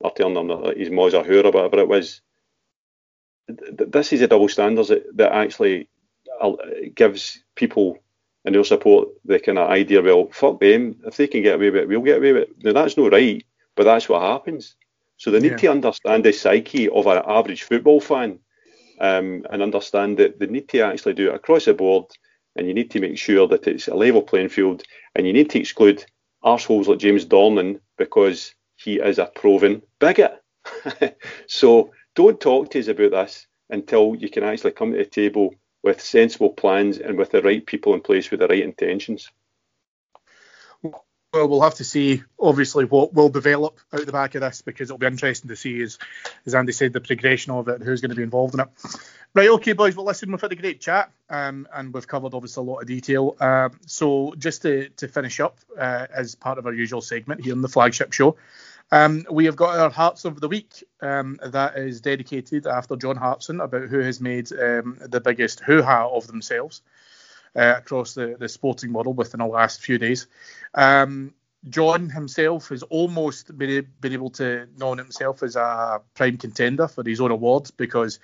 or 0.00 0.10
telling 0.10 0.34
them 0.34 0.48
that 0.48 0.76
he's 0.76 0.90
Moza 0.90 1.24
or 1.24 1.50
whatever 1.50 1.78
it 1.78 1.88
was. 1.88 2.20
This 3.48 4.12
is 4.12 4.20
a 4.20 4.26
double 4.26 4.48
standard 4.48 4.86
that, 4.88 5.16
that 5.16 5.32
actually 5.32 5.88
uh, 6.40 6.52
gives 6.94 7.42
people 7.54 7.98
and 8.44 8.54
their 8.54 8.64
support 8.64 9.08
the 9.24 9.38
kind 9.38 9.58
of 9.58 9.70
idea, 9.70 10.02
well, 10.02 10.28
fuck 10.32 10.58
them. 10.58 10.96
If 11.06 11.16
they 11.16 11.28
can 11.28 11.42
get 11.42 11.54
away 11.54 11.70
with 11.70 11.82
it, 11.82 11.88
we'll 11.88 12.00
get 12.00 12.18
away 12.18 12.32
with 12.32 12.42
it. 12.42 12.56
Now, 12.64 12.72
that's 12.72 12.96
not 12.96 13.12
right, 13.12 13.44
but 13.76 13.84
that's 13.84 14.08
what 14.08 14.22
happens. 14.22 14.74
So 15.16 15.30
they 15.30 15.38
need 15.38 15.52
yeah. 15.52 15.56
to 15.58 15.70
understand 15.70 16.24
the 16.24 16.32
psyche 16.32 16.88
of 16.88 17.06
an 17.06 17.22
average 17.24 17.62
football 17.62 18.00
fan 18.00 18.40
um, 18.98 19.46
and 19.48 19.62
understand 19.62 20.18
that 20.18 20.40
they 20.40 20.46
need 20.46 20.68
to 20.70 20.80
actually 20.80 21.14
do 21.14 21.30
it 21.30 21.36
across 21.36 21.66
the 21.66 21.74
board 21.74 22.06
and 22.56 22.66
you 22.66 22.74
need 22.74 22.90
to 22.92 23.00
make 23.00 23.18
sure 23.18 23.46
that 23.48 23.66
it's 23.66 23.88
a 23.88 23.94
level 23.94 24.22
playing 24.22 24.48
field, 24.48 24.82
and 25.14 25.26
you 25.26 25.32
need 25.32 25.50
to 25.50 25.60
exclude 25.60 26.04
arseholes 26.44 26.86
like 26.86 26.98
James 26.98 27.24
Dornan 27.24 27.80
because 27.96 28.54
he 28.76 28.96
is 28.96 29.18
a 29.18 29.26
proven 29.26 29.82
bigot. 29.98 30.42
so 31.46 31.92
don't 32.14 32.40
talk 32.40 32.70
to 32.70 32.80
us 32.80 32.88
about 32.88 33.12
this 33.12 33.46
until 33.70 34.14
you 34.14 34.28
can 34.28 34.44
actually 34.44 34.72
come 34.72 34.92
to 34.92 34.98
the 34.98 35.04
table 35.04 35.54
with 35.82 36.00
sensible 36.00 36.50
plans 36.50 36.98
and 36.98 37.18
with 37.18 37.30
the 37.30 37.42
right 37.42 37.64
people 37.64 37.94
in 37.94 38.00
place 38.00 38.30
with 38.30 38.40
the 38.40 38.48
right 38.48 38.62
intentions. 38.62 39.30
Well, 40.82 41.48
we'll 41.48 41.62
have 41.62 41.76
to 41.76 41.84
see, 41.84 42.22
obviously, 42.38 42.84
what 42.84 43.14
will 43.14 43.30
develop 43.30 43.80
out 43.90 44.04
the 44.04 44.12
back 44.12 44.34
of 44.34 44.42
this 44.42 44.60
because 44.60 44.90
it'll 44.90 44.98
be 44.98 45.06
interesting 45.06 45.48
to 45.48 45.56
see, 45.56 45.80
as, 45.80 45.98
as 46.44 46.54
Andy 46.54 46.72
said, 46.72 46.92
the 46.92 47.00
progression 47.00 47.52
of 47.52 47.68
it 47.68 47.76
and 47.76 47.84
who's 47.84 48.02
going 48.02 48.10
to 48.10 48.16
be 48.16 48.22
involved 48.22 48.52
in 48.52 48.60
it. 48.60 48.68
Right, 49.34 49.48
okay, 49.48 49.72
boys. 49.72 49.96
Well, 49.96 50.04
listen, 50.04 50.30
we've 50.30 50.40
had 50.42 50.52
a 50.52 50.56
great 50.56 50.78
chat, 50.78 51.10
um, 51.30 51.66
and 51.72 51.94
we've 51.94 52.06
covered 52.06 52.34
obviously 52.34 52.60
a 52.60 52.70
lot 52.70 52.80
of 52.80 52.86
detail. 52.86 53.34
Um, 53.40 53.80
so, 53.86 54.34
just 54.36 54.60
to, 54.60 54.90
to 54.90 55.08
finish 55.08 55.40
up, 55.40 55.58
uh, 55.78 56.06
as 56.14 56.34
part 56.34 56.58
of 56.58 56.66
our 56.66 56.74
usual 56.74 57.00
segment 57.00 57.42
here 57.42 57.54
on 57.54 57.62
the 57.62 57.68
flagship 57.68 58.12
show, 58.12 58.36
um, 58.90 59.24
we 59.30 59.46
have 59.46 59.56
got 59.56 59.78
our 59.78 59.88
Hearts 59.88 60.26
of 60.26 60.38
the 60.38 60.48
Week 60.48 60.84
um, 61.00 61.40
that 61.42 61.78
is 61.78 62.02
dedicated 62.02 62.66
after 62.66 62.94
John 62.94 63.16
Hartson 63.16 63.60
about 63.62 63.88
who 63.88 64.00
has 64.00 64.20
made 64.20 64.52
um, 64.52 64.98
the 65.00 65.22
biggest 65.22 65.60
hoo 65.60 65.80
ha 65.80 66.06
of 66.06 66.26
themselves 66.26 66.82
uh, 67.56 67.76
across 67.78 68.12
the, 68.12 68.36
the 68.38 68.50
sporting 68.50 68.92
world 68.92 69.16
within 69.16 69.38
the 69.38 69.46
last 69.46 69.80
few 69.80 69.96
days. 69.96 70.26
Um, 70.74 71.32
John 71.70 72.10
himself 72.10 72.68
has 72.68 72.82
almost 72.82 73.56
been, 73.56 73.88
been 73.98 74.12
able 74.12 74.30
to 74.30 74.68
nominate 74.76 75.06
himself 75.06 75.42
as 75.42 75.56
a 75.56 76.02
prime 76.12 76.36
contender 76.36 76.86
for 76.86 77.02
his 77.02 77.20
own 77.20 77.30
awards 77.30 77.70
because 77.70 78.18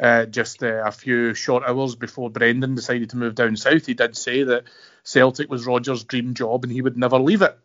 uh, 0.00 0.26
just 0.26 0.62
uh, 0.62 0.82
a 0.84 0.92
few 0.92 1.34
short 1.34 1.64
hours 1.66 1.94
before 1.94 2.30
Brendan 2.30 2.74
decided 2.74 3.10
to 3.10 3.16
move 3.16 3.34
down 3.34 3.56
south, 3.56 3.86
he 3.86 3.94
did 3.94 4.16
say 4.16 4.44
that 4.44 4.64
Celtic 5.02 5.50
was 5.50 5.66
Rodgers' 5.66 6.04
dream 6.04 6.34
job 6.34 6.64
and 6.64 6.72
he 6.72 6.82
would 6.82 6.96
never 6.96 7.18
leave 7.18 7.42
it. 7.42 7.58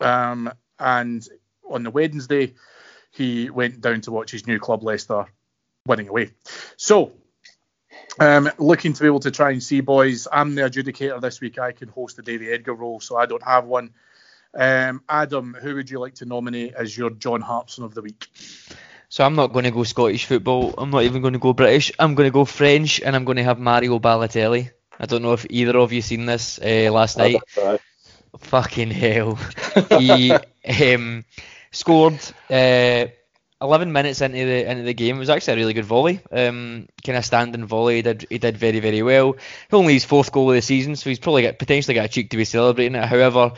Um, 0.00 0.52
and 0.78 1.26
on 1.68 1.82
the 1.82 1.90
Wednesday, 1.90 2.54
he 3.10 3.50
went 3.50 3.80
down 3.80 4.00
to 4.02 4.12
watch 4.12 4.30
his 4.30 4.46
new 4.46 4.58
club, 4.58 4.82
Leicester, 4.82 5.26
winning 5.86 6.08
away. 6.08 6.30
So, 6.76 7.12
um, 8.20 8.50
looking 8.58 8.92
to 8.92 9.00
be 9.00 9.06
able 9.06 9.20
to 9.20 9.30
try 9.30 9.50
and 9.50 9.62
see 9.62 9.80
boys. 9.80 10.28
I'm 10.30 10.54
the 10.54 10.62
adjudicator 10.62 11.20
this 11.20 11.40
week. 11.40 11.58
I 11.58 11.72
can 11.72 11.88
host 11.88 12.16
the 12.16 12.22
Davy 12.22 12.50
Edgar 12.50 12.74
role, 12.74 13.00
so 13.00 13.16
I 13.16 13.26
don't 13.26 13.42
have 13.42 13.66
one. 13.66 13.94
Um, 14.56 15.02
Adam, 15.08 15.56
who 15.60 15.74
would 15.74 15.90
you 15.90 15.98
like 15.98 16.14
to 16.16 16.26
nominate 16.26 16.74
as 16.74 16.96
your 16.96 17.10
John 17.10 17.40
Hartson 17.40 17.82
of 17.82 17.94
the 17.94 18.02
week? 18.02 18.28
So 19.14 19.24
I'm 19.24 19.36
not 19.36 19.52
going 19.52 19.64
to 19.64 19.70
go 19.70 19.84
Scottish 19.84 20.24
football. 20.24 20.74
I'm 20.76 20.90
not 20.90 21.04
even 21.04 21.22
going 21.22 21.34
to 21.34 21.38
go 21.38 21.52
British. 21.52 21.92
I'm 22.00 22.16
going 22.16 22.26
to 22.26 22.32
go 22.32 22.44
French, 22.44 23.00
and 23.00 23.14
I'm 23.14 23.24
going 23.24 23.36
to 23.36 23.44
have 23.44 23.60
Mario 23.60 24.00
Balotelli. 24.00 24.72
I 24.98 25.06
don't 25.06 25.22
know 25.22 25.34
if 25.34 25.46
either 25.50 25.78
of 25.78 25.92
you 25.92 26.02
seen 26.02 26.26
this 26.26 26.58
uh, 26.58 26.90
last 26.90 27.16
night. 27.16 27.36
fucking 28.38 28.90
hell. 28.90 29.38
He 30.00 30.32
um, 30.94 31.24
scored 31.70 32.18
uh, 32.50 33.06
11 33.62 33.92
minutes 33.92 34.20
into 34.20 34.44
the 34.44 34.68
into 34.68 34.82
the 34.82 34.94
game. 34.94 35.14
It 35.14 35.20
was 35.20 35.30
actually 35.30 35.52
a 35.52 35.56
really 35.58 35.74
good 35.74 35.84
volley, 35.84 36.18
um, 36.32 36.88
kind 37.04 37.16
of 37.16 37.24
standing 37.24 37.66
volley. 37.66 37.96
He 37.96 38.02
did 38.02 38.26
he 38.28 38.38
did 38.38 38.56
very 38.56 38.80
very 38.80 39.02
well. 39.02 39.36
Only 39.72 39.92
his 39.92 40.04
fourth 40.04 40.32
goal 40.32 40.50
of 40.50 40.56
the 40.56 40.62
season, 40.62 40.96
so 40.96 41.08
he's 41.08 41.20
probably 41.20 41.42
got 41.42 41.60
potentially 41.60 41.94
got 41.94 42.06
a 42.06 42.08
cheek 42.08 42.30
to 42.30 42.36
be 42.36 42.44
celebrating 42.44 42.96
it. 42.96 43.04
However, 43.04 43.52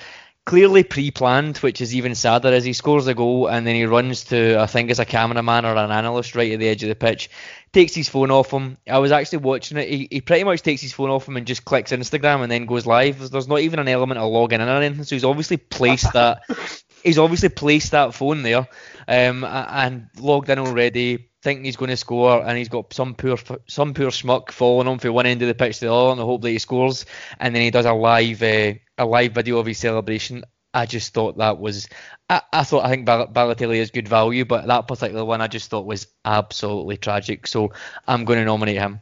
clearly 0.47 0.85
pre-planned, 0.85 1.59
which 1.59 1.81
is 1.81 1.95
even 1.95 2.15
sadder 2.15 2.49
as 2.49 2.65
he 2.65 2.73
scores 2.73 3.09
a 3.09 3.15
goal 3.15 3.49
and 3.49 3.67
then 3.67 3.75
he 3.75 3.85
runs 3.85 4.25
to 4.25 4.59
I 4.59 4.67
think 4.67 4.91
it's 4.91 5.01
a 5.01 5.05
cameraman 5.05 5.67
or 5.67 5.75
an 5.77 5.91
analyst 5.91 6.35
right 6.35 6.53
at 6.53 6.61
the 6.61 6.69
edge 6.69 6.85
of 6.85 6.89
the 6.89 6.95
pitch, 6.95 7.29
takes 7.73 7.95
his 7.95 8.09
phone 8.09 8.31
off 8.31 8.53
him. 8.53 8.79
I 8.89 8.99
was 8.99 9.11
actually 9.13 9.39
watching 9.39 9.77
it. 9.77 9.89
He, 9.89 10.09
he 10.11 10.21
pretty 10.21 10.45
much 10.45 10.63
takes 10.63 10.81
his 10.81 10.93
phone 10.93 11.11
off 11.11 11.29
him 11.29 11.37
and 11.37 11.47
just 11.47 11.65
clicks 11.65 11.91
Instagram 11.91 12.43
and 12.43 12.51
then 12.51 12.65
goes 12.65 12.87
live. 12.87 13.29
There's 13.31 13.49
not 13.49 13.61
even 13.61 13.81
an 13.81 13.89
element 13.89 14.19
of 14.19 14.31
logging 14.31 14.61
in 14.61 14.69
or 14.69 14.77
anything. 14.81 15.05
So 15.05 15.17
he's 15.17 15.25
obviously 15.25 15.59
placed 15.59 16.13
that. 16.15 16.43
He's 17.05 17.19
obviously 17.19 17.51
placed 17.51 17.93
that 17.93 18.15
phone 18.15 18.43
there, 18.43 18.67
um, 19.07 19.45
and 19.45 20.09
logged 20.19 20.51
in 20.51 20.59
already, 20.59 21.29
thinking 21.47 21.65
he's 21.65 21.77
going 21.77 21.91
to 21.91 21.97
score, 21.97 22.45
and 22.45 22.59
he's 22.59 22.69
got 22.69 22.93
some 22.93 23.15
poor 23.15 23.39
some 23.69 23.95
poor 23.95 24.09
schmuck 24.09 24.51
following 24.51 24.89
him 24.89 24.99
from 24.99 25.15
one 25.15 25.27
end 25.27 25.43
of 25.43 25.49
the 25.49 25.55
pitch 25.55 25.79
to 25.79 25.85
the 25.85 25.95
other, 25.95 26.11
and 26.11 26.21
hope 26.21 26.43
that 26.43 26.51
he 26.51 26.59
scores, 26.59 27.07
and 27.39 27.55
then 27.55 27.63
he 27.63 27.71
does 27.71 27.87
a 27.87 27.93
live 27.93 28.43
uh, 28.43 28.73
a 28.99 29.07
live 29.07 29.33
video 29.33 29.59
of 29.59 29.67
his 29.67 29.79
celebration. 29.79 30.45
I 30.75 30.87
just 30.87 31.15
thought 31.15 31.39
that 31.39 31.59
was. 31.59 31.89
I, 32.29 32.43
I 32.53 32.65
thought 32.65 32.85
I 32.85 32.91
think 32.91 33.07
Bal- 33.07 33.29
Balotelli 33.29 33.77
is 33.77 33.93
good 33.93 34.09
value, 34.09 34.45
but 34.45 34.67
that 34.67 34.89
particular 34.89 35.25
one 35.25 35.41
I 35.41 35.47
just 35.47 35.71
thought 35.71 35.87
was 35.87 36.09
absolutely 36.25 36.97
tragic. 36.97 37.47
So 37.47 37.73
I'm 38.09 38.25
going 38.25 38.41
to 38.41 38.45
nominate 38.45 38.79
him. 38.79 39.01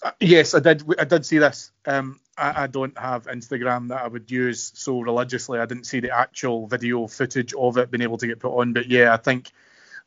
Uh, 0.00 0.12
yes, 0.20 0.54
I 0.54 0.60
did. 0.60 0.84
I 1.00 1.04
did 1.04 1.26
see 1.26 1.38
this. 1.38 1.72
Um, 1.84 2.20
I, 2.36 2.62
I, 2.62 2.66
don't 2.68 2.96
have 2.96 3.26
Instagram 3.26 3.88
that 3.88 4.02
I 4.02 4.06
would 4.06 4.30
use 4.30 4.70
so 4.76 5.00
religiously. 5.00 5.58
I 5.58 5.66
didn't 5.66 5.86
see 5.86 5.98
the 5.98 6.16
actual 6.16 6.68
video 6.68 7.08
footage 7.08 7.52
of 7.54 7.76
it 7.76 7.90
being 7.90 8.02
able 8.02 8.18
to 8.18 8.28
get 8.28 8.38
put 8.38 8.56
on. 8.56 8.72
But 8.72 8.86
yeah, 8.86 9.12
I 9.12 9.16
think 9.16 9.50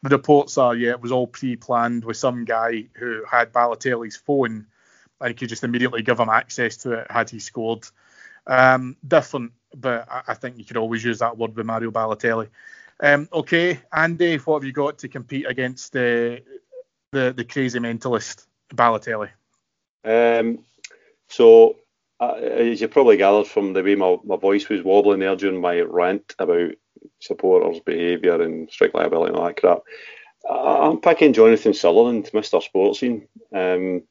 the 0.03 0.09
reports 0.09 0.57
are 0.57 0.75
yeah, 0.75 0.91
it 0.91 1.01
was 1.01 1.11
all 1.11 1.27
pre-planned 1.27 2.03
with 2.03 2.17
some 2.17 2.45
guy 2.45 2.85
who 2.93 3.23
had 3.29 3.53
Balotelli's 3.53 4.15
phone 4.15 4.67
and 5.19 5.37
could 5.37 5.49
just 5.49 5.63
immediately 5.63 6.01
give 6.01 6.19
him 6.19 6.29
access 6.29 6.77
to 6.77 6.93
it 6.93 7.11
had 7.11 7.29
he 7.29 7.39
scored. 7.39 7.85
Um, 8.47 8.97
different, 9.07 9.51
but 9.75 10.07
I, 10.09 10.33
think 10.33 10.57
you 10.57 10.65
could 10.65 10.77
always 10.77 11.03
use 11.03 11.19
that 11.19 11.37
word 11.37 11.55
with 11.55 11.65
Mario 11.65 11.91
Balotelli. 11.91 12.49
Um, 12.99 13.29
okay, 13.31 13.79
Andy, 13.93 14.37
what 14.37 14.55
have 14.55 14.63
you 14.63 14.73
got 14.73 14.97
to 14.99 15.07
compete 15.07 15.45
against 15.47 15.93
the 15.93 16.41
the, 17.11 17.33
the 17.35 17.43
crazy 17.43 17.79
mentalist 17.79 18.45
Balotelli? 18.73 19.29
Um, 20.03 20.59
so 21.27 21.77
uh, 22.19 22.33
as 22.33 22.81
you 22.81 22.87
probably 22.87 23.17
gathered 23.17 23.47
from 23.47 23.73
the 23.73 23.83
way 23.83 23.95
my, 23.95 24.17
my 24.23 24.37
voice 24.37 24.69
was 24.69 24.81
wobbling 24.81 25.19
there 25.19 25.35
during 25.35 25.61
my 25.61 25.81
rant 25.81 26.35
about 26.39 26.71
supporters' 27.19 27.81
behaviour 27.81 28.41
and 28.41 28.69
strict 28.69 28.95
liability 28.95 29.29
and 29.29 29.37
all 29.37 29.47
that 29.47 29.59
crap, 29.59 29.79
I'm 30.49 30.99
picking 30.99 31.33
Jonathan 31.33 31.73
Sutherland, 31.73 32.29
Mr. 32.33 32.61
Sportscene. 32.61 33.27
Um, 33.53 34.03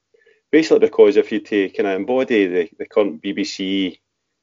basically, 0.51 0.81
because 0.81 1.17
if 1.17 1.33
you 1.33 1.41
take 1.41 1.77
kind 1.77 1.89
of 1.89 1.97
embody 1.97 2.47
the, 2.47 2.71
the 2.79 2.87
current 2.87 3.23
BBC 3.23 3.99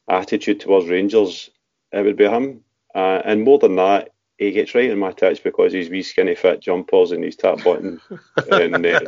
attitude 0.10 0.60
towards 0.60 0.88
Rangers, 0.88 1.50
it 1.92 2.04
would 2.04 2.18
be 2.18 2.28
him. 2.28 2.64
Uh, 2.94 3.22
and 3.24 3.44
more 3.44 3.60
than 3.60 3.76
that, 3.76 4.10
he 4.38 4.52
gets 4.52 4.76
right 4.76 4.90
in 4.90 5.00
my 5.00 5.12
touch 5.12 5.44
because 5.44 5.74
he's 5.74 5.90
wee 5.90 6.04
skinny 6.04 6.36
fit 6.36 6.62
jumpers 6.62 7.12
and 7.12 7.24
his 7.24 7.36
tap 7.36 7.64
button 7.64 8.00
and 8.52 8.86
uh, 8.86 9.00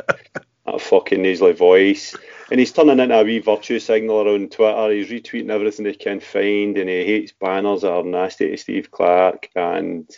that 0.66 0.80
fucking 0.80 1.22
nasally 1.22 1.52
voice. 1.52 2.16
And 2.50 2.58
he's 2.58 2.72
turning 2.72 2.98
into 2.98 3.18
a 3.18 3.22
wee 3.22 3.38
virtue 3.38 3.78
signaler 3.78 4.28
on 4.28 4.48
Twitter. 4.48 4.90
He's 4.90 5.08
retweeting 5.08 5.50
everything 5.50 5.86
he 5.86 5.94
can 5.94 6.18
find, 6.18 6.76
and 6.76 6.90
he 6.90 7.04
hates 7.04 7.32
banners 7.32 7.82
that 7.82 7.92
are 7.92 8.02
nasty 8.02 8.50
to 8.50 8.56
Steve 8.56 8.90
Clarke, 8.90 9.48
And 9.54 10.10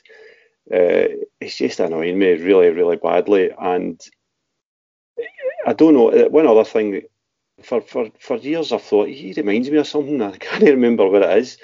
uh, 0.73 1.13
it's 1.41 1.57
just 1.57 1.81
annoying 1.81 2.19
me 2.19 2.33
really, 2.33 2.71
really 2.71 2.97
badly. 2.97 3.51
And 3.59 4.01
I 5.67 5.75
don't 5.75 5.93
know. 5.93 6.11
Uh, 6.11 6.29
one 6.31 6.47
other 6.47 6.65
thing, 6.65 7.03
for, 7.63 7.83
for, 7.83 8.11
for 8.19 8.39
years 8.39 8.73
I've 8.73 8.83
thought 8.83 9.09
he 9.09 9.35
reminds 9.37 9.71
me 9.71 9.77
of 9.77 9.87
something. 9.87 10.23
I 10.23 10.37
can't 10.39 10.63
remember 10.63 11.07
what 11.09 11.23
it 11.23 11.39
is. 11.39 11.59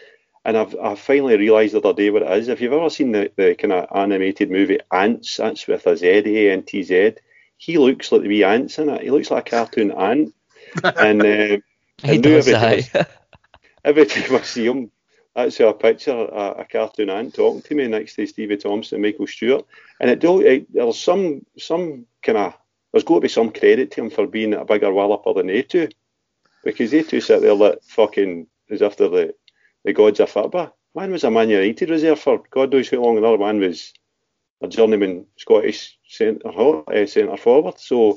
And 0.45 0.57
I've, 0.57 0.77
I 0.77 0.95
finally 0.95 1.37
realised 1.37 1.75
the 1.75 1.79
other 1.79 1.95
day 1.95 2.11
what 2.11 2.23
it 2.23 2.31
is. 2.31 2.49
If 2.49 2.61
you've 2.61 2.73
ever 2.73 2.91
seen 2.91 3.13
the, 3.13 3.33
the 3.37 3.55
kind 3.55 3.73
of 3.73 3.89
animated 3.95 4.51
movie 4.51 4.81
Ants, 4.93 5.39
that's 5.39 5.67
with 5.67 5.87
a 5.87 5.97
Z, 5.97 6.07
A 6.07 6.53
N 6.53 6.63
T 6.63 6.83
Z 6.83 7.15
he 7.59 7.77
looks 7.77 8.11
like 8.11 8.23
the 8.23 8.29
wee 8.29 8.45
ants 8.45 8.79
in 8.79 8.89
it. 8.89 9.03
He 9.03 9.11
looks 9.11 9.31
like 9.31 9.49
a 9.49 9.51
cartoon 9.51 9.91
ant. 9.91 10.33
And 10.85 11.23
uh, 11.23 11.57
he 12.03 12.19
does 12.19 12.49
every, 12.49 12.83
time, 12.83 13.07
every 13.85 14.07
time 14.07 14.37
I 14.37 14.43
see 14.43 14.67
him, 14.67 14.91
I 15.37 15.51
see 15.51 15.65
a 15.65 15.73
picture 15.73 16.11
a, 16.11 16.61
a, 16.61 16.65
cartoon 16.65 17.11
ant 17.11 17.35
talking 17.35 17.63
to 17.63 17.75
me 17.75 17.87
next 17.87 18.17
to 18.17 18.27
Stevie 18.27 18.57
Thompson 18.57 18.97
and 18.97 19.03
Michael 19.03 19.27
Stewart. 19.27 19.65
And 20.01 20.11
it, 20.11 20.19
do, 20.19 20.41
it 20.41 20.73
there's 20.73 20.99
some 20.99 21.47
some 21.57 22.07
kind 22.23 22.39
of 22.39 22.55
there's 22.93 23.05
got 23.05 23.17
to 23.17 23.21
be 23.21 23.29
some 23.29 23.53
credit 23.53 23.91
to 23.93 24.03
him 24.03 24.11
for 24.11 24.27
being 24.27 24.55
a 24.55 24.65
bigger 24.65 24.93
walloper 24.93 25.35
than 25.35 25.47
they 25.47 25.63
two, 25.63 25.89
because 26.65 26.91
they 26.91 27.03
two 27.03 27.21
sit 27.21 27.43
there 27.43 27.55
like 27.55 27.83
fucking 27.85 28.49
as 28.71 28.83
if 28.83 28.97
they're 28.97 29.09
the 29.09 29.35
the 29.85 29.93
gods 29.93 30.21
of 30.21 30.31
football. 30.31 30.77
One 30.93 31.13
was 31.13 31.25
a 31.25 31.31
Man 31.31 31.51
United 31.51 31.91
reserve 31.91 32.19
for 32.19 32.43
God 32.51 32.73
knows 32.73 32.91
how 32.91 32.99
long, 32.99 33.19
another 33.19 33.37
one 33.37 33.61
was 33.61 33.93
a 34.61 34.67
journeyman 34.67 35.27
Scottish 35.37 35.99
centre 36.09 36.49
uh, 36.49 37.07
centre 37.07 37.37
forward. 37.37 37.79
So 37.79 38.17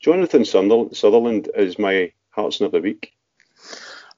Jonathan 0.00 0.44
Sutherland 0.44 1.50
is 1.54 1.78
my 1.78 2.12
Hearts 2.30 2.60
of 2.60 2.70
the 2.70 2.80
week. 2.80 3.12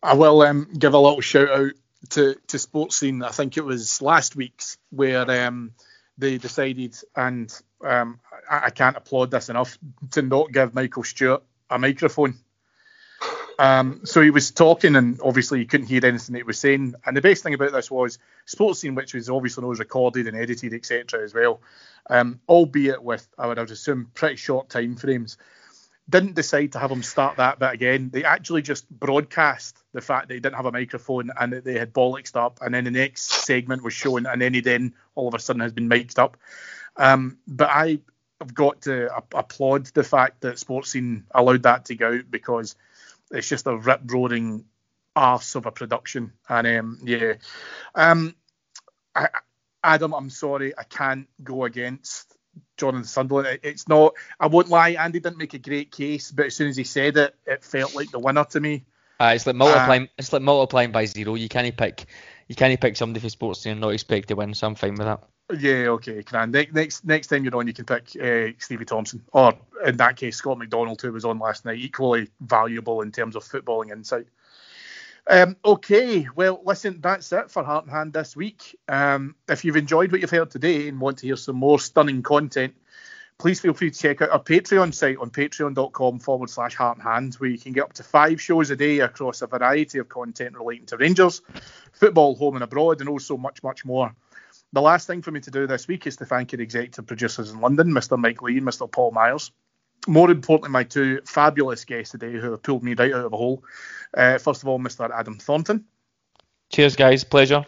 I 0.02 0.14
will 0.14 0.42
um, 0.42 0.68
give 0.78 0.92
a 0.92 0.98
little 0.98 1.22
shout 1.22 1.48
out 1.48 1.72
to 2.10 2.34
to 2.48 2.56
Sportscene. 2.58 3.24
I 3.24 3.30
think 3.30 3.56
it 3.56 3.64
was 3.64 4.02
last 4.02 4.36
week's 4.36 4.76
where 4.90 5.30
um, 5.30 5.72
they 6.18 6.36
decided, 6.36 6.96
and 7.16 7.50
um, 7.82 8.20
I, 8.50 8.66
I, 8.66 8.70
can't 8.70 8.96
applaud 8.96 9.30
this 9.30 9.48
enough, 9.48 9.78
to 10.12 10.22
not 10.22 10.52
give 10.52 10.74
Michael 10.74 11.04
Stewart 11.04 11.42
a 11.70 11.78
microphone. 11.78 12.38
Um, 13.58 14.00
so 14.04 14.22
he 14.22 14.30
was 14.30 14.52
talking, 14.52 14.96
and 14.96 15.20
obviously 15.22 15.58
you 15.58 15.66
couldn't 15.66 15.88
hear 15.88 16.02
anything 16.02 16.32
that 16.32 16.38
he 16.38 16.44
was 16.44 16.58
saying. 16.58 16.94
And 17.04 17.14
the 17.14 17.20
best 17.20 17.42
thing 17.42 17.52
about 17.52 17.72
this 17.72 17.90
was 17.90 18.18
Sportscene, 18.46 18.96
which 18.96 19.12
was 19.12 19.28
obviously 19.28 19.66
was 19.66 19.78
recorded 19.78 20.26
and 20.26 20.34
edited, 20.34 20.72
etc. 20.72 21.22
as 21.22 21.34
well, 21.34 21.60
um, 22.08 22.40
albeit 22.48 23.02
with 23.02 23.28
I 23.36 23.46
would 23.46 23.58
assume 23.58 24.12
pretty 24.14 24.36
short 24.36 24.70
time 24.70 24.96
frames. 24.96 25.36
Didn't 26.10 26.34
decide 26.34 26.72
to 26.72 26.78
have 26.80 26.90
him 26.90 27.02
start 27.02 27.36
that 27.36 27.60
bit 27.60 27.72
again. 27.72 28.10
They 28.12 28.24
actually 28.24 28.62
just 28.62 28.90
broadcast 28.90 29.78
the 29.92 30.00
fact 30.00 30.28
that 30.28 30.34
he 30.34 30.40
didn't 30.40 30.56
have 30.56 30.66
a 30.66 30.72
microphone 30.72 31.30
and 31.38 31.52
that 31.52 31.64
they 31.64 31.78
had 31.78 31.92
bollocksed 31.92 32.36
up, 32.36 32.58
and 32.60 32.74
then 32.74 32.84
the 32.84 32.90
next 32.90 33.30
segment 33.30 33.84
was 33.84 33.94
shown, 33.94 34.26
and 34.26 34.42
then 34.42 34.54
he 34.54 34.60
then 34.60 34.94
all 35.14 35.28
of 35.28 35.34
a 35.34 35.38
sudden 35.38 35.62
has 35.62 35.72
been 35.72 35.88
mic'd 35.88 36.18
up. 36.18 36.36
Um, 36.96 37.38
but 37.46 37.70
I 37.70 38.00
have 38.40 38.54
got 38.54 38.82
to 38.82 39.14
applaud 39.14 39.86
the 39.86 40.02
fact 40.02 40.40
that 40.40 40.56
Sportscene 40.56 41.24
allowed 41.30 41.62
that 41.62 41.84
to 41.86 41.94
go 41.94 42.14
out 42.14 42.30
because 42.30 42.74
it's 43.30 43.48
just 43.48 43.66
a 43.66 43.76
rip 43.76 44.00
roaring 44.06 44.64
arse 45.14 45.54
of 45.54 45.66
a 45.66 45.70
production. 45.70 46.32
And 46.48 46.66
um, 46.66 46.98
yeah, 47.04 47.34
um, 47.94 48.34
I, 49.14 49.28
Adam, 49.82 50.14
I'm 50.14 50.30
sorry, 50.30 50.76
I 50.76 50.84
can't 50.84 51.28
go 51.42 51.64
against 51.64 52.36
Jonathan 52.76 53.04
Sutherland. 53.04 53.60
It's 53.62 53.88
not. 53.88 54.14
I 54.38 54.46
won't 54.46 54.68
lie. 54.68 54.90
Andy 54.90 55.20
didn't 55.20 55.38
make 55.38 55.54
a 55.54 55.58
great 55.58 55.90
case, 55.92 56.30
but 56.30 56.46
as 56.46 56.56
soon 56.56 56.68
as 56.68 56.76
he 56.76 56.84
said 56.84 57.16
it, 57.16 57.34
it 57.46 57.64
felt 57.64 57.94
like 57.94 58.10
the 58.10 58.18
winner 58.18 58.44
to 58.44 58.60
me. 58.60 58.84
Uh, 59.20 59.32
it's 59.34 59.46
like 59.46 59.56
multiplying. 59.56 60.04
Uh, 60.04 60.18
it's 60.18 60.32
like 60.32 60.42
multiplying 60.42 60.92
by 60.92 61.04
zero. 61.04 61.34
You 61.34 61.48
can't 61.48 61.76
pick. 61.76 62.06
You 62.48 62.54
can't 62.54 62.80
pick 62.80 62.96
somebody 62.96 63.20
for 63.20 63.28
sports 63.28 63.66
and 63.66 63.80
not 63.80 63.90
expect 63.90 64.28
to 64.28 64.34
win. 64.34 64.54
So 64.54 64.66
I'm 64.66 64.74
fine 64.74 64.94
with 64.94 65.06
that. 65.06 65.22
Yeah, 65.58 65.88
okay, 65.88 66.22
can 66.22 66.52
next 66.52 67.04
next 67.04 67.26
time 67.26 67.44
you're 67.44 67.56
on, 67.56 67.66
you 67.66 67.72
can 67.72 67.84
pick 67.84 68.16
uh, 68.22 68.52
Stevie 68.58 68.84
Thompson, 68.84 69.22
or 69.32 69.54
in 69.84 69.96
that 69.96 70.16
case, 70.16 70.36
Scott 70.36 70.58
McDonald, 70.58 71.00
who 71.02 71.12
was 71.12 71.24
on 71.24 71.38
last 71.38 71.64
night, 71.64 71.78
equally 71.78 72.28
valuable 72.40 73.00
in 73.00 73.10
terms 73.10 73.34
of 73.34 73.44
footballing 73.44 73.90
insight. 73.90 74.26
Um, 75.26 75.56
okay, 75.64 76.26
well, 76.34 76.60
listen, 76.64 77.00
that's 77.00 77.32
it 77.32 77.50
for 77.50 77.62
Heart 77.62 77.84
and 77.84 77.92
Hand 77.92 78.12
this 78.12 78.34
week. 78.34 78.78
Um, 78.88 79.36
if 79.48 79.64
you've 79.64 79.76
enjoyed 79.76 80.10
what 80.12 80.20
you've 80.20 80.30
heard 80.30 80.50
today 80.50 80.88
and 80.88 81.00
want 81.00 81.18
to 81.18 81.26
hear 81.26 81.36
some 81.36 81.56
more 81.56 81.78
stunning 81.78 82.22
content, 82.22 82.74
please 83.38 83.60
feel 83.60 83.72
free 83.72 83.90
to 83.90 83.98
check 83.98 84.22
out 84.22 84.30
our 84.30 84.42
Patreon 84.42 84.92
site 84.92 85.18
on 85.18 85.30
patreon.com 85.30 86.18
forward 86.18 86.50
slash 86.50 86.74
heart 86.74 86.98
and 86.98 87.06
hand, 87.06 87.34
where 87.34 87.50
you 87.50 87.58
can 87.58 87.72
get 87.72 87.84
up 87.84 87.92
to 87.94 88.02
five 88.02 88.40
shows 88.40 88.70
a 88.70 88.76
day 88.76 89.00
across 89.00 89.42
a 89.42 89.46
variety 89.46 89.98
of 89.98 90.08
content 90.08 90.56
relating 90.56 90.86
to 90.86 90.96
Rangers, 90.96 91.42
football, 91.92 92.34
home 92.34 92.56
and 92.56 92.64
abroad, 92.64 93.00
and 93.00 93.08
also 93.08 93.36
much, 93.36 93.62
much 93.62 93.84
more. 93.84 94.14
The 94.72 94.82
last 94.82 95.06
thing 95.06 95.22
for 95.22 95.32
me 95.32 95.40
to 95.40 95.50
do 95.50 95.66
this 95.66 95.88
week 95.88 96.06
is 96.06 96.16
to 96.16 96.26
thank 96.26 96.52
your 96.52 96.60
executive 96.60 97.06
producers 97.06 97.50
in 97.50 97.60
London, 97.60 97.88
Mr. 97.88 98.18
Mike 98.18 98.40
Lee 98.42 98.58
and 98.58 98.66
Mr. 98.66 98.90
Paul 98.90 99.10
Myers. 99.10 99.50
More 100.06 100.30
importantly, 100.30 100.70
my 100.70 100.84
two 100.84 101.20
fabulous 101.26 101.84
guests 101.84 102.12
today 102.12 102.32
who 102.32 102.52
have 102.52 102.62
pulled 102.62 102.82
me 102.82 102.94
right 102.94 103.12
out 103.12 103.26
of 103.26 103.32
a 103.32 103.36
hole. 103.36 103.62
Uh, 104.16 104.38
first 104.38 104.62
of 104.62 104.68
all, 104.68 104.78
Mr. 104.78 105.10
Adam 105.10 105.38
Thornton. 105.38 105.84
Cheers, 106.70 106.96
guys. 106.96 107.24
Pleasure. 107.24 107.66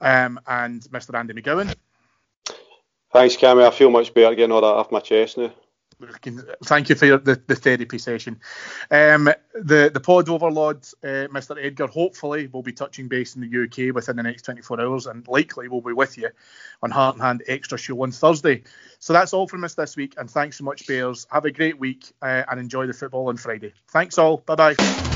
Um, 0.00 0.40
and 0.46 0.82
Mr. 0.84 1.14
Andy 1.14 1.34
McGowan. 1.34 1.74
Thanks, 3.12 3.36
Cammy. 3.36 3.66
I 3.66 3.70
feel 3.70 3.90
much 3.90 4.12
better 4.12 4.34
getting 4.34 4.52
all 4.52 4.60
that 4.60 4.66
off 4.66 4.90
my 4.90 5.00
chest 5.00 5.38
now. 5.38 5.52
Thank 6.64 6.90
you 6.90 6.94
for 6.94 7.06
your, 7.06 7.18
the, 7.18 7.40
the 7.46 7.56
therapy 7.56 7.98
session. 7.98 8.38
Um, 8.90 9.30
the 9.54 9.90
the 9.92 10.00
pod 10.00 10.28
overlord, 10.28 10.78
uh, 11.02 11.28
Mr. 11.32 11.56
Edgar, 11.58 11.86
hopefully 11.86 12.48
will 12.48 12.62
be 12.62 12.72
touching 12.72 13.08
base 13.08 13.34
in 13.34 13.40
the 13.40 13.64
UK 13.64 13.94
within 13.94 14.16
the 14.16 14.22
next 14.22 14.42
24 14.42 14.80
hours, 14.80 15.06
and 15.06 15.26
likely 15.26 15.68
will 15.68 15.80
be 15.80 15.94
with 15.94 16.18
you 16.18 16.28
on 16.82 16.90
Heart 16.90 17.16
and 17.16 17.22
Hand 17.22 17.42
Extra 17.48 17.78
Show 17.78 18.02
on 18.02 18.12
Thursday. 18.12 18.62
So 18.98 19.12
that's 19.14 19.32
all 19.32 19.48
from 19.48 19.64
us 19.64 19.74
this 19.74 19.96
week, 19.96 20.14
and 20.18 20.30
thanks 20.30 20.58
so 20.58 20.64
much, 20.64 20.86
Bears. 20.86 21.26
Have 21.30 21.46
a 21.46 21.50
great 21.50 21.78
week 21.78 22.12
uh, 22.20 22.42
and 22.48 22.60
enjoy 22.60 22.86
the 22.86 22.92
football 22.92 23.28
on 23.28 23.38
Friday. 23.38 23.72
Thanks 23.88 24.18
all. 24.18 24.38
Bye 24.38 24.54
bye. 24.54 25.15